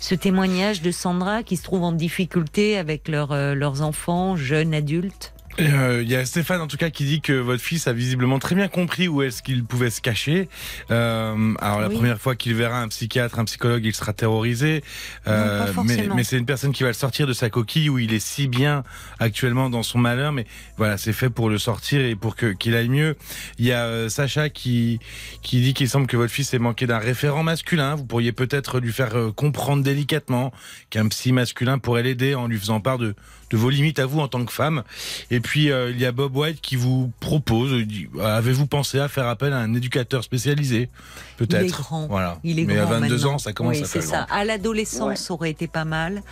ce 0.00 0.14
témoignage 0.14 0.82
de 0.82 0.90
Sandra 0.90 1.42
qui 1.42 1.56
se 1.56 1.62
trouve 1.62 1.84
en 1.84 1.92
difficulté 1.92 2.76
avec 2.76 3.08
leurs 3.08 3.80
enfants, 3.80 4.36
jeunes 4.36 4.74
adultes? 4.74 5.32
Et, 5.58 5.66
euh, 5.68 6.02
Il 6.02 6.10
y 6.10 6.16
a 6.16 6.24
Stéphane 6.24 6.60
en 6.60 6.66
tout 6.66 6.76
cas 6.78 6.90
qui 6.90 7.04
dit 7.04 7.20
que 7.20 7.32
votre 7.34 7.62
fils 7.62 7.86
a 7.86 7.92
visiblement 7.92 8.38
très 8.38 8.54
bien 8.54 8.68
compris 8.68 9.06
où 9.08 9.22
est-ce 9.22 9.42
qu'il 9.42 9.64
pouvait 9.64 9.90
se 9.90 10.00
cacher. 10.00 10.48
Euh, 10.90 11.54
alors 11.60 11.80
la 11.80 11.88
Oui. 11.88 11.94
première 11.96 12.18
fois 12.18 12.34
qu'il 12.36 12.54
verra 12.54 12.80
un 12.80 12.88
psychiatre, 12.88 13.38
un 13.38 13.44
psychologue, 13.44 13.84
il 13.84 13.94
sera 13.94 14.12
terrorisé. 14.12 14.82
Euh, 15.26 15.70
Non, 15.74 15.84
mais 16.14 16.24
c'est 16.24 16.38
une 16.38 16.46
personne 16.46 16.72
qui 16.72 16.82
va 16.82 16.88
le 16.88 16.94
sortir 16.94 17.26
de 17.26 17.32
sa 17.32 17.50
coquille 17.50 17.90
où 17.90 17.98
il 17.98 18.14
est 18.14 18.18
si 18.24 18.48
bien 18.48 18.82
actuellement 19.18 19.68
dans 19.70 19.82
son 19.82 19.98
malheur. 19.98 20.32
Mais 20.32 20.46
voilà, 20.78 20.96
c'est 20.96 21.12
fait 21.12 21.30
pour 21.30 21.50
le 21.50 21.58
sortir 21.58 22.00
et 22.00 22.16
pour 22.16 22.34
que 22.34 22.52
qu'il 22.52 22.74
aille 22.74 22.88
mieux. 22.88 23.16
Il 23.58 23.66
y 23.66 23.72
a 23.72 23.84
euh, 23.84 24.08
Sacha 24.08 24.48
qui 24.48 25.00
qui 25.42 25.60
dit 25.60 25.74
qu'il 25.74 25.88
semble 25.88 26.06
que 26.06 26.16
votre 26.16 26.32
fils 26.32 26.52
ait 26.54 26.58
manqué 26.58 26.86
d'un 26.86 26.98
référent 26.98 27.42
masculin. 27.42 27.94
Vous 27.94 28.04
pourriez 28.06 28.32
peut-être 28.32 28.80
lui 28.80 28.92
faire 28.92 29.14
euh, 29.16 29.32
comprendre 29.32 29.82
délicatement 29.82 30.52
qu'un 30.90 31.08
psy 31.08 31.32
masculin 31.32 31.78
pourrait 31.78 32.02
l'aider 32.02 32.34
en 32.34 32.46
lui 32.48 32.58
faisant 32.58 32.80
part 32.80 32.98
de 32.98 33.14
de 33.52 33.56
vos 33.56 33.70
limites 33.70 33.98
à 33.98 34.06
vous 34.06 34.18
en 34.20 34.28
tant 34.28 34.44
que 34.44 34.52
femme. 34.52 34.82
Et 35.30 35.40
puis 35.40 35.70
euh, 35.70 35.90
il 35.90 36.00
y 36.00 36.06
a 36.06 36.12
Bob 36.12 36.34
White 36.36 36.60
qui 36.60 36.76
vous 36.76 37.12
propose, 37.20 37.84
avez-vous 38.20 38.66
pensé 38.66 38.98
à 38.98 39.08
faire 39.08 39.26
appel 39.28 39.52
à 39.52 39.58
un 39.58 39.74
éducateur 39.74 40.24
spécialisé 40.24 40.88
Peut-être. 41.36 41.62
Il 41.62 41.66
est 41.66 41.70
grand. 41.70 42.06
Voilà. 42.06 42.38
Il 42.44 42.58
est 42.58 42.64
Mais 42.64 42.78
à 42.78 42.82
grand 42.84 43.00
22 43.00 43.14
maintenant. 43.16 43.32
ans, 43.34 43.38
ça 43.38 43.52
commence 43.52 43.76
oui, 43.76 43.82
à 43.82 43.86
c'est 43.86 44.00
faire 44.00 44.08
ça. 44.08 44.26
grand. 44.28 44.36
À 44.40 44.44
l'adolescence, 44.44 45.18
ça 45.20 45.34
aurait 45.34 45.50
été 45.50 45.66
pas 45.66 45.84
mal, 45.84 46.22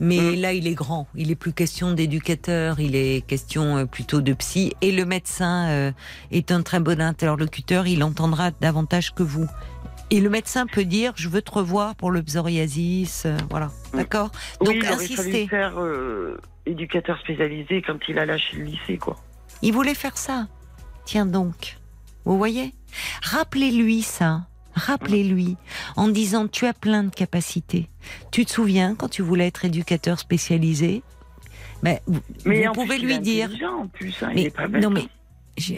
mais 0.00 0.36
là, 0.36 0.52
il 0.52 0.66
est 0.66 0.74
grand. 0.74 1.06
Il 1.14 1.30
est 1.30 1.34
plus 1.36 1.52
question 1.52 1.92
d'éducateur, 1.92 2.80
il 2.80 2.94
est 2.96 3.26
question 3.26 3.76
euh, 3.78 3.84
plutôt 3.84 4.20
de 4.20 4.32
psy. 4.32 4.72
Et 4.80 4.92
le 4.92 5.04
médecin 5.04 5.68
euh, 5.68 5.92
est 6.30 6.50
un 6.52 6.62
très 6.62 6.80
bon 6.80 7.00
interlocuteur. 7.00 7.86
Il 7.86 8.02
entendra 8.04 8.50
davantage 8.60 9.12
que 9.14 9.22
vous. 9.22 9.46
Et 10.10 10.20
le 10.20 10.28
médecin 10.28 10.66
peut 10.66 10.84
dire, 10.84 11.12
je 11.16 11.28
veux 11.28 11.40
te 11.42 11.52
revoir 11.52 11.94
pour 11.94 12.10
le 12.10 12.22
psoriasis, 12.22 13.24
euh, 13.26 13.36
voilà. 13.48 13.70
Mm. 13.92 13.96
D'accord? 13.98 14.30
Oui, 14.60 14.66
Donc 14.66 14.76
il 14.82 14.86
insistez. 14.86 15.16
fallu 15.16 15.48
faire 15.48 15.78
euh, 15.80 16.40
éducateur 16.66 17.18
spécialisé 17.20 17.80
quand 17.82 17.98
il 18.08 18.18
a 18.18 18.26
lâché 18.26 18.56
le 18.56 18.64
lycée, 18.64 18.98
quoi. 18.98 19.16
Il 19.62 19.72
voulait 19.72 19.94
faire 19.94 20.16
ça. 20.18 20.48
Tiens 21.04 21.26
donc. 21.26 21.76
Vous 22.24 22.36
voyez? 22.36 22.74
Rappelez-lui 23.22 24.02
ça. 24.02 24.46
Rappelez-lui 24.74 25.56
en 25.96 26.08
disant 26.08 26.46
tu 26.48 26.66
as 26.66 26.72
plein 26.72 27.02
de 27.04 27.10
capacités. 27.14 27.88
Tu 28.30 28.44
te 28.44 28.50
souviens 28.50 28.94
quand 28.94 29.08
tu 29.08 29.22
voulais 29.22 29.46
être 29.48 29.64
éducateur 29.64 30.18
spécialisé? 30.18 31.02
Mais 31.82 32.02
vous, 32.06 32.20
Mais 32.44 32.62
vous 32.62 32.68
en 32.68 32.72
pouvez 32.72 32.96
plus, 32.98 33.02
il 33.02 33.06
lui 33.06 33.18
dire. 33.18 33.50
en 33.78 33.86
plus, 33.88 34.14
hein, 34.22 34.30
il 34.34 34.46
est 34.46 34.50
pas 34.50 34.68
bête. 34.68 34.82
non 34.82 34.90
mais 34.90 35.00
j'ai- 35.02 35.08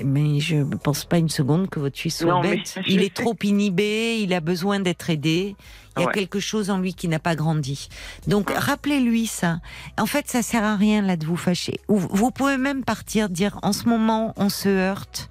mais 0.05 0.41
je 0.41 0.57
ne 0.57 0.75
pense 0.77 1.05
pas 1.05 1.19
une 1.19 1.29
seconde 1.29 1.69
que 1.71 1.81
votre 1.81 1.99
fils 1.99 2.19
soit 2.19 2.31
Non, 2.33 2.41
bête. 2.41 2.79
Il 2.87 3.03
est 3.03 3.15
trop 3.15 3.37
inhibé, 3.43 4.19
il 4.21 4.33
a 4.35 4.41
besoin 4.41 4.81
d'être 4.81 5.11
aidé. 5.11 5.57
Il 5.97 6.01
y 6.01 6.05
a 6.05 6.07
Ouais. 6.07 6.13
quelque 6.15 6.41
chose 6.41 6.71
en 6.71 6.79
lui 6.79 6.95
qui 6.95 7.07
n'a 7.07 7.19
pas 7.19 7.35
grandi. 7.37 7.89
Donc 8.27 8.51
rappelez-lui 8.51 9.27
ça. 9.27 9.59
En 9.99 10.07
fait, 10.07 10.27
ça 10.27 10.41
sert 10.41 10.65
à 10.65 10.75
rien 10.77 11.03
là 11.03 11.19
de 11.19 11.27
vous 11.27 11.37
fâcher. 11.37 11.81
Ou 11.89 11.99
Vous 11.99 12.31
pouvez 12.31 12.57
même 12.57 12.83
partir 12.83 13.29
dire 13.29 13.59
en 13.63 13.75
ce 13.75 13.87
moment 13.87 14.33
on 14.39 14.49
se 14.49 14.71
heurte, 14.71 15.29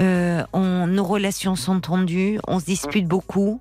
euh, 0.00 0.42
on, 0.52 0.88
nos 0.88 1.04
relations 1.04 1.54
sont 1.54 1.78
tendues, 1.78 2.40
on 2.48 2.58
se 2.58 2.64
dispute 2.64 3.06
beaucoup. 3.06 3.60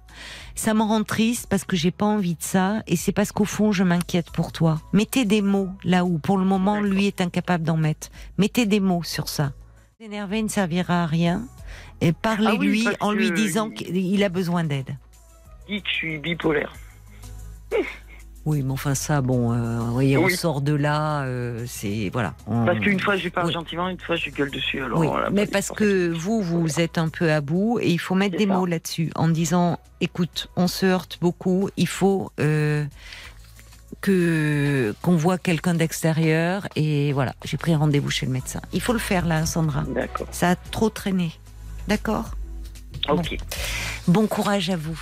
Ça 0.55 0.73
me 0.73 0.81
rend 0.81 1.03
triste 1.03 1.45
parce 1.49 1.65
que 1.65 1.75
j'ai 1.75 1.91
pas 1.91 2.05
envie 2.07 2.33
de 2.33 2.41
ça 2.41 2.81
et 2.87 2.95
c'est 2.95 3.11
parce 3.11 3.31
qu'au 3.31 3.45
fond 3.45 3.71
je 3.71 3.83
m'inquiète 3.83 4.31
pour 4.31 4.51
toi. 4.51 4.81
Mettez 4.91 5.25
des 5.25 5.43
mots 5.43 5.69
là 5.83 6.03
où 6.03 6.17
pour 6.17 6.39
le 6.39 6.45
moment 6.45 6.81
lui 6.81 7.05
est 7.05 7.21
incapable 7.21 7.63
d'en 7.63 7.77
mettre. 7.77 8.09
Mettez 8.39 8.65
des 8.65 8.79
mots 8.79 9.03
sur 9.03 9.29
ça. 9.29 9.51
Énerver 10.01 10.41
ne 10.41 10.47
servira 10.47 11.03
à 11.03 11.05
rien. 11.07 11.41
Et 11.99 12.13
parlez-lui 12.13 12.85
parce 12.85 12.95
en 13.01 13.11
lui 13.11 13.31
disant 13.31 13.69
il- 13.69 13.73
qu'il 13.91 14.23
a 14.23 14.29
besoin 14.29 14.63
d'aide. 14.63 14.95
Il 15.67 15.75
dit 15.75 15.81
que 15.81 15.89
je 15.89 15.93
suis 15.93 16.17
bipolaire. 16.19 16.71
Oui, 18.45 18.63
mais 18.63 18.71
enfin 18.71 18.95
ça, 18.95 19.19
bon, 19.21 19.51
euh, 19.51 19.79
vous 19.79 19.91
voyez, 19.91 20.17
on 20.17 20.29
sort 20.29 20.61
de 20.61 20.73
là, 20.73 21.23
euh, 21.23 21.65
c'est 21.67 22.09
voilà. 22.13 22.33
on- 22.47 22.65
Parce 22.65 22.79
qu'une 22.79 23.01
fois, 23.01 23.17
je 23.17 23.23
lui 23.23 23.29
parle 23.29 23.47
Oui. 23.47 23.53
gentiment, 23.53 23.89
une 23.89 23.99
fois, 23.99 24.15
je 24.15 24.23
lui 24.23 24.31
gueule 24.31 24.49
dessus. 24.51 24.81
Alors, 24.81 24.99
oui, 24.99 25.07
voilà, 25.07 25.29
mais 25.31 25.45
parce 25.45 25.69
que 25.69 26.09
vous, 26.09 26.41
vous 26.41 26.79
êtes 26.79 26.97
un 26.97 27.09
peu 27.09 27.29
à 27.33 27.41
bout 27.41 27.79
et 27.81 27.89
il 27.91 27.97
faut 27.99 28.15
mettre 28.15 28.37
des 28.37 28.47
ça. 28.47 28.53
mots 28.53 28.65
là-dessus 28.65 29.11
en 29.15 29.27
disant, 29.27 29.79
écoute, 29.99 30.47
on 30.55 30.67
se 30.67 30.85
heurte 30.85 31.17
beaucoup, 31.19 31.69
il 31.75 31.89
faut 31.89 32.31
euh, 32.39 32.85
que 34.01 34.93
qu'on 35.01 35.15
voit 35.15 35.37
quelqu'un 35.37 35.73
d'extérieur 35.73 36.67
et 36.75 37.11
voilà, 37.13 37.33
j'ai 37.43 37.57
pris 37.57 37.75
rendez-vous 37.75 38.09
chez 38.09 38.25
le 38.25 38.31
médecin. 38.31 38.61
Il 38.73 38.81
faut 38.81 38.93
le 38.93 38.99
faire 38.99 39.25
là, 39.25 39.45
Sandra. 39.45 39.83
D'accord. 39.87 40.27
Ça 40.31 40.51
a 40.51 40.55
trop 40.55 40.89
traîné, 40.89 41.31
d'accord? 41.87 42.31
Ok. 43.09 43.37
Bon 44.07 44.27
courage 44.27 44.69
à 44.69 44.75
vous. 44.75 44.99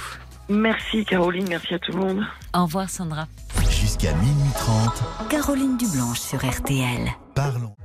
Merci, 0.50 1.04
Caroline. 1.06 1.46
Merci 1.50 1.74
à 1.74 1.80
tout 1.80 1.92
le 1.92 2.00
monde. 2.00 2.24
Au 2.56 2.64
revoir, 2.64 2.90
Sandra. 2.90 3.28
Jusqu'à 3.70 4.14
minuit 4.14 4.52
30, 4.56 5.04
Caroline 5.30 5.78
Dublanche 5.78 6.20
sur 6.20 6.40
RTL. 6.46 7.08
parlons. 7.36 7.76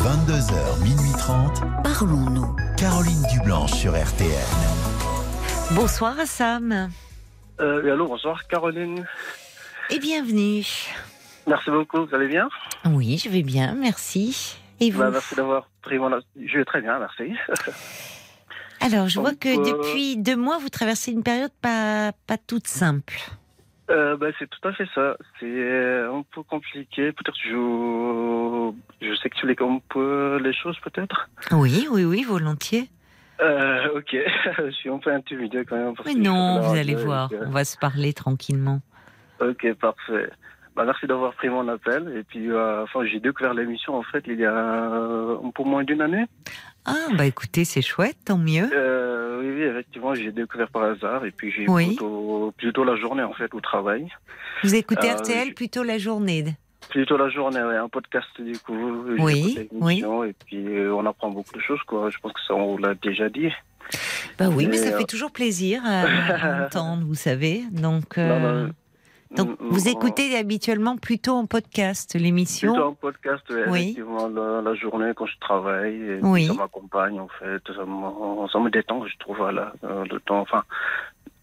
22h, 0.00 0.82
minuit 0.82 1.12
30, 1.18 1.62
Parlons-nous. 1.82 2.56
Caroline 2.76 3.22
Dublanche 3.32 3.72
sur 3.72 3.92
RTL. 3.92 4.30
Bonsoir 5.72 6.14
Sam 6.26 6.90
Euh, 7.60 7.92
allô, 7.92 8.08
bonsoir 8.08 8.46
Caroline. 8.48 9.06
Et 9.90 9.98
bienvenue. 9.98 10.64
Merci 11.46 11.70
beaucoup, 11.70 12.06
vous 12.06 12.14
allez 12.14 12.28
bien? 12.28 12.48
Oui, 12.86 13.18
je 13.18 13.28
vais 13.28 13.42
bien, 13.42 13.74
merci. 13.74 14.56
Et 14.80 14.90
vous? 14.90 15.00
Bah, 15.00 15.10
Merci 15.12 15.34
d'avoir 15.34 15.68
pris 15.82 15.98
mon... 15.98 16.10
Je 16.42 16.58
vais 16.58 16.64
très 16.64 16.80
bien, 16.80 16.98
merci. 16.98 17.32
Alors, 18.80 19.08
je 19.08 19.20
vois 19.20 19.34
que 19.34 19.48
euh, 19.48 19.62
depuis 19.62 20.16
deux 20.16 20.36
mois, 20.36 20.58
vous 20.58 20.68
traversez 20.68 21.12
une 21.12 21.22
période 21.22 21.52
pas, 21.62 22.12
pas 22.26 22.36
toute 22.38 22.66
simple. 22.66 23.14
Euh, 23.90 24.16
bah, 24.16 24.28
c'est 24.38 24.48
tout 24.48 24.68
à 24.68 24.72
fait 24.72 24.86
ça. 24.94 25.16
C'est 25.38 25.46
euh, 25.46 26.12
un 26.12 26.24
peu 26.34 26.42
compliqué. 26.42 27.12
Peut-être 27.12 27.36
je... 27.42 28.72
Je 29.02 29.14
sais 29.16 29.30
que 29.30 29.36
tu 29.36 29.46
les 29.46 29.56
peu 29.88 30.38
les 30.42 30.54
choses, 30.54 30.78
peut-être? 30.82 31.28
Oui, 31.52 31.86
oui, 31.90 32.04
oui, 32.04 32.24
volontiers. 32.24 32.88
Euh, 33.40 33.96
ok, 33.96 34.16
je 34.58 34.70
suis 34.70 34.88
un 34.88 34.98
peu 34.98 35.12
intimidé 35.12 35.64
quand 35.64 35.76
même. 35.76 35.94
Mais 36.06 36.14
que 36.14 36.18
non, 36.18 36.60
vous 36.60 36.76
allez 36.76 36.94
voir, 36.94 37.30
on 37.42 37.50
va 37.50 37.64
se 37.64 37.76
parler 37.76 38.12
tranquillement. 38.12 38.80
Ok, 39.40 39.72
parfait. 39.74 40.30
Bah, 40.76 40.84
merci 40.84 41.06
d'avoir 41.06 41.32
pris 41.34 41.48
mon 41.48 41.68
appel. 41.68 42.12
Et 42.18 42.24
puis, 42.24 42.50
euh, 42.50 42.82
enfin, 42.82 43.04
j'ai 43.04 43.20
découvert 43.20 43.54
l'émission, 43.54 43.94
en 43.96 44.02
fait, 44.02 44.24
il 44.26 44.40
y 44.40 44.44
a 44.44 44.52
euh, 44.52 45.36
un 45.44 45.50
peu 45.50 45.62
moins 45.62 45.84
d'une 45.84 46.00
année. 46.00 46.24
Ah, 46.86 47.06
bah 47.16 47.24
écoutez, 47.24 47.64
c'est 47.64 47.80
chouette, 47.80 48.16
tant 48.26 48.36
mieux. 48.36 48.68
Euh, 48.74 49.40
oui, 49.40 49.54
oui, 49.56 49.62
effectivement, 49.62 50.14
j'ai 50.14 50.32
découvert 50.32 50.68
par 50.68 50.82
hasard 50.82 51.24
et 51.24 51.30
puis 51.30 51.50
j'ai 51.50 51.66
Oui. 51.66 51.86
plutôt, 51.88 52.52
plutôt 52.58 52.84
la 52.84 52.96
journée 52.96 53.22
en 53.22 53.32
fait 53.32 53.54
au 53.54 53.60
travail. 53.60 54.06
Vous 54.62 54.74
écoutez 54.74 55.10
euh, 55.10 55.14
RTL 55.14 55.54
plutôt 55.54 55.82
la 55.82 55.96
journée? 55.96 56.44
Plutôt 56.90 57.16
la 57.16 57.30
journée, 57.30 57.62
ouais, 57.62 57.76
un 57.76 57.88
podcast 57.88 58.28
du 58.38 58.58
coup. 58.58 59.04
Oui, 59.18 59.66
l'émission 59.72 60.24
Et 60.24 60.34
puis 60.34 60.66
euh, 60.76 60.94
on 60.94 61.06
apprend 61.06 61.30
beaucoup 61.30 61.54
de 61.56 61.62
choses 61.62 61.80
quoi. 61.86 62.10
Je 62.10 62.18
pense 62.18 62.32
que 62.34 62.40
ça 62.46 62.54
on 62.54 62.76
l'a 62.76 62.94
déjà 62.94 63.30
dit. 63.30 63.48
Bah 64.38 64.48
oui, 64.50 64.66
mais 64.66 64.76
ça 64.76 64.94
euh, 64.94 64.98
fait 64.98 65.04
toujours 65.04 65.30
plaisir 65.30 65.80
à, 65.86 66.02
à 66.02 66.64
entendre, 66.66 67.04
vous 67.06 67.14
savez. 67.14 67.62
Donc, 67.70 68.18
euh, 68.18 68.28
Non, 68.28 68.66
non, 68.66 68.72
donc 69.36 69.50
mm, 69.60 69.66
vous 69.68 69.84
mm, 69.84 69.88
écoutez 69.88 70.36
habituellement 70.36 70.96
plutôt 70.96 71.32
en 71.34 71.46
podcast 71.46 72.14
l'émission. 72.14 72.72
Plutôt 72.72 72.88
un 72.88 72.94
podcast, 72.94 73.42
Oui. 73.68 73.80
effectivement, 73.80 74.28
la, 74.28 74.62
la 74.62 74.74
journée 74.74 75.12
quand 75.16 75.26
je 75.26 75.38
travaille. 75.40 75.94
Et 75.94 76.18
Oui. 76.22 76.46
Ça 76.46 76.54
m'accompagne 76.54 77.18
en 77.20 77.28
fait. 77.28 77.62
Ça 77.66 77.84
me, 77.84 78.48
ça 78.48 78.58
me 78.60 78.70
détend, 78.70 79.04
je 79.06 79.16
trouve, 79.18 79.36
voilà, 79.38 79.72
euh, 79.84 80.04
le 80.10 80.20
temps. 80.20 80.40
Enfin, 80.40 80.62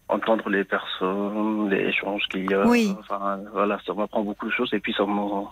entendre 0.08 0.48
les 0.50 0.64
personnes, 0.64 1.70
les 1.70 1.88
échanges 1.88 2.22
qu'il 2.30 2.50
y 2.50 2.54
a. 2.54 2.66
Oui. 2.66 2.94
Enfin, 3.00 3.38
voilà, 3.52 3.78
ça 3.86 3.94
m'apprend 3.94 4.22
beaucoup 4.22 4.46
de 4.46 4.52
choses 4.52 4.72
et 4.74 4.80
puis 4.80 4.92
ça 4.96 5.04
me, 5.06 5.44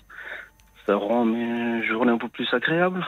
ça 0.87 0.97
rend 0.97 1.25
mes 1.25 1.83
journées 1.87 2.13
un 2.13 2.19
peu 2.19 2.29
plus 2.29 2.49
agréables. 2.53 3.05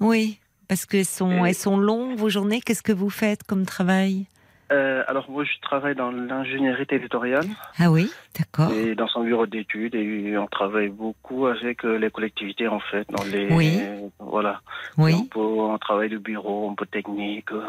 Oui, 0.00 0.38
parce 0.68 0.86
qu'elles 0.86 1.04
sont, 1.04 1.44
Et- 1.44 1.48
elles 1.48 1.54
sont 1.54 1.76
longues, 1.76 2.16
vos 2.16 2.28
journées. 2.28 2.60
Qu'est-ce 2.60 2.82
que 2.82 2.92
vous 2.92 3.10
faites 3.10 3.42
comme 3.44 3.64
travail? 3.66 4.26
Euh, 4.72 5.04
alors 5.08 5.30
moi, 5.30 5.44
je 5.44 5.52
travaille 5.60 5.94
dans 5.94 6.10
l'ingénierie 6.10 6.86
territoriale 6.86 7.44
Ah 7.78 7.90
oui, 7.90 8.10
d'accord. 8.38 8.72
et 8.72 8.94
dans 8.94 9.08
son 9.08 9.22
bureau 9.22 9.46
d'études 9.46 9.94
et 9.94 10.36
on 10.38 10.46
travaille 10.46 10.88
beaucoup 10.88 11.46
avec 11.46 11.84
euh, 11.84 11.98
les 11.98 12.10
collectivités 12.10 12.66
en 12.66 12.80
fait. 12.80 13.06
Dans 13.10 13.24
les, 13.24 13.52
Oui. 13.52 13.78
Voilà. 14.18 14.60
Oui, 14.96 15.14
On, 15.14 15.24
peut, 15.26 15.38
on 15.40 15.76
travaille 15.78 16.08
de 16.08 16.18
bureau, 16.18 16.70
un 16.70 16.74
peu 16.74 16.86
technique. 16.86 17.52
euh. 17.52 17.62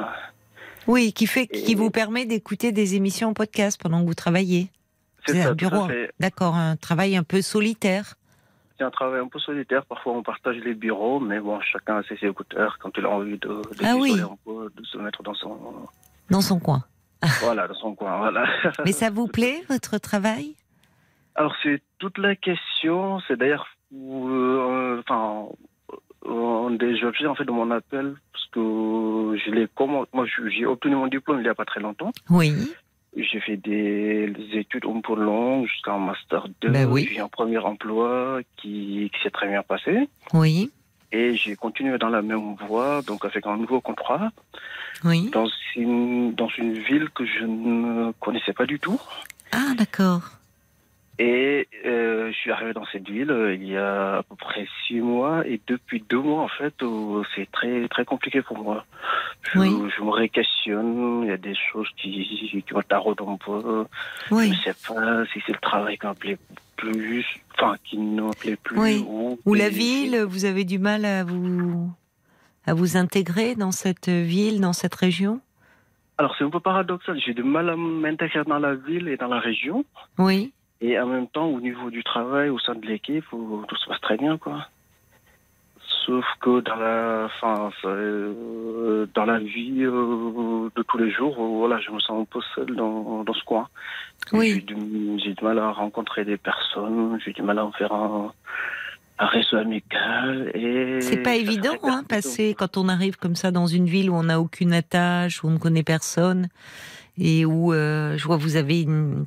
oui, 0.87 1.11
qui 1.11 1.27
fait, 1.27 1.47
qui 1.47 1.75
vous 1.75 1.89
permet 1.91 2.25
d'écouter 2.25 2.71
des 2.71 2.95
émissions 2.95 3.29
en 3.29 3.33
podcast 3.33 3.79
pendant 3.81 4.01
que 4.01 4.05
vous 4.07 4.13
travaillez. 4.15 4.69
C'est 5.27 5.41
un 5.41 5.53
bureau. 5.53 5.87
D'accord, 6.19 6.55
un 6.55 6.75
travail 6.77 7.17
un 7.17 7.23
peu 7.23 7.41
solitaire. 7.41 8.13
C'est 8.77 8.83
un 8.83 8.91
travail 8.91 9.21
un 9.21 9.27
peu 9.27 9.39
solitaire. 9.39 9.85
Parfois, 9.85 10.13
on 10.13 10.21
partage 10.23 10.57
les 10.57 10.73
bureaux, 10.75 11.19
mais 11.19 11.39
bon, 11.39 11.59
chacun 11.61 11.97
a 11.97 12.03
ses 12.03 12.25
écouteurs 12.27 12.77
quand 12.79 12.91
il 12.97 13.05
a 13.05 13.09
envie 13.09 13.37
de, 13.39 13.47
de 13.47 13.63
Ah 13.83 13.95
oui. 13.97 14.21
peu, 14.45 14.71
de 14.75 14.83
se 14.85 14.97
mettre 14.97 15.23
dans 15.23 15.33
son, 15.33 15.57
Dans 16.29 16.41
son 16.41 16.59
coin. 16.59 16.83
voilà, 17.41 17.67
dans 17.67 17.75
son 17.75 17.95
coin. 17.95 18.17
Voilà. 18.17 18.45
Mais 18.85 18.91
ça 18.91 19.09
vous 19.09 19.27
plaît, 19.27 19.63
votre 19.69 19.97
travail? 19.97 20.55
Alors, 21.35 21.53
c'est 21.63 21.81
toute 21.99 22.17
la 22.17 22.35
question. 22.35 23.19
C'est 23.27 23.37
d'ailleurs, 23.37 23.67
euh, 23.93 25.01
enfin, 25.01 25.47
un 26.27 26.71
des 26.71 27.03
objets 27.03 27.27
en 27.27 27.35
fait 27.35 27.45
de 27.45 27.51
mon 27.51 27.71
appel, 27.71 28.15
parce 28.31 28.45
que 28.51 29.37
je 29.45 29.51
l'ai 29.51 29.67
comment, 29.75 30.05
moi, 30.13 30.25
j'ai 30.47 30.65
obtenu 30.65 30.95
mon 30.95 31.07
diplôme 31.07 31.39
il 31.39 31.43
n'y 31.43 31.49
a 31.49 31.55
pas 31.55 31.65
très 31.65 31.79
longtemps. 31.81 32.11
Oui. 32.29 32.53
J'ai 33.17 33.39
fait 33.39 33.55
des, 33.57 34.27
des 34.27 34.59
études 34.59 34.85
un 34.85 34.99
peu 34.99 35.15
longues 35.15 35.67
jusqu'à 35.67 35.93
un 35.93 35.99
master 35.99 36.47
2. 36.61 36.69
Ben 36.69 36.89
oui. 36.89 37.07
J'ai 37.09 37.17
eu 37.17 37.21
un 37.21 37.29
premier 37.29 37.57
emploi 37.59 38.39
qui, 38.57 39.09
qui 39.13 39.23
s'est 39.23 39.29
très 39.29 39.47
bien 39.47 39.63
passé. 39.63 40.09
Oui. 40.33 40.69
Et 41.15 41.35
j'ai 41.41 41.55
continué 41.55 41.97
dans 41.97 42.09
la 42.09 42.21
même 42.21 42.55
voie, 42.67 43.01
donc 43.09 43.23
avec 43.29 43.43
un 43.47 43.57
nouveau 43.63 43.79
contrat, 43.89 44.31
Oui. 45.09 45.29
dans 45.31 45.49
une, 45.77 46.33
dans 46.41 46.49
une 46.61 46.73
ville 46.89 47.07
que 47.17 47.25
je 47.25 47.43
ne 47.45 48.11
connaissais 48.23 48.51
pas 48.59 48.65
du 48.65 48.77
tout. 48.85 48.99
Ah, 49.53 49.71
d'accord. 49.77 50.23
Et 51.17 51.69
euh, 51.85 52.29
je 52.33 52.35
suis 52.41 52.51
arrivé 52.51 52.73
dans 52.73 52.85
cette 52.91 53.07
ville 53.07 53.31
euh, 53.31 53.55
il 53.55 53.65
y 53.65 53.77
a 53.77 54.17
à 54.17 54.23
peu 54.23 54.35
près 54.35 54.67
six 54.85 54.99
mois. 54.99 55.47
Et 55.47 55.61
depuis 55.65 56.03
deux 56.09 56.19
mois, 56.19 56.41
en 56.43 56.49
fait, 56.49 56.75
euh, 56.83 57.23
c'est 57.33 57.49
très 57.49 57.87
très 57.87 58.03
compliqué 58.03 58.41
pour 58.41 58.57
moi. 58.57 58.85
Je, 59.43 59.59
Oui. 59.59 59.69
je 59.97 60.03
me 60.03 60.09
réquestionne. 60.09 61.21
Il 61.23 61.29
y 61.29 61.31
a 61.31 61.37
des 61.37 61.55
choses 61.55 61.87
qui, 61.95 62.61
qui 62.67 62.73
me 62.75 62.81
taraudent 62.83 63.29
un 63.35 63.37
peu. 63.37 63.85
Je 64.29 64.35
ne 64.35 64.53
sais 64.55 64.75
pas 64.85 65.25
si 65.31 65.41
c'est 65.45 65.53
le 65.53 65.59
travail 65.59 65.97
qui 65.97 66.07
me 66.07 66.13
plaît 66.13 66.37
plus, 66.75 67.25
enfin, 67.53 67.75
qui 67.83 67.97
ne 67.97 68.21
me 68.21 68.31
plaît 68.31 68.55
plus. 68.55 68.79
Oui. 68.79 69.05
Ou, 69.07 69.39
Ou 69.45 69.53
la 69.53 69.69
ville, 69.69 70.23
vous 70.27 70.45
avez 70.45 70.63
du 70.63 70.79
mal 70.79 71.05
à 71.05 71.23
vous 71.23 71.89
à 72.67 72.73
vous 72.73 72.97
intégrer 72.97 73.55
dans 73.55 73.71
cette 73.71 74.09
ville, 74.09 74.59
dans 74.59 74.73
cette 74.73 74.95
région? 74.95 75.39
Alors, 76.17 76.33
c'est 76.37 76.43
un 76.43 76.49
peu 76.49 76.59
paradoxal. 76.59 77.19
J'ai 77.23 77.33
du 77.33 77.43
mal 77.43 77.69
à 77.69 77.75
m'intégrer 77.75 78.43
dans 78.45 78.59
la 78.59 78.75
ville 78.75 79.07
et 79.07 79.17
dans 79.17 79.27
la 79.27 79.39
région. 79.39 79.85
Oui. 80.17 80.53
Et 80.81 80.99
en 80.99 81.07
même 81.07 81.27
temps, 81.27 81.47
au 81.47 81.59
niveau 81.59 81.89
du 81.89 82.03
travail, 82.03 82.49
au 82.49 82.59
sein 82.59 82.75
de 82.75 82.85
l'équipe, 82.85 83.25
tout 83.29 83.75
se 83.75 83.87
passe 83.87 84.01
très 84.01 84.17
bien, 84.17 84.37
quoi. 84.37 84.67
Sauf 86.05 86.25
que 86.39 86.59
dans 86.61 86.75
la, 86.75 87.25
enfin, 87.25 87.71
euh, 87.85 89.07
dans 89.13 89.25
la 89.25 89.39
vie 89.39 89.83
euh, 89.83 90.69
de 90.75 90.83
tous 90.83 90.97
les 90.97 91.09
jours, 91.11 91.35
euh, 91.39 91.57
voilà, 91.57 91.79
je 91.79 91.89
me 91.89 91.99
sens 91.99 92.21
un 92.21 92.25
peu 92.25 92.39
seul 92.53 92.75
dans, 92.75 93.23
dans 93.23 93.33
ce 93.33 93.43
coin. 93.43 93.67
Oui. 94.31 94.53
J'ai 94.53 95.33
du, 95.33 95.43
mal 95.43 95.57
à 95.57 95.71
rencontrer 95.71 96.23
des 96.25 96.37
personnes, 96.37 97.19
j'ai 97.25 97.33
du 97.33 97.41
mal 97.41 97.57
à 97.57 97.65
en 97.65 97.71
faire 97.71 97.91
un, 97.91 98.31
un 99.19 99.25
réseau 99.25 99.57
amical. 99.57 100.51
Et 100.53 101.01
C'est 101.01 101.23
pas 101.23 101.35
évident, 101.35 101.77
hein, 101.83 102.03
passer 102.07 102.55
quand 102.57 102.77
on 102.77 102.89
arrive 102.89 103.17
comme 103.17 103.35
ça 103.35 103.51
dans 103.51 103.67
une 103.67 103.85
ville 103.85 104.09
où 104.09 104.15
on 104.15 104.23
n'a 104.23 104.39
aucune 104.39 104.73
attache, 104.73 105.43
où 105.43 105.47
on 105.47 105.51
ne 105.51 105.57
connaît 105.57 105.83
personne, 105.83 106.49
et 107.17 107.45
où 107.45 107.73
euh, 107.73 108.17
je 108.17 108.25
vois 108.25 108.37
vous 108.37 108.57
avez 108.57 108.81
une 108.81 109.25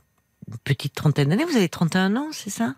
petite 0.65 0.95
trentaine 0.95 1.29
d'années. 1.29 1.45
Vous 1.45 1.57
avez 1.57 1.69
31 1.69 2.17
ans, 2.17 2.29
c'est 2.33 2.51
ça? 2.51 2.75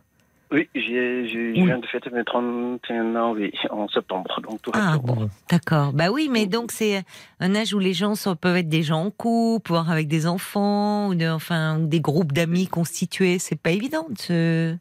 Oui, 0.53 0.69
j'ai, 0.75 1.29
je 1.29 1.53
viens 1.53 1.79
de 1.79 1.87
fêter 1.87 2.11
mes 2.11 2.25
31 2.25 3.15
ans, 3.15 3.33
oui, 3.35 3.53
en 3.71 3.87
septembre, 3.89 4.41
donc 4.43 4.61
tout 4.63 4.73
Ah 4.75 4.97
bon, 5.01 5.29
d'accord. 5.49 5.93
Bah 5.93 6.11
oui, 6.11 6.29
mais 6.29 6.47
donc 6.47 6.73
c'est 6.73 7.05
un 7.39 7.55
âge 7.55 7.73
où 7.73 7.79
les 7.79 7.93
gens 7.93 8.17
sont, 8.17 8.35
peuvent 8.35 8.57
être 8.57 8.69
des 8.69 8.83
gens 8.83 9.05
en 9.05 9.11
couple, 9.13 9.71
voire 9.71 9.91
avec 9.93 10.09
des 10.09 10.27
enfants, 10.27 11.09
ou 11.09 11.15
de, 11.15 11.29
enfin 11.29 11.79
ou 11.79 11.87
des 11.87 12.01
groupes 12.01 12.33
d'amis 12.33 12.67
constitués. 12.67 13.39
C'est 13.39 13.61
pas 13.61 13.71
évident 13.71 14.07
de 14.11 14.19
se 14.19 14.77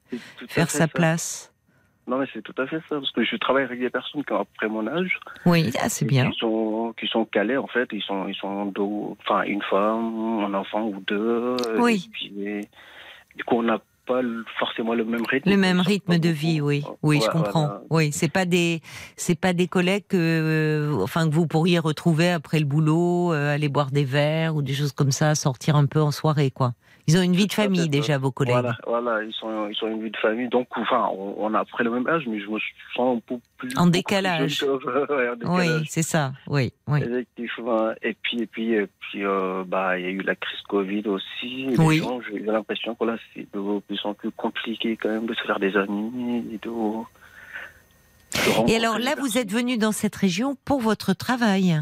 faire 0.47 0.71
sa 0.71 0.79
ça. 0.79 0.87
place. 0.87 1.53
Non, 2.07 2.17
mais 2.17 2.25
c'est 2.33 2.41
tout 2.41 2.59
à 2.59 2.65
fait 2.65 2.79
ça, 2.89 2.95
parce 2.95 3.11
que 3.11 3.23
je 3.23 3.35
travaille 3.35 3.65
avec 3.65 3.79
des 3.79 3.91
personnes 3.91 4.23
qui 4.23 4.33
ont 4.33 4.37
à 4.39 4.45
peu 4.45 4.51
près 4.55 4.67
mon 4.67 4.87
âge. 4.87 5.19
Oui, 5.45 5.71
ah, 5.79 5.89
c'est 5.89 6.05
bien. 6.05 6.31
Qui 6.31 6.39
sont, 6.39 6.95
qui 6.99 7.05
sont 7.05 7.25
calés, 7.25 7.57
en 7.57 7.67
fait. 7.67 7.87
Ils 7.91 8.01
sont, 8.01 8.27
ils 8.27 8.35
sont 8.35 8.65
deux, 8.65 8.81
enfin, 9.21 9.43
une 9.43 9.61
femme, 9.61 10.39
un 10.39 10.53
enfant 10.55 10.87
ou 10.87 10.99
deux. 11.05 11.55
Oui. 11.77 12.07
Et 12.07 12.09
puis, 12.09 12.67
du 13.35 13.43
coup, 13.43 13.57
on 13.57 13.63
n'a 13.63 13.79
pas 14.09 14.21
forcément 14.57 14.95
le 14.95 15.05
même 15.05 15.23
rythme. 15.25 15.49
Le 15.49 15.57
même 15.57 15.79
rythme 15.79 16.17
de 16.17 16.29
vie, 16.29 16.61
oui, 16.61 16.83
oui, 17.03 17.21
je 17.23 17.29
comprends. 17.29 17.67
voilà. 17.67 17.81
Oui, 17.91 18.11
c'est 18.11 18.31
pas 18.31 18.45
des, 18.45 18.81
c'est 19.15 19.39
pas 19.39 19.53
des 19.53 19.67
collègues 19.67 20.05
que, 20.07 20.17
euh, 20.17 21.03
enfin 21.03 21.29
que 21.29 21.33
vous 21.33 21.45
pourriez 21.45 21.77
retrouver 21.77 22.31
après 22.31 22.59
le 22.59 22.65
boulot, 22.65 23.31
euh, 23.33 23.53
aller 23.53 23.69
boire 23.69 23.91
des 23.91 24.05
verres 24.05 24.55
ou 24.55 24.63
des 24.63 24.73
choses 24.73 24.93
comme 24.93 25.11
ça, 25.11 25.35
sortir 25.35 25.75
un 25.75 25.85
peu 25.85 26.01
en 26.01 26.11
soirée, 26.11 26.49
quoi. 26.49 26.73
Ils 27.09 27.17
ont 27.17 27.23
une 27.23 27.35
vie 27.35 27.47
de 27.47 27.53
famille 27.53 27.89
déjà, 27.89 28.19
vos 28.19 28.31
collègues. 28.31 28.53
Voilà, 28.53 28.77
voilà, 28.85 29.23
ils 29.23 29.33
sont, 29.33 29.67
ils 29.67 29.75
sont 29.75 29.87
une 29.87 30.03
vie 30.03 30.11
de 30.11 30.17
famille. 30.17 30.47
Donc, 30.47 30.67
enfin, 30.75 31.09
on, 31.11 31.33
on 31.39 31.53
a 31.55 31.61
à 31.61 31.65
peu 31.65 31.71
près 31.71 31.83
le 31.83 31.89
même 31.89 32.07
âge, 32.07 32.27
mais 32.27 32.39
je 32.39 32.47
me 32.47 32.59
sens 32.95 33.17
un 33.17 33.19
peu 33.19 33.39
plus. 33.57 33.75
En 33.77 33.85
plus 33.85 33.91
décalage. 33.91 34.63
ouais, 35.09 35.29
en 35.29 35.57
Oui, 35.57 35.85
c'est 35.87 36.03
ça. 36.03 36.33
Oui, 36.47 36.71
oui. 36.87 37.01
Effectivement. 37.01 37.91
Et 38.03 38.15
puis, 38.21 38.41
et 38.41 38.45
puis, 38.45 38.73
et 38.73 38.87
puis 38.99 39.25
euh, 39.25 39.63
bah, 39.65 39.97
il 39.97 40.05
y 40.05 40.07
a 40.07 40.11
eu 40.11 40.21
la 40.21 40.35
crise 40.35 40.61
Covid 40.67 41.01
aussi. 41.07 41.69
Et 41.71 41.79
Oui. 41.79 42.03
J'ai 42.31 42.39
l'impression 42.39 42.93
que 42.93 43.05
là, 43.05 43.17
c'est 43.33 43.47
de 43.51 43.79
plus 43.79 43.99
en 44.03 44.13
plus 44.13 44.29
compliqué 44.31 44.95
quand 44.95 45.09
même 45.09 45.25
de 45.25 45.33
se 45.33 45.41
faire 45.41 45.59
des 45.59 45.75
amis 45.75 46.45
et 46.53 46.59
de. 46.59 46.69
de 46.69 48.71
Et 48.71 48.75
alors 48.75 48.99
là, 48.99 49.15
vous 49.19 49.39
êtes 49.39 49.51
venu 49.51 49.77
dans 49.77 49.91
cette 49.91 50.15
région 50.15 50.55
pour 50.63 50.79
votre 50.79 51.13
travail. 51.13 51.81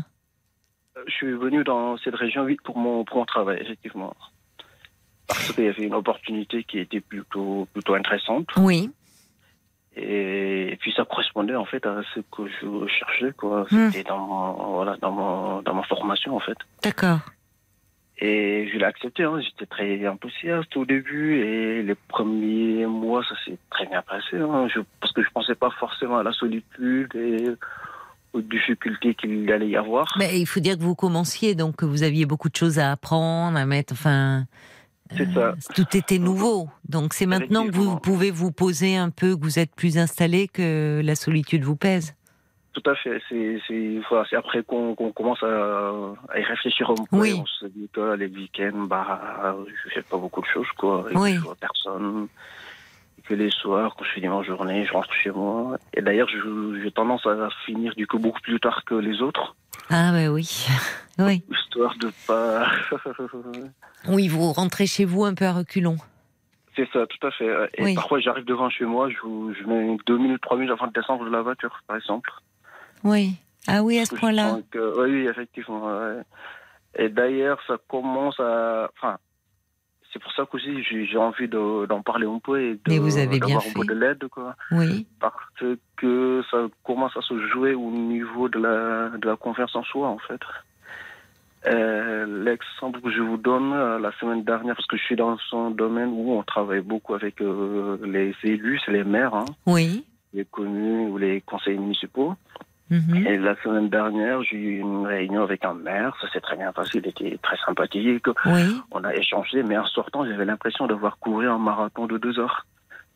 Je 1.05 1.11
suis 1.11 1.33
venu 1.33 1.63
dans 1.63 1.97
cette 1.97 2.15
région, 2.15 2.43
oui, 2.43 2.57
pour 2.63 2.77
mon, 2.77 3.03
pour 3.03 3.17
mon 3.17 3.25
travail, 3.25 3.59
effectivement. 3.61 4.15
Parce 5.27 5.51
qu'il 5.51 5.65
y 5.65 5.67
avait 5.67 5.83
une 5.83 5.93
opportunité 5.93 6.63
qui 6.63 6.79
était 6.79 7.01
plutôt, 7.01 7.67
plutôt 7.73 7.95
intéressante. 7.95 8.47
Oui. 8.57 8.89
Et, 9.95 10.71
et 10.71 10.75
puis 10.77 10.93
ça 10.95 11.05
correspondait 11.05 11.55
en 11.55 11.65
fait 11.65 11.85
à 11.85 12.01
ce 12.13 12.19
que 12.19 12.47
je 12.47 12.87
cherchais, 12.87 13.33
quoi. 13.35 13.65
Hmm. 13.71 13.89
C'était 13.91 14.07
dans, 14.07 14.73
voilà, 14.75 14.95
dans, 15.01 15.11
mon, 15.11 15.61
dans 15.61 15.73
ma 15.73 15.83
formation, 15.83 16.35
en 16.35 16.39
fait. 16.39 16.57
D'accord. 16.83 17.19
Et 18.19 18.67
je 18.71 18.77
l'ai 18.77 18.85
accepté, 18.85 19.23
hein. 19.23 19.39
j'étais 19.41 19.67
très 19.67 20.07
enthousiaste 20.07 20.75
au 20.75 20.85
début 20.85 21.39
et 21.39 21.83
les 21.83 21.93
premiers 21.93 22.87
mois 22.87 23.23
ça 23.23 23.35
s'est 23.45 23.59
très 23.69 23.85
bien 23.85 24.01
passé, 24.01 24.37
hein. 24.37 24.67
je, 24.73 24.79
parce 24.99 25.13
que 25.13 25.21
je 25.21 25.29
pensais 25.29 25.53
pas 25.53 25.69
forcément 25.79 26.17
à 26.17 26.23
la 26.23 26.31
solitude 26.31 27.13
et 27.13 27.45
aux 28.33 28.41
difficultés 28.41 29.13
qu'il 29.13 29.51
allait 29.51 29.69
y 29.69 29.77
avoir. 29.77 30.07
Mais 30.17 30.39
il 30.39 30.47
faut 30.47 30.59
dire 30.59 30.77
que 30.77 30.81
vous 30.81 30.95
commenciez, 30.95 31.53
donc 31.53 31.75
que 31.75 31.85
vous 31.85 32.01
aviez 32.01 32.25
beaucoup 32.25 32.49
de 32.49 32.55
choses 32.55 32.79
à 32.79 32.91
apprendre, 32.91 33.55
à 33.55 33.67
mettre. 33.67 33.93
Enfin, 33.93 34.45
C'est 35.15 35.31
ça. 35.34 35.53
tout 35.75 35.97
était 35.97 36.19
nouveau. 36.19 36.69
Donc 36.89 37.13
c'est 37.13 37.25
maintenant 37.25 37.65
que 37.67 37.71
vous 37.75 37.97
pouvez 37.99 38.31
vous 38.31 38.51
poser 38.51 38.97
un 38.97 39.09
peu, 39.09 39.35
que 39.35 39.41
vous 39.41 39.59
êtes 39.59 39.73
plus 39.75 39.97
installé, 39.97 40.47
que 40.47 41.01
la 41.03 41.15
solitude 41.15 41.63
vous 41.63 41.75
pèse. 41.75 42.13
Tout 42.73 42.91
à 42.91 42.95
fait. 42.95 43.19
C'est, 43.29 43.99
voilà, 44.07 44.25
après 44.38 44.61
qu'on, 44.61 44.93
commence 44.93 45.41
à, 45.41 45.47
à 46.29 46.39
y 46.39 46.43
réfléchir 46.43 46.91
un 46.91 46.95
peu. 46.95 47.03
Oui. 47.17 47.34
On 47.41 47.45
se 47.45 47.65
dit 47.65 47.89
que 47.91 48.13
les 48.15 48.27
week-ends, 48.27 48.84
bah, 48.88 49.55
je 49.67 49.89
fais 49.95 50.03
pas 50.03 50.17
beaucoup 50.17 50.41
de 50.41 50.45
choses, 50.45 50.67
quoi. 50.77 51.05
Et 51.09 51.17
Oui. 51.17 51.31
que 51.34 51.39
je 51.39 51.43
vois 51.43 51.55
personne. 51.59 52.27
Et 53.17 53.21
que 53.23 53.34
les 53.34 53.49
soirs, 53.49 53.95
quand 53.97 54.05
je 54.05 54.11
finis 54.11 54.27
ma 54.27 54.43
journée, 54.43 54.85
je 54.85 54.93
rentre 54.93 55.11
chez 55.11 55.31
moi. 55.31 55.77
Et 55.95 56.01
d'ailleurs, 56.03 56.27
j'ai 56.29 56.91
tendance 56.91 57.25
à 57.25 57.49
finir 57.65 57.95
du 57.95 58.05
coup 58.05 58.19
beaucoup 58.19 58.41
plus 58.41 58.59
tard 58.59 58.84
que 58.85 58.93
les 58.93 59.23
autres. 59.23 59.55
Ah 59.89 60.11
ben 60.11 60.30
oui, 60.30 60.47
oui. 61.19 61.43
Histoire 61.49 61.95
de 61.97 62.11
pas. 62.27 62.68
Oui, 64.09 64.27
vous 64.27 64.51
rentrez 64.53 64.85
chez 64.88 65.03
vous 65.05 65.26
un 65.26 65.34
peu 65.34 65.45
à 65.45 65.51
reculons. 65.53 65.97
c'est 66.76 66.88
ça, 66.93 67.05
tout 67.07 67.27
à 67.27 67.31
fait. 67.31 67.69
Et 67.73 67.84
Oui. 67.84 67.95
parfois, 67.95 68.19
j'arrive 68.19 68.45
devant 68.45 68.69
chez 68.69 68.85
moi, 68.85 69.09
je, 69.09 69.15
je 69.18 69.68
mets 69.68 69.97
deux 70.05 70.18
minutes, 70.18 70.41
trois 70.41 70.55
minutes 70.57 70.72
avant 70.72 70.88
de 70.88 70.93
descendre 70.93 71.26
de 71.26 71.30
la 71.30 71.41
voiture, 71.41 71.81
par 71.88 71.97
exemple. 71.97 72.30
Oui. 73.03 73.34
Ah 73.68 73.84
oui, 73.84 73.99
à 73.99 74.05
ce 74.05 74.15
point-là. 74.15 74.59
oui, 74.76 74.80
oui, 74.97 75.27
effectivement. 75.27 75.85
ouais. 75.88 76.22
Et 76.99 77.09
d'ailleurs, 77.09 77.59
ça 77.68 77.77
commence 77.89 78.39
à. 78.39 78.89
Enfin, 78.97 79.18
c'est 80.18 80.23
pour 80.23 80.31
ça 80.34 80.45
qu'aussi 80.49 80.84
j'ai 80.84 81.18
envie 81.18 81.48
de- 81.48 81.85
d'en 81.85 82.02
parler 82.02 82.26
un 82.26 82.39
peu 82.39 82.60
et 82.60 82.80
d'avoir 82.85 83.64
un 83.68 83.73
peu 83.73 83.85
de 83.85 83.94
l'aide. 83.94 84.23
Oui. 84.72 85.06
Parce 85.19 85.35
que 85.98 86.41
ça 86.49 86.57
commence 86.84 87.15
à 87.15 87.22
se 87.22 87.38
jouer 87.49 87.73
au 87.76 87.91
niveau 87.91 88.49
de 88.49 88.60
la, 88.60 89.10
de 89.18 89.27
la 89.27 89.35
confiance 89.35 89.76
en 89.76 89.84
soi, 89.84 90.07
en 90.07 90.18
fait. 90.18 90.41
Euh, 91.65 92.44
L'exemple 92.44 93.02
que 93.02 93.11
je 93.11 93.22
vous 93.22 93.38
donne 93.38 93.73
euh, 93.73 93.99
la 93.99 94.11
semaine 94.19 94.44
dernière, 94.44 94.76
parce 94.76 94.88
que 94.88 94.95
je 94.98 95.03
suis 95.03 95.15
dans 95.15 95.38
un 95.53 95.72
domaine 95.72 96.10
où 96.14 96.31
on 96.34 96.44
travaille 96.44 96.81
beaucoup 96.81 97.14
avec 97.14 97.41
euh, 97.41 97.98
les 98.06 98.34
élus, 98.44 98.80
c'est 98.85 98.91
les 98.91 99.03
maires, 99.03 99.34
hein, 99.35 99.45
Oui. 99.65 100.06
les 100.34 100.45
communes 100.45 101.10
ou 101.10 101.18
les 101.18 101.41
conseils 101.41 101.77
municipaux. 101.77 102.35
Mhm. 102.89 103.27
Et 103.27 103.38
la 103.38 103.55
semaine 103.64 103.89
dernière, 103.89 104.41
j'ai 104.43 104.55
eu 104.57 104.80
une 104.80 105.05
réunion 105.05 105.43
avec 105.43 105.65
un 105.65 105.73
maire. 105.73 106.15
Ça 106.22 106.30
s'est 106.31 106.39
très 106.39 106.55
bien 106.55 106.72
passé. 106.72 106.99
Il 107.03 107.07
était 107.07 107.38
très 107.43 107.57
sympathique. 107.65 108.26
Oui. 108.45 108.61
On 108.91 109.03
a 109.03 109.14
échangé, 109.14 109.61
mais 109.64 109.77
en 109.77 109.85
sortant, 109.85 110.26
j'avais 110.26 110.45
l'impression 110.45 110.88
d'avoir 110.88 111.18
couru 111.19 111.49
un 111.49 111.57
marathon 111.57 112.05
de 112.07 112.18
deux 112.18 112.39
heures. 112.39 112.65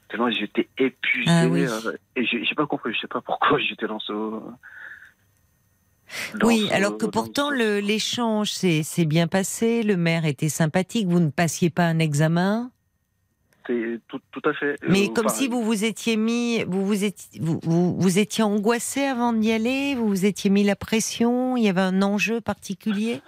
Tellement 0.09 0.29
j'étais 0.29 0.67
épuisé. 0.77 1.31
Ah 1.31 1.45
oui. 1.47 1.65
euh, 1.65 1.93
et 2.17 2.25
j'ai 2.25 2.55
pas 2.55 2.65
compris. 2.67 2.93
Je 2.93 2.99
sais 2.99 3.07
pas 3.07 3.21
pourquoi 3.21 3.57
j'étais 3.59 3.87
dans 3.87 3.99
ce. 3.99 4.11
dans 4.11 4.43
Oui, 6.47 6.65
ce- 6.67 6.73
alors 6.73 6.97
que 6.97 7.05
pourtant 7.05 7.49
l'échange 7.49 8.51
s'est 8.51 9.05
bien 9.05 9.27
passé, 9.27 9.83
le 9.83 9.95
maire 9.95 10.25
était 10.25 10.49
sympathique, 10.49 11.07
vous 11.07 11.21
ne 11.21 11.29
passiez 11.29 11.69
pas 11.69 11.85
un 11.85 11.99
examen, 11.99 12.71
tout, 14.07 14.19
tout 14.31 14.49
à 14.49 14.53
fait. 14.53 14.77
mais 14.87 15.09
Euh, 15.09 15.13
comme 15.13 15.29
si 15.29 15.47
vous 15.47 15.61
vous 15.63 15.83
étiez 15.83 16.17
mis, 16.17 16.63
vous 16.63 16.85
vous 16.85 17.03
étiez, 17.03 17.39
vous, 17.41 17.59
vous, 17.63 17.95
vous 17.99 18.19
étiez 18.19 18.43
angoissé 18.43 19.03
avant 19.03 19.33
d'y 19.33 19.51
aller, 19.51 19.95
vous 19.95 20.07
vous 20.07 20.25
étiez 20.25 20.49
mis 20.49 20.63
la 20.63 20.75
pression, 20.75 21.55
il 21.57 21.63
y 21.63 21.69
avait 21.69 21.81
un 21.81 22.01
enjeu 22.01 22.41
particulier? 22.41 23.21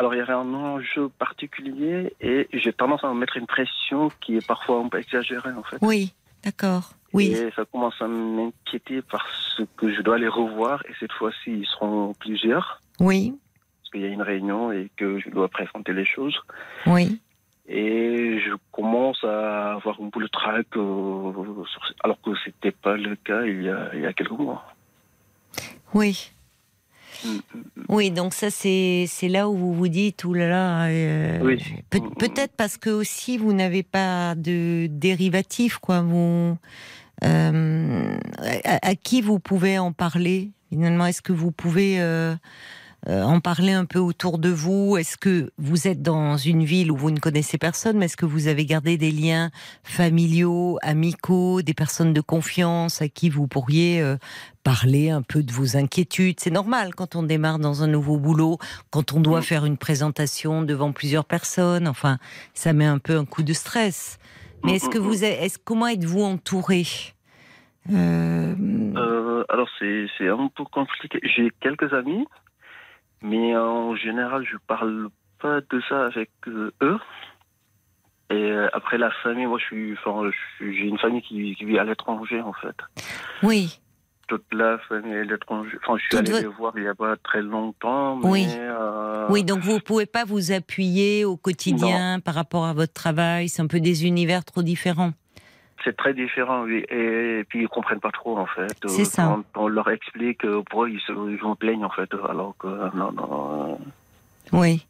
Alors, 0.00 0.14
il 0.14 0.18
y 0.18 0.20
avait 0.20 0.32
un 0.32 0.52
enjeu 0.54 1.08
particulier 1.08 2.12
et 2.20 2.48
j'ai 2.52 2.72
tendance 2.72 3.04
à 3.04 3.08
me 3.08 3.14
mettre 3.18 3.36
une 3.36 3.46
pression 3.46 4.10
qui 4.20 4.36
est 4.36 4.46
parfois 4.46 4.80
un 4.80 4.88
peu 4.88 4.98
exagérée, 4.98 5.52
en 5.52 5.62
fait. 5.62 5.76
Oui, 5.82 6.12
d'accord. 6.42 6.90
Oui, 7.12 7.26
Et 7.26 7.52
ça 7.54 7.64
commence 7.64 7.94
à 8.00 8.08
m'inquiéter 8.08 9.00
parce 9.02 9.60
que 9.76 9.94
je 9.94 10.02
dois 10.02 10.18
les 10.18 10.26
revoir 10.26 10.82
et 10.88 10.92
cette 10.98 11.12
fois-ci, 11.12 11.50
ils 11.60 11.66
seront 11.66 12.12
plusieurs. 12.18 12.80
oui, 12.98 13.34
Parce 13.80 13.90
qu'il 13.92 14.00
y 14.00 14.04
a 14.04 14.08
une 14.08 14.22
réunion 14.22 14.72
et 14.72 14.90
que 14.96 15.20
je 15.20 15.30
dois 15.30 15.48
présenter 15.48 15.92
les 15.92 16.04
choses. 16.06 16.36
oui. 16.86 17.20
Et 17.66 18.40
je 18.44 18.52
commence 18.72 19.24
à 19.24 19.72
avoir 19.74 19.98
un 20.00 20.10
peu 20.10 20.20
le 20.20 20.28
trac, 20.28 20.66
euh, 20.76 21.32
alors 22.02 22.20
que 22.20 22.30
c'était 22.44 22.72
pas 22.72 22.96
le 22.96 23.16
cas 23.16 23.42
il 23.46 23.62
y 23.62 23.70
a, 23.70 23.90
il 23.94 24.00
y 24.00 24.06
a 24.06 24.12
quelques 24.12 24.32
mois. 24.32 24.64
Oui. 25.94 26.30
Mm, 27.24 27.28
Oui, 27.88 28.10
donc 28.10 28.34
ça 28.34 28.50
c'est 28.50 29.06
là 29.28 29.48
où 29.48 29.56
vous 29.56 29.72
vous 29.72 29.88
dites 29.88 30.24
ouh 30.24 30.34
là 30.34 30.48
là. 30.48 30.84
euh, 30.88 31.38
Oui. 31.42 31.56
Mm. 31.94 32.10
Peut-être 32.18 32.52
parce 32.54 32.76
que 32.76 32.90
aussi 32.90 33.38
vous 33.38 33.54
n'avez 33.54 33.82
pas 33.82 34.34
de 34.34 34.86
dérivatif 34.90 35.78
quoi. 35.78 36.02
Vous 36.02 36.58
euh, 37.24 38.16
à, 38.64 38.88
à 38.88 38.94
qui 38.94 39.22
vous 39.22 39.38
pouvez 39.38 39.78
en 39.78 39.92
parler 39.92 40.50
finalement? 40.68 41.06
Est-ce 41.06 41.22
que 41.22 41.32
vous 41.32 41.50
pouvez 41.52 41.98
euh, 42.00 42.34
euh, 43.08 43.22
en 43.22 43.40
parler 43.40 43.72
un 43.72 43.84
peu 43.84 43.98
autour 43.98 44.38
de 44.38 44.48
vous 44.48 44.96
Est-ce 44.96 45.16
que 45.18 45.50
vous 45.58 45.86
êtes 45.86 46.00
dans 46.02 46.36
une 46.38 46.64
ville 46.64 46.90
où 46.90 46.96
vous 46.96 47.10
ne 47.10 47.18
connaissez 47.20 47.58
personne, 47.58 47.98
mais 47.98 48.06
est-ce 48.06 48.16
que 48.16 48.24
vous 48.26 48.48
avez 48.48 48.64
gardé 48.64 48.96
des 48.96 49.10
liens 49.10 49.50
familiaux, 49.82 50.78
amicaux, 50.82 51.62
des 51.62 51.74
personnes 51.74 52.12
de 52.12 52.20
confiance 52.20 53.02
à 53.02 53.08
qui 53.08 53.28
vous 53.28 53.46
pourriez 53.46 54.00
euh, 54.00 54.16
parler 54.62 55.10
un 55.10 55.22
peu 55.22 55.42
de 55.42 55.52
vos 55.52 55.76
inquiétudes? 55.76 56.40
C'est 56.40 56.50
normal 56.50 56.94
quand 56.94 57.14
on 57.14 57.22
démarre 57.22 57.58
dans 57.58 57.82
un 57.82 57.86
nouveau 57.88 58.16
boulot, 58.18 58.58
quand 58.90 59.12
on 59.12 59.20
doit 59.20 59.40
Mm. 59.40 59.42
faire 59.42 59.64
une 59.66 59.76
présentation 59.76 60.62
devant 60.62 60.92
plusieurs 60.92 61.26
personnes. 61.26 61.86
Enfin, 61.88 62.18
ça 62.54 62.72
met 62.72 62.86
un 62.86 62.98
peu 62.98 63.16
un 63.18 63.24
coup 63.26 63.42
de 63.42 63.52
stress. 63.52 64.18
Mais 64.64 64.72
Mm, 64.72 64.74
est-ce 64.76 64.88
que 64.88 64.98
mm, 64.98 65.02
vous 65.02 65.14
comment 65.64 65.86
êtes-vous 65.88 66.22
entouré? 66.22 66.84
Euh, 67.92 68.54
Euh, 68.96 69.44
alors 69.50 69.68
c'est 69.78 70.06
c'est 70.16 70.28
un 70.28 70.48
peu 70.56 70.64
compliqué. 70.64 71.20
J'ai 71.22 71.50
quelques 71.60 71.92
amis, 71.92 72.24
mais 73.24 73.56
en 73.56 73.96
général 73.96 74.44
je 74.50 74.56
parle 74.68 75.08
pas 75.40 75.60
de 75.60 75.82
ça 75.88 76.06
avec 76.06 76.30
euh, 76.46 76.70
eux. 76.82 76.98
Et 78.30 78.34
euh, 78.34 78.68
après 78.72 78.96
la 78.96 79.10
famille, 79.22 79.46
moi 79.46 79.58
je 79.58 79.64
suis, 79.64 79.92
enfin, 79.92 80.30
je 80.30 80.36
suis- 80.56 80.76
j'ai 80.78 80.86
une 80.88 80.98
famille 80.98 81.20
qui, 81.22 81.54
qui 81.56 81.64
vit 81.64 81.78
à 81.78 81.84
l'étranger 81.84 82.40
en 82.40 82.52
fait. 82.54 82.76
Oui, 83.42 83.80
Toute 84.26 84.46
la 84.54 84.78
famille 84.88 85.12
est 85.12 85.20
à 85.20 85.24
l'étranger. 85.24 85.76
Enfin, 85.82 85.98
je 85.98 86.02
suis 86.02 86.10
Toute 86.10 86.20
allé 86.20 86.30
votre- 86.30 86.42
les 86.42 86.48
voir 86.48 86.72
il 86.78 86.84
y 86.84 86.88
a 86.88 86.94
pas 86.94 87.14
très 87.18 87.42
longtemps, 87.42 88.16
mais 88.16 88.26
Oui. 88.30 88.46
euh, 88.56 89.26
oui. 89.28 89.44
Donc 89.44 89.60
vous 89.60 89.78
pouvez 89.80 90.06
pas 90.06 90.24
vous 90.24 90.50
appuyer 90.52 91.26
au 91.26 91.36
quotidien 91.36 92.20
par 92.20 92.34
rapport 92.34 92.64
à 92.64 92.72
votre 92.72 92.94
travail. 92.94 93.50
C'est 93.50 93.60
un 93.60 93.66
peu 93.66 93.80
des 93.80 94.06
univers 94.06 94.42
trop 94.44 94.62
différents. 94.62 95.12
C'est 95.84 95.96
très 95.96 96.14
différent. 96.14 96.62
Oui. 96.64 96.84
Et, 96.90 97.44
puis 97.48 97.62
ils 97.62 97.68
comprennent 97.68 98.00
pas 98.00 98.10
trop 98.10 98.38
en 98.38 98.46
fait. 98.46 98.74
C'est 98.86 99.02
Euh, 99.02 99.04
ça. 99.04 99.38
Quand 99.54 99.62
on 99.64 99.68
leur 99.68 99.88
explique, 99.90 100.44
euh, 100.44 100.62
pour 100.70 100.84
eux 100.84 100.90
ils 100.90 101.00
se, 101.00 101.12
ils 101.30 101.38
se 101.38 101.54
plaignent 101.56 101.84
en 101.84 101.90
fait, 101.90 102.10
alors 102.28 102.54
que 102.58 102.66
non, 102.96 103.12
non. 103.12 103.78
Oui, 104.52 104.84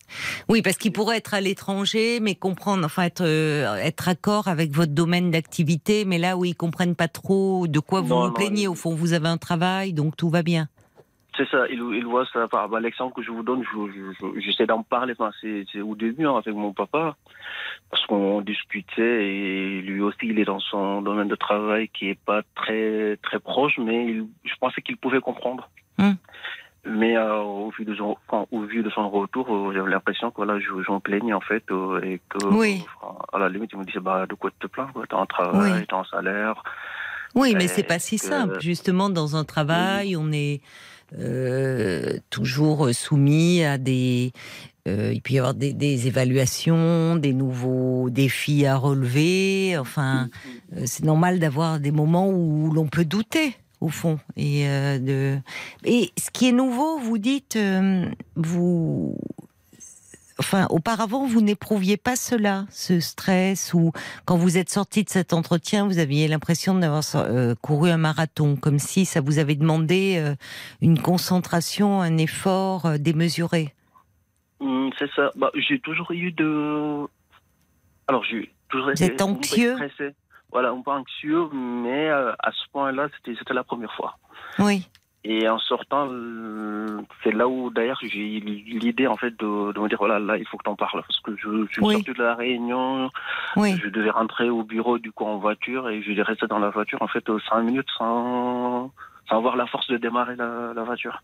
oui, 0.48 0.62
parce 0.62 0.76
qu'il 0.76 0.92
pourrait 0.92 1.18
être 1.18 1.32
à 1.32 1.40
l'étranger, 1.40 2.18
mais 2.20 2.34
comprendre, 2.34 2.84
enfin 2.84 3.04
être 3.04 3.22
euh, 3.22 3.76
être 3.76 4.08
accord 4.08 4.48
avec 4.48 4.72
votre 4.72 4.92
domaine 4.92 5.30
d'activité, 5.30 6.04
mais 6.04 6.18
là 6.18 6.36
où 6.36 6.44
ils 6.44 6.56
comprennent 6.56 6.96
pas 6.96 7.06
trop 7.08 7.66
de 7.68 7.78
quoi 7.78 8.00
vous 8.00 8.08
Non, 8.08 8.20
vous 8.22 8.26
non, 8.28 8.32
plaignez. 8.32 8.66
Au 8.68 8.74
fond, 8.74 8.94
vous 8.94 9.12
avez 9.12 9.28
un 9.28 9.38
travail, 9.38 9.92
donc 9.92 10.16
tout 10.16 10.28
va 10.28 10.42
bien. 10.42 10.66
C'est 11.36 11.48
ça, 11.48 11.66
il, 11.68 11.78
il 11.94 12.04
voit 12.04 12.26
ça. 12.32 12.46
Par 12.48 12.68
l'exemple 12.80 13.14
que 13.16 13.22
je 13.22 13.30
vous 13.30 13.42
donne, 13.42 13.62
je- 13.62 13.92
je- 13.92 14.12
je- 14.34 14.40
j'essaie 14.40 14.66
d'en 14.66 14.82
parler. 14.82 15.14
Enfin, 15.18 15.30
c'est 15.40 15.80
au 15.80 15.94
début 15.94 16.26
hein, 16.26 16.36
avec 16.36 16.54
mon 16.54 16.72
papa, 16.72 17.16
parce 17.94 18.06
qu'on 18.06 18.40
discutait 18.40 19.24
et 19.28 19.80
lui 19.82 20.00
aussi, 20.00 20.18
il 20.24 20.40
est 20.40 20.44
dans 20.44 20.58
son 20.58 21.00
domaine 21.00 21.28
de 21.28 21.36
travail 21.36 21.88
qui 21.88 22.08
est 22.08 22.18
pas 22.18 22.42
très 22.56 23.16
très 23.22 23.38
proche, 23.38 23.78
mais 23.78 24.06
il- 24.06 24.26
je 24.44 24.54
pensais 24.58 24.82
qu'il 24.82 24.96
pouvait 24.96 25.20
comprendre. 25.20 25.68
Hmm. 25.98 26.14
Mais 26.84 27.16
euh, 27.16 27.36
au 27.38 27.70
vu 27.70 27.84
de 27.84 27.94
son, 27.94 28.16
enfin, 28.26 28.46
au 28.50 28.62
vu 28.62 28.82
de 28.82 28.90
son 28.90 29.08
retour, 29.08 29.46
euh, 29.48 29.72
j'avais 29.72 29.90
l'impression 29.92 30.30
que 30.32 30.36
voilà, 30.38 30.58
je- 30.58 30.82
j'en 30.84 30.98
plaignais 30.98 31.32
en 31.34 31.40
fait 31.40 31.62
euh, 31.70 32.00
et 32.02 32.20
que 32.28 32.44
Oui. 32.46 32.84
à 33.32 33.38
la 33.38 33.48
limite, 33.48 33.70
il 33.72 33.78
me 33.78 33.84
disait 33.84 34.00
bah 34.00 34.26
de 34.28 34.34
quoi 34.34 34.50
tu 34.50 34.66
te 34.66 34.66
plains 34.66 34.88
quoi, 34.92 35.04
T'as 35.08 35.18
un 35.18 35.26
travail, 35.26 35.72
Oui. 35.80 35.86
t'as 35.88 35.98
un 35.98 36.04
salaire. 36.04 36.64
Oui, 37.36 37.54
mais 37.56 37.68
c'est 37.68 37.84
pas 37.84 38.00
si 38.00 38.18
simple. 38.18 38.60
Justement, 38.60 39.08
dans 39.08 39.36
un 39.36 39.44
travail, 39.44 40.16
on 40.16 40.32
est 40.32 40.60
euh, 41.16 42.18
toujours 42.28 42.88
soumis 42.92 43.62
à 43.64 43.78
des. 43.78 44.32
Euh, 44.86 45.12
il 45.14 45.22
peut 45.22 45.34
y 45.34 45.38
avoir 45.38 45.54
des, 45.54 45.72
des 45.72 46.06
évaluations, 46.06 47.16
des 47.16 47.32
nouveaux 47.32 48.10
défis 48.10 48.66
à 48.66 48.76
relever. 48.76 49.78
Enfin, 49.78 50.28
euh, 50.76 50.82
c'est 50.84 51.04
normal 51.04 51.38
d'avoir 51.38 51.80
des 51.80 51.90
moments 51.90 52.28
où 52.28 52.70
l'on 52.70 52.86
peut 52.86 53.04
douter, 53.04 53.56
au 53.80 53.88
fond. 53.88 54.18
Et, 54.36 54.68
euh, 54.68 54.98
de... 54.98 55.38
et 55.84 56.12
ce 56.18 56.30
qui 56.30 56.48
est 56.48 56.52
nouveau, 56.52 56.98
vous 56.98 57.18
dites, 57.18 57.56
euh, 57.56 58.06
vous. 58.36 59.16
Enfin, 60.40 60.66
auparavant, 60.68 61.28
vous 61.28 61.40
n'éprouviez 61.40 61.96
pas 61.96 62.16
cela, 62.16 62.66
ce 62.68 62.98
stress, 62.98 63.72
ou 63.72 63.92
quand 64.24 64.36
vous 64.36 64.58
êtes 64.58 64.68
sorti 64.68 65.04
de 65.04 65.08
cet 65.08 65.32
entretien, 65.32 65.86
vous 65.86 65.98
aviez 65.98 66.26
l'impression 66.26 66.74
d'avoir 66.74 67.04
euh, 67.14 67.54
couru 67.62 67.88
un 67.88 67.98
marathon, 67.98 68.56
comme 68.56 68.80
si 68.80 69.04
ça 69.06 69.20
vous 69.20 69.38
avait 69.38 69.54
demandé 69.54 70.16
euh, 70.18 70.34
une 70.82 70.98
concentration, 70.98 72.00
un 72.00 72.18
effort 72.18 72.98
démesuré. 72.98 73.72
Hum, 74.64 74.90
c'est 74.98 75.10
ça. 75.12 75.30
Bah, 75.36 75.50
j'ai 75.54 75.78
toujours 75.78 76.10
eu 76.12 76.32
de. 76.32 77.06
Alors, 78.08 78.24
j'ai 78.24 78.50
toujours 78.68 78.86
Vous 78.86 78.92
été 78.92 79.04
êtes 79.06 79.20
un 79.22 79.26
peu 79.26 79.38
anxieux 79.38 79.74
stressé. 79.76 80.14
Voilà, 80.52 80.70
un 80.70 80.80
peu 80.82 80.90
anxieux, 80.92 81.48
mais 81.52 82.08
euh, 82.10 82.32
à 82.38 82.50
ce 82.52 82.64
point-là, 82.72 83.08
c'était, 83.16 83.36
c'était 83.38 83.54
la 83.54 83.64
première 83.64 83.92
fois. 83.94 84.16
Oui, 84.58 84.88
Et 85.24 85.48
en 85.48 85.58
sortant, 85.58 86.06
euh, 86.10 87.00
c'est 87.22 87.32
là 87.32 87.48
où 87.48 87.70
d'ailleurs 87.70 87.98
j'ai 88.02 88.36
eu 88.36 88.40
l'idée 88.40 89.06
en 89.08 89.16
fait 89.16 89.30
de, 89.38 89.72
de 89.72 89.80
me 89.80 89.88
dire 89.88 89.98
voilà 89.98 90.18
là 90.20 90.36
il 90.36 90.46
faut 90.46 90.56
que 90.58 90.62
t'en 90.64 90.76
parles 90.76 91.02
parce 91.08 91.18
que 91.20 91.34
je, 91.36 91.66
je 91.66 91.72
suis 91.72 91.82
Oui. 91.82 91.94
sorti 91.94 92.12
de 92.12 92.22
la 92.22 92.34
réunion, 92.36 93.08
oui, 93.56 93.76
je 93.82 93.88
devais 93.88 94.10
rentrer 94.10 94.48
au 94.50 94.62
bureau 94.62 94.98
du 94.98 95.10
coup 95.12 95.24
en 95.24 95.38
voiture 95.38 95.88
et 95.88 96.02
je 96.02 96.10
devais 96.10 96.22
rester 96.22 96.46
dans 96.46 96.58
la 96.60 96.68
voiture 96.70 97.00
en 97.02 97.08
fait 97.08 97.28
euh, 97.30 97.38
cinq 97.48 97.62
minutes 97.62 97.88
sans 97.98 98.92
sans 99.28 99.38
avoir 99.38 99.56
la 99.56 99.66
force 99.66 99.88
de 99.88 99.96
démarrer 99.96 100.36
la, 100.36 100.72
la 100.76 100.82
voiture. 100.84 101.20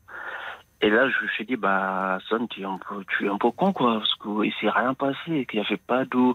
Et 0.82 0.89
là 0.89 1.09
je 1.09 1.23
me 1.23 1.28
suis 1.28 1.44
dit 1.44 1.57
bah 1.57 2.19
Son 2.28 2.47
tu 2.47 2.62
es 2.62 2.65
un 2.65 2.78
peu 2.78 3.05
tu 3.05 3.27
es 3.27 3.28
un 3.28 3.39
peu 3.39 3.51
con 3.51 3.73
quoi 3.73 3.98
parce 3.98 4.15
que 4.15 4.44
il 4.44 4.52
s'est 4.61 4.70
rien 4.70 4.94
passé 4.94 5.47
qu'il 5.47 5.61
n'y 5.61 5.66
avait 5.66 5.77
pas 5.77 6.05
de 6.05 6.32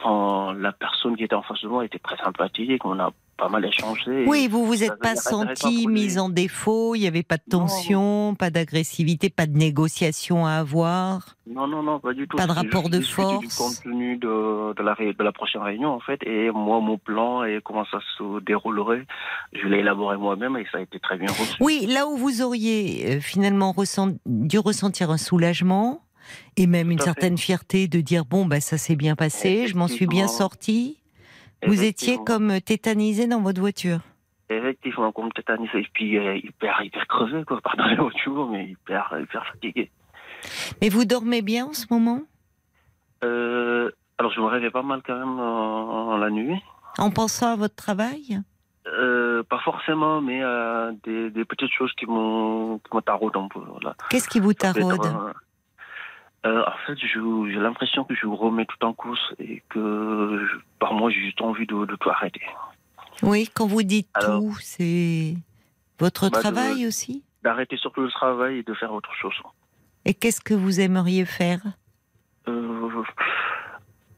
enfin, 0.00 0.54
la 0.58 0.72
personne 0.72 1.16
qui 1.16 1.24
était 1.24 1.34
en 1.34 1.42
face 1.42 1.62
de 1.62 1.68
moi 1.68 1.84
était 1.84 2.00
très 2.00 2.16
sympathique 2.16 2.84
on 2.84 2.98
a 2.98 3.12
pas 3.36 3.48
mal 3.48 3.64
échangé. 3.64 4.24
oui. 4.26 4.48
Vous 4.48 4.64
vous 4.66 4.82
êtes 4.84 4.98
pas 5.00 5.16
senti 5.16 5.86
mise 5.88 6.18
en 6.18 6.28
défaut. 6.28 6.94
Il 6.94 7.00
n'y 7.00 7.06
avait 7.06 7.22
pas 7.22 7.36
de 7.36 7.42
Non. 7.52 7.60
tension, 7.60 8.34
pas 8.38 8.50
d'agressivité, 8.50 9.30
pas 9.30 9.46
de 9.46 9.56
négociation 9.56 10.46
à 10.46 10.52
avoir? 10.52 11.36
Non, 11.46 11.66
non, 11.66 11.82
non, 11.82 12.00
pas 12.00 12.12
du 12.14 12.26
tout. 12.26 12.36
Pas 12.36 12.46
de 12.46 12.52
rapport 12.52 12.88
de 12.88 12.98
discuter 12.98 13.38
Du 13.38 13.48
force? 13.50 13.78
contenu 13.80 14.16
de, 14.16 14.72
de, 14.74 14.82
la, 14.82 14.94
ré- 14.94 15.12
de 15.12 15.22
la 15.24 15.32
prochaine 15.32 15.60
réunion, 15.62 15.90
en 15.90 16.00
fait, 16.00 16.20
et 16.26 16.50
moi, 16.50 16.80
mon 16.80 16.96
plan 16.98 17.44
et 17.44 17.60
comment 17.62 17.84
ça 17.90 17.98
se 18.18 18.40
déroulerait, 18.44 19.04
je 19.52 19.66
l'ai 19.66 19.78
élaboré 19.78 20.16
moi-même 20.16 20.56
et 20.56 20.64
ça 20.72 20.78
a 20.78 20.80
été 20.80 20.98
très 21.00 21.18
bien 21.18 21.28
reçu. 21.30 21.56
Oui, 21.60 21.86
là 21.88 22.06
où 22.06 22.16
vous 22.16 22.40
auriez 22.42 23.16
euh, 23.16 23.20
finalement 23.20 23.72
ressent- 23.72 24.16
dû 24.26 24.58
ressentir 24.58 25.10
un 25.10 25.18
soulagement 25.18 26.00
et 26.56 26.66
même 26.66 26.90
une 26.90 26.98
fait. 26.98 27.04
certaine 27.04 27.36
fierté 27.36 27.86
de 27.88 28.00
dire 28.00 28.24
bon 28.24 28.46
bah 28.46 28.60
ça 28.60 28.78
s'est 28.78 28.96
bien 28.96 29.14
passé, 29.16 29.66
je 29.66 29.76
m'en 29.76 29.88
suis 29.88 30.06
bien 30.06 30.28
sorti? 30.28 30.98
Vous 31.66 31.82
étiez 31.82 32.18
comme 32.24 32.60
tétanisé 32.60 33.26
dans 33.26 33.40
votre 33.40 33.60
voiture. 33.60 34.00
Effectivement, 34.50 35.10
comme 35.12 35.32
tétanisé, 35.32 35.78
et 35.78 35.88
puis 35.92 36.18
euh, 36.18 36.36
hyper, 36.36 36.82
hyper 36.82 37.06
crevé, 37.06 37.44
quoi, 37.44 37.60
pardon 37.62 37.84
le 37.84 38.30
mot, 38.32 38.46
mais 38.48 38.66
hyper, 38.68 39.14
hyper 39.18 39.46
fatigué. 39.46 39.90
Mais 40.82 40.90
vous 40.90 41.06
dormez 41.06 41.40
bien 41.40 41.66
en 41.66 41.72
ce 41.72 41.86
moment? 41.90 42.20
Euh, 43.24 43.90
alors, 44.18 44.32
je 44.32 44.40
me 44.40 44.46
réveille 44.46 44.70
pas 44.70 44.82
mal 44.82 45.00
quand 45.06 45.18
même 45.18 45.38
euh, 45.40 46.18
la 46.18 46.30
nuit. 46.30 46.62
en 46.98 47.10
pensant 47.10 47.52
à 47.52 47.56
votre 47.56 47.74
travail? 47.74 48.42
Euh, 48.86 49.34
euh, 49.34 49.42
pas 49.42 49.58
forcément, 49.60 50.20
mais 50.20 50.42
euh, 50.42 50.92
des, 51.04 51.30
des 51.30 51.44
petites 51.44 51.72
choses 51.72 51.92
qui 51.94 52.06
m'ont 52.06 52.78
qui 52.78 52.96
me 52.96 53.00
taraudent 53.00 53.44
un 53.44 53.48
peu. 53.48 53.60
Voilà. 53.60 53.94
Qu'est-ce 54.10 54.28
qui 54.28 54.40
vous 54.40 54.54
taraude? 54.54 55.34
Euh, 56.44 56.62
en 56.66 56.76
fait, 56.86 56.96
j'ai 56.98 57.58
l'impression 57.60 58.04
que 58.04 58.14
je 58.14 58.26
remets 58.26 58.66
tout 58.66 58.84
en 58.84 58.92
cause 58.92 59.34
et 59.38 59.62
que 59.68 60.46
je- 60.50 60.58
par 60.78 60.92
moi, 60.94 61.10
j'ai 61.10 61.20
juste 61.20 61.40
envie 61.40 61.66
de, 61.66 61.84
de 61.86 61.96
tout 61.96 62.10
arrêter. 62.10 62.42
Oui, 63.22 63.48
quand 63.54 63.66
vous 63.66 63.82
dites 63.82 64.08
Alors- 64.14 64.40
tout, 64.40 64.56
c'est 64.60 65.34
votre 65.98 66.28
Bah, 66.30 66.36
de- 66.38 66.42
travail 66.42 66.86
aussi 66.86 67.22
D'arrêter 67.42 67.76
surtout 67.76 68.00
le 68.02 68.10
travail 68.10 68.58
et 68.58 68.62
de 68.62 68.74
faire 68.74 68.92
autre 68.92 69.12
chose. 69.14 69.34
Et 70.06 70.14
qu'est-ce 70.14 70.40
que 70.40 70.54
vous 70.54 70.80
aimeriez 70.80 71.24
faire 71.24 71.60
Euh, 72.48 73.02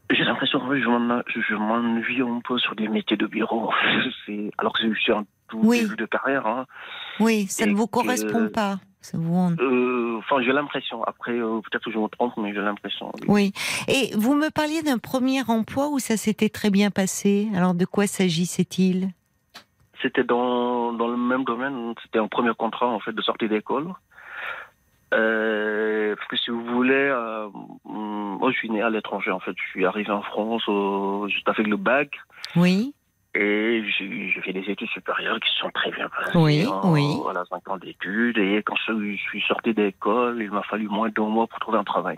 j'ai 0.09 0.23
l'impression 0.23 0.59
que 0.67 0.79
je 0.81 0.87
m'en- 0.87 1.21
je, 1.27 1.39
je 1.41 1.55
m'ennuie 1.55 2.21
un 2.21 2.39
peu 2.41 2.57
sur 2.57 2.75
des 2.75 2.87
métiers 2.87 3.17
de 3.17 3.27
bureau. 3.27 3.71
Alors 4.57 4.73
que 4.73 4.93
je 4.93 4.99
suis 4.99 5.11
en 5.13 5.25
tout 5.49 5.59
Oui. 5.63 5.81
début 5.81 5.95
de 5.95 6.05
carrière. 6.05 6.45
hein. 6.47 6.65
Oui, 7.19 7.47
ça 7.47 7.63
Et 7.65 7.67
ne 7.67 7.75
vous 7.75 7.87
que- 7.87 7.91
correspond 7.91 8.49
pas. 8.49 8.77
Ça 9.01 9.17
vous... 9.17 9.55
Euh, 9.59 10.17
Enfin, 10.17 10.41
j'ai 10.41 10.51
l'impression. 10.51 11.03
Après, 11.03 11.31
euh, 11.31 11.61
peut-être 11.61 11.85
que 11.85 11.91
je 11.91 11.97
me 11.99 12.07
trompe, 12.07 12.33
mais 12.37 12.53
j'ai 12.53 12.59
l'impression. 12.59 13.11
oui. 13.27 13.27
Oui. 13.27 13.53
Et 13.87 14.13
vous 14.17 14.33
me 14.33 14.49
parliez 14.49 14.81
d'un 14.81 14.97
premier 14.97 15.41
emploi 15.47 15.87
où 15.89 15.99
ça 15.99 16.17
s'était 16.17 16.49
très 16.49 16.69
bien 16.71 16.89
passé. 16.91 17.47
Alors 17.55 17.73
de 17.75 17.85
quoi 17.85 18.07
s'agissait-il? 18.07 19.09
C'était 20.01 20.23
dans, 20.25 20.91
dans 20.93 21.07
le 21.07 21.15
même 21.17 21.43
domaine. 21.45 21.93
C'était 22.03 22.19
un 22.19 22.27
premier 22.27 22.51
contrat 22.57 22.87
en 22.87 22.99
fait 22.99 23.13
de 23.13 23.21
sortie 23.21 23.47
d'école. 23.47 23.87
Euh, 25.13 26.15
parce 26.15 26.27
que 26.27 26.35
si 26.37 26.51
vous 26.51 26.65
voulez, 26.65 26.93
euh, 26.93 27.47
moi 27.85 28.51
je 28.51 28.57
suis 28.57 28.69
né 28.69 28.81
à 28.81 28.89
l'étranger 28.89 29.31
en 29.31 29.39
fait. 29.39 29.53
Je 29.55 29.69
suis 29.69 29.85
arrivé 29.85 30.11
en 30.11 30.21
France 30.23 30.63
euh, 30.67 31.27
juste 31.29 31.47
avec 31.47 31.67
le 31.67 31.77
bac 31.77 32.09
Oui. 32.57 32.93
Et 33.37 33.83
j'ai 33.99 34.41
fait 34.41 34.53
des 34.53 34.69
études 34.69 34.89
supérieures 34.89 35.39
qui 35.39 35.49
se 35.51 35.59
sont 35.59 35.69
très 35.73 35.91
bien 35.91 36.09
passées. 36.09 36.37
Oui, 36.37 36.65
En- 36.65 36.91
oui. 36.91 37.15
Voilà, 37.21 37.43
5 37.49 37.69
ans 37.69 37.77
d'études. 37.77 38.37
Et 38.37 38.63
quand 38.65 38.75
je 38.87 39.15
suis 39.29 39.41
sorti 39.47 39.73
d'école, 39.73 40.41
il 40.41 40.51
m'a 40.51 40.63
fallu 40.63 40.87
moins 40.87 41.09
d'un 41.09 41.25
mois 41.27 41.47
pour 41.47 41.59
trouver 41.59 41.77
un 41.77 41.83
travail. 41.83 42.17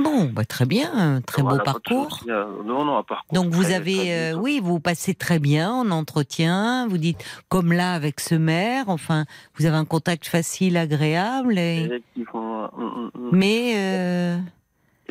Bon, 0.00 0.26
bah, 0.32 0.44
très 0.44 0.64
bien, 0.64 1.20
très 1.26 1.42
Voilà, 1.42 1.58
beau 1.58 1.64
parcours. 1.64 2.20
euh, 2.28 2.44
non, 2.64 2.84
non, 2.84 2.98
un 2.98 3.02
parcours. 3.02 3.34
Donc 3.34 3.52
vous 3.52 3.64
très- 3.64 3.74
avez, 3.74 3.96
très 3.96 4.32
euh, 4.32 4.36
oui, 4.38 4.60
vous 4.62 4.78
passez 4.78 5.12
très 5.14 5.40
bien 5.40 5.72
en 5.72 5.90
entretien. 5.90 6.86
Vous 6.86 6.98
dites 6.98 7.18
comme 7.48 7.72
là 7.72 7.94
avec 7.94 8.20
ce 8.20 8.36
maire. 8.36 8.84
Enfin, 8.88 9.24
vous 9.56 9.66
avez 9.66 9.74
un 9.76 9.84
contact 9.84 10.28
facile, 10.28 10.76
agréable. 10.76 11.58
Et... 11.58 11.80
Effectivement. 11.86 12.70
mm, 12.76 12.84
mm, 12.84 13.10
mm. 13.12 13.28
Mais 13.32 13.72
euh, 13.76 14.36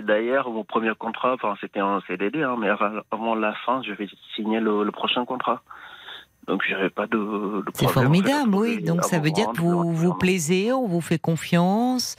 D'ailleurs, 0.02 0.50
mon 0.52 0.64
premier 0.64 0.94
contrat, 0.98 1.34
enfin, 1.34 1.56
c'était 1.60 1.80
un 1.80 2.02
CDD, 2.08 2.44
hein, 2.44 2.56
mais 2.60 2.70
avant 3.12 3.36
la 3.36 3.54
fin, 3.66 3.82
je 3.84 3.94
vais 3.94 4.08
signer 4.36 4.60
le, 4.60 4.84
le 4.84 4.92
prochain 4.92 5.26
contrat. 5.26 5.62
Donc, 6.48 6.64
j'avais 6.70 6.90
pas 6.90 7.08
de, 7.08 7.18
de 7.18 7.64
c'est 7.74 7.86
en 7.86 7.90
fait, 7.90 7.94
formidable, 7.94 8.56
oui. 8.56 8.82
Donc 8.82 9.04
ça 9.04 9.20
veut 9.20 9.32
dire 9.32 9.52
que 9.52 9.60
vous 9.60 9.92
vous 9.94 10.14
plaisez, 10.14 10.72
on 10.72 10.88
vous 10.88 11.02
fait 11.02 11.20
confiance, 11.20 12.16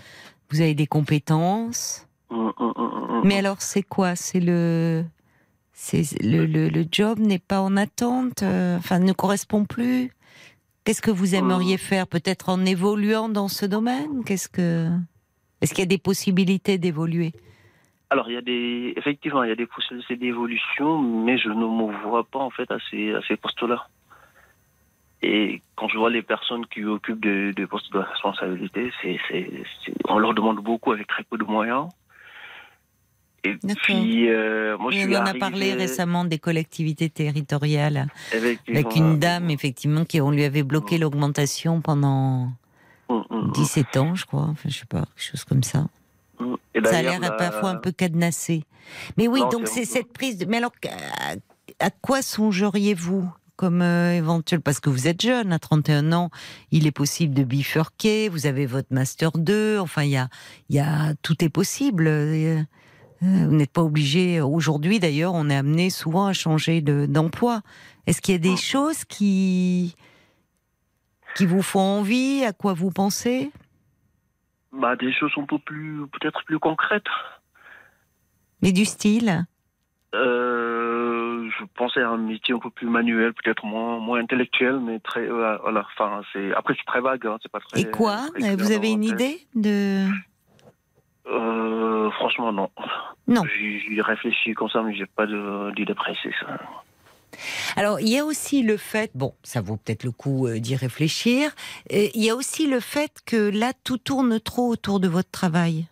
vous 0.51 0.61
avez 0.61 0.75
des 0.75 0.87
compétences. 0.87 2.07
Mm, 2.31 2.49
mm, 2.59 2.73
mm, 2.77 3.21
Mais 3.25 3.39
alors, 3.39 3.63
c'est 3.63 3.83
quoi? 3.83 4.17
C'est 4.17 4.41
le, 4.41 5.05
c'est 5.73 6.03
le, 6.21 6.45
le, 6.45 6.69
le 6.69 6.85
job 6.91 7.21
n'est 7.21 7.39
pas 7.39 7.61
en 7.61 7.77
attente, 7.77 8.43
euh, 8.43 8.77
enfin 8.77 8.99
ne 8.99 9.13
correspond 9.13 9.65
plus? 9.65 10.13
Qu'est-ce 10.85 11.03
que 11.03 11.11
vous 11.11 11.35
aimeriez 11.35 11.77
faire 11.77 12.07
Peut-être 12.07 12.49
en 12.49 12.65
évoluant 12.65 13.29
dans 13.29 13.49
ce 13.49 13.67
domaine? 13.67 14.25
Qu'est-ce 14.25 14.49
que 14.49 14.89
Est-ce 15.61 15.73
qu'il 15.75 15.81
y 15.81 15.83
a 15.83 15.87
des 15.87 15.99
possibilités 15.99 16.79
d'évoluer? 16.79 17.33
Alors, 18.10 18.30
il 18.30 18.35
y 18.35 18.36
a 18.39 18.40
des, 18.43 18.94
effectivement, 18.97 19.43
il 19.43 19.48
y 19.51 19.52
a 19.52 19.56
des 19.56 19.66
possibilités 19.66 20.16
d'évolution, 20.16 20.98
mais 21.02 21.36
je 21.39 21.48
ne 21.48 21.55
me 21.55 21.93
vois 22.09 22.24
pas, 22.24 22.39
en 22.39 22.51
fait, 22.51 22.70
à 22.70 22.78
ces, 22.90 23.14
à 23.14 23.20
ces 23.28 23.36
postes-là. 23.36 23.86
Et 25.20 25.62
quand 25.76 25.89
je 25.89 25.98
vois 25.98 26.10
les 26.10 26.22
personnes 26.22 26.64
qui 26.66 26.85
occupent 26.85 27.20
des, 27.20 27.52
des 27.52 27.66
postes 27.66 27.93
de 27.93 27.98
responsabilité, 27.98 28.93
c'est, 29.02 29.18
c'est, 29.28 29.51
c'est- 29.85 29.94
on 30.09 30.18
leur 30.18 30.32
demande 30.32 30.60
beaucoup 30.62 30.93
avec 30.93 31.06
très 31.06 31.24
peu 31.24 31.36
de 31.36 31.44
moyens. 31.44 31.89
Et 33.44 33.55
D'accord. 33.55 33.76
puis, 33.82 34.28
euh, 34.30 34.78
moi, 34.78 34.90
je 34.90 34.98
suis 34.98 35.16
On 35.16 35.20
en 35.20 35.26
a 35.26 35.35
parlé 35.35 35.74
récemment 35.74 36.24
des 36.24 36.39
collectivités 36.39 37.10
territoriales 37.10 38.06
avec 38.32 38.97
une 38.97 39.18
dame, 39.18 39.51
effectivement, 39.51 40.05
qui 40.05 40.20
on 40.20 40.30
lui 40.30 40.44
avait 40.44 40.62
bloqué 40.62 40.98
l'augmentation 40.98 41.80
pendant 41.80 42.48
Mm, 43.10 43.14
mm, 43.30 43.36
mm. 43.48 43.52
17 43.52 43.97
ans, 43.97 44.14
je 44.14 44.26
crois. 44.26 44.43
Enfin, 44.43 44.68
je 44.68 44.78
sais 44.78 44.86
pas, 44.86 45.01
quelque 45.16 45.30
chose 45.30 45.44
comme 45.44 45.62
ça. 45.62 45.86
Et 46.74 46.81
Ça 46.85 46.98
a 46.98 47.02
l'air 47.02 47.20
la- 47.20 47.31
parfois 47.32 47.70
un 47.70 47.77
peu 47.77 47.93
cadenassé. 47.93 48.65
Mais 49.16 49.28
oui, 49.28 49.40
Non, 49.40 49.48
donc 49.48 49.69
c'est 49.69 49.85
cette 49.85 50.12
prise 50.12 50.39
de. 50.39 50.44
Mais 50.47 50.59
alors, 50.59 50.73
à, 50.89 51.35
à 51.86 51.90
quoi 51.90 52.23
songeriez-vous 52.23 53.28
comme 53.56 53.82
euh, 53.82 54.12
éventuel? 54.15 54.60
Parce 54.60 54.81
que 54.81 54.89
vous 54.90 55.09
êtes 55.09 55.20
jeune, 55.20 55.52
à 55.52 55.59
31 55.59 56.12
ans, 56.12 56.31
il 56.70 56.86
est 56.86 56.93
possible 56.93 57.35
de 57.35 57.43
bifurquer. 57.43 58.28
Vous 58.28 58.47
avez 58.47 58.66
votre 58.66 58.89
master 58.93 59.32
2. 59.32 59.78
Enfin, 59.78 60.05
il 60.05 60.10
y 60.10 60.16
a, 60.16 60.28
y 60.70 60.78
a, 60.78 61.15
tout 61.23 61.44
est 61.44 61.48
possible. 61.48 62.06
Euh, 62.06 62.60
euh, 63.24 63.47
Vous 63.48 63.56
n'êtes 63.56 63.73
pas 63.73 63.82
obligé. 63.82 64.40
Aujourd'hui, 64.40 65.01
d'ailleurs, 65.01 65.35
on 65.35 65.51
est 65.51 65.56
amené 65.56 65.90
souvent 65.90 66.27
à 66.27 66.32
changer 66.32 66.81
de- 66.81 67.06
d'emploi. 67.06 67.62
Est-ce 68.06 68.20
qu'il 68.20 68.32
y 68.32 68.36
a 68.36 68.39
des 68.39 68.56
choses 68.56 69.05
qui 69.05 69.97
qui 71.35 71.44
vous 71.47 71.62
font 71.62 71.81
envie? 71.81 72.44
À 72.44 72.52
quoi 72.52 72.73
vous 72.74 72.90
pensez? 72.90 73.51
Bah, 74.73 74.97
des 74.97 75.12
choses 75.12 75.32
un 75.36 75.45
peu 75.45 75.59
plus, 75.59 76.07
peut-être 76.12 76.45
plus 76.45 76.59
concrètes. 76.59 77.07
Mais 78.62 78.73
du 78.73 78.85
style 78.85 79.47
Euh, 80.15 81.49
je 81.59 81.65
pensais 81.74 82.01
à 82.01 82.11
un 82.11 82.16
métier 82.16 82.55
un 82.55 82.59
peu 82.59 82.70
plus 82.70 82.89
manuel, 82.89 83.32
peut-être 83.35 83.65
moins, 83.65 83.99
moins 83.99 84.20
intellectuel, 84.20 84.81
mais 84.81 84.99
très, 85.01 85.20
euh, 85.20 85.59
voilà, 85.62 85.86
enfin, 85.93 86.23
c'est, 86.32 86.55
après, 86.55 86.74
c'est 86.78 86.86
très 86.86 87.01
vague, 87.01 87.27
hein, 87.27 87.39
c'est 87.43 87.53
pas 87.53 87.61
très. 87.61 87.81
Et 87.81 87.90
quoi 87.90 88.20
très 88.39 88.57
Vous 88.57 88.73
avez 88.73 88.90
une 88.90 89.05
idée 89.05 89.47
de 89.55 90.07
Euh, 91.27 92.11
franchement, 92.12 92.53
non. 92.53 92.70
Non. 93.27 93.43
J'y 93.45 94.01
réfléchis 94.01 94.55
comme 94.55 94.70
ça, 94.70 94.82
mais 94.82 94.95
j'ai 94.95 95.07
pas 95.07 95.27
d'idée 95.27 95.95
précise. 95.95 96.32
Alors, 97.77 98.01
il 98.01 98.09
y 98.09 98.19
a 98.19 98.25
aussi 98.25 98.63
le 98.63 98.77
fait, 98.77 99.11
bon, 99.15 99.35
ça 99.43 99.61
vaut 99.61 99.77
peut-être 99.77 100.05
le 100.05 100.11
coup 100.13 100.47
euh, 100.47 100.59
d'y 100.59 100.77
réfléchir, 100.77 101.55
euh, 101.93 102.09
il 102.15 102.23
y 102.25 102.31
a 102.31 102.35
aussi 102.37 102.67
le 102.67 102.81
fait 102.81 103.13
que 103.27 103.37
là, 103.37 103.73
tout 103.85 103.99
tourne 103.99 104.41
trop 104.41 104.69
autour 104.69 105.01
de 105.01 105.09
votre 105.09 105.31
travail. 105.31 105.87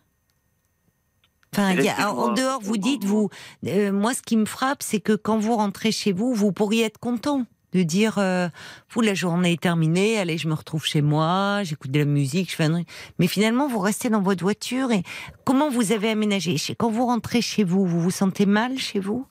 Enfin, 1.53 1.71
il 1.73 1.83
y 1.83 1.89
a- 1.89 2.11
en 2.13 2.33
dehors, 2.33 2.59
vous 2.61 2.77
dites, 2.77 3.03
vous, 3.05 3.29
euh, 3.65 3.91
moi, 3.91 4.13
ce 4.13 4.21
qui 4.21 4.37
me 4.37 4.45
frappe, 4.45 4.83
c'est 4.83 4.99
que 4.99 5.13
quand 5.13 5.39
vous 5.39 5.55
rentrez 5.55 5.91
chez 5.91 6.11
vous, 6.11 6.33
vous 6.33 6.51
pourriez 6.51 6.83
être 6.83 6.99
content 6.99 7.45
de 7.73 7.83
dire, 7.83 8.17
euh, 8.17 8.47
vous, 8.91 9.01
la 9.01 9.13
journée 9.13 9.53
est 9.53 9.61
terminée, 9.61 10.17
allez, 10.17 10.37
je 10.37 10.47
me 10.47 10.53
retrouve 10.53 10.85
chez 10.85 11.01
moi, 11.01 11.61
j'écoute 11.63 11.91
de 11.91 11.99
la 11.99 12.05
musique, 12.05 12.51
je 12.51 12.55
fais 12.55 12.65
un. 12.65 12.83
Mais 13.19 13.27
finalement, 13.27 13.67
vous 13.67 13.79
restez 13.79 14.09
dans 14.09 14.21
votre 14.21 14.43
voiture 14.43 14.91
et 14.91 15.03
comment 15.45 15.69
vous 15.69 15.91
avez 15.91 16.09
aménagé? 16.09 16.57
Chez- 16.57 16.75
Quand 16.75 16.89
vous 16.91 17.05
rentrez 17.05 17.41
chez 17.41 17.63
vous, 17.63 17.85
vous 17.85 18.01
vous 18.01 18.11
sentez 18.11 18.45
mal 18.45 18.77
chez 18.77 18.99
vous? 18.99 19.25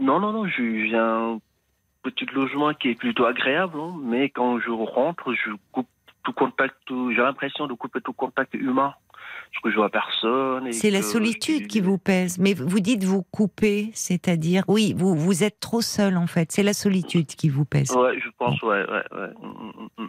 Non, 0.00 0.18
non, 0.18 0.32
non, 0.32 0.46
j'ai 0.46 0.96
un 0.96 1.38
petit 2.02 2.24
logement 2.26 2.72
qui 2.72 2.88
est 2.88 2.94
plutôt 2.94 3.26
agréable, 3.26 3.78
hein, 3.78 3.94
mais 4.02 4.30
quand 4.30 4.58
je 4.58 4.70
rentre, 4.70 5.34
je 5.34 5.50
coupe 5.72 5.88
tout 6.22 6.32
contact, 6.32 6.76
j'ai 6.88 7.20
l'impression 7.20 7.66
de 7.66 7.74
couper 7.74 8.00
tout 8.00 8.14
contact 8.14 8.54
humain. 8.54 8.94
Que 9.62 9.70
je 9.70 9.76
vois 9.76 9.90
personne. 9.90 10.72
C'est 10.72 10.90
la 10.90 11.02
solitude 11.02 11.64
je- 11.64 11.68
qui 11.68 11.80
vous 11.80 11.98
pèse. 11.98 12.38
Mais 12.38 12.54
vous 12.54 12.80
dites 12.80 13.04
vous 13.04 13.22
couper, 13.30 13.90
c'est-à-dire, 13.92 14.64
oui, 14.68 14.94
vous, 14.96 15.14
vous 15.14 15.44
êtes 15.44 15.60
trop 15.60 15.82
seul 15.82 16.16
en 16.16 16.26
fait. 16.26 16.50
C'est 16.50 16.62
la 16.62 16.72
solitude 16.72 17.26
qui 17.26 17.50
vous 17.50 17.66
pèse. 17.66 17.90
Ouais, 17.90 18.18
je 18.18 18.28
pense, 18.38 18.62
ouais, 18.62 18.68
ouais, 18.90 19.02
ouais. 19.12 19.28
Mm, 19.42 20.02
mm, 20.02 20.04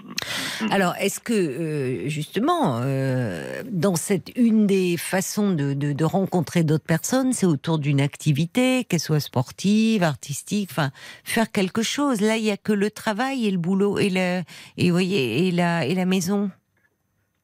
mm. 0.68 0.72
Alors, 0.72 0.96
est-ce 1.02 1.20
que, 1.20 1.34
euh, 1.34 2.08
justement, 2.08 2.80
euh, 2.82 3.62
dans 3.70 3.98
cette 3.98 4.32
une 4.38 4.68
des 4.68 4.96
façons 4.96 5.52
de, 5.54 5.74
de- 5.74 5.92
de 5.92 6.06
rencontrer 6.06 6.64
d'autres 6.64 6.86
personnes, 6.86 7.34
c'est 7.34 7.46
autour 7.46 7.78
d'une 7.78 8.00
activité, 8.00 8.86
qu'elle 8.86 9.02
soit 9.02 9.20
sportive, 9.20 10.04
artistique, 10.04 10.70
enfin, 10.72 10.92
faire 11.26 11.52
quelque 11.52 11.82
chose. 11.82 12.22
Là, 12.22 12.38
il 12.38 12.44
n'y 12.44 12.52
a 12.52 12.58
que 12.58 12.72
le 12.72 12.90
travail 12.90 13.48
et 13.48 13.52
le 13.52 13.58
boulot 13.58 14.00
et, 14.00 14.10
le, 14.10 14.44
et, 14.78 14.92
voyez, 14.92 15.48
et, 15.48 15.52
la, 15.52 15.86
et 15.86 15.94
la 15.94 16.06
maison. 16.06 16.52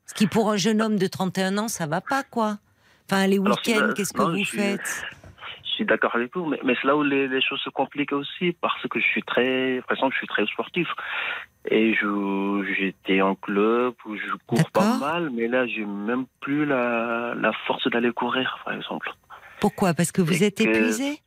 Ce 0.08 0.14
qui, 0.14 0.28
pour 0.28 0.50
un 0.50 0.58
jeune 0.58 0.82
homme 0.82 0.98
de 0.98 1.08
31 1.08 1.58
ans, 1.58 1.68
ça 1.68 1.86
va 1.86 2.02
pas, 2.02 2.24
quoi. 2.24 2.58
Enfin, 3.10 3.28
les 3.28 3.38
week-ends, 3.40 3.94
qu'est-ce 3.96 4.14
que 4.14 4.22
non, 4.22 4.32
vous 4.32 4.44
suis- 4.44 4.58
faites? 4.58 5.06
Je 5.64 5.70
suis 5.84 5.86
d'accord 5.86 6.16
avec 6.16 6.36
vous, 6.36 6.46
mais, 6.46 6.60
mais 6.64 6.76
c'est 6.82 6.88
là 6.88 6.96
où 6.98 7.04
les, 7.04 7.28
les 7.28 7.42
choses 7.42 7.60
se 7.64 7.70
compliquent 7.70 8.14
aussi, 8.14 8.52
parce 8.62 8.82
que 8.88 9.00
je 9.00 9.06
suis 9.06 9.22
très, 9.22 9.82
par 9.88 9.96
exemple, 9.96 10.14
je 10.14 10.18
suis 10.20 10.28
très 10.28 10.46
sportif. 10.48 10.88
Et 11.70 11.94
j'étais 12.78 13.22
en 13.22 13.36
club 13.36 13.94
où 14.06 14.16
je 14.16 14.32
cours 14.48 14.72
pas 14.72 14.98
mal, 14.98 15.30
mais 15.30 15.48
là, 15.48 15.68
j'ai 15.68 15.86
même 15.86 16.26
plus 16.40 16.66
la, 16.66 17.36
la 17.36 17.52
force 17.68 17.88
d'aller 17.90 18.12
courir, 18.12 18.60
par 18.66 18.74
exemple. 18.74 19.12
Pourquoi? 19.60 19.94
Parce 19.94 20.12
que 20.12 20.22
vous 20.22 20.42
Et 20.42 20.48
êtes 20.48 20.58
que- 20.58 20.64
épuisé? 20.64 21.20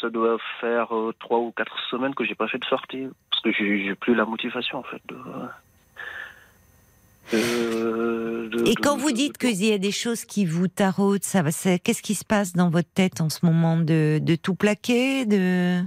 Ça 0.00 0.08
doit 0.08 0.38
faire 0.60 0.94
euh, 0.96 1.12
trois 1.18 1.38
ou 1.40 1.50
quatre 1.52 1.76
semaines 1.90 2.14
que 2.14 2.24
j'ai 2.24 2.34
pas 2.34 2.48
fait 2.48 2.58
de 2.58 2.64
sortie, 2.64 3.06
parce 3.30 3.42
que 3.42 3.52
j'ai, 3.52 3.94
plus 3.96 4.14
la 4.14 4.24
motivation, 4.24 4.78
en 4.78 4.82
fait. 4.82 5.00
De, 5.08 5.16
de- 7.32 8.48
de- 8.50 8.66
Et 8.66 8.74
de- 8.74 8.80
quand 8.80 8.96
vous 8.96 9.12
dites 9.12 9.38
qu'il 9.38 9.64
y 9.64 9.72
a 9.72 9.78
des 9.78 9.92
choses 9.92 10.24
qui 10.24 10.44
vous 10.46 10.68
taraudent, 10.68 11.22
ça 11.22 11.42
qu'est-ce 11.78 12.02
qui 12.02 12.14
se 12.14 12.24
passe 12.24 12.52
dans 12.52 12.70
votre 12.70 12.90
tête 12.92 13.20
en 13.20 13.28
ce 13.28 13.44
moment 13.46 13.76
de, 13.76 14.18
tout 14.36 14.54
plaquer 14.54 15.24
de... 15.26 15.36
Euh, 15.38 15.82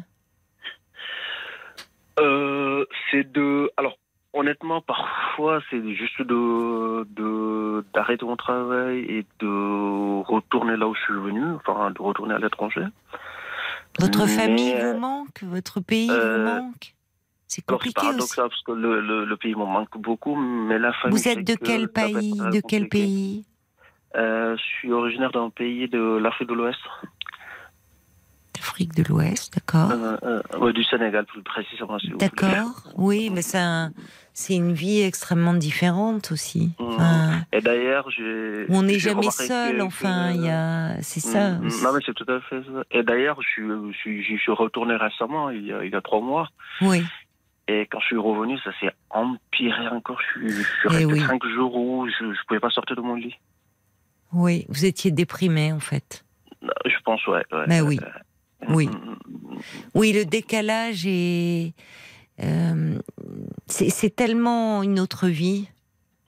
Euh, 2.19 2.85
c'est 3.09 3.31
de. 3.31 3.71
Alors, 3.75 3.97
honnêtement, 4.33 4.81
parfois, 4.81 5.61
c'est 5.69 5.95
juste 5.95 6.21
de 6.21 7.05
de- 7.15 7.83
d'arrêter 7.93 8.23
mon 8.25 8.35
travail 8.35 8.99
et 8.99 9.25
de 9.39 10.21
retourner 10.23 10.77
là 10.77 10.87
où 10.87 10.93
je 10.93 11.01
suis 11.01 11.13
venu, 11.13 11.41
enfin, 11.55 11.89
de 11.89 11.99
retourner 11.99 12.35
à 12.35 12.37
l'étranger. 12.37 12.85
Votre 13.99 14.25
Mais, 14.25 14.31
famille 14.31 14.73
euh, 14.75 14.93
vous 14.93 14.99
manque? 14.99 15.41
Votre 15.43 15.79
pays 15.79 16.09
euh, 16.11 16.37
vous 16.37 16.43
manque? 16.61 16.93
C'est 17.55 17.63
Alors, 17.69 17.77
compliqué 17.79 17.99
aussi. 17.99 18.05
paradoxal 18.07 18.49
parce 18.49 18.63
que 18.63 18.71
le, 18.71 18.99
le, 18.99 19.25
le 19.25 19.37
pays 19.37 19.53
me 19.53 19.63
manque 19.65 19.95
beaucoup, 19.99 20.35
mais 20.35 20.79
la 20.79 20.91
famille. 20.93 21.15
Vous 21.19 21.27
êtes 21.27 21.45
de 21.45 21.53
quel 21.55 21.87
pays 21.87 22.39
De 22.51 22.61
quel 22.67 22.89
pays 22.89 23.45
Euh, 24.15 24.57
Je 24.57 24.63
suis 24.63 24.91
originaire 24.91 25.31
d'un 25.31 25.51
pays 25.51 25.87
de 25.87 26.17
l'Afrique 26.17 26.49
de 26.49 26.55
l'Ouest, 26.55 26.79
D'Afrique 28.55 28.93
de 28.95 29.03
l'Ouest, 29.07 29.53
d'accord. 29.53 29.91
euh, 29.91 30.17
euh, 30.23 30.59
ouais, 30.59 30.73
du 30.73 30.83
Sénégal 30.83 31.25
plus 31.25 31.43
précisément. 31.43 31.99
si. 31.99 32.09
D'accord. 32.09 32.83
Oui, 32.95 33.29
mais 33.31 33.41
c'est 33.41 33.59
un- 33.59 33.91
c'est 34.33 34.55
une 34.55 34.73
vie 34.73 35.01
extrêmement 35.01 35.53
différente 35.53 36.31
aussi. 36.31 36.71
Mm. 36.79 36.83
Enfin, 36.83 37.31
Et 37.51 37.61
d'ailleurs, 37.61 38.09
j'ai. 38.09 38.65
on 38.69 38.81
n'est 38.83 38.99
jamais 38.99 39.29
seul. 39.31 39.79
Enfin, 39.81 40.31
il 40.31 40.41
y 40.43 40.49
a, 40.49 41.01
c'est 41.01 41.19
ça. 41.19 41.51
Mm, 41.51 41.65
mm, 41.67 41.83
Non, 41.83 41.93
mais 41.93 41.99
c'est 42.05 42.13
tout 42.15 42.31
à 42.31 42.39
fait 42.41 42.61
ça. 42.63 42.83
Et 42.91 43.03
d'ailleurs, 43.03 43.39
je 43.43 43.47
suis, 43.47 43.63
je 43.91 43.97
suis, 43.97 44.23
je 44.23 44.41
suis 44.41 44.51
retourné 44.51 44.95
récemment, 44.95 45.49
il 45.49 45.65
y, 45.65 45.73
a, 45.73 45.83
il 45.83 45.91
y 45.91 45.95
a 45.95 46.01
trois 46.01 46.21
mois. 46.21 46.47
Oui. 46.81 47.03
Et 47.67 47.87
quand 47.89 47.99
je 48.01 48.05
suis 48.07 48.17
revenu, 48.17 48.57
ça 48.59 48.71
s'est 48.79 48.91
empiré 49.09 49.87
encore. 49.87 50.19
Je 50.21 50.39
suis, 50.39 50.49
je 50.51 50.61
suis 50.63 50.67
Eh 50.85 50.89
resté 50.89 51.05
oui. 51.05 51.19
cinq 51.21 51.45
jours 51.55 51.75
où 51.75 52.07
je 52.07 52.25
ne 52.25 52.33
pouvais 52.47 52.59
pas 52.59 52.69
sortir 52.69 52.95
de 52.95 53.01
mon 53.01 53.15
lit. 53.15 53.35
Oui, 54.33 54.65
vous 54.69 54.83
étiez 54.85 55.11
déprimé 55.11 55.71
en 55.71 55.79
fait. 55.79 56.25
Je 56.61 56.95
pense, 57.05 57.25
ouais. 57.27 57.43
ouais. 57.51 57.67
Ben 57.67 57.81
oui. 57.81 57.99
Euh, 58.01 58.65
Oui. 58.69 58.87
mm, 58.87 58.91
mm, 58.91 59.57
Oui, 59.95 60.11
le 60.13 60.25
décalage 60.25 61.05
est. 61.05 61.73
euh, 62.41 62.99
c'est 63.67 64.15
tellement 64.15 64.83
une 64.83 64.99
autre 64.99 65.27
vie. 65.27 65.69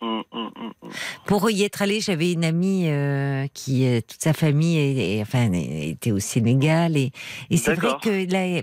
mm, 0.01 0.07
mm, 0.07 0.21
mm, 0.33 0.71
mm. 0.83 0.89
Pour 1.25 1.49
y 1.49 1.63
être 1.63 1.81
allé, 1.81 1.99
j'avais 1.99 2.31
une 2.33 2.45
amie 2.45 2.87
euh, 2.87 3.47
qui, 3.53 3.85
euh, 3.87 4.01
toute 4.01 4.21
sa 4.21 4.33
famille, 4.33 4.77
est- 4.77 5.17
est- 5.17 5.21
enfin, 5.21 5.51
était 5.51 6.11
au 6.11 6.19
Sénégal 6.19 6.95
et, 6.97 7.11
et 7.49 7.57
c'est 7.57 7.73
vrai 7.73 7.93
que 8.01 8.31
là, 8.31 8.61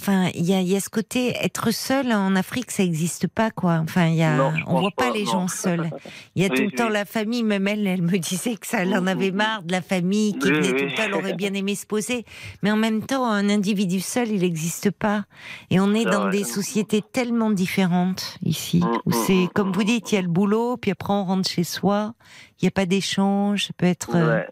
enfin, 0.00 0.30
il 0.34 0.44
y 0.44 0.54
a, 0.54 0.60
il 0.60 0.68
y 0.68 0.76
a 0.76 0.80
ce 0.80 0.88
côté 0.88 1.34
être 1.42 1.70
seul 1.70 2.12
en 2.12 2.34
Afrique, 2.36 2.70
ça 2.70 2.82
n'existe 2.82 3.26
pas 3.28 3.50
quoi. 3.50 3.80
Enfin, 3.82 4.06
il 4.06 4.14
y 4.16 4.22
a, 4.22 4.34
Non, 4.36 4.52
on 4.66 4.80
voit 4.80 4.90
pas, 4.96 5.08
pas, 5.08 5.12
les 5.14 5.24
non. 5.24 5.32
gens 5.32 5.48
seuls. 5.48 5.90
Il 6.36 6.42
y 6.42 6.46
a 6.46 6.48
Oui, 6.48 6.56
tout 6.56 6.62
le 6.64 6.70
temps 6.70 6.88
la 6.88 7.04
famille, 7.04 7.42
même 7.42 7.66
elle, 7.68 7.86
elle 7.86 8.02
me 8.02 8.18
disait 8.18 8.56
que 8.56 8.66
ça, 8.66 8.82
elle 8.82 8.94
en 8.96 9.06
avait 9.06 9.30
marre 9.30 9.62
de 9.62 9.72
la 9.72 9.82
famille 9.82 10.38
qui 10.38 10.48
Oui, 10.48 10.54
venait 10.60 10.68
tout 10.78 10.84
le 10.84 10.94
temps, 10.94 11.02
elle 11.04 11.14
aurait 11.14 11.34
bien 11.34 11.52
aimé 11.54 11.74
se 11.74 11.86
poser. 11.86 12.24
Mais 12.62 12.70
en 12.70 12.76
même 12.76 13.02
temps, 13.04 13.26
un 13.26 13.48
individu 13.48 14.00
seul, 14.00 14.28
il 14.30 14.40
n'existe 14.40 14.90
pas. 14.90 15.24
Et 15.70 15.80
on 15.80 15.92
est 15.94 16.04
dans 16.04 16.22
vrai. 16.22 16.30
des 16.38 16.44
sociétés 16.44 17.02
tellement 17.02 17.50
différentes 17.50 18.38
ici, 18.42 18.80
Mm, 18.80 18.98
où 19.06 19.10
mm, 19.10 19.24
c'est, 19.26 19.34
mm, 19.34 19.48
comme 19.54 19.72
vous 19.72 19.84
dites, 19.84 20.12
il 20.12 20.14
y 20.14 20.18
a 20.18 20.22
le 20.22 20.28
boulot, 20.28 20.76
puis 20.76 20.90
après 20.92 21.12
on 21.12 21.24
rentre 21.24 21.48
chez 21.48 21.64
soi, 21.64 22.14
il 22.60 22.64
n'y 22.64 22.68
a 22.68 22.70
pas 22.70 22.86
d'échange, 22.86 23.66
ça 23.66 23.72
peut 23.76 23.86
être... 23.86 24.10
euh, 24.14 24.38
Ouais, 24.40 24.46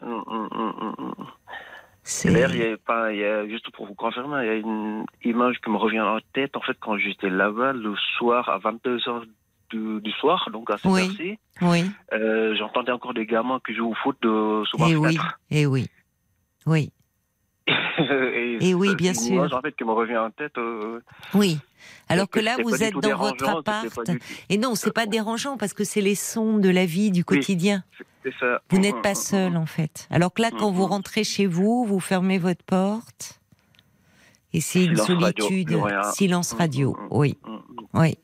Et 2.25 2.31
D'ailleurs, 2.31 2.55
il 2.55 2.61
y 2.61 2.67
a 2.73 2.77
pas, 2.79 3.13
il 3.13 3.19
y 3.19 3.25
a, 3.25 3.47
juste 3.49 3.71
pour 3.71 3.87
vous 3.87 3.95
confirmer, 3.95 4.43
il 4.43 4.47
y 4.47 4.51
a 4.51 4.55
une 4.55 5.05
image 5.25 5.59
qui 5.63 5.71
me 5.71 5.77
revient 5.77 6.01
en 6.01 6.19
tête. 6.33 6.57
En 6.57 6.61
fait, 6.63 6.77
quand 6.81 6.97
j'étais 6.97 7.29
là-bas, 7.31 7.73
le 7.75 7.95
soir, 8.17 8.49
à 8.49 8.59
22h 8.59 9.25
du, 9.71 10.01
du 10.01 10.11
soir, 10.13 10.49
donc 10.51 10.71
à 10.71 10.79
cette 10.79 10.91
Oui. 10.91 11.03
heure-ci, 11.03 11.39
Oui, 11.61 11.91
euh, 12.15 12.55
j'entendais 12.57 12.93
encore 12.93 13.13
des 13.15 13.27
gamins 13.27 13.61
qui 13.67 13.75
jouent 13.75 13.91
au 13.91 13.95
foot 13.95 14.17
de, 14.23 14.65
sous 14.67 14.79
ma 14.79 14.89
et 14.89 14.97
oui, 14.97 15.17
fenêtre. 15.17 15.39
et 15.51 15.67
oui. 15.67 15.87
Oui, 16.67 16.91
et 17.69 18.59
Et 18.71 18.75
oui, 18.75 18.95
bien 18.97 19.13
une 19.13 19.19
sûr. 19.19 19.35
image, 19.35 19.53
en 19.53 19.61
fait, 19.61 19.77
qui 19.77 19.85
me 19.85 19.93
revient 19.93 20.17
en 20.19 20.31
tête. 20.31 20.57
euh, 20.59 21.01
oui. 21.35 21.59
Alors 22.09 22.29
que 22.29 22.41
là, 22.41 22.57
vous 22.63 22.83
êtes 22.83 22.95
dans 22.95 23.17
votre 23.17 23.37
dérangeant, 23.37 23.59
appart. 23.61 23.87
Et 24.49 24.57
non, 24.59 24.75
c'est 24.75 24.93
pas 24.93 25.07
dérangeant 25.07 25.57
parce 25.57 25.75
que 25.75 25.85
c'est 25.85 26.01
les 26.01 26.15
sons 26.15 26.59
de 26.59 26.69
la 26.71 26.87
vie 26.87 27.11
du 27.11 27.25
quotidien. 27.25 27.85
ça. 28.41 28.61
Vous 28.71 28.79
Mm, 28.79 28.81
n'êtes 28.81 29.03
pas 29.03 29.13
mm, 29.13 29.15
seul 29.15 29.53
mm. 29.53 29.57
en 29.57 29.67
fait. 29.67 30.07
Alors 30.11 30.33
que 30.35 30.43
là, 30.43 30.51
quand 30.51 30.71
vous 30.71 30.87
rentrez 30.87 31.25
chez 31.25 31.47
vous, 31.47 31.85
vous 31.87 32.01
fermez 32.01 32.39
votre 32.39 32.63
porte 32.65 33.41
et 34.53 34.61
c'est 34.61 34.85
une 34.85 34.99
radio, 35.01 35.45
solitude. 35.47 35.79
Silence 36.15 36.53
radio. 36.55 36.97
Oui, 37.11 37.37
oui. 37.95 38.17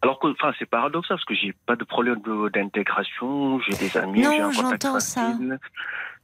Alors 0.00 0.18
que, 0.20 0.28
enfin, 0.28 0.52
c'est 0.58 0.66
paradoxal 0.66 1.16
parce 1.16 1.24
que 1.24 1.34
j'ai 1.34 1.52
pas 1.66 1.76
de 1.76 1.84
problème 1.84 2.20
d'intégration, 2.54 3.60
j'ai 3.60 3.74
des 3.76 3.96
amis, 3.96 4.22
Non, 4.22 4.30
j'ai 4.32 4.40
un 4.40 4.52
contact 4.52 4.82
j'entends 4.84 5.00
ça. 5.00 5.22
facile, 5.32 5.58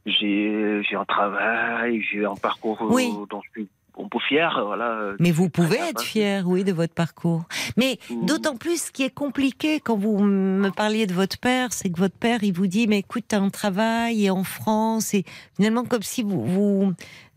j'ai 0.05 0.95
un 0.95 1.05
travail, 1.05 2.01
j'ai 2.11 2.25
un 2.25 2.35
parcours 2.35 2.81
euh, 2.83 2.87
Oui. 2.89 3.11
dont 3.29 3.41
je 3.43 3.49
suis 3.61 3.67
un 3.97 4.07
peu 4.09 4.19
fier, 4.27 4.61
voilà. 4.65 5.13
Mais 5.19 5.31
vous 5.31 5.49
pouvez 5.49 5.77
être 5.77 5.99
facile. 5.99 6.11
fier, 6.21 6.43
oui, 6.47 6.63
de 6.63 6.71
votre 6.73 6.93
parcours. 6.93 7.43
Mais 7.77 7.97
Mhm. 8.09 8.25
d'autant 8.25 8.55
plus, 8.57 8.83
ce 8.85 8.91
qui 8.91 9.03
est 9.03 9.13
compliqué 9.13 9.79
quand 9.79 9.97
vous 9.97 10.17
me 10.19 10.69
parliez 10.69 11.07
de 11.07 11.13
votre 11.13 11.37
père, 11.37 11.71
c'est 11.71 11.89
que 11.89 11.99
votre 11.99 12.17
père, 12.17 12.43
il 12.43 12.53
vous 12.53 12.67
dit, 12.67 12.87
mais 12.87 12.99
écoute, 12.99 13.25
t'as 13.27 13.39
un 13.39 13.49
travail 13.49 14.25
et 14.25 14.29
en 14.29 14.43
France, 14.43 15.13
et 15.13 15.23
finalement 15.55 15.83
comme 15.85 16.01
si 16.03 16.23
vous 16.23 16.43
vous, 16.45 16.93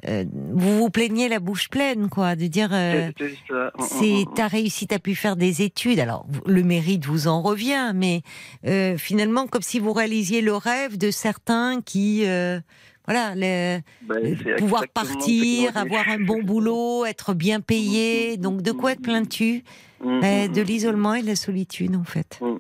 euh, 0.09 0.25
vous, 0.53 0.79
vous 0.79 0.91
plaigniez 0.91 1.29
la 1.29 1.41
bouche 1.41 1.69
pleine, 1.69 2.09
quoi, 2.09 2.37
de 2.37 2.47
dire. 2.47 2.71
euh, 2.73 3.11
C'est- 3.19 3.29
c'est 3.29 3.53
ça. 3.53 3.67
Mm, 3.79 3.83
c'est 3.83 4.05
mm, 4.05 4.31
mm. 4.31 4.35
t'as 4.35 4.47
réussi, 4.49 4.87
t'as 4.87 4.99
pu 4.99 5.15
faire 5.15 5.37
des 5.37 5.63
études. 5.63 5.99
Alors 6.01 6.27
le 6.47 6.63
mérite 6.63 7.05
vous 7.07 7.27
en 7.29 7.43
revient, 7.43 7.93
mais 7.95 8.23
euh, 8.67 8.97
finalement 8.99 9.47
comme 9.47 9.63
si 9.63 9.79
vous 9.81 9.93
réalisiez 9.93 10.41
le 10.41 10.55
rêve 10.55 10.99
de 10.99 11.11
certains 11.11 11.81
qui, 11.83 12.23
euh, 12.27 12.61
voilà, 13.09 13.35
le- 13.35 13.81
Ben, 14.03 14.37
pouvoir 14.59 14.83
partir, 14.93 15.77
avoir 15.77 16.09
un 16.09 16.19
bon 16.21 16.43
boulot, 16.43 17.07
être 17.07 17.33
bien 17.35 17.61
payé. 17.61 18.37
Donc 18.37 18.61
de 18.63 18.71
quoi 18.73 18.95
te 18.95 19.01
plains-tu? 19.03 19.65
Mm, 20.01 20.19
mm, 20.19 20.53
De 20.53 20.61
mm. 20.61 20.65
l'isolement 20.65 21.15
et 21.15 21.23
de 21.23 21.27
la 21.27 21.37
solitude 21.37 21.97
en 21.97 22.05
fait. 22.05 22.39
Non, 22.41 22.57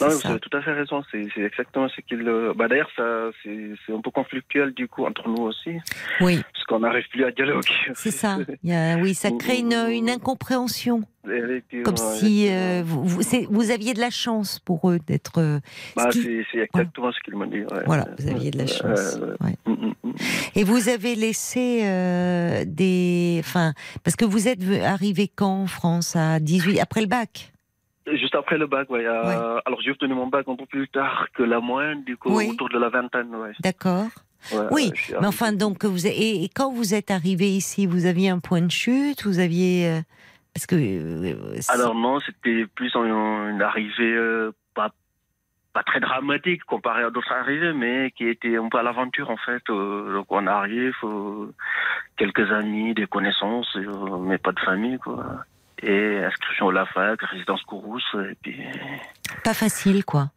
vous 0.00 0.26
avez 0.26 0.40
tout 0.40 0.56
à 0.56 0.62
fait 0.62 0.72
raison. 0.72 1.02
C'est 1.10 1.26
c'est 1.34 1.42
exactement 1.42 1.88
ce 1.88 2.00
qu'il. 2.00 2.26
euh, 2.28 2.52
Bah 2.56 2.68
d'ailleurs, 2.68 2.90
ça, 2.96 3.30
c'est 3.42 3.70
c'est 3.86 3.92
un 3.92 4.00
peu 4.00 4.10
conflictuel 4.10 4.72
du 4.72 4.88
coup 4.88 5.04
entre 5.04 5.28
nous 5.28 5.42
aussi, 5.42 5.76
Oui, 6.20 6.40
parce 6.52 6.64
qu'on 6.66 6.80
n'arrive 6.80 7.08
plus 7.10 7.24
à 7.24 7.30
dialoguer. 7.30 7.68
c'est 7.94 8.10
ça. 8.10 8.38
Il 8.64 8.70
y 8.70 8.74
a- 8.74 8.96
oui, 8.96 9.14
ça 9.14 9.30
crée 9.30 9.58
une, 9.60 9.72
une 9.90 10.10
incompréhension, 10.10 11.02
comme 11.84 11.96
si 11.96 12.48
euh, 12.48 12.82
vous, 12.84 13.04
vous, 13.04 13.22
c'est- 13.22 13.46
vous 13.50 13.70
aviez 13.70 13.94
de 13.94 14.00
la 14.00 14.10
chance 14.10 14.58
pour 14.58 14.90
eux 14.90 14.98
d'être. 15.06 15.38
euh, 15.40 15.60
Bah, 15.96 16.08
ce 16.12 16.18
qui- 16.18 16.44
c'est 16.50 16.58
exactement 16.58 17.12
ce 17.12 17.20
qu'il 17.20 17.36
m'a 17.36 17.46
dit. 17.46 17.60
ouais. 17.60 17.82
Voilà, 17.86 18.08
vous 18.18 18.28
aviez 18.28 18.50
de 18.50 18.58
la 18.58 18.66
chance. 18.66 19.18
euh, 19.20 19.36
ouais. 19.40 19.54
Et 20.56 20.64
vous 20.64 20.88
avez 20.88 21.14
laissé 21.14 21.82
des, 22.66 23.36
enfin, 23.40 23.72
parce 24.02 24.16
que 24.16 24.24
vous 24.24 24.48
êtes 24.48 24.60
arrivé 24.84 25.28
quand 25.34 25.62
en 25.62 25.66
France? 25.66 26.16
À 26.16 26.40
18 26.40 26.79
après 26.80 27.00
le 27.00 27.06
bac? 27.06 27.52
Juste 28.12 28.34
après 28.34 28.58
le 28.58 28.66
bac, 28.66 28.88
ouais. 28.90 29.04
euh, 29.06 29.60
Alors 29.66 29.80
j'ai 29.82 29.90
obtenu 29.90 30.14
mon 30.14 30.26
bac 30.26 30.46
un 30.48 30.56
peu 30.56 30.66
plus 30.66 30.88
tard 30.88 31.26
que 31.34 31.42
la 31.42 31.60
moyenne, 31.60 32.02
du 32.04 32.16
coup, 32.16 32.34
Oui. 32.36 32.48
autour 32.50 32.68
de 32.70 32.78
la 32.78 32.88
vingtaine, 32.88 33.34
ouais. 33.36 33.52
D'accord. 33.60 34.08
Ouais, 34.52 34.66
Oui, 34.70 34.92
mais 35.20 35.26
enfin 35.26 35.52
donc 35.52 35.84
vous 35.84 36.06
et, 36.06 36.44
et 36.44 36.48
quand 36.48 36.72
vous 36.72 36.94
êtes 36.94 37.10
arrivé 37.10 37.50
ici, 37.50 37.84
vous 37.86 38.06
aviez 38.06 38.30
un 38.30 38.38
point 38.38 38.62
de 38.62 38.70
chute, 38.70 39.24
vous 39.26 39.38
aviez 39.38 39.86
euh, 39.86 40.00
parce 40.54 40.66
que 40.66 40.76
euh, 40.76 41.60
Alors 41.68 41.94
non, 41.94 42.18
c'était 42.20 42.64
plus 42.74 42.96
en- 42.96 43.04
une 43.50 43.60
arrivée 43.60 44.16
pas 44.74 44.90
pas 45.74 45.82
très 45.84 46.00
dramatique 46.00 46.64
comparé 46.64 47.02
à 47.04 47.10
d'autres 47.10 47.30
arrivées, 47.32 47.74
mais 47.74 48.10
qui 48.16 48.26
était 48.26 48.56
un 48.56 48.68
peu 48.70 48.78
à 48.78 48.82
l'aventure 48.82 49.30
en 49.30 49.36
fait. 49.36 49.62
Donc 49.68 50.26
on 50.30 50.46
arrive, 50.46 50.94
quelques 52.16 52.50
amis, 52.50 52.94
des 52.94 53.06
connaissances, 53.06 53.76
mais 54.22 54.38
pas 54.38 54.52
de 54.52 54.60
famille 54.60 54.98
quoi. 54.98 55.44
Et 55.82 56.18
inscription 56.24 56.68
à 56.68 56.72
la 56.72 56.86
fac, 56.86 57.20
résidence 57.22 57.62
Courrousse, 57.62 58.02
et 58.14 58.34
puis. 58.42 58.56
pas 59.44 59.54
facile 59.54 60.04
quoi. 60.04 60.30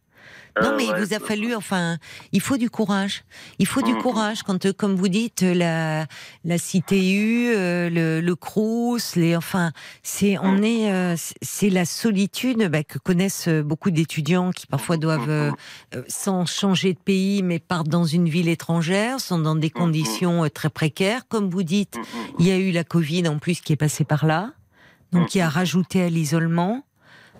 Non, 0.62 0.68
Euh, 0.70 0.74
mais 0.76 0.84
il 0.86 0.94
vous 0.94 1.12
a 1.14 1.18
fallu, 1.18 1.52
enfin, 1.56 1.98
il 2.30 2.40
faut 2.40 2.56
du 2.56 2.70
courage. 2.70 3.24
Il 3.58 3.66
faut 3.66 3.82
du 3.82 3.94
Mhm. 3.94 4.02
courage 4.02 4.42
quand, 4.44 4.66
euh, 4.66 4.72
comme 4.72 4.94
vous 4.94 5.08
dites, 5.08 5.42
la, 5.42 6.06
la 6.44 6.58
CTU, 6.58 7.48
euh, 7.48 7.90
le, 7.90 8.20
le 8.20 8.36
Crous, 8.36 9.16
les, 9.16 9.34
enfin, 9.34 9.72
c'est, 10.04 10.38
on 10.38 10.52
Mhm. 10.58 10.64
est, 10.64 10.92
euh, 10.92 11.14
c'est- 11.42 11.70
la 11.70 11.84
solitude 11.84 12.68
bah, 12.68 12.84
que 12.84 12.98
connaissent 12.98 13.48
euh, 13.48 13.64
beaucoup 13.64 13.90
d'étudiants 13.90 14.52
qui 14.52 14.68
parfois 14.68 14.96
doivent, 14.96 15.28
euh, 15.28 15.50
euh, 15.96 16.02
sans 16.06 16.46
changer 16.46 16.94
de 16.94 17.00
pays, 17.00 17.42
mais 17.42 17.58
partent 17.58 17.88
dans 17.88 18.04
une 18.04 18.28
ville 18.28 18.48
étrangère, 18.48 19.18
sont 19.18 19.40
dans 19.40 19.56
des 19.56 19.72
Mhm. 19.74 19.82
conditions 19.82 20.44
euh, 20.44 20.48
très 20.50 20.70
précaires. 20.70 21.26
Comme 21.26 21.50
vous 21.50 21.64
dites, 21.64 21.98
il 22.38 22.46
y 22.46 22.52
a 22.52 22.58
eu 22.58 22.70
la 22.70 22.84
Covid 22.84 23.26
en 23.26 23.40
plus 23.40 23.60
qui 23.60 23.72
est 23.72 23.76
passée 23.76 24.04
par 24.04 24.24
là, 24.24 24.52
donc 25.14 25.28
qui 25.28 25.40
a 25.40 25.48
rajouté 25.48 26.02
à 26.02 26.08
l'isolement. 26.08 26.82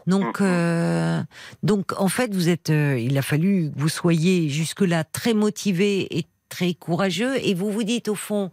Donc, 0.06 0.40
Mhm. 0.40 0.46
euh, 0.46 1.22
donc 1.62 1.92
en 1.98 2.08
fait, 2.08 2.32
vous 2.34 2.48
êtes, 2.48 2.70
euh, 2.70 2.98
il 2.98 3.16
a 3.18 3.22
fallu 3.22 3.70
que 3.74 3.80
vous 3.80 3.88
soyez 3.88 4.48
jusque-là 4.48 5.04
très 5.04 5.34
motivé 5.34 6.16
et 6.18 6.26
très 6.48 6.74
courageux, 6.74 7.36
et 7.42 7.54
vous 7.54 7.70
vous 7.72 7.84
dites 7.84 8.08
au 8.08 8.14
fond, 8.14 8.50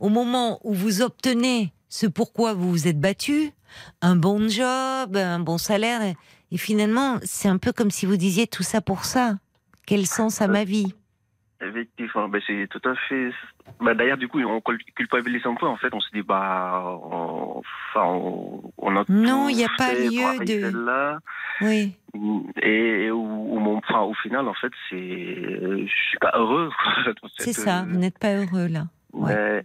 au 0.00 0.08
moment 0.08 0.60
où 0.64 0.72
vous 0.72 1.02
obtenez 1.02 1.72
ce 1.88 2.06
pourquoi 2.06 2.54
vous 2.54 2.70
vous 2.70 2.86
êtes 2.88 3.00
battu, 3.00 3.50
un 4.00 4.16
bon 4.16 4.48
job, 4.48 5.16
un 5.16 5.40
bon 5.40 5.58
salaire, 5.58 6.02
et, 6.02 6.16
et 6.52 6.56
finalement, 6.58 7.18
c'est 7.24 7.48
un 7.48 7.58
peu 7.58 7.72
comme 7.72 7.90
si 7.90 8.06
vous 8.06 8.16
disiez 8.16 8.46
tout 8.46 8.62
ça 8.62 8.80
pour 8.80 9.04
ça. 9.04 9.38
Quel 9.86 10.06
sens 10.06 10.40
à 10.40 10.46
ma 10.46 10.64
vie? 10.64 10.94
Effectivement, 11.64 12.28
ben 12.28 12.40
c'est 12.46 12.66
tout 12.68 12.80
à 12.88 12.94
fait. 13.08 13.30
Bah, 13.80 13.94
D'ailleurs, 13.94 14.16
du 14.18 14.26
coup, 14.28 14.40
on 14.40 14.60
cul- 14.60 14.84
culpabilise 14.96 15.46
un 15.46 15.54
peu. 15.54 15.66
En 15.66 15.76
fait, 15.76 15.94
on 15.94 16.00
se 16.00 16.10
dit, 16.12 16.22
bah, 16.22 16.98
on... 17.04 17.62
enfin, 17.94 18.04
on, 18.06 18.72
on 18.78 18.96
a 18.96 19.04
Non, 19.08 19.48
il 19.48 19.58
y 19.58 19.64
a 19.64 19.68
pas 19.78 19.94
lieu 19.94 20.44
de- 20.44 20.84
Là, 20.84 21.18
Oui. 21.60 21.94
et 22.60 23.10
où, 23.12 23.54
où 23.54 23.58
mon, 23.60 23.76
enfin, 23.78 24.00
au 24.00 24.14
final, 24.14 24.48
en 24.48 24.54
fait, 24.54 24.72
c'est, 24.90 24.96
je 24.96 25.86
suis 26.08 26.18
pas 26.20 26.32
heureux. 26.34 26.70
C'est 27.38 27.52
ça, 27.52 27.84
vous 27.88 27.96
n'êtes 27.98 28.18
pas 28.18 28.34
heureux 28.34 28.66
là. 28.68 28.84
ouais. 29.12 29.34
Mais 29.34 29.64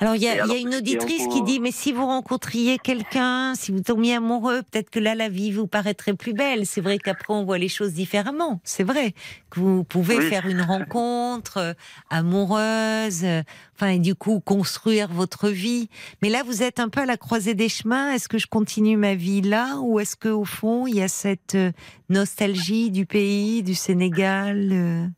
Alors 0.00 0.14
il 0.14 0.22
y 0.22 0.24
y 0.24 0.28
a 0.28 0.56
une 0.56 0.74
auditrice 0.74 1.26
qui 1.28 1.42
dit 1.42 1.60
mais 1.60 1.70
si 1.72 1.92
vous 1.92 2.06
rencontriez 2.06 2.78
quelqu'un, 2.78 3.54
si 3.54 3.72
vous 3.72 3.80
tombiez 3.80 4.14
amoureux, 4.14 4.62
peut-être 4.70 4.90
que 4.90 4.98
là 4.98 5.14
la 5.14 5.28
vie 5.28 5.50
vous 5.52 5.66
paraîtrait 5.66 6.14
plus 6.14 6.32
belle. 6.34 6.66
C'est 6.66 6.80
vrai 6.80 6.98
qu'après 6.98 7.32
on 7.34 7.44
voit 7.44 7.58
les 7.58 7.68
choses 7.68 7.92
différemment. 7.92 8.60
C'est 8.64 8.84
vrai 8.84 9.12
que 9.50 9.60
vous 9.60 9.84
pouvez 9.84 10.18
Oui. 10.18 10.28
faire 10.28 10.46
une 10.46 10.62
rencontre 10.62 11.58
euh, 11.58 11.72
amoureuse, 12.10 13.24
euh, 13.24 13.42
enfin 13.74 13.88
et 13.88 13.98
du 13.98 14.14
coup 14.14 14.40
construire 14.40 15.08
votre 15.08 15.48
vie. 15.48 15.88
Mais 16.22 16.28
là 16.28 16.42
vous 16.44 16.62
êtes 16.62 16.80
un 16.80 16.88
peu 16.88 17.00
à 17.00 17.06
la 17.06 17.16
croisée 17.16 17.54
des 17.54 17.68
chemins. 17.68 18.12
Est-ce 18.12 18.28
que 18.28 18.38
je 18.38 18.46
continue 18.46 18.96
ma 18.96 19.14
vie 19.14 19.40
là 19.42 19.76
ou 19.80 20.00
est-ce 20.00 20.16
que 20.16 20.28
au 20.28 20.44
fond 20.44 20.86
il 20.86 20.96
y 20.96 21.02
a 21.02 21.08
cette 21.08 21.54
euh, 21.54 21.72
nostalgie 22.08 22.90
du 22.90 23.06
pays, 23.06 23.62
du 23.62 23.74
Sénégal 23.74 25.12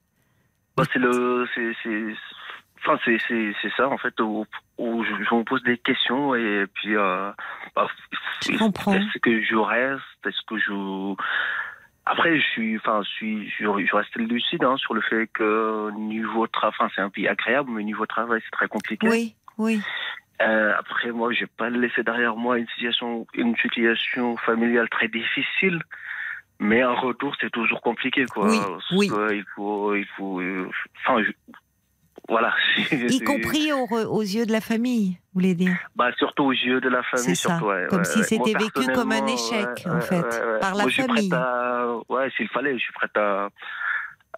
bah, 0.76 0.84
c'est 0.92 1.00
le, 1.00 1.44
c'est, 1.56 1.72
c'est, 1.82 2.04
enfin, 2.80 2.98
c'est, 3.04 3.18
c'est, 3.26 3.54
c'est 3.62 3.72
ça, 3.76 3.88
en 3.88 3.98
fait, 3.98 4.18
où, 4.20 4.46
où 4.78 5.04
je, 5.04 5.24
je 5.24 5.34
me 5.34 5.44
pose 5.44 5.62
des 5.62 5.78
questions 5.78 6.34
et 6.34 6.66
puis, 6.74 6.96
euh, 6.96 7.30
bah. 7.74 7.88
Est-ce 8.48 9.18
que 9.20 9.42
je 9.42 9.56
reste? 9.56 10.02
Est-ce 10.24 10.42
que 10.46 10.58
je 10.58 11.14
après, 12.10 12.38
je 12.38 12.46
suis, 12.52 12.76
enfin, 12.78 13.02
je 13.02 13.08
suis, 13.10 13.50
je, 13.50 13.64
je 13.64 13.94
reste 13.94 14.16
lucide 14.16 14.64
hein, 14.64 14.76
sur 14.78 14.94
le 14.94 15.02
fait 15.02 15.26
que 15.26 15.90
niveau 15.90 16.46
travail, 16.46 16.88
c'est 16.94 17.02
un 17.02 17.10
pays 17.10 17.28
agréable, 17.28 17.70
mais 17.70 17.84
niveau 17.84 18.06
travail, 18.06 18.40
c'est 18.44 18.50
très 18.50 18.66
compliqué. 18.66 19.06
Oui, 19.06 19.34
oui. 19.58 19.82
Euh, 20.40 20.72
après, 20.78 21.10
moi, 21.10 21.32
j'ai 21.32 21.46
pas 21.46 21.68
laissé 21.68 22.02
derrière 22.02 22.34
moi 22.34 22.58
une 22.58 22.68
situation, 22.68 23.26
une 23.34 23.54
situation 23.56 24.38
familiale 24.38 24.88
très 24.88 25.08
difficile. 25.08 25.82
Mais 26.60 26.82
en 26.82 26.94
retour, 26.94 27.36
c'est 27.40 27.50
toujours 27.50 27.82
compliqué, 27.82 28.24
quoi. 28.24 28.48
Oui, 28.48 28.58
Parce 28.58 28.90
oui. 28.92 29.08
que 29.08 29.34
il 29.34 29.44
faut, 29.54 29.94
il 29.94 30.06
faut, 30.16 30.40
euh, 30.40 30.68
enfin, 31.04 31.22
voilà. 32.28 32.52
Y 32.92 33.20
compris 33.24 33.72
aux, 33.72 33.86
aux 33.90 34.22
yeux 34.22 34.46
de 34.46 34.52
la 34.52 34.60
famille, 34.60 35.10
vous 35.32 35.40
voulez 35.40 35.54
dire? 35.54 35.76
Bah, 35.96 36.10
surtout 36.18 36.44
aux 36.44 36.52
yeux 36.52 36.80
de 36.80 36.88
la 36.88 37.02
famille, 37.04 37.24
C'est 37.34 37.48
ça, 37.48 37.62
ouais, 37.62 37.86
comme 37.88 38.00
ouais, 38.00 38.04
si 38.04 38.18
ouais. 38.18 38.24
c'était 38.24 38.52
vécu 38.54 38.86
comme 38.94 39.12
un 39.12 39.26
échec, 39.26 39.86
en 39.90 40.00
fait, 40.00 40.60
par 40.60 40.74
la 40.74 40.84
Moi, 40.84 40.92
famille. 40.92 41.30
à- 41.32 41.86
Ouais, 42.08 42.30
s'il 42.36 42.48
fallait, 42.48 42.74
je 42.74 42.82
suis 42.82 42.92
prête 42.92 43.16
à, 43.16 43.48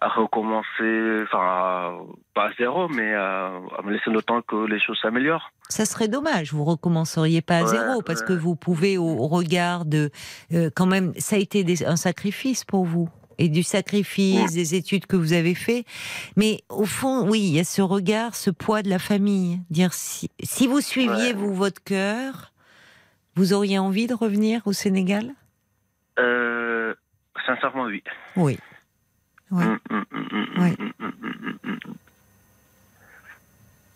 à 0.01 0.07
recommencer, 0.07 1.19
enfin, 1.23 1.39
à- 1.39 1.91
pas 2.33 2.45
à 2.47 2.49
zéro, 2.57 2.87
mais 2.89 3.13
à, 3.13 3.47
à 3.77 3.81
me 3.83 3.91
laisser 3.91 4.09
le 4.09 4.21
temps 4.21 4.41
que 4.41 4.65
les 4.65 4.79
choses 4.79 4.97
s'améliorent. 5.01 5.51
Ça 5.69 5.85
serait 5.85 6.07
dommage, 6.07 6.53
vous 6.53 6.63
recommenceriez 6.65 7.41
pas 7.41 7.57
à 7.59 7.65
zéro, 7.65 8.01
parce 8.01 8.21
que 8.23 8.33
vous 8.33 8.55
pouvez, 8.55 8.97
au, 8.97 9.05
au 9.05 9.27
regard 9.27 9.85
de... 9.85 10.09
euh, 10.53 10.69
quand 10.75 10.85
même, 10.87 11.13
ça 11.17 11.35
a 11.35 11.39
été 11.39 11.63
des- 11.63 11.85
un 11.85 11.95
sacrifice 11.95 12.63
pour 12.65 12.83
vous, 12.85 13.09
et 13.41 13.49
du 13.49 13.63
sacrifice, 13.63 14.53
des 14.53 14.75
études 14.75 15.07
que 15.07 15.15
vous 15.15 15.33
avez 15.33 15.55
fait. 15.55 15.83
Mais 16.35 16.61
au 16.69 16.85
fond, 16.85 17.27
oui, 17.27 17.39
il 17.39 17.55
y 17.55 17.59
a 17.59 17.63
ce 17.63 17.81
regard, 17.81 18.35
ce 18.35 18.51
poids 18.51 18.83
de 18.83 18.89
la 18.89 18.99
famille. 18.99 19.59
Dire 19.71 19.93
si, 19.93 20.29
si 20.43 20.67
vous 20.67 20.79
suiviez, 20.79 21.29
Ouais. 21.29 21.33
vous, 21.33 21.53
votre 21.55 21.83
cœur, 21.83 22.51
vous 23.35 23.53
auriez 23.53 23.79
envie 23.79 24.05
de 24.05 24.13
revenir 24.13 24.61
au 24.65 24.73
Sénégal? 24.73 25.33
Euh, 26.19 26.93
sincèrement, 27.47 27.85
oui. 27.85 28.03
Oui. 28.35 28.59
Ouais. 29.49 29.65
Mm, 29.65 29.79
mm, 29.89 30.03
mm, 30.11 30.27
mm, 30.31 30.61
Ouais. 30.61 30.75
mm, 30.77 30.91
mm, 30.99 31.13
mm, 31.21 31.57
mm, 31.63 31.71
mm. 31.87 31.93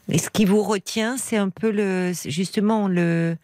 Et 0.09 0.17
ce 0.17 0.29
qui 0.31 0.45
vous 0.45 0.63
retient, 0.63 1.17
c'est 1.17 1.37
un 1.37 1.49
peu 1.49 1.69
le, 1.71 2.13
justement 2.25 2.87
le, 2.87 3.37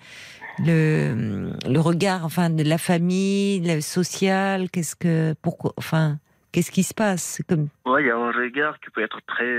le, 0.59 1.51
le 1.67 1.79
regard, 1.79 2.25
enfin, 2.25 2.49
de 2.49 2.63
la 2.63 2.77
famille, 2.77 3.59
le 3.61 3.81
social. 3.81 4.69
Qu'est-ce 4.69 4.95
que, 4.95 5.33
pourquoi, 5.41 5.73
enfin, 5.77 6.17
qu'est-ce 6.51 6.71
qui 6.71 6.83
se 6.83 6.93
passe? 6.93 7.41
Comme, 7.47 7.69
Ouais, 7.85 8.03
il 8.03 8.07
y 8.07 8.11
a 8.11 8.17
un 8.17 8.31
regard 8.31 8.79
qui 8.79 8.89
peut 8.91 9.01
être 9.03 9.19
très, 9.27 9.49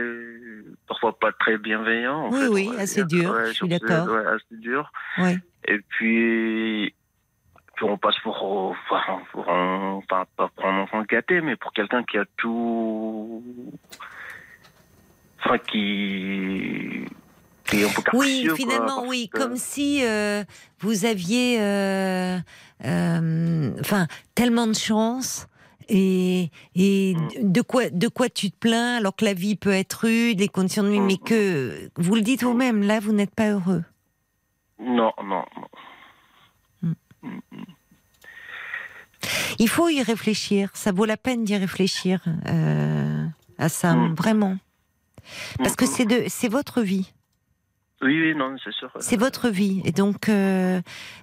parfois 0.87 1.19
pas 1.19 1.33
très 1.33 1.59
bienveillant. 1.59 2.27
en 2.27 2.31
Oui, 2.31 2.41
fait, 2.41 2.49
oui, 2.49 2.71
assez 2.79 3.05
dire. 3.05 3.31
dur, 3.31 3.33
Ouais, 3.33 3.47
je 3.49 3.53
suis 3.53 3.69
d'accord. 3.69 4.09
Ouais, 4.09 4.27
assez 4.27 4.57
dur. 4.61 4.91
ouais. 5.19 5.39
Et 5.69 5.79
puis, 5.89 6.95
puis 7.77 7.85
on 7.85 7.97
passe 7.99 8.19
pour, 8.23 8.43
enfin, 8.43 9.21
pour 9.33 9.49
un, 9.49 9.95
enfin, 9.95 10.25
pas 10.37 10.49
pour 10.55 10.67
un 10.67 10.81
enfant 10.83 11.03
gâté, 11.09 11.41
mais 11.41 11.57
pour 11.57 11.73
quelqu'un 11.73 12.03
qui 12.05 12.19
a 12.19 12.25
tout, 12.37 13.43
enfin, 15.45 15.59
qui, 15.59 17.05
Oui, 18.15 18.45
quoi, 18.47 18.57
finalement, 18.57 19.07
oui, 19.07 19.29
que- 19.33 19.39
comme 19.39 19.57
si 19.57 20.01
euh, 20.05 20.45
vous 20.81 21.05
aviez, 21.05 21.59
euh, 21.61 22.39
euh, 22.85 23.71
enfin, 23.81 24.07
tellement 24.35 24.67
de 24.67 24.75
chance. 24.75 25.47
Et, 25.89 26.51
et 26.77 27.15
Mm. 27.17 27.53
de 27.53 27.61
quoi 27.61 27.91
de 27.91 28.07
quoi 28.09 28.29
tu 28.31 28.51
te 28.53 28.57
plains 28.57 28.97
alors 28.97 29.15
que 29.17 29.25
la 29.25 29.35
vie 29.35 29.57
peut 29.57 29.73
être 29.73 30.05
rude, 30.07 30.39
les 30.39 30.49
conditions 30.49 30.85
de 30.85 30.89
vie, 30.91 31.01
Mm. 31.01 31.07
mais 31.07 31.17
que 31.19 31.91
vous 31.97 32.15
le 32.15 32.21
dites 32.23 32.43
vous-même, 32.45 32.83
là 32.83 33.01
vous 33.01 33.13
n'êtes 33.13 33.35
pas 33.35 33.51
heureux. 33.51 33.83
Non, 34.79 35.13
non, 35.23 35.45
non. 36.83 36.95
Il 39.59 39.69
faut 39.69 39.89
y 39.89 40.03
réfléchir. 40.03 40.71
Ça 40.75 40.93
vaut 40.93 41.05
la 41.05 41.17
peine 41.17 41.45
d'y 41.45 41.57
réfléchir 41.57 42.23
euh, 42.47 43.27
à 43.59 43.69
ça, 43.69 43.95
Mm. 43.95 44.15
vraiment. 44.15 44.57
Parce 45.59 45.77
que 45.77 45.85
Mm, 45.85 45.89
c'est 45.89 46.05
de, 46.07 46.25
c'est 46.29 46.49
votre 46.49 46.81
vie, 46.83 47.13
Oui, 48.03 48.21
oui, 48.21 48.35
non, 48.35 48.57
c'est 48.65 48.73
sûr. 48.75 48.91
c'est 48.99 49.17
votre 49.17 49.49
vie, 49.49 49.81
et 49.85 49.93
donc 49.93 50.29
euh, 50.29 50.81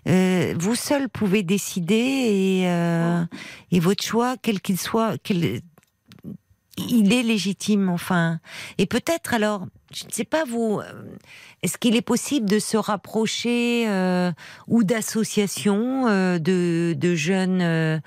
euh, 0.07 0.53
vous 0.57 0.76
seul 0.76 1.10
pouvez 1.10 1.43
décider 1.43 1.95
et 1.95 2.69
euh, 2.69 3.23
et 3.72 3.81
votre 3.81 4.03
choix, 4.03 4.35
quel 4.41 4.61
qu'il 4.61 4.80
soit, 4.80 5.18
quel, 5.22 5.60
il 6.88 7.14
est 7.14 7.23
légitime, 7.23 7.89
enfin. 7.89 8.39
Et 8.77 8.85
peut-être 8.85 9.34
alors, 9.34 9.65
je 9.93 10.05
ne 10.05 10.11
sais 10.11 10.23
pas 10.23 10.43
vous, 10.43 10.79
euh, 10.79 11.03
est-ce 11.63 11.77
qu'il 11.77 11.95
est 11.95 12.01
possible 12.01 12.47
de 12.47 12.59
se 12.59 12.77
rapprocher 12.77 13.85
euh, 13.89 14.31
ou 14.67 14.83
d'associations 14.83 16.07
euh, 16.07 16.37
de, 16.39 16.93
de 16.93 17.15
jeunes 17.15 17.61
euh, 17.61 17.99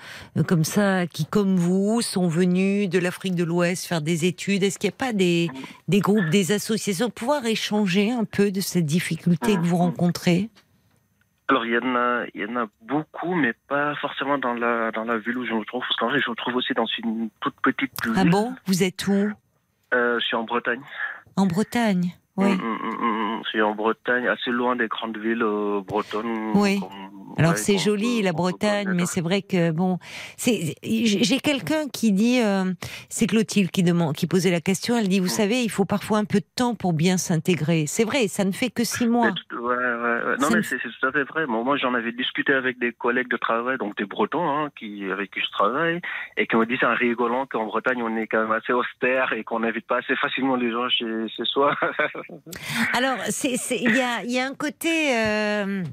comme 0.47 0.63
ça 0.63 1.05
qui, 1.07 1.25
comme 1.25 1.55
vous, 1.55 2.01
sont 2.01 2.27
venus 2.27 2.89
de 2.89 2.99
l'Afrique 2.99 3.35
de 3.35 3.43
l'Ouest 3.43 3.85
faire 3.85 4.01
des 4.01 4.25
études? 4.25 4.63
Est-ce 4.63 4.79
qu'il 4.79 4.89
n'y 4.89 4.95
a 4.95 4.97
pas 4.97 5.13
des, 5.13 5.49
des 5.87 5.99
groupes, 5.99 6.29
des 6.29 6.51
associations 6.51 7.07
pour 7.07 7.13
pouvoir 7.13 7.45
échanger 7.45 8.11
un 8.11 8.25
peu 8.25 8.51
de 8.51 8.61
cette 8.61 8.85
difficulté 8.85 9.55
que 9.55 9.61
vous 9.61 9.77
rencontrez? 9.77 10.49
Alors, 11.49 11.65
il 11.65 11.73
y 11.73 11.77
en 11.77 11.95
a, 11.95 12.23
il 12.33 12.41
y 12.41 12.45
en 12.45 12.55
a 12.55 12.67
beaucoup, 12.81 13.35
mais 13.35 13.53
pas 13.67 13.93
forcément 13.95 14.37
dans 14.37 14.53
la, 14.53 14.91
dans 14.91 15.03
la 15.03 15.17
ville 15.17 15.37
où 15.37 15.45
je 15.45 15.53
me 15.53 15.65
trouve, 15.65 15.81
parce 15.81 15.95
qu'en 15.97 16.07
vrai, 16.07 16.19
je 16.25 16.29
me 16.29 16.35
trouve 16.35 16.55
aussi 16.55 16.73
dans 16.73 16.87
une 16.97 17.29
toute 17.41 17.55
petite 17.61 17.91
ville. 18.03 18.13
Ah 18.15 18.23
bon? 18.23 18.55
Vous 18.65 18.83
êtes 18.83 19.05
où? 19.07 19.31
Je 19.91 20.19
suis 20.21 20.35
en 20.35 20.43
Bretagne. 20.43 20.81
En 21.35 21.45
Bretagne 21.47 22.15
Oui. 22.37 22.51
Mm, 22.51 22.61
mm, 22.61 22.97
mm, 23.01 23.22
suis 23.43 23.61
en 23.61 23.75
Bretagne, 23.75 24.27
assez 24.27 24.51
loin 24.51 24.75
des 24.75 24.87
grandes 24.87 25.17
villes 25.17 25.43
euh, 25.43 25.81
bretonnes. 25.81 26.51
Oui. 26.55 26.79
comme- 26.79 26.89
Alors 27.39 27.51
ouais, 27.53 27.57
c'est 27.57 27.79
joli 27.79 28.21
la 28.21 28.31
Bretagne, 28.31 28.89
mais 28.93 29.05
c'est 29.07 29.21
vrai 29.21 29.41
que 29.41 29.71
bon, 29.71 29.97
c'est 30.37 30.75
j'ai 30.83 31.39
quelqu'un 31.39 31.87
qui 31.91 32.11
dit, 32.11 32.39
euh, 32.43 32.65
c'est 33.09 33.25
Clotilde 33.25 33.71
qui 33.71 33.81
demande, 33.81 34.15
qui 34.15 34.27
posait 34.27 34.51
la 34.51 34.61
question. 34.61 34.95
Elle 34.95 35.07
dit, 35.07 35.19
vous 35.19 35.27
savez, 35.27 35.63
il 35.63 35.69
faut 35.69 35.85
parfois 35.85 36.19
un 36.19 36.25
peu 36.25 36.39
de 36.39 36.45
temps 36.55 36.75
pour 36.75 36.93
bien 36.93 37.17
s'intégrer. 37.17 37.85
C'est 37.87 38.03
vrai, 38.03 38.27
ça 38.27 38.43
ne 38.45 38.51
fait 38.51 38.69
que 38.69 38.83
six 38.83 39.07
mois. 39.07 39.27
Mais 39.27 39.33
tout- 39.49 39.63
Ouais, 39.63 39.75
ouais, 39.77 40.25
ouais. 40.25 40.37
Non, 40.41 40.49
mais 40.53 40.61
c'est 40.61 40.77
tout 40.77 41.07
à 41.07 41.11
fait 41.13 41.23
vrai. 41.23 41.45
Moi, 41.47 41.63
moi, 41.63 41.77
j'en 41.77 41.93
avais 41.93 42.11
discuté 42.11 42.53
avec 42.53 42.77
des 42.79 42.91
collègues 42.91 43.29
de 43.29 43.37
travail, 43.37 43.77
donc 43.77 43.95
des 43.97 44.03
Bretons, 44.05 44.47
hein, 44.49 44.69
qui, 44.77 45.09
avec 45.09 45.31
qui 45.31 45.39
je 45.39 45.49
travaille, 45.51 46.01
et 46.35 46.45
qui 46.47 46.55
m'ont 46.57 46.65
dit, 46.65 46.75
c'est 46.79 46.85
en 46.85 46.93
rigolant 46.93 47.45
qu'en 47.45 47.65
Bretagne, 47.65 48.03
on 48.03 48.15
est 48.17 48.27
quand 48.27 48.41
même 48.41 48.51
assez 48.51 48.73
austère 48.73 49.31
et 49.31 49.43
qu'on 49.45 49.61
n'invite 49.61 49.87
pas 49.87 49.99
assez 49.99 50.15
facilement 50.17 50.57
les 50.57 50.69
gens 50.69 50.89
chez, 50.89 51.05
chez 51.29 51.45
soi. 51.45 51.75
Alors 52.93 53.17
il 53.43 53.95
y 53.95 53.99
a 54.01 54.23
il 54.23 54.31
y 54.31 54.39
a 54.39 54.45
un 54.45 54.53
côté. 54.53 55.15
euh, 55.15 55.83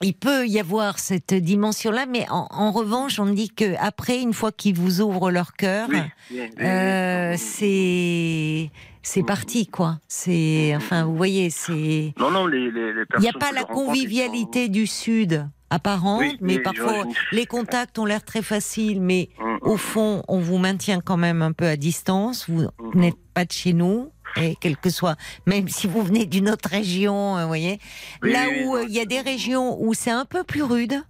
il 0.00 0.14
peut 0.14 0.46
y 0.46 0.60
avoir 0.60 1.00
cette 1.00 1.34
dimension-là, 1.34 2.06
mais 2.06 2.24
en, 2.30 2.46
en 2.50 2.70
revanche, 2.70 3.18
on 3.18 3.26
dit 3.26 3.50
que 3.50 3.74
après, 3.80 4.20
une 4.20 4.32
fois 4.32 4.52
qu'ils 4.52 4.76
vous 4.76 5.00
ouvrent 5.00 5.32
leur 5.32 5.54
cœur, 5.54 5.88
Oui, 5.90 6.40
euh, 6.60 7.34
c'est 7.36 8.70
c'est 9.02 9.24
parti, 9.24 9.66
quoi. 9.66 9.98
C'est 10.06 10.72
enfin, 10.76 11.04
vous 11.04 11.16
voyez, 11.16 11.50
c'est 11.50 12.12
Non, 12.18 12.30
non, 12.30 12.46
les, 12.46 12.70
les, 12.70 12.92
les 12.92 13.02
Il 13.16 13.20
n'y 13.22 13.28
a 13.28 13.32
pas 13.32 13.50
la 13.52 13.64
convivialité 13.64 14.68
du 14.68 14.86
Sud 14.86 15.48
apparente, 15.70 16.20
Oui, 16.20 16.38
mais 16.40 16.60
parfois 16.60 17.04
les 17.32 17.46
contacts 17.46 17.98
ont 17.98 18.04
l'air 18.04 18.22
très 18.24 18.42
faciles, 18.42 19.00
mais 19.00 19.28
sont- 19.36 19.44
Mm, 19.44 19.58
au 19.62 19.76
fond, 19.76 20.22
on 20.28 20.38
vous 20.38 20.58
maintient 20.58 21.00
quand 21.00 21.16
même 21.16 21.42
un 21.42 21.52
peu 21.52 21.66
à 21.66 21.76
distance. 21.76 22.48
Vous 22.48 22.62
Mhm. 22.80 23.00
n'êtes 23.00 23.16
pas 23.34 23.44
de 23.44 23.52
chez 23.52 23.72
nous, 23.72 24.10
et 24.36 24.56
quel 24.60 24.76
que 24.76 24.90
soit, 24.90 25.16
même 25.46 25.68
si 25.68 25.86
vous 25.86 26.02
venez 26.02 26.26
d'une 26.26 26.48
autre 26.50 26.68
région, 26.68 27.36
euh, 27.36 27.42
vous 27.42 27.48
voyez. 27.48 27.78
Oui, 28.22 28.32
Là 28.32 28.46
oui, 28.50 28.64
où 28.64 28.76
euh, 28.76 28.84
il 28.84 28.92
y 28.94 29.00
a 29.00 29.04
des 29.04 29.20
régions 29.20 29.76
où 29.80 29.94
c'est 29.94 30.10
un 30.10 30.24
peu 30.24 30.44
plus 30.44 30.62
rude, 30.62 31.02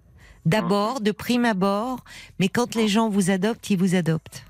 d'abord, 0.47 1.01
de 1.01 1.13
prime 1.13 1.45
abord, 1.45 2.05
mais 2.39 2.49
quand 2.49 2.75
les 2.75 2.89
gens 2.89 3.09
vous 3.09 3.31
adoptent, 3.31 3.69
ils 3.71 3.79
vous 3.79 3.95
adoptent. 3.95 4.45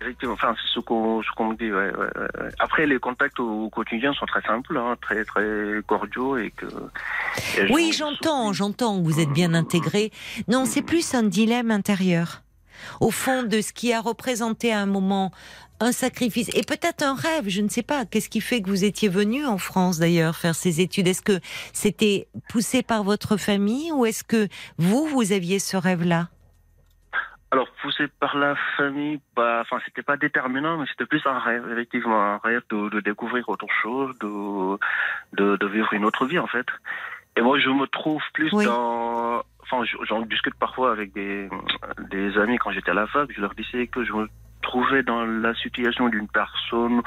Effectivement, 0.00 0.34
enfin, 0.34 0.54
c'est 0.60 0.74
ce 0.74 0.80
qu'on 0.80 1.22
ce 1.22 1.28
qu'on 1.34 1.48
me 1.48 1.56
dit. 1.56 1.72
Ouais, 1.72 1.90
ouais, 1.90 2.42
ouais. 2.42 2.50
Après, 2.58 2.86
les 2.86 2.98
contacts 2.98 3.40
au 3.40 3.70
quotidien 3.70 4.12
sont 4.12 4.26
très 4.26 4.42
simples, 4.42 4.76
hein, 4.76 4.96
très 5.00 5.24
très 5.24 5.46
cordiaux 5.86 6.36
et 6.36 6.50
que. 6.50 6.66
et 7.58 7.72
Oui, 7.72 7.90
je- 7.90 7.98
j'entends, 7.98 8.52
j'entends 8.52 8.98
que 8.98 9.04
vous 9.04 9.18
êtes 9.20 9.30
bien 9.30 9.54
intégré. 9.54 10.12
Non, 10.46 10.66
c'est 10.66 10.82
plus 10.82 11.14
un 11.14 11.22
dilemme 11.22 11.70
intérieur. 11.70 12.42
Au 13.00 13.10
fond 13.10 13.44
de 13.44 13.62
ce 13.62 13.72
qui 13.72 13.94
a 13.94 14.00
représenté 14.02 14.70
à 14.74 14.80
un 14.80 14.84
moment 14.86 15.30
un 15.80 15.92
sacrifice 15.92 16.48
et 16.54 16.62
peut-être 16.62 17.02
un 17.02 17.14
rêve, 17.14 17.48
je 17.48 17.60
ne 17.60 17.68
sais 17.68 17.82
pas. 17.82 18.04
Qu'est-ce 18.04 18.28
qui 18.28 18.40
fait 18.40 18.62
que 18.62 18.68
vous 18.68 18.84
étiez 18.84 19.08
venu 19.08 19.44
en 19.44 19.58
France 19.58 19.98
d'ailleurs 19.98 20.36
faire 20.36 20.54
ces 20.54 20.80
études? 20.80 21.08
Est-ce 21.08 21.22
que 21.22 21.40
c'était 21.72 22.28
poussé 22.48 22.82
par 22.82 23.02
votre 23.02 23.36
famille 23.36 23.90
ou 23.92 24.06
est-ce 24.06 24.24
que 24.24 24.48
vous, 24.78 25.06
vous 25.06 25.32
aviez 25.32 25.58
ce 25.58 25.76
rêve-là? 25.76 26.28
Alors, 27.50 27.68
poussé 27.82 28.06
par 28.18 28.36
la 28.36 28.56
famille, 28.76 29.20
bah, 29.36 29.60
enfin, 29.62 29.78
c'était 29.84 30.02
pas 30.02 30.16
déterminant, 30.16 30.76
mais 30.78 30.86
c'était 30.90 31.06
plus 31.06 31.22
un 31.24 31.38
rêve, 31.38 31.64
effectivement, 31.70 32.20
un 32.20 32.38
rêve 32.38 32.62
de, 32.70 32.88
de 32.88 33.00
découvrir 33.00 33.48
autre 33.48 33.66
chose, 33.80 34.10
de, 34.18 34.76
de, 35.36 35.56
de 35.56 35.66
vivre 35.68 35.92
une 35.92 36.04
autre 36.04 36.26
vie, 36.26 36.40
en 36.40 36.48
fait. 36.48 36.66
Et 37.36 37.42
moi, 37.42 37.58
je 37.60 37.68
me 37.68 37.86
trouve 37.86 38.22
plus 38.32 38.50
Oui. 38.52 38.64
dans, 38.64 39.42
enfin, 39.62 39.84
je- 39.84 39.96
j'en 40.04 40.22
discute 40.22 40.54
parfois 40.56 40.90
avec 40.90 41.12
des, 41.12 41.48
des 42.10 42.36
amis 42.38 42.58
quand 42.58 42.72
j'étais 42.72 42.90
à 42.90 42.94
la 42.94 43.06
fac, 43.06 43.30
je 43.32 43.40
leur 43.40 43.54
disais 43.54 43.86
que 43.86 44.04
je 44.04 44.12
me 44.12 44.28
trouvais 44.64 45.02
dans 45.02 45.24
la 45.24 45.54
situation 45.54 46.08
d'une 46.08 46.26
personne 46.28 47.00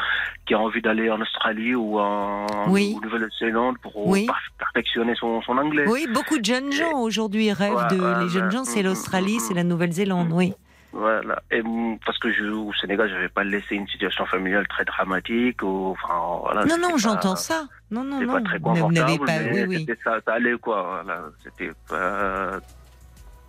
qui 0.45 0.53
a 0.53 0.59
envie 0.59 0.81
d'aller 0.81 1.09
en 1.11 1.19
Australie 1.21 1.75
ou 1.75 1.99
en 1.99 2.45
Oui. 2.69 2.95
Nouvelle-Zélande 3.03 3.77
pour 3.81 4.07
Oui. 4.07 4.25
perfectionner 4.57 5.15
son, 5.15 5.41
son 5.41 5.57
anglais. 5.57 5.85
Oui, 5.87 6.07
beaucoup 6.13 6.37
de 6.39 6.45
jeunes 6.45 6.71
gens 6.71 6.93
aujourd'hui 6.99 7.51
rêvent 7.51 7.73
Ouais, 7.75 7.97
de. 7.97 8.23
les 8.23 8.29
jeunes 8.29 8.45
ouais. 8.45 8.51
gens, 8.51 8.63
c'est 8.63 8.81
Mm, 8.81 8.85
l'Australie, 8.85 9.37
mm, 9.37 9.39
c'est 9.39 9.53
la 9.53 9.63
Nouvelle-Zélande, 9.63 10.29
oui. 10.31 10.53
Voilà. 10.93 11.41
Et 11.51 11.61
mm, 11.61 11.99
parce 12.05 12.17
que 12.17 12.31
je, 12.31 12.45
au 12.45 12.73
Sénégal, 12.73 13.09
j'avais 13.09 13.29
pas 13.29 13.43
laissé 13.43 13.75
une 13.75 13.87
situation 13.87 14.25
familiale 14.25 14.67
très 14.67 14.85
dramatique. 14.85 15.61
Ou, 15.61 15.91
enfin, 15.91 16.39
voilà, 16.43 16.65
Non, 16.65 16.77
non, 16.81 16.97
j'entends 16.97 17.35
ça. 17.35 17.65
Non, 17.91 18.03
non, 18.03 18.21
non. 18.21 18.33
pas 18.33 18.41
très 18.41 18.57
Vous 18.59 18.69
n'avez 18.91 19.17
confortable, 19.17 19.25
pas. 19.25 19.53
Oui, 19.53 19.65
mais 19.67 19.77
oui. 19.77 19.87
ça, 20.03 20.17
ça 20.25 20.33
allait 20.33 20.57
quoi. 20.57 21.01
Voilà. 21.03 21.21
C'était 21.43 21.71
pas 21.89 22.59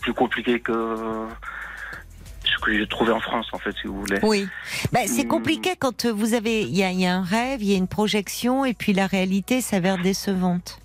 plus 0.00 0.12
compliqué 0.12 0.60
que 0.60 0.72
ce 2.48 2.58
que 2.64 2.72
j'ai 2.76 2.86
trouvé 2.86 3.12
en 3.12 3.20
France, 3.20 3.46
en 3.52 3.58
fait, 3.58 3.74
si 3.80 3.86
vous 3.86 4.00
voulez. 4.00 4.18
Oui. 4.22 4.48
Bah, 4.92 5.00
c'est 5.06 5.24
Hmm. 5.24 5.28
compliqué 5.28 5.70
quand 5.78 6.04
euh, 6.06 6.12
vous 6.12 6.34
avez. 6.34 6.62
Il 6.62 6.74
y 6.74 6.78
y 6.80 7.06
a 7.06 7.14
un 7.14 7.22
rêve, 7.22 7.62
il 7.62 7.70
y 7.70 7.74
a 7.74 7.78
une 7.78 7.88
projection, 7.88 8.64
et 8.64 8.74
puis 8.74 8.92
la 8.92 9.06
réalité 9.06 9.60
s'avère 9.60 9.98
décevante. 9.98 10.80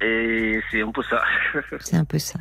Et 0.00 0.60
c'est 0.70 0.82
un 0.82 0.92
peu 0.92 1.02
ça. 1.02 1.22
C'est 1.80 1.96
un 1.96 2.04
peu 2.04 2.18
ça. 2.18 2.38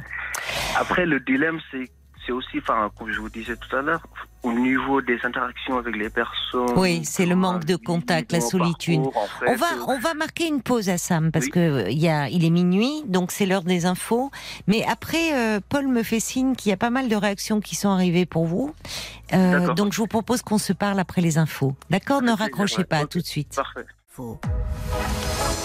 Après, 0.78 1.06
le 1.06 1.20
dilemme, 1.20 1.60
c'est 1.72 1.90
c'est 2.28 2.34
aussi, 2.34 2.58
enfin, 2.60 2.92
comme 3.00 3.10
je 3.10 3.20
vous 3.22 3.30
disais 3.30 3.56
tout 3.56 3.74
à 3.76 3.82
l'heure, 3.82 4.06
au 4.44 4.52
niveau 4.52 5.02
des 5.02 5.18
interactions 5.24 5.78
avec 5.78 5.96
les 5.96 6.10
personnes. 6.10 6.74
Oui, 6.76 7.04
c'est 7.06 7.26
le 7.26 7.36
manque 7.36 7.64
de 7.66 7.76
contact, 7.78 8.34
la 8.34 8.42
solitude. 8.42 9.02
parcours, 9.02 9.24
en 9.24 9.28
fait, 9.28 9.46
On 9.52 9.56
va, 9.56 9.66
euh, 9.68 9.86
on 9.88 10.00
va 10.00 10.14
marquer 10.14 10.48
une 10.48 10.62
pause 10.62 10.90
à 10.90 10.98
Sam 10.98 11.32
parce 11.32 11.46
Oui. 11.46 11.52
que 11.52 11.60
euh, 11.60 11.90
il 11.90 11.98
y 11.98 12.10
a, 12.10 12.28
il 12.30 12.44
est 12.46 12.50
minuit, 12.50 13.04
donc 13.08 13.32
c'est 13.32 13.46
l'heure 13.46 13.64
des 13.64 13.86
infos. 13.86 14.30
Mais 14.68 14.86
après, 14.86 15.34
euh, 15.34 15.60
Paul 15.70 15.88
me 15.88 16.04
fait 16.04 16.20
signe 16.20 16.56
qu'il 16.56 16.70
y 16.70 16.74
a 16.74 16.78
pas 16.78 16.90
mal 16.90 17.08
de 17.08 17.16
réactions 17.16 17.62
qui 17.62 17.76
sont 17.76 17.90
arrivées 17.90 18.26
pour 18.26 18.46
vous. 18.46 18.74
Euh, 19.34 19.74
donc 19.74 19.94
je 19.94 19.98
vous 19.98 20.08
propose 20.08 20.42
qu'on 20.42 20.58
se 20.58 20.74
parle 20.74 21.00
après 21.00 21.22
les 21.22 21.38
infos. 21.38 21.76
D'accord 21.90 22.22
Ne 22.22 22.32
raccrochez 22.34 22.84
pas, 22.84 23.06
tout 23.06 23.20
de 23.20 23.26
suite. 23.26 23.56
Parfait. 23.56 23.86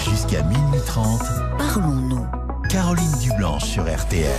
Jusqu'à 0.08 0.42
minuit 0.42 0.80
30, 0.86 1.20
Parlons-nous. 1.58 2.26
Caroline 2.68 3.18
Dublanche 3.20 3.64
sur 3.64 3.82
RTL. 3.84 4.30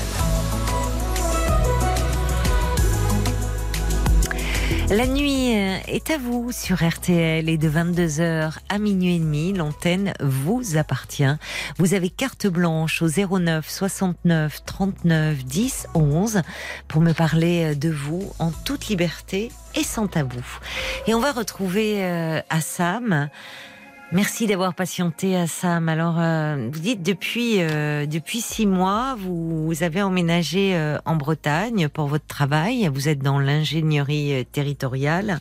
La 4.89 5.07
nuit 5.07 5.51
est 5.87 6.11
à 6.11 6.17
vous 6.17 6.51
sur 6.51 6.87
RTL 6.87 7.49
et 7.49 7.57
de 7.57 7.69
22h 7.69 8.53
à 8.69 8.77
minuit 8.77 9.15
et 9.15 9.19
demi, 9.19 9.53
l'antenne 9.53 10.13
vous 10.19 10.77
appartient. 10.77 11.35
Vous 11.77 11.93
avez 11.93 12.09
carte 12.09 12.47
blanche 12.47 13.01
au 13.01 13.07
09 13.07 13.67
69 13.67 14.63
39 14.65 15.45
10 15.45 15.87
11 15.95 16.41
pour 16.87 17.01
me 17.01 17.13
parler 17.13 17.75
de 17.75 17.89
vous 17.89 18.33
en 18.39 18.51
toute 18.51 18.87
liberté 18.87 19.51
et 19.75 19.83
sans 19.83 20.07
tabou. 20.07 20.43
Et 21.07 21.13
on 21.13 21.19
va 21.19 21.31
retrouver 21.31 22.03
euh, 22.03 22.39
Assam. 22.49 23.29
Merci 24.13 24.45
d'avoir 24.45 24.75
patienté 24.75 25.35
Assam. 25.35 25.89
Alors, 25.89 26.19
euh, 26.19 26.69
vous 26.71 26.79
dites 26.79 27.01
depuis 27.01 27.55
euh, 27.57 28.05
depuis 28.05 28.41
six 28.41 28.67
mois, 28.67 29.15
vous, 29.17 29.81
avez 29.81 30.03
emménagé 30.03 30.75
euh, 30.75 30.99
en 31.05 31.15
Bretagne 31.15 31.89
pour 31.89 32.05
votre 32.05 32.27
travail. 32.27 32.87
Vous 32.93 33.09
êtes 33.09 33.23
dans 33.23 33.39
l'ingénierie 33.39 34.33
euh, 34.33 34.43
territoriale. 34.43 35.39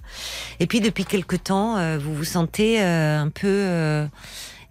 Et 0.59 0.67
puis 0.67 0.81
depuis 0.81 1.05
quelque 1.05 1.37
temps, 1.37 1.77
euh, 1.77 1.99
vous 1.99 2.15
vous 2.15 2.25
sentez 2.25 2.83
euh, 2.83 3.21
un 3.21 3.29
peu 3.29 4.09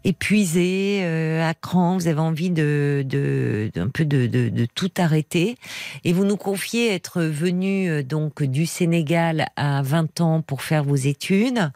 épuisé, 0.04 1.02
euh, 1.04 1.48
à 1.48 1.54
cran. 1.54 1.98
Vous 1.98 2.08
avez 2.08 2.20
envie 2.20 2.50
de, 2.50 3.04
de, 3.06 3.70
peu 3.94 4.06
de, 4.06 4.28
de, 4.28 4.66
tout 4.74 4.92
arrêter. 4.98 5.58
Et 6.04 6.14
vous 6.14 6.26
nous 6.26 6.38
confiez 6.38 6.94
être 6.94 7.22
venu 7.22 7.90
euh, 7.90 8.04
donc 8.04 8.44
du 8.44 8.66
Sénégal 8.66 9.48
à 9.56 9.82
20 9.82 10.22
ans 10.22 10.42
pour 10.42 10.62
faire 10.62 10.84
vos 10.84 10.96
études 10.96 11.72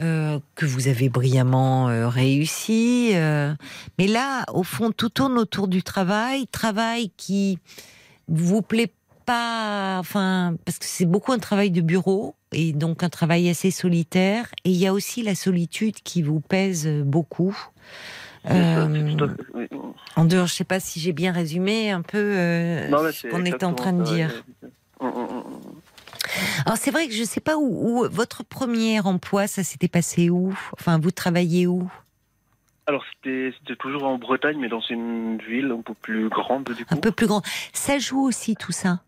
euh, 0.00 0.38
que 0.54 0.66
vous 0.66 0.88
avez 0.88 1.08
brillamment 1.08 1.88
euh, 1.88 2.08
réussi. 2.08 3.12
mais 3.98 4.06
là, 4.06 4.44
au 4.52 4.62
fond, 4.62 4.92
tout 4.92 5.08
tourne 5.08 5.38
autour 5.38 5.68
du 5.68 5.82
travail, 5.82 6.46
travail 6.48 7.10
qui 7.16 7.58
vous 8.28 8.62
plaît 8.62 8.90
pas, 9.24 9.98
enfin, 9.98 10.56
parce 10.64 10.78
que 10.78 10.84
c'est 10.86 11.06
beaucoup 11.06 11.32
un 11.32 11.38
travail 11.38 11.70
de 11.70 11.80
bureau 11.80 12.34
et 12.52 12.72
donc 12.72 13.02
un 13.02 13.08
travail 13.08 13.48
assez 13.48 13.70
solitaire. 13.70 14.46
Et 14.64 14.70
il 14.70 14.76
y 14.76 14.86
a 14.86 14.92
aussi 14.92 15.22
la 15.22 15.34
solitude 15.34 15.96
qui 15.96 16.22
vous 16.22 16.40
pèse 16.40 16.88
beaucoup. 16.88 17.56
Euh, 18.50 19.16
en 20.16 20.24
dehors, 20.26 20.46
je 20.46 20.54
sais 20.54 20.64
pas 20.64 20.80
si 20.80 21.00
j'ai 21.00 21.12
bien 21.12 21.32
résumé 21.32 21.90
un 21.90 22.02
peu 22.02 22.18
euh, 22.18 22.88
Non, 22.88 22.98
ce 23.10 23.26
qu'on 23.28 23.44
était 23.44 23.64
en 23.64 23.74
train 23.74 23.92
de 23.92 24.02
ouais. 24.02 24.14
dire. 24.14 24.44
Mm, 25.00 25.06
mm, 25.06 25.10
mm. 25.10 25.44
Alors 26.66 26.76
c'est 26.76 26.90
vrai 26.90 27.06
que 27.06 27.14
je 27.14 27.24
sais 27.24 27.40
pas 27.40 27.56
où, 27.56 28.02
où 28.02 28.08
votre 28.10 28.44
premier 28.44 29.00
emploi, 29.00 29.46
ça 29.46 29.62
s'était 29.62 29.88
passé 29.88 30.30
où? 30.30 30.54
Enfin, 30.78 30.98
vous 30.98 31.10
travaillez 31.10 31.66
où? 31.66 31.90
Alors, 32.86 33.02
c'était 33.24 33.76
toujours 33.78 34.04
en 34.04 34.18
Bretagne, 34.18 34.58
mais 34.60 34.68
dans 34.68 34.80
une 34.80 35.38
ville 35.38 35.70
un 35.70 35.80
peu 35.80 35.94
plus 35.94 36.28
grande, 36.28 36.64
du 36.64 36.84
coup. 36.84 36.94
Un 36.94 36.98
peu 36.98 37.12
plus 37.12 37.26
grand. 37.26 37.42
Ça 37.72 37.98
joue 37.98 38.20
aussi 38.20 38.56
tout 38.56 38.72
ça? 38.72 39.00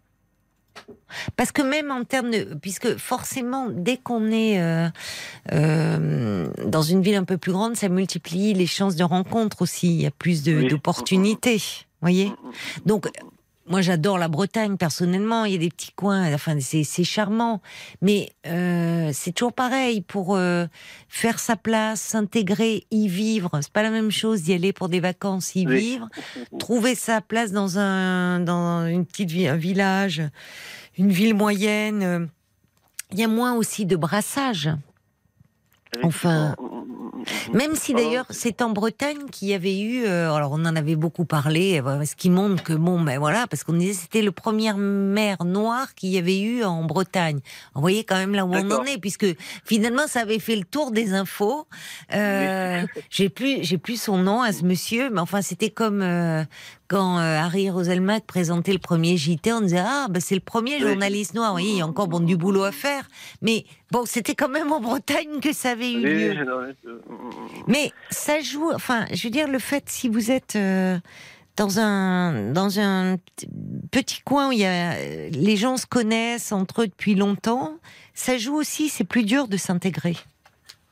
Parce 1.36 1.52
que 1.52 1.62
même 1.62 1.90
en 1.90 2.04
termes 2.04 2.30
de, 2.30 2.54
puisque 2.60 2.96
forcément, 2.96 3.68
dès 3.70 3.96
qu'on 3.96 4.30
est 4.30 4.60
euh, 4.60 4.88
euh, 5.52 6.48
dans 6.66 6.82
une 6.82 7.02
ville 7.02 7.14
un 7.16 7.24
peu 7.24 7.38
plus 7.38 7.52
grande, 7.52 7.76
ça 7.76 7.88
multiplie 7.88 8.54
les 8.54 8.66
chances 8.66 8.96
de 8.96 9.04
rencontre 9.04 9.62
aussi. 9.62 9.88
Il 9.88 10.02
y 10.02 10.06
a 10.06 10.10
plus 10.10 10.46
Oui. 10.46 10.68
d'opportunités, 10.68 11.62
voyez? 12.00 12.26
Mm, 12.26 12.30
mm. 12.30 12.52
Donc, 12.86 13.08
moi, 13.68 13.80
j'adore 13.80 14.18
la 14.18 14.28
Bretagne 14.28 14.76
personnellement. 14.76 15.44
Il 15.44 15.52
y 15.52 15.54
a 15.56 15.58
des 15.58 15.70
petits 15.70 15.92
coins, 15.92 16.32
enfin, 16.32 16.56
c'est 16.60 17.04
charmant. 17.04 17.60
Mais 18.00 18.30
euh, 18.46 19.10
c'est 19.12 19.32
toujours 19.32 19.52
pareil 19.52 20.02
pour 20.02 20.36
euh, 20.36 20.66
faire 21.08 21.38
sa 21.38 21.56
place, 21.56 22.00
s'intégrer, 22.00 22.86
y 22.90 23.08
vivre. 23.08 23.50
C'est 23.60 23.72
pas 23.72 23.82
la 23.82 23.90
même 23.90 24.10
chose 24.10 24.42
d'y 24.42 24.52
aller 24.52 24.72
pour 24.72 24.88
des 24.88 25.00
vacances, 25.00 25.54
y 25.56 25.66
Oui. 25.66 25.78
vivre, 25.78 26.08
trouver 26.58 26.94
sa 26.94 27.20
place 27.20 27.52
dans 27.52 27.78
un 27.78 28.40
dans 28.40 28.86
une 28.86 29.04
petite 29.04 29.30
ville, 29.30 29.48
un 29.48 29.56
village, 29.56 30.22
une 30.96 31.10
ville 31.10 31.34
moyenne. 31.34 32.28
Il 33.12 33.18
y 33.18 33.24
a 33.24 33.28
moins 33.28 33.54
aussi 33.54 33.86
de 33.86 33.96
brassage. 33.96 34.70
Enfin, 36.02 36.54
mm, 36.60 36.64
mm, 36.64 37.05
mm. 37.05 37.05
Même 37.52 37.74
si 37.74 37.94
d'ailleurs 37.94 38.26
c'est 38.30 38.62
en 38.62 38.70
Bretagne 38.70 39.28
qu'il 39.30 39.48
y 39.48 39.54
avait 39.54 39.78
eu, 39.80 40.04
euh, 40.04 40.32
alors 40.32 40.52
on 40.52 40.64
en 40.64 40.76
avait 40.76 40.96
beaucoup 40.96 41.24
parlé, 41.24 41.80
euh, 41.84 42.04
ce 42.04 42.14
qui 42.14 42.30
montre 42.30 42.62
que 42.62 42.72
bon, 42.72 43.00
ben 43.00 43.18
voilà, 43.18 43.46
parce 43.46 43.64
qu'on 43.64 43.72
disait 43.72 43.94
c'était 43.94 44.22
le 44.22 44.32
premier 44.32 44.72
maire 44.74 45.44
noir 45.44 45.94
qu'il 45.94 46.10
y 46.10 46.18
avait 46.18 46.40
eu 46.40 46.64
en 46.64 46.84
Bretagne. 46.84 47.40
Vous 47.74 47.80
voyez 47.80 48.04
quand 48.04 48.16
même 48.16 48.34
là 48.34 48.44
où 48.44 48.54
on 48.54 48.70
en 48.70 48.84
est, 48.84 48.98
puisque 48.98 49.26
finalement 49.64 50.06
ça 50.06 50.20
avait 50.20 50.38
fait 50.38 50.56
le 50.56 50.64
tour 50.64 50.90
des 50.90 51.12
infos. 51.12 51.66
Euh, 52.14 52.84
j'ai 53.10 53.28
plus, 53.28 53.62
j'ai 53.62 53.78
plus 53.78 54.00
son 54.00 54.18
nom 54.18 54.42
à 54.42 54.52
ce 54.52 54.64
monsieur, 54.64 55.10
mais 55.10 55.20
enfin 55.20 55.42
c'était 55.42 55.70
comme 55.70 56.02
euh, 56.02 56.44
quand 56.88 57.18
euh, 57.18 57.38
Harry 57.38 57.70
Roselmack 57.70 58.26
présentait 58.26 58.72
le 58.72 58.78
premier 58.78 59.16
JT, 59.16 59.52
on 59.52 59.60
disait 59.60 59.82
ah 59.84 60.06
ben 60.10 60.20
c'est 60.20 60.34
le 60.34 60.40
premier 60.40 60.78
journaliste 60.80 61.34
noir. 61.34 61.54
Oui, 61.54 61.66
il 61.68 61.78
y 61.78 61.80
a 61.80 61.86
encore 61.86 62.08
bon 62.08 62.20
du 62.20 62.36
boulot 62.36 62.64
à 62.64 62.72
faire, 62.72 63.08
mais 63.42 63.64
bon 63.90 64.04
c'était 64.06 64.34
quand 64.34 64.48
même 64.48 64.72
en 64.72 64.80
Bretagne 64.80 65.40
que 65.40 65.52
ça 65.52 65.70
avait 65.70 65.92
eu 65.92 66.00
lieu. 66.00 66.34
mais, 66.34 66.44
mm, 66.44 66.94
mm, 67.08 67.14
mm. 67.14 67.64
Mais 67.66 67.92
ça 68.10 68.40
joue, 68.40 68.70
enfin, 68.74 69.06
je 69.12 69.22
veux 69.24 69.30
dire, 69.30 69.48
le 69.48 69.58
fait, 69.58 69.84
si 69.88 70.08
vous 70.08 70.30
êtes 70.30 70.56
euh, 70.56 70.98
dans 71.56 71.78
un, 71.78 72.52
dans 72.52 72.78
un 72.78 73.16
petit 73.90 74.20
coin 74.22 74.48
où 74.48 74.52
il 74.52 74.60
y 74.60 74.64
a, 74.64 74.92
euh, 74.92 75.30
les 75.30 75.56
gens 75.56 75.76
se 75.76 75.86
connaissent 75.86 76.52
entre 76.52 76.82
eux 76.82 76.86
depuis 76.86 77.14
longtemps, 77.14 77.78
ça 78.14 78.38
joue 78.38 78.54
aussi, 78.54 78.88
c'est 78.88 79.04
plus 79.04 79.24
dur 79.24 79.48
de 79.48 79.56
s'intégrer. 79.56 80.16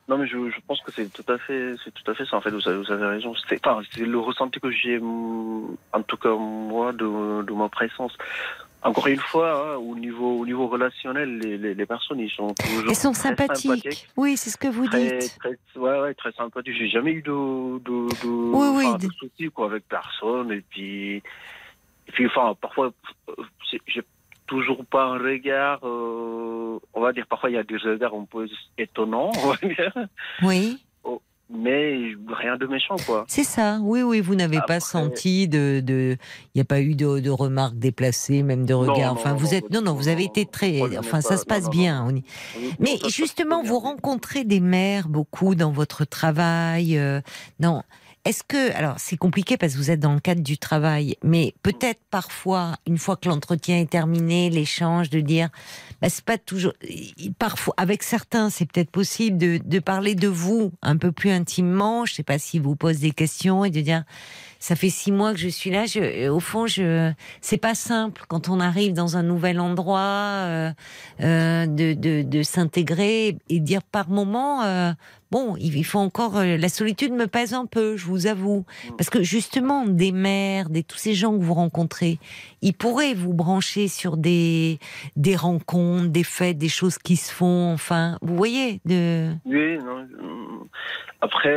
Non, 0.07 0.17
mais 0.19 0.27
je, 0.27 0.37
je 0.51 0.59
pense 0.67 0.79
que 0.81 0.91
c'est 0.91 1.11
tout 1.11 1.25
à 1.31 1.37
fait, 1.39 1.75
c'est 1.83 1.91
tout 1.91 2.09
à 2.11 2.13
fait 2.13 2.25
ça. 2.25 2.37
En 2.37 2.41
fait, 2.41 2.51
vous 2.51 2.67
avez, 2.67 2.77
vous 2.77 2.91
avez 2.91 3.05
raison. 3.07 3.33
C'est, 3.49 3.65
enfin, 3.65 3.81
c'est 3.91 4.05
le 4.05 4.19
ressenti 4.19 4.59
que 4.59 4.69
j'ai, 4.69 4.99
en 4.99 6.01
tout 6.07 6.17
cas 6.17 6.35
moi, 6.35 6.93
de, 6.93 7.41
de 7.43 7.53
ma 7.53 7.69
présence. 7.69 8.15
Encore 8.83 9.07
une 9.07 9.19
fois, 9.19 9.73
hein, 9.73 9.75
au 9.77 9.95
niveau 9.95 10.41
au 10.41 10.45
niveau 10.45 10.67
relationnel, 10.67 11.39
les, 11.39 11.57
les, 11.57 11.73
les 11.73 11.85
personnes 11.87 12.19
ils 12.19 12.29
sont 12.29 12.53
toujours 12.53 12.83
Elles 12.87 12.95
sont 12.95 13.13
très 13.13 13.29
sympathiques. 13.35 14.07
Oui, 14.15 14.37
c'est 14.37 14.51
ce 14.51 14.57
que 14.57 14.67
vous 14.67 14.85
Très, 14.85 15.17
dites. 15.17 15.35
très, 15.39 15.57
ouais, 15.75 15.99
ouais, 16.01 16.13
très 16.13 16.31
sympathique. 16.33 16.75
J'ai 16.77 16.89
jamais 16.89 17.13
eu 17.13 17.23
de, 17.23 17.79
de, 17.79 18.07
de, 18.23 18.27
Oui, 18.27 18.67
oui, 18.75 18.85
enfin, 18.85 18.97
de- 18.99 19.07
de 19.07 19.11
soucis 19.13 19.49
quoi, 19.51 19.65
avec 19.65 19.87
personne. 19.87 20.51
Et 20.51 20.61
puis, 20.69 21.15
et 21.15 22.11
puis 22.13 22.27
enfin, 22.27 22.53
parfois, 22.61 22.91
j'ai 23.87 24.03
toujours 24.47 24.85
pas 24.85 25.05
un 25.05 25.17
regard, 25.17 25.79
euh, 25.83 26.79
on 26.93 27.01
va 27.01 27.13
dire, 27.13 27.25
parfois 27.27 27.49
il 27.49 27.53
y 27.53 27.57
a 27.57 27.63
des 27.63 27.77
regards 27.77 28.13
un 28.13 28.25
peu 28.25 28.47
étonnants, 28.77 29.31
on 29.43 29.49
va 29.49 29.57
dire, 29.67 29.93
Oui, 30.43 30.81
mais 31.47 32.13
rien 32.27 32.57
de 32.57 32.65
méchant, 32.65 32.95
quoi. 33.05 33.23
c'est 33.27 33.43
ça. 33.43 33.77
Oui, 33.83 34.01
oui, 34.01 34.19
vous 34.19 34.33
n'avez 34.33 34.59
pas 34.65 34.79
senti 34.79 35.47
de, 35.47 35.79
de, 35.79 36.17
il 36.53 36.57
n'y 36.57 36.61
a 36.61 36.65
pas 36.65 36.81
eu 36.81 36.95
de, 36.95 37.19
de 37.19 37.29
remarques 37.29 37.75
déplacées, 37.77 38.41
même 38.41 38.65
de 38.65 38.73
regards. 38.73 39.13
enfin, 39.13 39.31
non, 39.31 39.35
vous 39.35 39.45
non, 39.47 39.51
êtes, 39.53 39.69
non, 39.69 39.81
non, 39.83 39.93
vous 39.93 40.07
avez 40.07 40.23
été 40.23 40.47
très, 40.47 40.97
enfin, 40.97 41.21
ça 41.21 41.29
pas- 41.29 41.37
se 41.37 41.45
passe 41.45 41.63
non, 41.65 41.69
bien. 41.69 42.05
on 42.09 42.15
y- 42.15 42.23
Mais 42.79 42.97
justement, 43.09 43.61
vous 43.61 43.77
rencontrez 43.77 44.43
des 44.43 44.59
mères 44.59 45.07
beaucoup 45.07 45.53
dans 45.53 45.71
votre 45.71 46.03
travail. 46.03 46.97
euh, 46.97 47.21
non. 47.59 47.83
Est-ce 48.25 48.43
que, 48.43 48.75
alors 48.75 48.95
c'est 48.97 49.17
compliqué 49.17 49.55
parce 49.55 49.73
que 49.73 49.77
vous 49.77 49.91
êtes 49.91 49.99
dans 49.99 50.15
le 50.15 50.19
cadre 50.19 50.41
du 50.41 50.57
travail, 50.57 51.15
mais 51.23 51.53
peut-être 51.61 51.99
parfois, 52.09 52.75
une 52.87 52.97
fois 52.97 53.17
que 53.17 53.29
l'entretien 53.29 53.77
est 53.77 53.89
terminé, 53.89 54.49
l'échange, 54.49 55.11
de 55.11 55.21
dire, 55.21 55.49
bah, 56.01 56.09
c'est 56.09 56.25
pas 56.25 56.39
toujours, 56.39 56.73
parfois, 57.37 57.75
avec 57.77 58.01
certains, 58.01 58.49
c'est 58.49 58.65
peut-être 58.65 58.89
possible 58.89 59.37
de, 59.37 59.59
de 59.63 59.79
parler 59.79 60.15
de 60.15 60.27
vous 60.27 60.71
un 60.81 60.97
peu 60.97 61.11
plus 61.11 61.29
intimement. 61.29 62.05
Je 62.05 62.15
sais 62.15 62.23
pas 62.23 62.39
si 62.39 62.57
vous 62.57 62.75
pose 62.75 62.97
des 62.97 63.11
questions 63.11 63.63
et 63.63 63.69
de 63.69 63.81
dire, 63.81 64.03
ça 64.67 64.75
fait 64.75 64.89
six 64.89 65.11
mois 65.11 65.31
que 65.31 65.37
je 65.37 65.47
suis 65.47 65.69
là. 65.69 65.85
Je, 65.85 66.27
au 66.27 66.39
fond, 66.39 66.65
je, 66.65 67.11
c'est 67.39 67.59
pas 67.59 67.75
simple 67.75 68.23
quand 68.27 68.49
on 68.49 68.59
arrive 68.59 68.93
dans 68.93 69.15
un 69.15 69.21
nouvel 69.21 69.59
endroit 69.59 69.99
euh, 69.99 70.71
euh, 71.21 71.67
de, 71.67 71.93
de, 71.93 72.23
de 72.23 72.41
s'intégrer 72.41 73.37
et 73.47 73.59
dire 73.59 73.83
par 73.83 74.09
moment, 74.09 74.63
euh, 74.63 74.91
bon, 75.29 75.55
il 75.59 75.85
faut 75.85 75.99
encore 75.99 76.41
la 76.43 76.69
solitude 76.69 77.13
me 77.13 77.27
pèse 77.27 77.53
un 77.53 77.67
peu, 77.67 77.95
je 77.95 78.07
vous 78.07 78.25
avoue, 78.25 78.65
parce 78.97 79.11
que 79.11 79.21
justement 79.21 79.85
des 79.85 80.11
mères, 80.11 80.71
des 80.71 80.81
tous 80.81 80.97
ces 80.97 81.13
gens 81.13 81.37
que 81.37 81.43
vous 81.43 81.53
rencontrez, 81.53 82.17
ils 82.63 82.73
pourraient 82.73 83.13
vous 83.13 83.33
brancher 83.35 83.87
sur 83.87 84.17
des 84.17 84.79
des 85.15 85.35
rencontres, 85.35 86.07
des 86.07 86.23
fêtes, 86.23 86.57
des 86.57 86.69
choses 86.69 86.97
qui 86.97 87.17
se 87.17 87.31
font. 87.31 87.71
Enfin, 87.71 88.17
vous 88.23 88.35
voyez 88.35 88.81
de. 88.85 89.29
Oui, 89.45 89.77
non. 89.77 89.99
euh, 89.99 90.65
Après, 91.21 91.55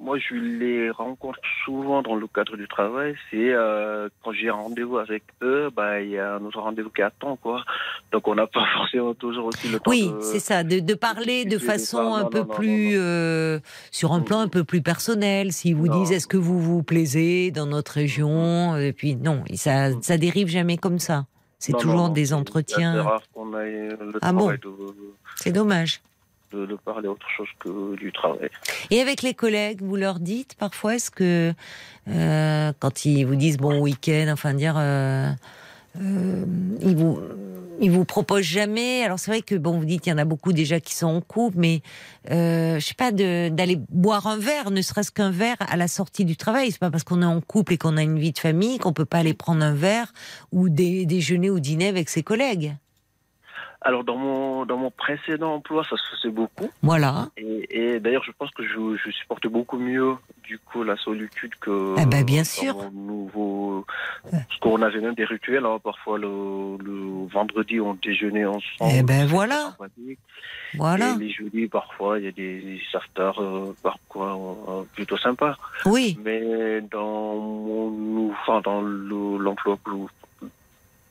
moi, 0.00 0.16
je 0.18 0.34
les 0.34 0.90
rencontre 0.90 1.40
souvent 1.64 2.02
dans 2.02 2.14
le 2.14 2.27
cadre 2.28 2.56
du 2.56 2.68
travail. 2.68 3.14
C'est 3.30 3.52
euh, 3.52 4.08
quand 4.22 4.32
j'ai 4.32 4.48
un 4.48 4.54
rendez-vous 4.54 4.98
avec 4.98 5.22
eux, 5.42 5.70
bah, 5.74 6.00
il 6.00 6.10
y 6.10 6.18
a 6.18 6.34
un 6.36 6.44
autre 6.44 6.60
rendez-vous 6.60 6.90
qui 6.90 7.02
attend, 7.02 7.36
quoi. 7.36 7.64
Donc, 8.12 8.28
on 8.28 8.34
n'a 8.34 8.46
pas 8.46 8.64
forcément 8.76 9.14
toujours 9.14 9.46
aussi 9.46 9.68
le 9.68 9.78
temps 9.80 9.90
Oui, 9.90 10.12
c'est 10.20 10.38
ça, 10.40 10.62
de, 10.64 10.80
de 10.80 10.94
parler 10.94 11.44
de 11.44 11.58
façon 11.58 12.14
un 12.14 12.22
Non, 12.24 12.28
peu 12.28 12.38
non, 12.40 12.44
plus 12.46 12.94
non, 12.94 13.00
euh, 13.02 13.60
sur 13.90 14.12
un 14.12 14.20
plan 14.20 14.40
un 14.40 14.48
peu 14.48 14.64
plus 14.64 14.82
personnel. 14.82 15.52
S'ils 15.52 15.74
vous 15.76 15.88
disent 15.88 16.12
est-ce 16.12 16.26
que 16.26 16.36
vous 16.36 16.60
vous 16.60 16.82
plaisez 16.82 17.50
dans 17.50 17.66
notre 17.66 17.92
région, 17.92 18.76
et 18.76 18.92
puis 18.92 19.16
non, 19.16 19.42
ça 19.54 19.90
ça 20.02 20.16
dérive 20.18 20.48
jamais 20.48 20.76
comme 20.76 20.98
ça. 20.98 21.26
C'est 21.58 21.72
toujours 21.76 22.10
des 22.10 22.26
C'est 22.26 22.32
entretiens. 22.34 23.02
rare 23.02 23.22
qu'on 23.34 23.52
ait 23.58 23.88
le 23.88 24.18
Ah 24.22 24.32
bon 24.32 24.48
de, 24.50 24.60
C'est 25.36 25.50
dommage. 25.52 26.00
De, 26.52 26.66
de 26.66 26.76
parler 26.76 27.08
autre 27.08 27.26
chose 27.36 27.48
que 27.60 27.96
du 27.96 28.12
travail. 28.12 28.48
Et 28.90 29.00
avec 29.00 29.22
les 29.22 29.34
collègues, 29.34 29.82
vous 29.82 29.96
leur 29.96 30.18
dites 30.20 30.54
parfois, 30.54 30.96
est-ce 30.96 31.10
que 31.10 31.52
euh, 32.08 32.72
quand 32.78 33.04
ils 33.04 33.24
vous 33.24 33.36
disent 33.36 33.58
bon 33.58 33.80
week-end, 33.80 34.28
enfin 34.32 34.54
dire, 34.54 34.74
euh, 34.76 35.30
euh, 36.00 36.44
ils 36.80 36.96
vous 36.96 37.20
ils 37.80 37.92
vous 37.92 38.04
proposent 38.04 38.42
jamais. 38.42 39.04
Alors 39.04 39.20
c'est 39.20 39.30
vrai 39.30 39.40
que 39.40 39.54
bon, 39.54 39.78
vous 39.78 39.84
dites 39.84 40.04
il 40.06 40.10
y 40.10 40.12
en 40.12 40.18
a 40.18 40.24
beaucoup 40.24 40.52
déjà 40.52 40.80
qui 40.80 40.94
sont 40.94 41.06
en 41.06 41.20
couple, 41.20 41.58
mais 41.58 41.80
euh, 42.30 42.80
je 42.80 42.84
sais 42.84 42.94
pas 42.94 43.12
d'aller 43.12 43.78
boire 43.90 44.26
un 44.26 44.36
verre, 44.36 44.72
ne 44.72 44.82
serait-ce 44.82 45.12
qu'un 45.12 45.30
verre 45.30 45.56
à 45.60 45.76
la 45.76 45.86
sortie 45.86 46.24
du 46.24 46.36
travail. 46.36 46.72
C'est 46.72 46.80
pas 46.80 46.90
parce 46.90 47.04
qu'on 47.04 47.22
est 47.22 47.26
en 47.26 47.40
couple 47.40 47.74
et 47.74 47.78
qu'on 47.78 47.96
a 47.96 48.02
une 48.02 48.18
vie 48.18 48.32
de 48.32 48.38
famille 48.38 48.78
qu'on 48.78 48.92
peut 48.92 49.04
pas 49.04 49.18
aller 49.18 49.32
prendre 49.34 49.62
un 49.64 49.74
verre 49.74 50.12
ou 50.50 50.68
dé- 50.68 51.06
déjeuner 51.06 51.50
ou 51.50 51.60
dîner 51.60 51.86
avec 51.86 52.08
ses 52.08 52.24
collègues. 52.24 52.74
Alors, 53.80 54.02
dans 54.02 54.16
mon, 54.16 54.66
dans 54.66 54.76
mon 54.76 54.90
précédent 54.90 55.54
emploi, 55.54 55.84
ça 55.88 55.96
se 55.96 56.02
faisait 56.16 56.32
beaucoup. 56.34 56.68
Voilà. 56.82 57.28
Et, 57.36 57.94
et 57.94 58.00
d'ailleurs, 58.00 58.24
je 58.24 58.32
pense 58.36 58.50
que 58.50 58.64
je, 58.66 58.96
je 58.96 59.10
supporte 59.12 59.46
beaucoup 59.46 59.78
mieux, 59.78 60.16
du 60.42 60.58
coup, 60.58 60.82
la 60.82 60.96
solitude 60.96 61.54
que. 61.60 61.94
Eh 61.96 62.04
ben, 62.06 62.24
bien 62.24 62.40
dans 62.40 62.44
sûr. 62.44 62.74
mon 62.76 62.90
nouveau. 62.90 63.86
Parce 64.30 64.56
qu'on 64.60 64.82
avait 64.82 65.00
même 65.00 65.14
des 65.14 65.24
rituels, 65.24 65.64
hein. 65.64 65.78
parfois 65.82 66.18
le, 66.18 66.76
le 66.84 67.28
vendredi, 67.32 67.80
on 67.80 67.94
déjeunait 67.94 68.46
ensemble. 68.46 68.90
Eh 68.92 69.02
ben 69.04 69.26
voilà. 69.26 69.76
Voilà. 70.74 71.14
Et 71.14 71.18
les 71.20 71.30
jeudis, 71.30 71.68
parfois, 71.68 72.18
il 72.18 72.24
y 72.24 72.28
a 72.28 72.32
des 72.32 72.80
afters, 72.94 73.40
euh, 73.40 73.74
parfois, 73.82 74.36
euh, 74.68 74.82
plutôt 74.94 75.16
sympas. 75.16 75.56
Oui. 75.86 76.18
Mais 76.24 76.80
dans 76.90 77.36
mon, 77.36 78.32
enfin, 78.32 78.60
dans 78.62 78.82
le- 78.82 79.38
l'emploi 79.38 79.78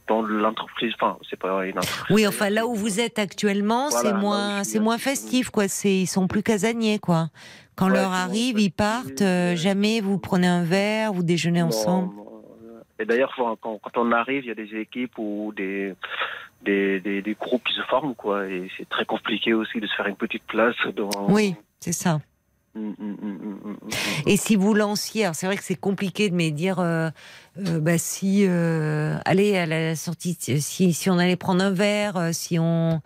dans 0.08 0.22
l'entreprise, 0.22 0.94
enfin, 1.00 1.18
c'est 1.30 1.40
pas 1.40 1.66
une 1.66 1.78
entreprise. 1.78 2.16
Oui, 2.16 2.26
enfin 2.28 2.50
là 2.50 2.66
où 2.68 2.76
vous 2.76 3.00
êtes 3.00 3.20
actuellement, 3.20 3.90
Voilà, 3.90 4.10
c'est 4.10 4.14
moins, 4.18 4.64
c'est 4.64 4.80
moins 4.80 4.98
festif, 4.98 5.50
quoi. 5.50 5.68
C'est, 5.68 5.94
ils 5.94 6.08
sont 6.08 6.28
plus 6.28 6.44
casaniers, 6.44 7.00
quoi. 7.00 7.30
Quand 7.76 7.88
Ouais, 7.88 7.94
l'heure 7.94 8.12
arrive, 8.14 8.60
ils 8.60 8.72
partent. 8.72 9.22
euh, 9.22 9.56
jamais 9.56 10.02
vous 10.02 10.18
prenez 10.18 10.48
un 10.48 10.64
verre, 10.64 11.14
vous 11.14 11.24
déjeunez 11.24 11.60
Non, 11.62 11.68
ensemble. 11.68 12.16
non. 12.16 12.24
Et 13.00 13.06
d'ailleurs, 13.06 13.34
quand, 13.62 13.80
on 13.98 14.12
arrive, 14.12 14.44
il 14.46 14.48
y 14.48 14.52
a 14.52 14.56
des 14.56 14.76
équipes 14.76 15.18
ou 15.20 15.54
des, 15.56 15.94
des, 16.64 17.00
des, 17.00 17.22
des 17.22 17.34
groupes 17.36 17.64
qui 17.64 17.74
se 17.76 17.82
forment, 17.84 18.16
quoi. 18.16 18.48
Et 18.48 18.70
c'est 18.78 18.90
très 18.90 19.06
compliqué 19.06 19.54
aussi 19.54 19.80
de 19.80 19.86
se 19.86 19.96
faire 19.96 20.08
une 20.08 20.16
petite 20.16 20.44
place 20.48 20.76
dans. 20.96 21.10
Oui, 21.30 21.54
c'est 21.80 21.92
ça. 21.92 22.20
Mm, 22.74 22.90
mm, 22.98 23.16
mm. 23.22 23.78
Et 24.26 24.38
si 24.38 24.56
vous 24.56 24.74
lanciez, 24.74 25.24
alors 25.26 25.36
c'est 25.36 25.46
vrai 25.46 25.58
que 25.58 25.64
c'est 25.64 25.76
compliqué 25.80 26.30
de 26.30 26.36
me 26.36 26.50
dire, 26.50 26.80
euh, 26.80 27.10
euh, 27.60 27.80
bah 27.80 27.98
si, 27.98 28.46
euh, 28.48 29.18
allez 29.26 29.58
à 29.58 29.66
la 29.66 29.96
sortie, 29.96 30.36
si, 30.40 30.94
si 30.94 31.10
on 31.10 31.18
allait 31.18 31.36
prendre 31.36 31.64
un 31.64 31.72
verre, 31.72 32.18
euh, 32.18 32.32
si 32.32 32.60
on, 32.60 33.02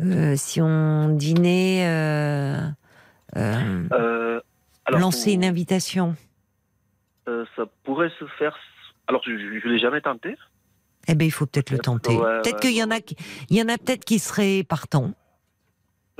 euh, 0.00 0.34
si 0.36 0.60
on 0.60 1.08
dînait, 1.08 1.84
alors, 3.36 5.00
lancer 5.00 5.30
pour- 5.30 5.34
une 5.34 5.44
invitation. 5.44 6.16
ça 7.26 7.64
pourrait 7.84 8.12
se 8.18 8.26
faire. 8.38 8.56
Alors, 9.06 9.22
je 9.24 9.30
ne 9.32 9.72
l'ai 9.72 9.78
jamais 9.78 10.00
tenté. 10.00 10.36
Eh 11.08 11.14
ben, 11.14 11.26
il 11.26 11.30
faut 11.30 11.46
peut-être 11.46 11.70
le 11.70 11.78
tenter. 11.78 12.16
ouais, 12.16 12.40
peut-être 12.42 12.54
ouais, 12.54 12.60
qu'il 12.60 12.76
y 12.76 12.82
en 12.82 12.90
a, 12.90 12.98
il 13.50 13.56
y 13.56 13.62
en 13.62 13.68
a 13.68 13.76
peut-être 13.76 14.04
qui 14.04 14.18
seraient 14.18 14.64
partants. 14.64 15.12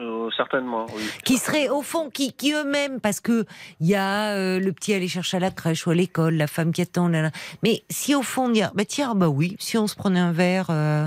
Euh, 0.01 0.29
certainement, 0.37 0.87
oui. 0.93 1.03
qui 1.25 1.39
seraient 1.39 1.69
au 1.69 1.81
fond, 1.81 2.11
qui, 2.11 2.33
qui 2.33 2.53
eux-mêmes, 2.53 3.01
parce 3.01 3.21
que 3.21 3.45
il 3.79 3.87
y 3.87 3.95
a 3.95 4.35
euh, 4.35 4.59
le 4.59 4.73
petit 4.73 4.93
à 4.93 4.97
aller 4.97 5.07
chercher 5.07 5.37
à 5.37 5.41
la 5.41 5.53
crèche 5.53 5.87
ou 5.87 5.91
à 5.91 5.95
l'école, 5.95 6.35
la 6.35 6.49
femme 6.49 6.73
qui 6.73 6.83
attend, 6.83 7.07
là, 7.07 7.23
là. 7.23 7.31
mais 7.63 7.85
si 7.91 8.13
au 8.17 8.23
fond 8.23 8.49
dire, 8.49 8.73
bah 8.75 8.85
tiens, 8.85 9.15
bah 9.15 9.29
oui, 9.29 9.55
si 9.61 9.79
on 9.79 9.87
se 9.87 9.95
prenait 9.95 10.19
un 10.19 10.33
verre, 10.33 10.67
euh, 10.71 11.07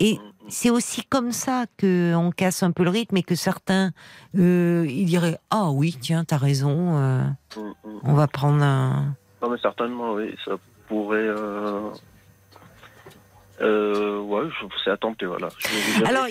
et 0.00 0.18
c'est 0.48 0.68
aussi 0.68 1.02
comme 1.04 1.32
ça 1.32 1.64
que 1.78 2.14
on 2.14 2.30
casse 2.30 2.62
un 2.62 2.72
peu 2.72 2.84
le 2.84 2.90
rythme 2.90 3.16
et 3.16 3.22
que 3.22 3.34
certains, 3.34 3.92
ils 4.34 5.06
diraient, 5.06 5.38
ah 5.50 5.70
oui, 5.70 5.96
tiens, 5.98 6.24
t'as 6.24 6.36
raison, 6.36 6.92
Mm, 7.56 7.60
mm. 7.60 8.00
on 8.04 8.12
va 8.12 8.26
prendre 8.26 8.62
un. 8.62 9.14
Non, 9.40 9.48
mais 9.48 9.58
certainement, 9.62 10.12
oui, 10.12 10.36
ça 10.44 10.52
pourrait. 10.88 11.28
Euh... 13.60 14.20
Ouais, 14.20 14.42
c'est 14.84 14.90
à 14.90 14.96
tenter, 14.96 15.24
voilà. 15.26 15.48
Alors, 16.04 16.26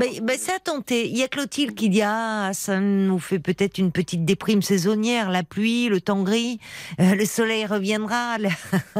mais 0.00 0.36
c'est 0.38 0.52
à 0.52 0.58
tenter. 0.58 1.08
Il 1.08 1.18
y 1.18 1.22
a 1.22 1.28
Clotilde 1.28 1.74
qui 1.74 1.88
dit 1.88 2.02
ah 2.04 2.50
ça 2.54 2.78
nous 2.80 3.18
fait 3.18 3.38
peut-être 3.40 3.78
une 3.78 3.90
petite 3.92 4.24
déprime 4.24 4.62
saisonnière, 4.62 5.28
la 5.30 5.42
pluie, 5.42 5.88
le 5.88 6.00
temps 6.00 6.22
gris, 6.22 6.60
euh, 7.00 7.14
le 7.14 7.24
soleil 7.26 7.66
reviendra. 7.66 8.38
le- 8.38 8.48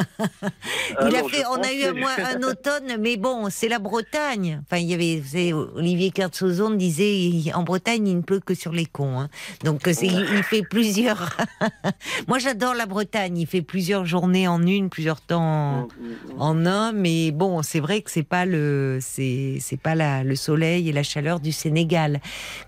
Il 0.90 0.96
a 0.96 1.00
Alors, 1.18 1.30
fait, 1.30 1.38
je 1.42 1.46
on 1.48 1.62
a 1.62 1.72
eu 1.72 1.84
un, 1.84 1.92
mois- 1.94 2.10
un 2.36 2.42
automne, 2.42 2.96
mais 3.00 3.16
bon, 3.16 3.48
c'est 3.50 3.68
la 3.68 3.78
Bretagne. 3.78 4.60
Enfin, 4.66 4.78
il 4.80 4.88
y 4.90 4.94
avait, 4.94 5.20
vous 5.20 5.28
savez, 5.28 5.52
Olivier 5.52 6.10
Kertzozon 6.10 6.70
disait, 6.72 7.52
en 7.54 7.62
Bretagne, 7.62 8.06
il 8.08 8.16
ne 8.16 8.22
pleut 8.22 8.40
que 8.40 8.54
sur 8.54 8.72
les 8.72 8.86
cons. 8.86 9.20
hein. 9.20 9.28
Donc, 9.64 9.86
euh, 9.88 9.92
il, 10.02 10.12
il 10.12 10.42
fait 10.42 10.62
plusieurs. 10.62 11.36
Moi, 12.28 12.38
j'adore 12.38 12.74
la 12.74 12.86
Bretagne. 12.86 13.38
Il 13.38 13.46
fait 13.46 13.62
plusieurs 13.62 14.04
journées 14.04 14.48
en 14.48 14.66
une, 14.66 14.90
plusieurs 14.90 15.20
temps 15.20 15.42
en, 15.42 15.82
Mm, 15.82 15.86
mm, 16.00 16.34
mm. 16.36 16.40
en 16.42 16.66
un. 16.66 16.92
Mais 16.92 17.30
bon, 17.30 17.61
c'est 17.62 17.80
vrai 17.80 18.02
que 18.02 18.10
c'est 18.10 18.22
pas 18.22 18.44
le, 18.44 18.98
c'est, 19.00 19.58
c'est 19.60 19.80
pas 19.80 19.94
la, 19.94 20.24
le 20.24 20.36
soleil 20.36 20.88
et 20.88 20.92
la 20.92 21.02
chaleur 21.02 21.40
du 21.40 21.52
Sénégal. 21.52 22.20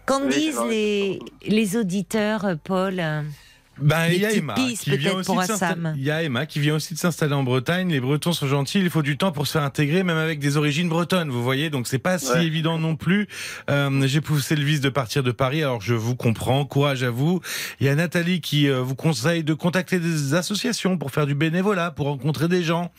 Qu'en 0.07 0.27
disent 0.27 0.61
les, 0.69 1.19
les 1.47 1.77
auditeurs, 1.77 2.57
Paul? 2.65 3.03
Ben, 3.81 4.07
il 4.13 4.21
y 4.21 4.27
a 4.27 4.33
Emma 4.33 4.55
qui 4.55 4.97
vient 4.97 5.15
aussi 5.15 5.31
de. 5.31 5.97
Il 5.97 6.03
y 6.03 6.11
a 6.11 6.23
Emma 6.23 6.47
qui 6.47 6.61
vient 6.61 6.77
aussi 6.77 6.95
de 6.95 6.99
s'installer 6.99 7.35
en 7.35 7.43
Bretagne. 7.43 7.91
Les 7.91 8.01
Bretons 8.01 8.33
sont 8.33 8.47
gentils. 8.47 8.79
Il 8.79 8.91
faut 8.91 9.03
du 9.03 9.17
temps 9.17 9.33
pour 9.33 9.47
se 9.47 9.53
faire 9.53 9.63
intégrer, 9.63 10.03
même 10.03 10.17
avec 10.17 10.39
des 10.39 10.57
origines 10.57 10.89
bretonnes. 10.89 11.31
Vous 11.31 11.43
voyez, 11.43 11.71
donc 11.71 11.87
c'est 11.87 11.99
pas 11.99 12.19
si 12.19 12.31
Ouais. 12.31 12.47
évident 12.47 12.79
non 12.79 12.97
plus. 12.97 13.29
Euh, 13.71 14.07
J'ai 14.07 14.21
poussé 14.21 14.57
le 14.57 14.65
vice 14.65 14.81
de 14.81 14.89
partir 14.89 15.23
de 15.23 15.33
Paris. 15.33 15.63
Alors 15.63 15.81
je 15.81 15.95
vous 15.95 16.15
comprends. 16.17 16.65
Courage 16.65 17.03
à 17.03 17.11
vous. 17.11 17.41
Il 17.81 17.87
y 17.87 17.89
a 17.89 17.95
Nathalie 17.95 18.41
qui 18.41 18.69
euh, 18.69 18.81
vous 18.81 18.95
conseille 18.95 19.45
de 19.45 19.55
contacter 19.55 19.99
des 19.99 20.35
associations 20.35 20.97
pour 20.99 21.11
faire 21.11 21.27
du 21.27 21.35
bénévolat, 21.35 21.91
pour 21.91 22.07
rencontrer 22.07 22.49
des 22.49 22.63
gens. 22.63 22.93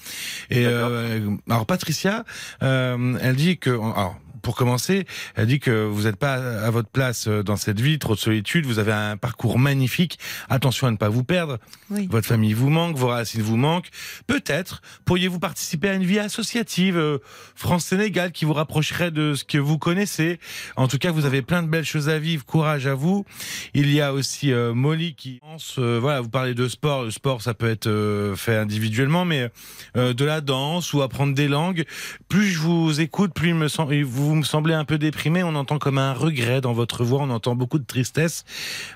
Et 0.50 0.66
euh, 0.66 1.30
alors 1.50 1.66
Patricia, 1.66 2.24
euh, 2.64 3.18
elle 3.22 3.36
dit 3.36 3.58
que 3.58 3.70
alors, 3.70 4.20
pour 4.46 4.56
commencer, 4.56 5.06
elle 5.34 5.48
dit 5.48 5.60
que 5.60 5.86
vous 5.86 6.04
n'êtes 6.04 6.18
pas 6.18 6.36
à 6.36 6.70
votre 6.70 6.88
place 6.88 7.28
euh, 7.28 7.42
dans 7.42 7.56
cette 7.56 7.82
vie, 7.82 7.98
trop 7.98 8.14
de 8.14 8.20
solitude, 8.20 8.68
vous 8.68 8.78
avez 8.78 8.92
un 8.92 9.18
parcours 9.18 9.58
magnifique. 9.58 10.20
Attention 10.50 10.86
à 10.86 10.92
ne 10.92 10.98
pas 10.98 11.10
vous 11.10 11.24
perdre. 11.24 11.58
Oui. 11.90 12.08
Votre 12.12 12.28
famille 12.28 12.54
vous 12.54 12.70
manque, 12.70 12.96
vos 12.96 13.08
racines 13.08 13.42
vous 13.42 13.58
manquent. 13.58 13.90
Peut-être 14.28 14.84
pourriez-vous 15.04 15.40
participer 15.40 15.90
à 15.90 15.94
une 15.96 16.04
vie 16.04 16.20
associative 16.20 16.96
euh, 16.96 17.18
France-Sénégal 17.56 18.32
qui 18.32 18.46
vous 18.46 18.54
rapprocherait 18.54 19.10
de 19.10 19.34
ce 19.34 19.44
que 19.44 19.58
vous 19.58 19.80
connaissez. 19.80 20.40
En 20.76 20.88
tout 20.88 21.00
cas, 21.00 21.10
vous 21.10 21.26
avez 21.26 21.42
plein 21.42 21.64
de 21.64 21.68
belles 21.68 21.84
choses 21.84 22.08
à 22.08 22.20
vivre. 22.20 22.46
Courage 22.46 22.86
à 22.86 22.94
vous. 22.94 23.26
Il 23.74 23.92
y 23.92 24.00
a 24.00 24.14
aussi 24.14 24.54
euh, 24.54 24.76
Molly 24.76 25.16
qui 25.16 25.40
pense, 25.42 25.78
euh, 25.80 25.98
voilà, 26.00 26.22
vous 26.22 26.30
parlez 26.30 26.54
de 26.54 26.68
sport. 26.68 27.06
Le 27.06 27.10
sport, 27.10 27.42
ça 27.42 27.56
peut 27.56 27.70
être 27.70 27.88
euh, 27.88 28.36
fait 28.36 28.58
individuellement, 28.58 29.26
mais 29.26 29.50
euh, 29.98 30.14
de 30.14 30.24
la 30.24 30.42
danse 30.42 30.94
ou 30.94 31.02
apprendre 31.02 31.34
des 31.34 31.48
langues. 31.48 31.84
Plus 32.30 32.50
je 32.52 32.60
vous 32.60 33.02
écoute, 33.02 33.34
plus 33.34 33.50
il 33.50 33.56
me 33.56 33.70
semble, 33.70 34.00
vous 34.04 34.35
me 34.36 34.44
semblez 34.44 34.74
un 34.74 34.86
peu 34.86 34.98
déprimé. 34.98 35.44
On 35.44 35.56
entend 35.56 35.80
comme 35.80 35.98
un 35.98 36.14
regret 36.14 36.62
dans 36.62 36.74
votre 36.74 37.04
voix. 37.04 37.22
On 37.22 37.30
entend 37.30 37.56
beaucoup 37.56 37.80
de 37.80 37.86
tristesse. 37.86 38.44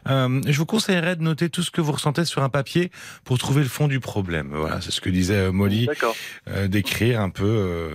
Euh, 0.08 0.42
je 0.46 0.58
vous 0.58 0.66
conseillerais 0.66 1.16
de 1.16 1.24
noter 1.24 1.50
tout 1.50 1.64
ce 1.64 1.72
que 1.72 1.82
vous 1.82 1.92
ressentez 1.92 2.26
sur 2.26 2.44
un 2.44 2.50
papier 2.50 2.92
pour 3.24 3.38
trouver 3.38 3.62
le 3.62 3.70
fond 3.70 3.88
du 3.88 4.00
problème. 4.00 4.50
Voilà, 4.54 4.82
c'est 4.82 4.92
ce 4.92 5.02
que 5.02 5.10
disait 5.10 5.36
euh, 5.36 5.52
Molly, 5.52 5.88
euh, 6.48 6.68
d'écrire 6.68 7.22
un 7.22 7.30
peu 7.30 7.46
euh, 7.46 7.94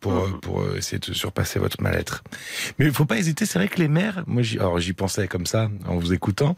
pour, 0.00 0.40
pour 0.40 0.64
essayer 0.76 0.98
de 0.98 1.12
surpasser 1.12 1.58
votre 1.58 1.80
mal-être. 1.82 2.22
Mais 2.78 2.86
il 2.86 2.92
faut 2.92 3.04
pas 3.04 3.18
hésiter, 3.18 3.46
c'est 3.46 3.58
vrai 3.58 3.68
que 3.68 3.78
les 3.78 3.88
mères, 3.88 4.24
moi 4.26 4.42
j'y 4.42 4.92
pensais 4.92 5.28
comme 5.28 5.46
ça 5.46 5.70
en 5.86 5.96
vous 5.96 6.12
écoutant, 6.12 6.56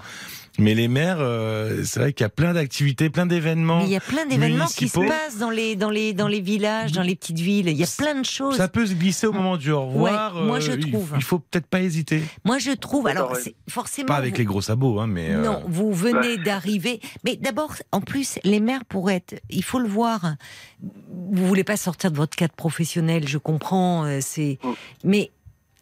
mais 0.58 0.74
les 0.74 0.86
mères, 0.88 1.16
euh, 1.20 1.82
c'est 1.84 1.98
vrai 2.00 2.12
qu'il 2.12 2.24
y 2.24 2.26
a 2.26 2.30
plein 2.30 2.52
d'activités, 2.54 3.10
plein 3.10 3.26
d'événements. 3.26 3.80
Il 3.80 3.88
y 3.90 3.96
a 3.96 4.00
plein 4.00 4.24
d'événements 4.26 4.66
qui 4.66 4.88
se 4.88 4.98
passent 5.00 5.38
dans 5.38 5.50
les, 5.50 5.74
dans, 5.76 5.90
les, 5.90 6.12
dans 6.12 6.28
les 6.28 6.40
villages, 6.40 6.92
dans 6.92 7.02
les 7.02 7.16
petites 7.16 7.38
villes. 7.40 7.68
Il 7.68 7.76
y 7.76 7.82
a 7.82 7.88
plein 7.98 8.14
de 8.20 8.24
choses. 8.24 8.56
Ça 8.56 8.68
peut 8.68 8.86
se 8.86 8.94
glisser 8.94 9.26
au 9.26 9.32
moment 9.32 9.56
du 9.56 9.70
au 9.72 9.86
revoir. 9.86 10.36
Ouais, 10.36 10.42
moi, 10.42 10.60
je 10.60 10.70
euh, 10.72 10.76
il- 10.78 10.90
trouve. 10.92 11.12
Il 11.16 11.22
faut 11.22 11.38
peut-être 11.40 11.66
pas 11.66 11.80
hésiter. 11.80 12.22
Moi, 12.44 12.58
je 12.58 12.70
trouve. 12.70 13.06
Alors, 13.08 13.36
forcément. 13.68 14.06
Pas 14.08 14.16
avec 14.16 14.34
vous- 14.34 14.38
les 14.38 14.44
gros 14.44 14.62
sabots, 14.62 15.00
hein, 15.00 15.06
mais. 15.06 15.30
euh, 15.30 15.42
Non, 15.42 15.62
vous 15.66 15.92
venez 15.92 16.36
d'arriver. 16.38 17.00
Mais 17.24 17.36
d'abord, 17.36 17.74
en 17.92 18.00
plus, 18.00 18.38
les 18.44 18.60
mères 18.60 18.84
pourraient 18.84 19.16
être. 19.16 19.34
Il 19.50 19.64
faut 19.64 19.78
le 19.80 19.88
voir. 19.88 20.34
Vous 20.82 21.46
voulez 21.46 21.64
pas 21.64 21.76
sortir 21.76 22.10
de 22.12 22.16
votre 22.16 22.36
cadre 22.36 22.54
professionnel, 22.54 23.26
je 23.26 23.38
comprends. 23.38 24.04
euh, 24.04 24.18
C'est. 24.20 24.58
Mm. 24.62 24.68
Mais 25.04 25.30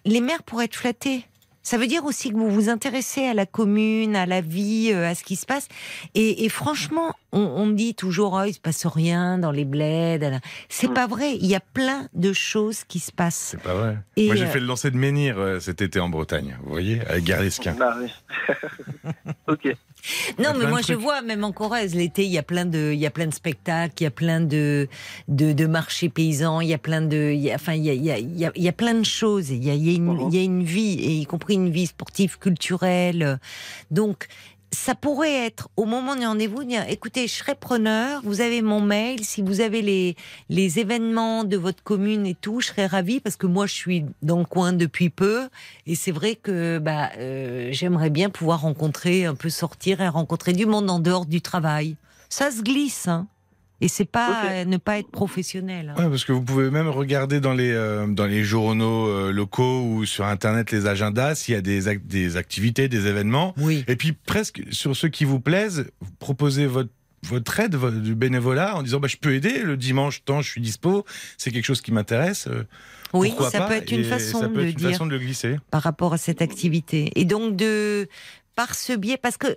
les 0.04 0.20
mères 0.20 0.42
pourraient 0.42 0.64
être 0.64 0.76
flattées. 0.76 1.24
Ça 1.62 1.78
veut 1.78 1.86
dire 1.86 2.04
aussi 2.04 2.30
que 2.30 2.36
vous 2.36 2.50
vous 2.50 2.68
intéressez 2.68 3.24
à 3.26 3.34
la 3.34 3.46
commune, 3.46 4.16
à 4.16 4.26
la 4.26 4.40
vie, 4.40 4.90
euh, 4.92 5.08
à 5.08 5.14
ce 5.14 5.22
qui 5.24 5.36
se 5.36 5.46
passe. 5.46 5.68
Et, 6.14 6.44
et 6.44 6.48
franchement, 6.48 7.14
on, 7.32 7.40
on 7.40 7.68
dit 7.70 7.94
toujours, 7.94 8.32
oh, 8.40 8.44
il 8.46 8.52
se 8.52 8.60
passe 8.60 8.84
rien 8.86 9.38
dans 9.38 9.52
les 9.52 9.64
bleds. 9.64 10.40
C'est 10.68 10.88
Mm. 10.90 10.94
pas 10.94 11.06
vrai. 11.06 11.36
Il 11.36 11.46
y 11.46 11.54
a 11.54 11.60
plein 11.60 12.08
de 12.14 12.32
choses 12.32 12.84
qui 12.84 12.98
se 12.98 13.12
passent. 13.12 13.48
C'est 13.52 13.62
pas 13.62 13.74
vrai. 13.74 13.96
Et, 14.16 14.26
Moi, 14.26 14.34
j'ai 14.36 14.44
euh, 14.44 14.48
fait 14.48 14.60
le 14.60 14.66
lancer 14.66 14.90
de 14.90 14.96
menhir 14.96 15.38
euh, 15.38 15.60
cet 15.60 15.80
été 15.82 16.00
en 16.00 16.08
Bretagne. 16.08 16.56
Vous 16.64 16.70
voyez, 16.72 17.00
avec 17.06 17.24
Garlesquin. 17.24 17.76
Ah, 17.80 17.96
oui. 18.00 18.10
ok. 19.48 19.76
Non, 20.38 20.54
mais 20.58 20.66
moi 20.66 20.80
je 20.86 20.94
vois, 20.94 21.22
même 21.22 21.44
en 21.44 21.52
Corrèze, 21.52 21.94
l'été, 21.94 22.24
il 22.24 22.30
y 22.32 22.38
a 22.38 22.42
plein 22.42 22.64
de, 22.64 22.90
il 22.92 22.98
y 22.98 23.06
a 23.06 23.10
plein 23.10 23.26
de 23.26 23.34
spectacles, 23.34 23.94
il 24.00 24.04
y 24.04 24.06
a 24.06 24.10
plein 24.10 24.40
de, 24.40 24.88
de, 25.28 25.52
de 25.52 25.66
marchés 25.66 26.08
paysans, 26.08 26.60
il 26.60 26.68
y 26.68 26.74
a 26.74 26.78
plein 26.78 27.02
de, 27.02 27.30
il 27.32 27.40
y 27.40 27.50
a, 27.50 27.54
enfin, 27.54 27.74
il 27.74 27.84
y 27.84 27.90
a, 27.90 27.94
il 27.94 28.04
y 28.04 28.10
a, 28.10 28.18
il 28.18 28.38
y 28.38 28.44
a, 28.44 28.52
il 28.54 28.62
y 28.62 28.68
a 28.68 28.72
plein 28.72 28.94
de 28.94 29.04
choses. 29.04 29.50
Il 29.50 29.64
y 29.64 29.70
a, 29.70 29.74
il 29.74 29.86
y 29.86 29.90
a 29.90 29.96
une, 29.96 30.02
Mhm. 30.12 30.28
il 30.30 30.36
y 30.36 30.40
a 30.40 30.42
une 30.42 30.62
vie, 30.64 30.98
et 31.00 31.12
y 31.20 31.26
compris 31.26 31.54
une 31.54 31.70
vie 31.70 31.86
sportive, 31.86 32.38
culturelle. 32.38 33.38
Donc, 33.90 34.26
ça 34.72 34.94
pourrait 34.94 35.46
être 35.46 35.68
au 35.76 35.84
moment 35.84 36.16
du 36.16 36.24
rendez-vous, 36.24 36.64
dire, 36.64 36.84
écoutez, 36.88 37.28
je 37.28 37.34
serai 37.34 37.54
preneur, 37.54 38.22
vous 38.24 38.40
avez 38.40 38.62
mon 38.62 38.80
mail, 38.80 39.22
si 39.24 39.42
vous 39.42 39.60
avez 39.60 39.82
les, 39.82 40.16
les 40.48 40.78
événements 40.78 41.44
de 41.44 41.56
votre 41.56 41.82
commune 41.82 42.26
et 42.26 42.34
tout, 42.34 42.60
je 42.60 42.68
serais 42.68 42.86
ravie 42.86 43.20
parce 43.20 43.36
que 43.36 43.46
moi 43.46 43.66
je 43.66 43.74
suis 43.74 44.04
dans 44.22 44.38
le 44.38 44.44
coin 44.44 44.72
depuis 44.72 45.10
peu 45.10 45.48
et 45.86 45.94
c'est 45.94 46.10
vrai 46.10 46.36
que 46.36 46.78
bah, 46.78 47.10
euh, 47.18 47.68
j'aimerais 47.72 48.10
bien 48.10 48.30
pouvoir 48.30 48.62
rencontrer, 48.62 49.26
un 49.26 49.34
peu 49.34 49.50
sortir 49.50 50.00
et 50.00 50.08
rencontrer 50.08 50.52
du 50.54 50.66
monde 50.66 50.90
en 50.90 50.98
dehors 50.98 51.26
du 51.26 51.42
travail. 51.42 51.96
Ça 52.28 52.50
se 52.50 52.62
glisse, 52.62 53.08
hein. 53.08 53.26
Et 53.82 53.88
c'est 53.88 54.04
pas 54.04 54.44
euh, 54.48 54.64
ne 54.64 54.76
pas 54.76 54.98
être 55.00 55.10
professionnel. 55.10 55.92
hein. 55.94 56.00
Ouais, 56.00 56.08
parce 56.08 56.24
que 56.24 56.30
vous 56.32 56.42
pouvez 56.42 56.70
même 56.70 56.88
regarder 56.88 57.40
dans 57.40 57.52
les 57.52 57.72
euh, 57.72 58.06
dans 58.06 58.26
les 58.26 58.44
journaux 58.44 59.08
euh, 59.08 59.32
locaux 59.32 59.82
ou 59.82 60.06
sur 60.06 60.24
internet 60.24 60.70
les 60.70 60.86
agendas 60.86 61.34
s'il 61.34 61.54
y 61.54 61.56
a 61.56 61.60
des 61.60 61.98
des 61.98 62.36
activités, 62.36 62.88
des 62.88 63.08
événements. 63.08 63.54
Oui. 63.58 63.84
Et 63.88 63.96
puis 63.96 64.12
presque 64.12 64.62
sur 64.70 64.96
ceux 64.96 65.08
qui 65.08 65.24
vous 65.24 65.40
plaisent, 65.40 65.90
vous 66.00 66.12
proposez 66.20 66.66
votre 66.66 66.90
votre 67.24 67.60
aide, 67.60 67.76
du 68.02 68.14
bénévolat, 68.14 68.76
en 68.76 68.82
disant 68.82 68.98
bah, 69.00 69.08
je 69.08 69.16
peux 69.16 69.34
aider 69.34 69.58
le 69.62 69.76
dimanche, 69.76 70.24
tant 70.24 70.42
je 70.42 70.50
suis 70.50 70.60
dispo, 70.60 71.04
c'est 71.36 71.50
quelque 71.52 71.64
chose 71.66 71.80
qui 71.80 71.92
m'intéresse. 71.92 72.48
Oui, 73.14 73.28
pourquoi 73.28 73.50
ça 73.50 73.58
pas 73.58 73.66
peut 73.68 73.74
être 73.74 73.92
une 73.92 74.04
façon 74.04 74.40
ça 74.40 74.48
peut 74.48 74.62
de 74.62 74.66
être 74.68 74.70
une 74.70 74.76
dire. 74.76 74.90
façon 74.90 75.06
de 75.06 75.10
le 75.10 75.18
glisser. 75.18 75.56
par 75.70 75.82
rapport 75.82 76.14
à 76.14 76.18
cette 76.18 76.40
activité. 76.40 77.12
Et 77.14 77.24
donc 77.24 77.56
de 77.56 78.08
par 78.54 78.74
ce 78.74 78.92
biais, 78.92 79.16
parce 79.16 79.36
que 79.36 79.56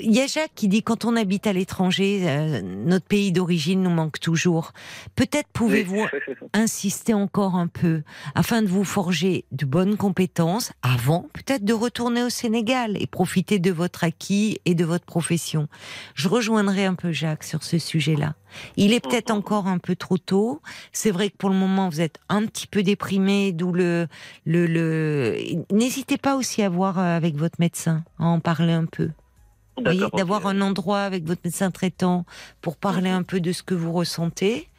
il 0.00 0.14
y 0.14 0.20
a 0.20 0.26
Jacques 0.26 0.52
qui 0.54 0.68
dit 0.68 0.82
quand 0.82 1.04
on 1.04 1.16
habite 1.16 1.46
à 1.46 1.52
l'étranger, 1.52 2.22
euh, 2.26 2.60
notre 2.62 3.06
pays 3.06 3.32
d'origine 3.32 3.82
nous 3.82 3.90
manque 3.90 4.20
toujours. 4.20 4.72
Peut-être 5.14 5.48
pouvez-vous 5.52 6.06
insister 6.52 7.14
encore 7.14 7.54
un 7.54 7.66
peu 7.66 8.02
afin 8.34 8.62
de 8.62 8.68
vous 8.68 8.84
forger 8.84 9.44
de 9.52 9.64
bonnes 9.64 9.96
compétences 9.96 10.72
avant 10.82 11.28
peut-être 11.32 11.64
de 11.64 11.72
retourner 11.72 12.22
au 12.22 12.30
Sénégal 12.30 12.96
et 13.00 13.06
profiter 13.06 13.58
de 13.58 13.72
votre 13.72 14.04
acquis 14.04 14.60
et 14.64 14.74
de 14.74 14.84
votre 14.84 15.04
profession. 15.04 15.68
Je 16.14 16.28
rejoindrai 16.28 16.84
un 16.84 16.94
peu 16.94 17.12
Jacques 17.12 17.44
sur 17.44 17.62
ce 17.62 17.78
sujet-là. 17.78 18.34
Il 18.76 18.92
est 18.92 19.00
peut-être 19.00 19.30
encore 19.30 19.66
un 19.66 19.78
peu 19.78 19.96
trop 19.96 20.18
tôt. 20.18 20.60
C'est 20.92 21.10
vrai 21.10 21.30
que 21.30 21.36
pour 21.36 21.50
le 21.50 21.56
moment 21.56 21.88
vous 21.88 22.00
êtes 22.00 22.18
un 22.28 22.46
petit 22.46 22.66
peu 22.66 22.82
déprimé, 22.82 23.52
d'où 23.52 23.72
le 23.72 24.06
le, 24.44 24.66
le... 24.66 25.36
n'hésitez 25.70 26.18
pas 26.18 26.36
aussi 26.36 26.62
à 26.62 26.68
voir 26.68 26.98
euh, 26.98 27.16
avec 27.16 27.36
votre 27.36 27.56
médecin, 27.58 28.04
à 28.18 28.24
en 28.24 28.40
parler 28.40 28.72
un 28.72 28.86
peu. 28.86 29.10
Vous 29.76 29.84
voyez, 29.84 30.06
d'avoir 30.16 30.46
un 30.46 30.62
endroit 30.62 31.00
avec 31.00 31.26
votre 31.26 31.42
médecin 31.44 31.70
traitant 31.70 32.24
pour 32.62 32.78
parler 32.78 33.10
un 33.10 33.22
peu 33.22 33.40
de 33.40 33.52
ce 33.52 33.62
que 33.62 33.74
vous 33.74 33.92
ressentez. 33.92 34.70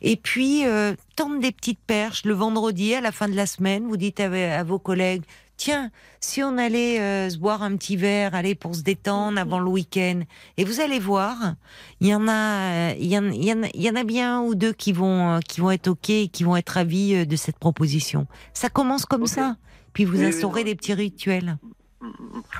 Et 0.00 0.14
puis, 0.14 0.64
euh, 0.64 0.94
tendre 1.16 1.40
des 1.40 1.50
petites 1.50 1.80
perches 1.80 2.24
le 2.24 2.34
vendredi 2.34 2.94
à 2.94 3.00
la 3.00 3.10
fin 3.10 3.28
de 3.28 3.34
la 3.34 3.46
semaine. 3.46 3.88
Vous 3.88 3.96
dites 3.96 4.20
à, 4.20 4.26
à 4.26 4.62
vos 4.62 4.78
collègues, 4.78 5.24
tiens, 5.56 5.90
si 6.20 6.42
on 6.42 6.58
allait 6.58 7.00
euh, 7.00 7.30
se 7.30 7.38
boire 7.38 7.62
un 7.62 7.76
petit 7.76 7.96
verre, 7.96 8.34
aller 8.34 8.54
pour 8.54 8.74
se 8.74 8.82
détendre 8.82 9.38
avant 9.38 9.58
le 9.58 9.68
week-end. 9.68 10.20
Et 10.56 10.64
vous 10.64 10.80
allez 10.80 10.98
voir, 10.98 11.36
il 12.00 12.08
y 12.08 12.14
en 12.14 12.26
a, 12.28 12.32
euh, 12.32 12.94
il 12.98 13.06
y 13.06 13.18
en, 13.18 13.24
il 13.26 13.44
y 13.44 13.52
en 13.52 13.62
a, 13.62 13.66
il 13.74 13.82
y 13.82 13.90
en 13.90 13.96
a 13.96 14.04
bien 14.04 14.38
un 14.38 14.42
ou 14.42 14.54
deux 14.54 14.72
qui 14.72 14.92
vont, 14.92 15.36
euh, 15.36 15.40
qui 15.40 15.60
vont 15.60 15.70
être 15.70 15.88
ok, 15.88 16.10
et 16.10 16.28
qui 16.28 16.44
vont 16.44 16.56
être 16.56 16.70
ravis 16.70 17.26
de 17.26 17.36
cette 17.36 17.58
proposition. 17.58 18.26
Ça 18.52 18.68
commence 18.68 19.06
comme 19.06 19.26
ça. 19.26 19.56
Puis 19.92 20.04
vous 20.04 20.18
Oui, 20.18 20.24
instaurez 20.26 20.64
des 20.64 20.74
petits 20.74 20.94
rituels. 20.94 21.56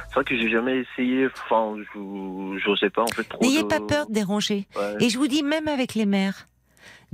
C'est 0.09 0.15
vrai 0.15 0.25
que 0.25 0.37
j'ai 0.39 0.49
jamais 0.49 0.79
essayé. 0.79 1.27
Enfin, 1.27 1.77
je 1.95 2.59
j'osais 2.65 2.89
pas 2.91 3.03
en 3.03 3.09
fait 3.09 3.25
trop. 3.25 3.43
N'ayez 3.43 3.63
de- 3.63 3.69
pas 3.69 3.81
peur 3.81 4.07
de 4.07 4.13
déranger. 4.15 4.67
Ouais. 4.77 4.97
Et 5.05 5.11
je 5.11 5.19
vous 5.19 5.27
dis, 5.27 5.43
même 5.43 5.69
avec 5.69 5.95
les 5.95 6.07
maires, 6.07 6.49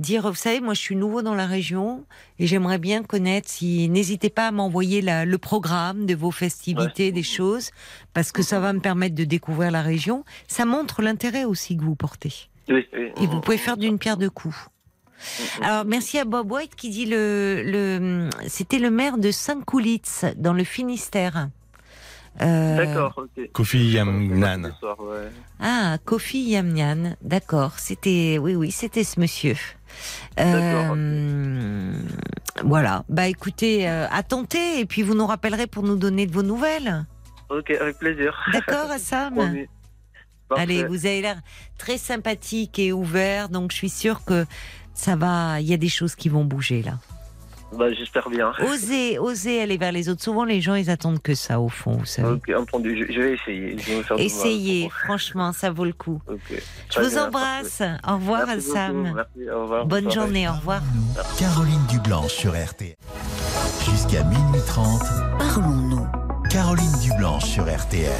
dire, 0.01 0.27
vous 0.29 0.35
savez, 0.35 0.59
moi 0.59 0.73
je 0.73 0.79
suis 0.81 0.95
nouveau 0.95 1.21
dans 1.21 1.35
la 1.35 1.45
région 1.45 2.05
et 2.39 2.47
j'aimerais 2.47 2.77
bien 2.79 3.03
connaître, 3.03 3.49
si 3.49 3.87
n'hésitez 3.89 4.29
pas 4.29 4.47
à 4.47 4.51
m'envoyer 4.51 5.01
la- 5.01 5.25
le 5.25 5.37
programme 5.37 6.05
de 6.05 6.15
vos 6.15 6.31
festivités, 6.31 7.11
des 7.11 7.23
choses, 7.23 7.71
parce 8.13 8.31
que 8.31 8.41
ça 8.43 8.59
va 8.59 8.73
me 8.73 8.79
permettre 8.79 9.15
de 9.15 9.23
découvrir 9.23 9.71
la 9.71 9.81
région. 9.81 10.25
Ça 10.47 10.65
montre 10.65 11.01
l'intérêt 11.01 11.45
aussi 11.45 11.77
que 11.77 11.83
vous 11.83 11.95
portez. 11.95 12.33
Oui, 12.69 12.85
oui. 12.93 13.11
Et 13.21 13.27
vous 13.27 13.39
pouvez 13.41 13.57
faire 13.57 13.77
d'une 13.77 13.97
pierre 13.99 14.17
deux 14.17 14.29
coups. 14.29 14.57
Alors 15.61 15.85
merci 15.85 16.17
à 16.17 16.25
Bob 16.25 16.51
White 16.51 16.75
qui 16.75 16.89
dit 16.89 17.05
le, 17.05 17.61
le 17.63 18.29
c'était 18.47 18.79
le 18.79 18.89
maire 18.89 19.19
de 19.19 19.29
Saint-Coulitz 19.29 20.25
dans 20.35 20.53
le 20.53 20.63
Finistère. 20.63 21.49
Euh, 22.41 22.77
D'accord, 22.77 23.13
ok. 23.37 23.51
Kofi 23.51 23.91
Yamnan. 23.91 24.71
Ah, 25.59 25.97
Kofi 26.05 26.39
Yamnian, 26.49 27.15
d'accord. 27.21 27.77
C'était, 27.77 28.37
oui, 28.41 28.55
oui, 28.55 28.71
c'était 28.71 29.03
ce 29.03 29.19
monsieur. 29.19 29.57
Euh, 30.39 31.93
Voilà. 32.63 33.03
Bah, 33.09 33.27
écoutez, 33.27 33.87
euh, 33.89 34.07
à 34.11 34.23
tenter, 34.23 34.79
et 34.79 34.85
puis 34.85 35.01
vous 35.01 35.13
nous 35.15 35.25
rappellerez 35.27 35.67
pour 35.67 35.83
nous 35.83 35.95
donner 35.95 36.25
de 36.25 36.31
vos 36.33 36.43
nouvelles. 36.43 37.05
Ok, 37.49 37.69
avec 37.71 37.97
plaisir. 37.97 38.37
D'accord, 38.53 38.89
Assam 38.91 39.33
Promis. 39.35 39.67
Allez, 40.55 40.83
vous 40.83 41.05
avez 41.05 41.21
l'air 41.21 41.39
très 41.77 41.97
sympathique 41.97 42.77
et 42.77 42.91
ouvert, 42.91 43.47
donc 43.47 43.71
je 43.71 43.77
suis 43.77 43.89
sûre 43.89 44.23
que 44.25 44.45
ça 44.93 45.15
va. 45.15 45.61
Il 45.61 45.67
y 45.67 45.73
a 45.73 45.77
des 45.77 45.87
choses 45.89 46.15
qui 46.15 46.27
vont 46.27 46.43
bouger 46.43 46.81
là. 46.83 46.93
Bah, 47.73 47.91
j'espère 47.93 48.29
bien. 48.29 48.51
Osez, 48.69 49.17
osez 49.17 49.61
aller 49.61 49.77
vers 49.77 49.91
les 49.91 50.09
autres. 50.09 50.21
Souvent, 50.21 50.43
les 50.43 50.59
gens, 50.61 50.75
ils 50.75 50.89
attendent 50.89 51.21
que 51.21 51.35
ça, 51.35 51.59
au 51.59 51.69
fond, 51.69 51.93
vous 51.93 52.05
savez. 52.05 52.29
Ok, 52.33 52.51
entendu. 52.57 52.97
Je, 53.07 53.13
je 53.13 53.21
vais 53.21 53.33
essayer. 53.33 53.77
Je 53.77 53.91
vais 53.91 53.97
me 53.97 54.03
faire 54.03 54.17
du 54.17 54.23
mal. 54.23 54.25
Essayez, 54.25 54.89
franchement, 55.05 55.53
ça 55.53 55.71
vaut 55.71 55.85
le 55.85 55.93
coup. 55.93 56.21
Je 56.89 56.99
vous 56.99 57.09
bien, 57.09 57.27
embrasse. 57.27 57.81
Au 58.07 58.13
revoir, 58.15 58.47
Merci. 58.47 58.69
Sam. 58.71 59.13
Merci, 59.15 59.49
au 59.49 59.61
revoir. 59.63 59.85
Bonne 59.85 60.11
journée, 60.11 60.47
au 60.49 60.53
revoir. 60.53 60.81
Caroline 61.39 61.85
Dublanche 61.89 62.33
sur 62.33 62.51
RTL. 62.51 62.95
Jusqu'à 63.89 64.23
minuit 64.23 64.61
30, 64.67 65.01
Parlons-nous. 65.39 66.07
Caroline 66.49 66.99
Dublanche 67.01 67.45
sur 67.45 67.63
RTL. 67.63 68.11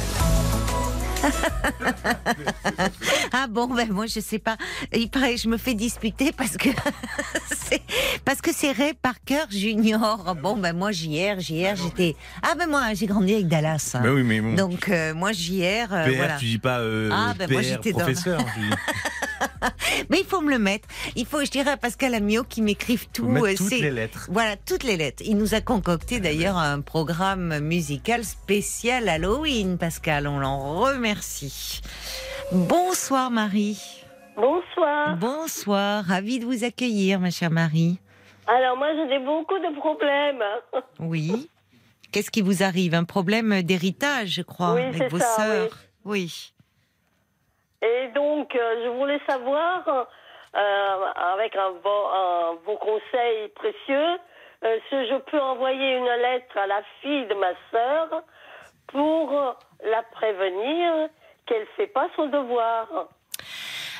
Ah 3.32 3.46
bon, 3.48 3.66
ben 3.66 3.90
moi 3.90 4.06
je 4.06 4.20
sais 4.20 4.38
pas. 4.38 4.56
Il 4.92 5.08
paraît, 5.08 5.36
je 5.36 5.48
me 5.48 5.56
fais 5.56 5.74
disputer 5.74 6.32
parce 6.32 6.56
que 6.56 6.68
c'est 7.68 7.82
parce 8.24 8.40
que 8.40 8.50
c'est 8.52 8.72
Ray 8.72 8.94
Parker 8.94 9.44
Junior. 9.50 10.34
Bon, 10.40 10.56
ben 10.56 10.74
moi 10.76 10.92
JR, 10.92 11.40
JR, 11.40 11.76
j'étais. 11.76 12.16
Ah 12.42 12.54
ben 12.58 12.68
moi 12.68 12.94
j'ai 12.94 13.06
grandi 13.06 13.34
avec 13.34 13.48
Dallas. 13.48 13.96
Mais 14.02 14.08
oui, 14.10 14.22
mais 14.22 14.40
bon. 14.40 14.54
Donc 14.54 14.88
euh, 14.88 15.14
moi 15.14 15.32
JR, 15.32 15.92
euh, 15.92 16.06
PR, 16.06 16.16
voilà. 16.16 16.36
tu 16.36 16.44
dis 16.46 16.58
pas 16.58 16.78
euh, 16.80 17.10
Ah, 17.12 17.34
ben, 17.38 17.50
moi, 17.50 17.62
j'étais 17.62 17.92
dans- 17.92 17.98
professeur. 18.00 18.38
dis. 18.38 18.70
Mais 20.10 20.20
il 20.20 20.26
faut 20.26 20.40
me 20.40 20.50
le 20.50 20.58
mettre. 20.58 20.88
Il 21.16 21.26
faut, 21.26 21.44
je 21.44 21.50
dirais 21.50 21.72
à 21.72 21.76
Pascal 21.76 22.14
Amiot 22.14 22.44
qui 22.44 22.62
m'écrive 22.62 23.06
tout. 23.12 23.28
Euh, 23.30 23.54
toutes 23.56 23.68
c'est- 23.68 23.78
les 23.78 23.90
lettres. 23.90 24.28
Voilà, 24.30 24.56
toutes 24.56 24.82
les 24.84 24.96
lettres. 24.96 25.22
Il 25.26 25.36
nous 25.36 25.54
a 25.54 25.60
concocté 25.60 26.20
d'ailleurs 26.20 26.56
un 26.56 26.80
programme 26.80 27.58
musical 27.60 28.24
spécial 28.24 29.08
Halloween, 29.08 29.78
Pascal. 29.78 30.26
On 30.26 30.38
l'en 30.38 30.80
remercie. 30.80 31.11
Bonsoir 32.52 33.30
Marie. 33.30 34.04
Bonsoir. 34.36 35.16
Bonsoir, 35.16 36.04
ravie 36.04 36.38
de 36.38 36.44
vous 36.44 36.64
accueillir, 36.64 37.20
ma 37.20 37.30
chère 37.30 37.50
Marie. 37.50 37.98
Alors 38.46 38.76
moi 38.76 38.88
j'ai 39.08 39.18
beaucoup 39.18 39.58
de 39.58 39.74
problèmes. 39.78 40.42
Oui. 40.98 41.50
Qu'est-ce 42.12 42.30
qui 42.30 42.42
vous 42.42 42.62
arrive? 42.62 42.94
Un 42.94 43.04
problème 43.04 43.62
d'héritage, 43.62 44.28
je 44.28 44.42
crois, 44.42 44.74
Oui, 44.74 44.82
avec 44.82 45.10
vos 45.10 45.18
ça, 45.18 45.36
sœurs. 45.36 45.78
Oui. 46.04 46.52
Et 47.82 48.08
donc 48.14 48.54
euh, 48.54 48.84
je 48.84 48.88
voulais 48.90 49.20
savoir, 49.26 49.88
euh, 49.88 50.96
avec 51.34 51.56
un 51.56 51.72
un 51.72 52.54
beau 52.66 52.76
conseil 52.76 53.48
précieux, 53.54 54.18
euh, 54.64 54.78
si 54.88 54.96
je 55.08 55.18
peux 55.30 55.40
envoyer 55.40 55.96
une 55.96 56.04
lettre 56.04 56.56
à 56.56 56.66
la 56.66 56.82
fille 57.00 57.26
de 57.26 57.34
ma 57.34 57.52
sœur 57.70 58.22
pour 58.92 59.30
la 59.84 60.02
prévenir 60.12 61.08
qu'elle 61.46 61.62
ne 61.62 61.66
fait 61.76 61.86
pas 61.88 62.08
son 62.16 62.26
devoir. 62.26 63.08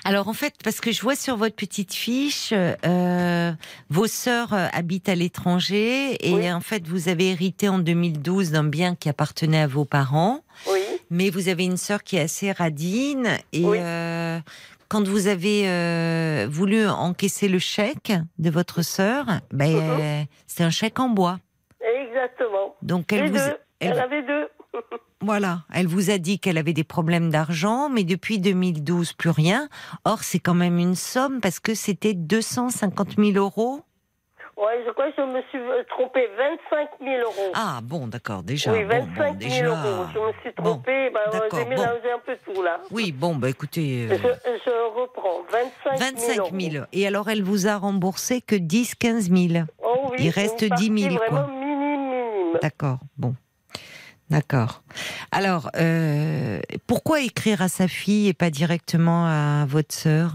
Alors 0.04 0.26
en 0.28 0.32
fait, 0.32 0.54
parce 0.64 0.80
que 0.80 0.90
je 0.90 1.00
vois 1.00 1.14
sur 1.14 1.36
votre 1.36 1.54
petite 1.54 1.94
fiche, 1.94 2.52
euh, 2.52 3.52
vos 3.88 4.06
sœurs 4.08 4.52
euh, 4.52 4.66
habitent 4.72 5.08
à 5.08 5.14
l'étranger 5.14 6.16
et 6.28 6.34
Oui. 6.34 6.52
en 6.52 6.60
fait 6.60 6.86
vous 6.88 7.08
avez 7.08 7.30
hérité 7.30 7.68
en 7.68 7.78
2012 7.78 8.50
d'un 8.50 8.64
bien 8.64 8.96
qui 8.96 9.08
appartenait 9.08 9.62
à 9.62 9.66
vos 9.68 9.84
parents, 9.84 10.40
Oui, 10.68 10.80
mais 11.10 11.30
vous 11.30 11.48
avez 11.48 11.64
une 11.64 11.76
sœur 11.76 12.02
qui 12.02 12.16
est 12.16 12.20
assez 12.22 12.50
radine 12.50 13.28
et 13.52 13.64
Oui. 13.64 13.78
euh, 13.80 14.40
quand 14.88 15.06
vous 15.06 15.28
avez 15.28 15.68
euh, 15.68 16.46
voulu 16.50 16.86
encaisser 16.88 17.46
le 17.48 17.60
chèque 17.60 18.12
de 18.38 18.50
votre 18.50 18.82
sœur, 18.82 19.26
ben 19.52 19.70
Mhm. 19.72 20.26
c'est 20.48 20.64
un 20.64 20.70
chèque 20.70 20.98
en 20.98 21.08
bois. 21.10 21.38
exactement. 21.80 22.74
Donc 22.82 23.12
elle 23.12 23.28
vous, 23.30 23.34
deux. 23.36 23.56
elle- 23.80 23.92
Elle 23.92 24.00
avait 24.00 24.22
deux. 24.22 24.48
Voilà, 25.20 25.60
elle 25.72 25.86
vous 25.86 26.10
a 26.10 26.18
dit 26.18 26.40
qu'elle 26.40 26.58
avait 26.58 26.72
des 26.72 26.82
problèmes 26.84 27.30
d'argent, 27.30 27.88
mais 27.88 28.02
depuis 28.04 28.38
2012, 28.40 29.12
plus 29.12 29.30
rien. 29.30 29.68
Or, 30.04 30.24
c'est 30.24 30.40
quand 30.40 30.54
même 30.54 30.78
une 30.78 30.96
somme 30.96 31.40
parce 31.40 31.60
que 31.60 31.74
c'était 31.74 32.14
250 32.14 33.16
000 33.18 33.30
euros. 33.36 33.82
Ouais, 34.56 34.82
je 34.86 34.90
crois 34.92 35.10
que 35.10 35.14
je 35.16 35.22
me 35.22 35.40
suis 35.50 35.58
trompée. 35.88 36.28
25 36.70 36.88
000 37.00 37.20
euros. 37.22 37.52
Ah 37.54 37.80
bon, 37.82 38.06
d'accord, 38.08 38.42
déjà. 38.42 38.72
oui, 38.72 38.84
bon, 38.84 39.06
25 39.16 39.16
bon, 39.16 39.16
000 39.16 39.34
déjà. 39.38 39.66
euros. 39.66 40.04
Je 40.14 40.18
me 40.18 40.32
suis 40.40 40.50
Bon, 40.56 40.62
trompée. 40.64 41.10
ben, 41.10 41.20
d'accord, 41.32 41.58
J'ai 41.58 41.64
bon. 41.64 41.70
mélangé 41.70 42.12
un 42.14 42.18
peu 42.24 42.36
tout 42.44 42.62
là. 42.62 42.80
Oui, 42.90 43.12
bon, 43.12 43.34
bah 43.36 43.48
écoutez, 43.48 44.08
Je, 44.08 44.14
euh, 44.14 44.58
je 44.66 45.00
reprends. 45.00 45.42
25 45.50 45.98
000 45.98 46.10
25 46.12 46.38
euros. 46.38 46.50
000. 46.60 46.84
Et 46.92 47.06
alors, 47.06 47.30
elle 47.30 47.42
vous 47.42 47.66
a 47.66 47.76
remboursé 47.76 48.40
que 48.40 48.54
10, 48.56 48.94
15 48.96 49.30
000. 49.30 49.64
Oh 49.82 50.08
oui, 50.10 50.16
Il 50.20 50.30
reste 50.30 50.62
une 50.62 50.68
10 50.74 51.00
000, 51.02 51.14
partie 51.16 51.30
quoi. 51.30 51.40
Vraiment 51.42 51.58
minime, 51.58 52.10
minime. 52.10 52.58
D'accord, 52.60 52.98
bon. 53.16 53.34
D'accord. 54.32 54.82
Alors, 55.30 55.70
euh, 55.78 56.60
pourquoi 56.86 57.20
écrire 57.20 57.62
à 57.62 57.68
sa 57.68 57.86
fille 57.88 58.28
et 58.28 58.34
pas 58.34 58.50
directement 58.50 59.26
à 59.26 59.66
votre 59.66 59.94
sœur? 59.94 60.30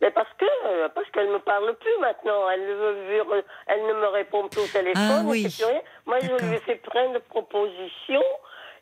Mais 0.00 0.10
parce 0.10 0.28
que 0.38 0.46
euh, 0.66 0.88
parce 0.94 1.08
qu'elle 1.10 1.28
me 1.28 1.38
parle 1.38 1.74
plus 1.76 1.98
maintenant. 2.00 2.48
Elle 2.50 2.66
ne 2.66 2.74
veut, 2.74 3.44
elle 3.66 3.86
ne 3.86 3.94
me 3.94 4.06
répond 4.08 4.48
plus 4.48 4.62
au 4.62 4.66
téléphone. 4.66 4.94
Ah 4.96 5.22
oui. 5.24 5.48
plus 5.56 5.64
rien. 5.64 5.80
Moi, 6.06 6.18
je 6.20 6.46
lui 6.46 6.54
ai 6.56 6.60
fait 6.60 6.76
plein 6.76 7.10
de 7.12 7.18
propositions 7.18 8.24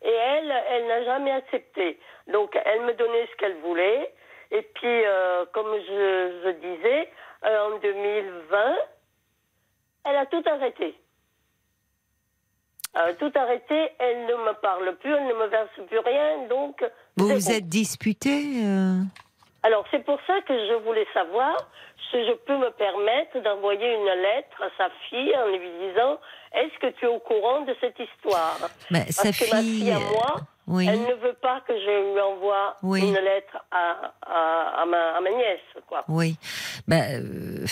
et 0.03 0.13
elle, 0.13 0.53
elle 0.71 0.87
n'a 0.87 1.05
jamais 1.05 1.33
accepté. 1.33 1.99
Donc, 2.29 2.59
elle 2.65 2.83
me 2.83 2.95
donnait 2.95 3.27
ce 3.31 3.37
qu'elle 3.37 3.57
voulait. 3.59 4.13
Et 4.51 4.63
puis, 4.63 5.05
euh, 5.05 5.45
comme 5.53 5.75
je, 5.75 6.43
je 6.45 6.51
disais, 6.51 7.11
euh, 7.45 7.67
en 7.67 7.79
2020, 7.79 8.77
elle 10.05 10.17
a 10.17 10.27
tout 10.27 10.43
arrêté. 10.47 10.95
A 12.95 13.13
tout 13.15 13.33
arrêté, 13.35 13.89
elle 13.99 14.27
ne 14.27 14.35
me 14.47 14.53
parle 14.61 14.95
plus, 14.97 15.13
elle 15.13 15.27
ne 15.27 15.35
me 15.35 15.47
verse 15.49 15.69
plus 15.89 15.99
rien, 15.99 16.47
donc... 16.49 16.85
Vous 17.17 17.27
vous 17.29 17.35
bon. 17.47 17.51
êtes 17.51 17.69
disputé 17.69 18.63
euh 18.65 19.01
Alors, 19.65 19.85
c'est 19.91 20.05
pour 20.05 20.19
ça 20.27 20.35
que 20.47 20.55
je 20.55 20.75
voulais 20.85 21.07
savoir 21.13 21.57
si 22.11 22.25
je 22.25 22.33
peux 22.47 22.57
me 22.57 22.71
permettre 22.71 23.41
d'envoyer 23.43 23.95
une 23.95 24.23
lettre 24.23 24.63
à 24.63 24.69
sa 24.79 24.91
fille 25.09 25.33
en 25.37 25.49
lui 25.49 25.71
disant 25.89 26.19
Est-ce 26.53 26.79
que 26.79 26.93
tu 26.99 27.07
es 27.07 27.09
au 27.09 27.19
courant 27.19 27.63
de 27.63 27.75
cette 27.81 27.99
histoire? 27.99 28.59
Bah, 28.91 29.01
Parce 29.01 29.11
Sa 29.11 29.33
que 29.33 29.51
ma 29.51 29.61
fille 29.63 29.91
à 29.91 29.97
euh, 29.97 30.01
moi, 30.13 30.37
oui. 30.69 30.87
elle 30.89 31.03
ne 31.03 31.15
veut 31.15 31.37
pas 31.43 31.63
que 31.67 31.73
je 31.73 32.13
lui 32.13 32.21
envoie 32.21 32.77
Oui. 32.85 33.01
une 33.09 33.15
lettre 33.19 33.57
à, 33.73 34.13
à, 34.23 34.83
à 34.83 34.87
ma, 34.87 35.17
à 35.17 35.21
ma 35.21 35.31
nièce. 35.31 35.61
Quoi. 35.89 36.05
Oui. 36.09 36.37
Ben, 36.87 37.25
euh, 37.25 37.67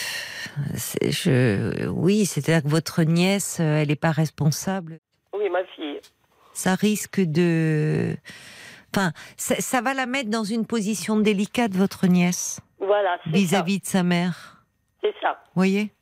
je, 1.02 1.86
oui, 1.88 2.26
c'est-à-dire 2.26 2.64
que 2.64 2.68
votre 2.68 3.02
nièce, 3.04 3.58
euh, 3.60 3.82
elle 3.82 3.88
n'est 3.88 3.96
pas 3.96 4.10
responsable. 4.10 4.98
Ça 6.52 6.74
risque 6.74 7.20
de. 7.20 8.16
Enfin, 8.94 9.12
ça, 9.36 9.56
ça 9.60 9.80
va 9.80 9.94
la 9.94 10.06
mettre 10.06 10.28
dans 10.30 10.44
une 10.44 10.66
position 10.66 11.18
délicate, 11.18 11.72
votre 11.72 12.06
nièce, 12.06 12.60
Voilà, 12.78 13.18
vis-à-vis 13.26 13.78
de 13.80 13.86
sa 13.86 14.02
mère. 14.02 14.64
C'est 15.02 15.14
ça. 15.22 15.40
Vous 15.46 15.52
voyez? 15.60 15.92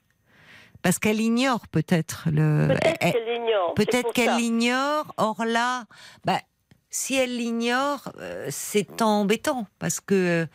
Parce 0.83 0.99
qu'elle 0.99 1.21
ignore 1.21 1.69
peut-être 1.69 2.25
le. 2.33 2.67
Peut-être 2.69 2.97
elle- 3.01 3.13
qu'elle 3.13 3.25
l'ignore. 3.33 3.75
Peut-être 3.75 4.13
qu'elle 4.13 4.37
l'ignore. 4.37 5.15
Or 5.19 5.45
là, 5.45 5.85
bah, 6.25 6.41
si 6.91 7.15
elle 7.15 7.37
l'ignore, 7.37 8.11
euh, 8.19 8.47
c'est 8.51 9.03
embêtant 9.03 9.67
parce 9.79 10.01
que 10.01 10.15
euh, 10.43 10.47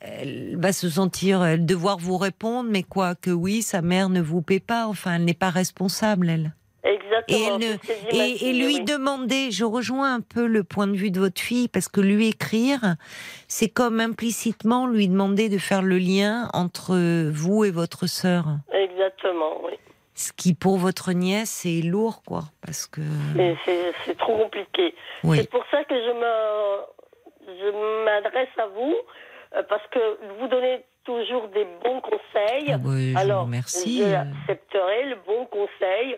elle 0.00 0.56
va 0.58 0.72
se 0.72 0.88
sentir 0.88 1.58
devoir 1.58 1.98
vous 1.98 2.16
répondre, 2.16 2.70
mais 2.70 2.82
quoi 2.82 3.14
que 3.14 3.30
oui, 3.30 3.62
sa 3.62 3.82
mère 3.82 4.08
ne 4.08 4.20
vous 4.20 4.42
paie 4.42 4.60
pas. 4.60 4.86
Enfin, 4.86 5.14
elle 5.16 5.24
n'est 5.24 5.34
pas 5.34 5.50
responsable, 5.50 6.30
elle. 6.30 6.54
Et, 7.28 7.42
elle 7.42 7.58
ne- 7.58 8.58
lui 8.58 8.76
oui. 8.78 8.84
demander, 8.84 9.50
je 9.50 9.64
rejoins 9.64 10.14
un 10.14 10.20
peu 10.20 10.46
le 10.46 10.64
point 10.64 10.86
de 10.86 10.96
vue 10.96 11.10
de 11.10 11.20
votre 11.20 11.40
fille, 11.40 11.68
parce 11.68 11.88
que 11.88 12.00
lui 12.00 12.28
écrire, 12.28 12.96
c'est 13.48 13.68
comme 13.68 14.00
implicitement 14.00 14.86
lui 14.86 15.08
demander 15.08 15.48
de 15.48 15.58
faire 15.58 15.82
le 15.82 15.98
lien 15.98 16.48
entre 16.52 16.96
vous 17.30 17.64
et 17.64 17.70
votre 17.70 18.06
sœur. 18.06 18.44
Exactement, 18.72 19.60
oui. 19.64 19.72
Ce 20.16 20.32
qui, 20.32 20.54
pour 20.54 20.76
votre 20.78 21.12
nièce, 21.12 21.50
c'est 21.50 21.80
lourd, 21.82 22.22
quoi. 22.24 22.44
Parce 22.64 22.86
que. 22.86 23.00
C'est- 23.64 24.14
trop 24.18 24.36
compliqué. 24.38 24.94
Oui. 25.24 25.38
C'est 25.38 25.50
pour 25.50 25.64
ça 25.70 25.82
que 25.84 25.94
je 25.94 26.12
m'adresse 28.04 28.48
à 28.58 28.66
vous 28.68 28.94
euh, 29.56 29.62
parce 29.68 29.86
que 29.88 29.98
vous 30.38 30.48
donnez 30.48 30.84
toujours 31.04 31.48
des 31.48 31.66
bons 31.82 32.00
conseils. 32.00 32.70
Ah, 32.72 32.78
bah, 32.78 32.90
je 32.94 33.16
Alors, 33.18 33.44
remercie. 33.44 33.98
je 33.98 34.04
euh. 34.04 34.20
accepterai 34.20 35.04
le 35.10 35.16
bon 35.26 35.46
conseil 35.46 36.16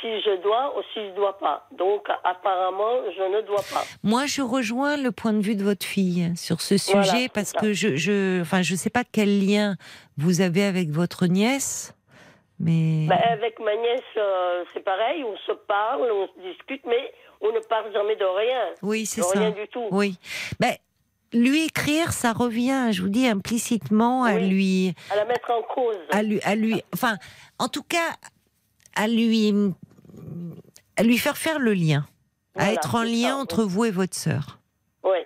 si 0.00 0.20
je 0.22 0.42
dois 0.42 0.76
ou 0.78 0.82
si 0.92 1.00
je 1.08 1.14
dois 1.14 1.38
pas. 1.38 1.66
Donc, 1.76 2.06
apparemment, 2.24 3.02
je 3.16 3.22
ne 3.36 3.40
dois 3.46 3.62
pas. 3.72 3.84
Moi, 4.02 4.26
je 4.26 4.42
rejoins 4.42 4.96
le 4.96 5.12
point 5.12 5.32
de 5.32 5.40
vue 5.40 5.54
de 5.56 5.64
votre 5.64 5.84
fille 5.86 6.32
sur 6.36 6.60
ce 6.60 6.76
sujet 6.78 7.00
Voilà, 7.02 7.28
parce 7.34 7.52
que 7.52 7.72
je, 7.72 7.96
je, 7.96 8.40
enfin, 8.40 8.62
je 8.62 8.74
sais 8.74 8.90
pas 8.90 9.04
quel 9.10 9.44
lien 9.46 9.76
vous 10.16 10.40
avez 10.40 10.64
avec 10.64 10.90
votre 10.90 11.26
nièce, 11.26 11.94
mais 12.58 13.06
Ben, 13.08 13.18
avec 13.30 13.58
ma 13.60 13.74
nièce, 13.76 14.00
euh, 14.16 14.64
c'est 14.74 14.84
pareil. 14.84 15.24
On 15.24 15.36
se 15.46 15.52
parle, 15.66 16.02
on 16.12 16.26
se 16.28 16.48
discute, 16.50 16.82
mais 16.86 17.12
on 17.40 17.52
ne 17.52 17.60
parle 17.60 17.92
jamais 17.92 18.16
de 18.16 18.24
rien. 18.24 18.60
oui, 18.82 19.06
c'est 19.06 19.20
de 19.22 19.26
ça. 19.26 19.38
rien 19.38 19.50
du 19.50 19.66
tout. 19.68 19.86
Oui, 19.90 20.18
ben, 20.58 20.74
lui 21.32 21.64
écrire, 21.64 22.12
ça 22.12 22.32
revient, 22.32 22.88
je 22.92 23.02
vous 23.02 23.08
dis 23.08 23.26
implicitement 23.26 24.24
à 24.24 24.34
lui, 24.38 24.94
À 25.10 25.16
la 25.16 25.24
mettre 25.24 25.50
en 25.50 25.62
cause. 25.62 25.96
à 26.10 26.22
lui, 26.22 26.40
à 26.42 26.54
lui, 26.54 26.82
enfin, 26.92 27.16
en 27.58 27.68
tout 27.68 27.84
cas, 27.84 28.16
à 28.96 29.06
lui, 29.06 29.54
à 30.96 31.02
lui 31.02 31.18
faire 31.18 31.36
faire 31.36 31.58
le 31.58 31.72
lien, 31.72 32.06
à 32.56 32.72
être 32.72 32.94
en 32.94 33.02
lien 33.02 33.30
ça, 33.30 33.36
entre 33.36 33.64
vous 33.64 33.84
et 33.84 33.90
votre 33.90 34.14
sœur. 34.14 34.58
Oui. 35.02 35.18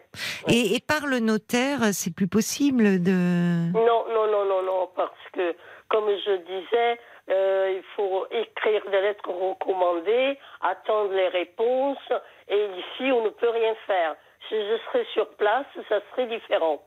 Et, 0.48 0.76
et 0.76 0.80
par 0.80 1.06
le 1.06 1.18
notaire, 1.18 1.80
c'est 1.92 2.14
plus 2.14 2.28
possible 2.28 3.02
de. 3.02 3.72
Non, 3.72 4.04
non, 4.08 4.30
non, 4.30 4.44
non, 4.44 4.62
non, 4.62 4.90
parce 4.94 5.10
que, 5.32 5.54
comme 5.88 6.08
je 6.08 6.36
disais, 6.46 6.98
euh, 7.30 7.74
il 7.76 7.82
faut 7.96 8.26
écrire 8.30 8.82
des 8.90 9.00
lettres 9.00 9.30
recommandées, 9.30 10.38
attendre 10.60 11.12
les 11.12 11.28
réponses, 11.28 12.12
et 12.48 12.66
ici, 12.78 13.10
on 13.10 13.24
ne 13.24 13.30
peut 13.30 13.48
rien 13.48 13.74
faire. 13.86 14.14
Si 14.48 14.54
je 14.54 14.76
serais 14.86 15.06
sur 15.14 15.28
place, 15.36 15.66
ça 15.88 16.00
serait 16.10 16.26
différent. 16.26 16.82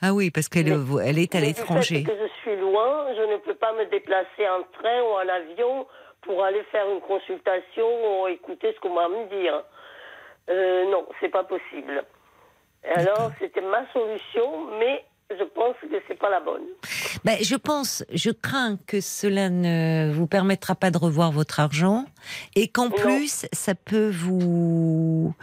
Ah 0.00 0.12
oui, 0.12 0.30
parce 0.30 0.48
qu'elle 0.48 0.68
elle 1.02 1.18
est 1.18 1.34
à 1.34 1.40
l'étranger. 1.40 2.04
que 2.04 2.12
je 2.12 2.28
suis 2.42 2.56
loin, 2.56 3.06
je 3.16 3.22
ne 3.22 3.36
peux 3.38 3.54
pas 3.54 3.72
me 3.72 3.86
déplacer 3.86 4.48
en 4.48 4.62
train 4.78 5.00
ou 5.02 5.14
en 5.14 5.28
avion 5.28 5.86
pour 6.28 6.44
aller 6.44 6.62
faire 6.70 6.84
une 6.90 7.00
consultation 7.00 7.86
ou 8.22 8.28
écouter 8.28 8.74
ce 8.74 8.80
qu'on 8.80 8.94
va 8.94 9.08
me 9.08 9.40
dire. 9.40 9.64
Euh, 10.50 10.84
non, 10.90 11.06
c'est 11.20 11.30
pas 11.30 11.42
possible. 11.42 12.04
Alors, 12.94 13.32
c'était 13.38 13.62
ma 13.62 13.90
solution, 13.94 14.78
mais 14.78 15.06
je 15.30 15.42
pense 15.44 15.74
que 15.80 15.96
c'est 16.06 16.18
pas 16.18 16.28
la 16.28 16.40
bonne. 16.40 16.66
Ben, 17.24 17.38
je 17.40 17.56
pense, 17.56 18.04
je 18.12 18.30
crains 18.30 18.76
que 18.86 19.00
cela 19.00 19.48
ne 19.48 20.12
vous 20.12 20.26
permettra 20.26 20.74
pas 20.74 20.90
de 20.90 20.98
revoir 20.98 21.32
votre 21.32 21.60
argent 21.60 22.04
et 22.54 22.68
qu'en 22.68 22.90
plus, 22.90 23.46
ça 23.52 23.74
peut 23.74 24.10
vous 24.10 25.34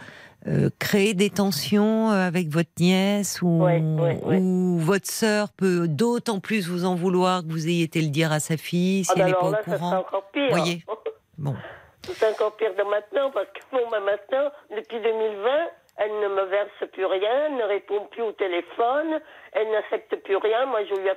euh, 0.48 0.70
créer 0.78 1.14
des 1.14 1.30
tensions 1.30 2.10
euh, 2.10 2.26
avec 2.26 2.48
votre 2.48 2.70
nièce 2.78 3.40
ou, 3.42 3.64
Ouais, 3.64 3.80
ouais, 3.80 4.20
ouais. 4.24 4.38
ou 4.38 4.78
votre 4.78 5.06
sœur 5.08 5.48
peut 5.56 5.88
d'autant 5.88 6.38
plus 6.40 6.68
vous 6.68 6.84
en 6.84 6.94
vouloir 6.94 7.42
que 7.42 7.48
vous 7.48 7.66
ayez 7.68 7.84
été 7.84 8.00
le 8.00 8.08
dire 8.08 8.30
à 8.32 8.38
sa 8.40 8.56
fille 8.56 9.04
si 9.04 9.10
Ah, 9.12 9.14
elle 9.18 9.24
n'est 9.26 9.30
alors 9.36 9.40
pas 9.40 9.50
là, 9.50 9.60
au 9.60 9.64
ça 9.70 9.76
courant. 9.78 9.96
encore 9.98 10.30
pire. 10.32 10.48
Voyez. 10.50 10.82
Bon. 11.38 11.54
C'est 12.02 12.30
encore 12.30 12.56
pire 12.56 12.74
de 12.78 12.82
maintenant, 12.84 13.30
parce 13.30 13.48
que 13.48 13.60
bon, 13.70 13.82
ben 13.90 14.00
maintenant, 14.00 14.50
depuis 14.74 14.98
2020, 15.00 15.50
elle 15.98 16.12
ne 16.20 16.28
me 16.28 16.44
verse 16.48 16.90
plus 16.92 17.04
rien, 17.04 17.46
elle 17.48 17.56
ne 17.56 17.64
répond 17.64 18.06
plus 18.10 18.22
au 18.22 18.32
téléphone, 18.32 19.20
elle 19.52 19.70
n'accepte 19.70 20.16
plus 20.24 20.36
rien. 20.36 20.64
Moi, 20.66 20.80
je 20.88 20.94
lui 20.94 21.08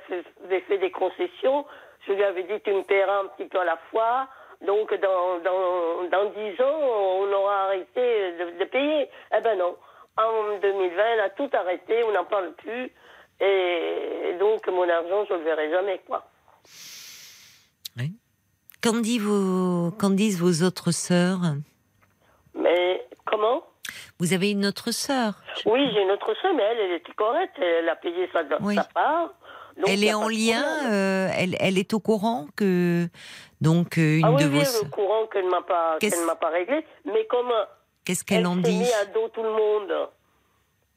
j'ai 0.50 0.60
fait 0.62 0.76
des 0.78 0.90
concessions. 0.90 1.64
Je 2.06 2.12
lui 2.12 2.22
avais 2.24 2.42
dit, 2.42 2.60
tu 2.64 2.72
me 2.72 2.82
paieras 2.82 3.20
un 3.20 3.26
petit 3.36 3.48
peu 3.48 3.60
à 3.60 3.64
la 3.64 3.78
fois. 3.90 4.28
Donc, 4.66 4.92
dans, 5.00 5.38
dans, 5.40 6.08
dans 6.10 6.30
10 6.30 6.60
ans, 6.62 6.80
on 7.22 7.32
aura 7.32 7.64
arrêté 7.66 8.32
de, 8.38 8.58
de 8.58 8.64
payer. 8.64 9.08
Eh 9.36 9.40
ben 9.42 9.56
non. 9.58 9.76
En 10.16 10.58
2020, 10.60 11.02
elle 11.14 11.20
a 11.20 11.30
tout 11.30 11.48
arrêté, 11.52 12.04
on 12.04 12.12
n'en 12.12 12.24
parle 12.24 12.52
plus. 12.54 12.92
Et 13.40 14.36
donc, 14.38 14.66
mon 14.68 14.86
argent, 14.88 15.24
je 15.28 15.32
ne 15.34 15.38
le 15.38 15.44
verrai 15.44 15.70
jamais, 15.70 16.00
quoi. 16.06 16.26
Qu'en 18.82 18.94
dit 19.00 19.18
vos- 19.18 19.90
disent 20.10 20.40
vos 20.40 20.64
autres 20.66 20.90
sœurs? 20.90 21.40
Mais 22.54 23.06
comment? 23.26 23.62
Vous 24.18 24.32
avez 24.32 24.50
une 24.52 24.64
autre 24.64 24.90
sœur? 24.90 25.34
Oui, 25.66 25.86
j'ai 25.92 26.00
une 26.02 26.10
autre 26.10 26.34
sœur, 26.40 26.54
mais 26.54 26.62
elle, 26.62 26.78
elle 26.78 26.92
était 26.92 27.12
correcte. 27.12 27.56
Elle 27.58 27.88
a 27.90 27.96
payé 27.96 28.26
sa, 28.32 28.40
sa 28.48 28.84
part. 28.84 29.34
Donc, 29.76 29.86
Elle 29.88 30.02
est 30.04 30.14
en 30.14 30.28
lien, 30.28 30.64
euh, 30.92 31.28
elle, 31.36 31.56
elle 31.60 31.76
est 31.78 31.92
au 31.94 32.00
courant 32.00 32.46
que 32.56 33.06
donc 33.60 33.98
euh, 33.98 34.18
une 34.18 34.24
ah 34.24 34.32
oui, 34.32 34.42
de 34.44 34.48
vos 34.48 34.82
au 34.82 34.86
courant 34.90 35.26
qu'elle 35.26 35.44
ne 35.46 35.50
m'a 35.50 35.62
pas, 35.62 35.96
qu'elle 36.00 36.24
m'a 36.26 36.34
pas 36.36 36.48
réglé. 36.50 36.84
Mais 37.04 37.24
comme 37.26 37.52
Qu'est-ce 38.04 38.24
qu'elle 38.24 38.46
en 38.46 38.54
s'est 38.56 38.60
dit 38.62 38.78
mis 38.78 38.92
à 38.92 39.04
dos 39.06 39.28
tout 39.28 39.42
le 39.42 39.50
monde, 39.52 40.08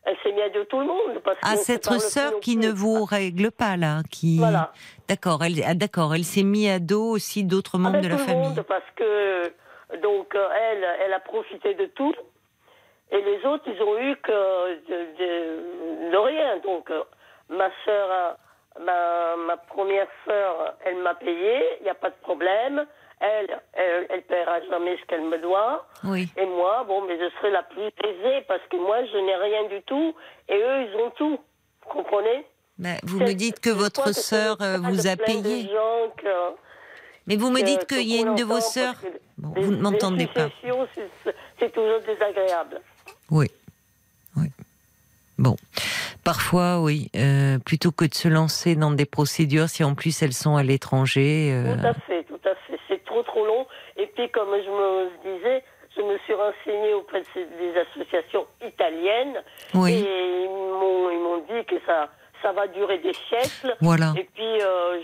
elle 0.06 0.16
s'est 0.24 0.32
mis 0.32 0.42
à 0.42 0.50
dos 0.50 0.64
tout 0.66 0.80
le 0.80 0.86
monde. 0.86 1.22
Parce 1.24 1.38
Ah, 1.44 1.56
cette 1.58 1.86
sœur 2.00 2.40
qui 2.40 2.58
ne 2.58 2.70
vous 2.72 3.04
règle 3.06 3.52
pas 3.52 3.76
là, 3.78 4.02
qui. 4.10 4.38
Voilà. 4.40 4.72
D'accord, 5.08 5.44
elle, 5.44 5.62
ah, 5.66 5.74
d'accord, 5.76 6.16
elle 6.16 6.24
s'est 6.24 6.44
mis 6.44 6.70
à 6.70 6.80
dos 6.80 7.10
aussi 7.12 7.44
d'autres 7.44 7.78
membres 7.78 7.98
Avec 7.98 8.06
de 8.06 8.10
la 8.10 8.16
tout 8.16 8.22
le 8.22 8.28
famille. 8.28 8.48
monde, 8.50 8.62
parce 8.68 8.90
que 8.96 9.54
donc 10.02 10.34
euh, 10.36 10.48
elle, 10.72 10.84
elle 11.06 11.14
a 11.14 11.20
profité 11.20 11.74
de 11.76 11.86
tout, 11.88 12.14
et 13.12 13.22
les 13.22 13.46
autres, 13.46 13.64
ils 13.68 13.82
ont 13.84 14.00
eu 14.00 14.16
que 14.18 14.74
de, 14.90 14.98
de- 15.20 16.12
de 16.12 16.18
rien. 16.18 16.58
Donc 16.64 16.90
euh, 16.90 17.04
ma 17.50 17.70
sœur, 17.86 18.10
a- 18.12 18.38
ma, 18.80 19.36
ma 19.36 19.58
première 19.58 20.08
sœur, 20.26 20.76
elle 20.86 20.98
m'a 20.98 21.16
payé, 21.16 21.62
il 21.80 21.84
n'y 21.84 21.90
a 21.90 21.96
pas 21.96 22.10
de 22.10 22.16
problème. 22.22 22.86
Elle, 23.20 23.58
elle, 23.74 24.08
elle 24.10 24.22
paiera 24.24 24.60
jamais 24.70 24.98
ce 24.98 25.06
qu'elle 25.06 25.22
me 25.24 25.38
doit. 25.38 25.86
Oui. 26.04 26.28
Et 26.36 26.46
moi, 26.46 26.84
bon, 26.86 27.02
mais 27.02 27.18
je 27.18 27.30
serai 27.38 27.52
la 27.52 27.64
plus 27.64 27.84
aisée 28.04 28.42
parce 28.48 28.62
que 28.70 28.76
moi, 28.76 28.98
je 29.06 29.18
n'ai 29.18 29.36
rien 29.36 29.64
du 29.70 29.82
tout, 29.84 30.14
et 30.50 30.58
eux, 30.58 30.82
ils 30.90 30.96
ont 30.98 31.10
tout. 31.12 31.40
Vous 31.86 31.90
comprenez? 31.90 32.46
Bah, 32.78 32.90
vous 33.04 33.20
me 33.20 33.34
dites 33.34 33.60
que 33.60 33.70
votre 33.70 34.14
sœur 34.14 34.58
euh, 34.62 34.78
vous 34.82 35.08
a 35.08 35.16
payé. 35.16 35.70
que- 36.18 36.56
Mais 37.28 37.38
vous 37.38 37.50
me 37.52 37.62
dites 37.62 37.86
qu'il 37.88 38.10
y 38.10 38.18
a 38.18 38.22
une 38.22 38.36
de 38.36 38.44
vos 38.44 38.60
sœurs. 38.60 38.96
Bon, 39.38 39.54
vous 39.62 39.72
ne 39.72 39.78
m'entendez 39.82 40.28
pas. 40.28 40.50
c'est- 41.60 41.70
toujours 41.70 42.00
désagréable. 42.02 42.82
Oui. 43.32 43.48
Bon. 45.44 45.56
Parfois, 46.24 46.80
oui. 46.80 47.10
euh, 47.18 47.58
plutôt 47.60 47.92
que 47.92 48.06
de 48.06 48.14
se 48.14 48.28
lancer 48.30 48.76
dans 48.76 48.92
des 48.92 49.06
procédures, 49.06 49.68
si 49.68 49.84
en 49.84 49.94
plus 49.94 50.22
elles 50.24 50.34
sont 50.34 50.56
à 50.56 50.64
l'étranger. 50.64 51.52
euh, 51.52 51.76
Tout 51.76 51.88
à 51.88 51.94
fait, 51.94 52.24
tout 52.24 52.40
à 52.46 52.56
fait. 52.66 52.80
C'est 52.88 53.04
trop, 53.04 53.24
trop 53.24 53.46
long. 53.46 53.66
Et 53.98 54.08
puis, 54.08 54.30
comme 54.30 54.50
je 54.56 54.70
me 54.70 55.10
disais, 55.38 55.64
je 55.98 56.02
me 56.02 56.18
suis 56.20 56.34
renseignée 56.34 56.94
auprès 56.94 57.20
de 57.22 57.26
ces- 57.34 57.46
des 57.46 57.74
associations 57.78 58.46
italiennes. 58.66 59.38
Oui. 59.74 59.94
Et 59.94 60.44
ils 60.46 60.50
m'ont, 60.50 61.10
ils 61.12 61.20
m'ont 61.20 61.40
dit 61.40 61.66
que 61.66 61.76
ça, 61.86 62.10
ça 62.42 62.52
va 62.54 62.68
durer 62.68 63.00
des 63.00 63.14
siècles. 63.30 63.76
Voilà. 63.82 64.14
Et 64.18 64.28
puis, 64.34 64.44
euh, 64.62 65.02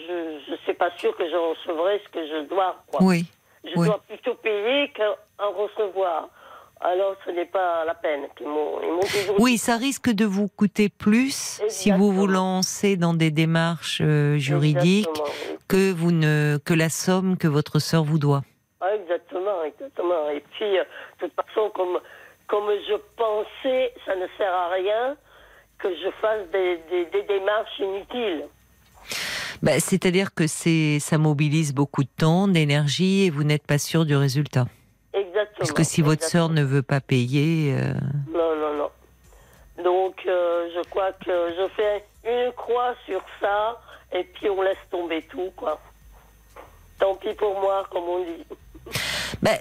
je 0.47 0.51
ne 0.51 0.57
suis 0.57 0.73
pas 0.73 0.89
sûre 0.97 1.15
que 1.17 1.29
je 1.29 1.35
recevrai 1.35 2.01
ce 2.05 2.09
que 2.11 2.25
je 2.25 2.47
dois. 2.47 2.77
Quoi. 2.87 3.01
Oui. 3.03 3.25
Je 3.65 3.77
oui. 3.77 3.87
dois 3.87 3.99
plutôt 4.07 4.35
payer 4.35 4.91
qu'en 4.95 5.51
recevoir. 5.51 6.29
Alors, 6.81 7.15
ce 7.25 7.31
n'est 7.31 7.45
pas 7.45 7.83
la 7.83 7.93
peine. 7.93 8.21
Ils 8.39 8.47
m'ont, 8.47 8.81
ils 8.81 8.91
m'ont 8.91 8.99
toujours 9.01 9.35
Oui, 9.39 9.57
ça 9.57 9.75
risque 9.75 10.09
de 10.11 10.23
vous 10.23 10.47
coûter 10.47 10.87
plus 10.87 11.61
si 11.67 11.91
vous 11.91 12.11
vous 12.13 12.25
lancez 12.27 12.95
dans 12.95 13.13
des 13.13 13.31
démarches 13.31 14.01
euh, 14.01 14.37
juridiques 14.37 15.09
oui. 15.13 15.57
que 15.67 15.91
vous 15.91 16.11
ne 16.11 16.57
que 16.63 16.73
la 16.73 16.89
somme 16.89 17.37
que 17.37 17.47
votre 17.49 17.79
sœur 17.79 18.03
vous 18.05 18.17
doit. 18.17 18.43
Ah, 18.79 18.95
exactement, 18.95 19.61
exactement. 19.65 20.29
Et 20.29 20.41
puis, 20.51 20.77
euh, 20.77 20.83
de 21.21 21.27
toute 21.27 21.35
façon, 21.35 21.69
comme, 21.75 21.99
comme 22.47 22.69
je 22.87 22.95
pensais, 23.17 23.93
ça 24.05 24.15
ne 24.15 24.25
sert 24.37 24.53
à 24.53 24.69
rien 24.69 25.17
que 25.79 25.89
je 25.89 26.09
fasse 26.21 26.47
des, 26.53 26.79
des, 26.89 27.05
des 27.11 27.23
démarches 27.23 27.77
inutiles. 27.79 28.45
Bah, 29.61 29.79
C'est-à-dire 29.81 30.33
que 30.33 30.47
c'est 30.47 30.99
ça 30.99 31.17
mobilise 31.17 31.73
beaucoup 31.73 32.03
de 32.03 32.09
temps, 32.17 32.47
d'énergie 32.47 33.25
et 33.25 33.29
vous 33.29 33.43
n'êtes 33.43 33.67
pas 33.67 33.77
sûr 33.77 34.05
du 34.05 34.15
résultat. 34.15 34.65
Exactement. 35.13 35.57
Parce 35.57 35.71
que 35.71 35.83
si 35.83 36.01
votre 36.01 36.23
sœur 36.23 36.49
ne 36.49 36.63
veut 36.63 36.83
pas 36.83 37.01
payer, 37.01 37.73
euh, 37.73 37.93
Non, 38.31 38.55
non, 38.55 38.77
non. 38.77 39.83
Donc, 39.83 40.15
euh, 40.27 40.69
je 40.75 40.87
crois 40.89 41.11
que 41.13 41.31
je 41.57 41.67
fais 41.75 42.03
une 42.25 42.51
croix 42.53 42.93
sur 43.05 43.21
ça, 43.39 43.79
et 44.13 44.23
puis 44.23 44.49
on 44.49 44.61
laisse 44.61 44.77
tomber 44.91 45.21
tout, 45.23 45.51
quoi. 45.55 45.79
Tant 46.99 47.15
pis 47.15 47.33
pour 47.33 47.59
moi, 47.59 47.87
comme 47.89 48.03
on 48.03 48.23
dit. 48.23 48.45
bah, 49.41 49.57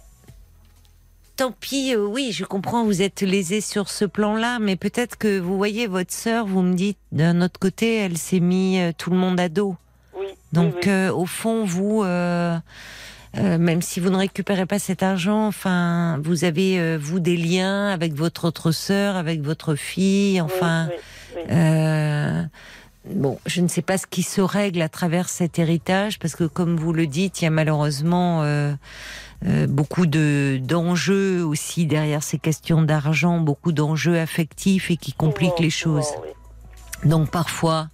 tant 1.36 1.52
pis. 1.52 1.94
euh, 1.94 2.04
oui, 2.04 2.32
je 2.32 2.44
comprends. 2.44 2.84
Vous 2.84 3.00
êtes 3.00 3.22
lésé 3.22 3.60
sur 3.60 3.88
ce 3.88 4.04
plan-là, 4.04 4.58
mais 4.58 4.76
peut-être 4.76 5.16
que 5.16 5.38
vous 5.38 5.56
voyez 5.56 5.86
votre 5.86 6.12
sœur. 6.12 6.46
Vous 6.46 6.62
me 6.62 6.74
dites 6.74 6.98
d'un 7.12 7.40
autre 7.40 7.58
côté, 7.58 7.96
elle 7.96 8.18
s'est 8.18 8.40
mis 8.40 8.80
tout 8.98 9.10
le 9.10 9.16
monde 9.16 9.40
à 9.40 9.48
dos. 9.48 9.76
Oui. 10.14 10.26
Donc, 10.52 10.74
oui, 10.84 10.90
oui. 10.92 11.08
au 11.10 11.26
fond, 11.26 11.64
vous, 11.64 12.02
euh, 13.36 13.58
même 13.58 13.82
si 13.82 14.00
vous 14.00 14.10
ne 14.10 14.16
récupérez 14.16 14.66
pas 14.66 14.78
cet 14.78 15.02
argent, 15.02 15.46
enfin, 15.46 16.18
vous 16.22 16.44
avez 16.44 16.78
euh, 16.80 16.98
vous 17.00 17.20
des 17.20 17.36
liens 17.36 17.88
avec 17.88 18.14
votre 18.14 18.46
autre 18.46 18.72
sœur, 18.72 19.16
avec 19.16 19.42
votre 19.42 19.74
fille, 19.74 20.40
enfin. 20.40 20.88
oui, 20.88 20.96
oui. 21.36 21.42
euh, 21.50 22.42
Bon, 23.10 23.38
je 23.46 23.62
ne 23.62 23.68
sais 23.68 23.80
pas 23.80 23.96
ce 23.96 24.06
qui 24.06 24.22
se 24.22 24.42
règle 24.42 24.82
à 24.82 24.88
travers 24.90 25.30
cet 25.30 25.58
héritage, 25.58 26.18
parce 26.18 26.36
que 26.36 26.44
comme 26.44 26.76
vous 26.76 26.92
le 26.92 27.06
dites, 27.06 27.40
il 27.40 27.44
y 27.44 27.46
a 27.46 27.50
malheureusement 27.50 28.42
euh, 28.42 28.74
euh, 29.46 29.66
beaucoup 29.66 30.04
de 30.04 30.60
d'enjeux 30.62 31.42
aussi 31.42 31.86
derrière 31.86 32.22
ces 32.22 32.38
questions 32.38 32.82
d'argent, 32.82 33.38
beaucoup 33.38 33.72
d'enjeux 33.72 34.18
affectifs 34.18 34.90
et 34.90 34.98
qui 34.98 35.14
compliquent 35.14 35.60
les 35.60 35.70
choses. 35.70 36.08
Donc 37.04 37.30
parfois, 37.30 37.88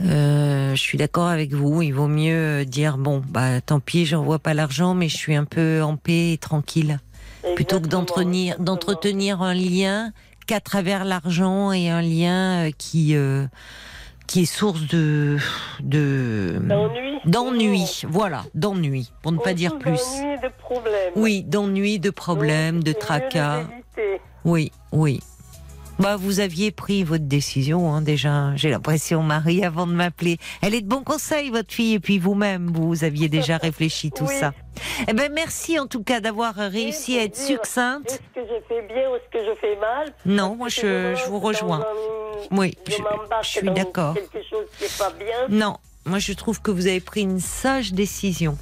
euh, 0.00 0.74
je 0.74 0.80
suis 0.80 0.98
d'accord 0.98 1.28
avec 1.28 1.52
vous. 1.52 1.82
Il 1.82 1.92
vaut 1.92 2.08
mieux 2.08 2.64
dire 2.64 2.98
bon, 2.98 3.22
bah 3.26 3.60
tant 3.60 3.80
pis, 3.80 4.06
j'envoie 4.06 4.38
pas 4.38 4.54
l'argent, 4.54 4.94
mais 4.94 5.08
je 5.08 5.16
suis 5.16 5.34
un 5.34 5.44
peu 5.44 5.82
en 5.82 5.96
paix 5.96 6.32
et 6.32 6.38
tranquille, 6.38 6.98
plutôt 7.54 7.80
que 7.80 7.88
d'entretenir 7.88 8.58
d'entretenir 8.58 9.42
un 9.42 9.54
lien 9.54 10.12
qu'à 10.46 10.60
travers 10.60 11.04
l'argent 11.04 11.72
et 11.72 11.88
un 11.88 12.02
lien 12.02 12.66
euh, 12.66 12.70
qui 12.76 13.14
euh, 13.14 13.46
qui 14.26 14.42
est 14.42 14.46
source 14.46 14.86
de 14.88 15.38
de 15.80 16.60
D'ennui. 17.24 18.02
Voilà, 18.08 18.44
d'ennui, 18.54 19.12
pour 19.22 19.30
ne 19.30 19.38
pas 19.38 19.54
dire 19.54 19.78
plus. 19.78 20.00
D'ennui 20.00 20.32
et 20.32 20.38
de 20.38 20.52
problèmes. 20.58 21.12
Oui, 21.14 21.44
d'ennui, 21.44 21.98
de 22.00 22.10
problèmes, 22.10 22.82
de 22.82 22.92
tracas. 22.92 23.64
Oui, 24.44 24.72
oui. 24.90 25.20
Bah, 26.02 26.16
vous 26.16 26.40
aviez 26.40 26.72
pris 26.72 27.04
votre 27.04 27.26
décision, 27.26 27.94
hein, 27.94 28.02
déjà. 28.02 28.56
J'ai 28.56 28.70
l'impression, 28.70 29.22
Marie, 29.22 29.64
avant 29.64 29.86
de 29.86 29.92
m'appeler. 29.92 30.38
Elle 30.60 30.74
est 30.74 30.80
de 30.80 30.88
bons 30.88 31.04
conseils, 31.04 31.48
votre 31.50 31.72
fille, 31.72 31.94
et 31.94 32.00
puis 32.00 32.18
vous-même, 32.18 32.72
vous 32.74 33.04
aviez 33.04 33.28
déjà 33.28 33.56
réfléchi 33.62 34.10
tout 34.10 34.24
Oui. 34.26 34.34
ça. 34.34 34.52
Eh 35.06 35.12
ben, 35.12 35.30
merci 35.32 35.78
en 35.78 35.86
tout 35.86 36.02
cas 36.02 36.18
d'avoir 36.20 36.54
réussi 36.56 37.18
à 37.18 37.22
être 37.22 37.36
succincte. 37.36 38.10
Est-ce 38.10 38.18
que 38.34 38.48
je 38.48 38.60
fais 38.68 38.82
bien 38.88 39.10
ou 39.10 39.14
est-ce 39.16 39.38
que 39.38 39.44
je 39.46 39.54
fais 39.60 39.76
mal? 39.76 40.12
Non, 40.26 40.56
moi, 40.56 40.68
je, 40.68 41.14
je 41.14 41.28
vous 41.30 41.38
rejoins. 41.38 41.80
un- 41.80 42.56
Oui, 42.56 42.76
je 42.88 42.92
je- 43.42 43.48
suis 43.48 43.70
d'accord. 43.70 44.14
quelque 44.14 44.44
chose 44.50 44.66
qui 44.76 44.84
n'est 44.84 44.90
pas 44.98 45.12
bien. 45.16 45.46
Non, 45.56 45.76
moi 46.04 46.18
je 46.18 46.32
trouve 46.32 46.60
que 46.60 46.70
vous 46.70 46.86
avez 46.86 47.00
pris 47.00 47.22
une 47.22 47.40
sage 47.40 47.92
décision. 47.92 48.56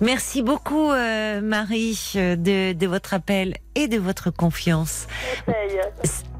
Merci 0.00 0.42
beaucoup 0.42 0.90
euh, 0.90 1.40
Marie 1.40 2.12
euh, 2.16 2.36
de, 2.36 2.72
de 2.72 2.86
votre 2.86 3.14
appel 3.14 3.56
et 3.74 3.88
de 3.88 3.98
votre 3.98 4.30
confiance. 4.30 5.06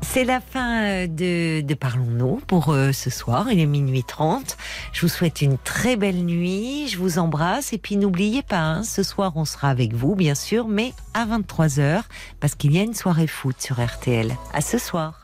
C'est 0.03 0.25
la 0.25 0.41
fin 0.41 0.83
euh, 0.85 1.07
de, 1.07 1.61
de 1.63 1.75
Parlons-nous 1.75 2.37
pour 2.47 2.71
euh, 2.71 2.93
ce 2.93 3.11
soir. 3.11 3.51
Il 3.51 3.59
est 3.59 3.67
minuit 3.67 4.05
30. 4.05 4.57
Je 4.93 5.01
vous 5.01 5.09
souhaite 5.09 5.43
une 5.43 5.59
très 5.59 5.97
belle 5.97 6.25
nuit. 6.25 6.89
Je 6.89 6.99
vous 6.99 7.19
embrasse. 7.19 7.73
Et 7.73 7.79
puis 7.79 7.97
n'oubliez 7.97 8.43
pas, 8.43 8.61
hein, 8.61 8.83
ce 8.85 9.03
soir 9.03 9.33
on 9.37 9.45
sera 9.45 9.71
avec 9.71 9.95
vous, 9.95 10.15
bien 10.15 10.35
sûr, 10.35 10.69
mais 10.69 10.93
à 11.15 11.27
23h, 11.27 12.03
parce 12.39 12.55
qu'il 12.55 12.73
y 12.73 12.79
a 12.79 12.83
une 12.83 12.95
soirée 12.95 13.27
foot 13.27 13.57
sur 13.61 13.85
RTL. 13.85 14.33
À 14.53 14.61
ce 14.61 14.79
soir. 14.79 15.24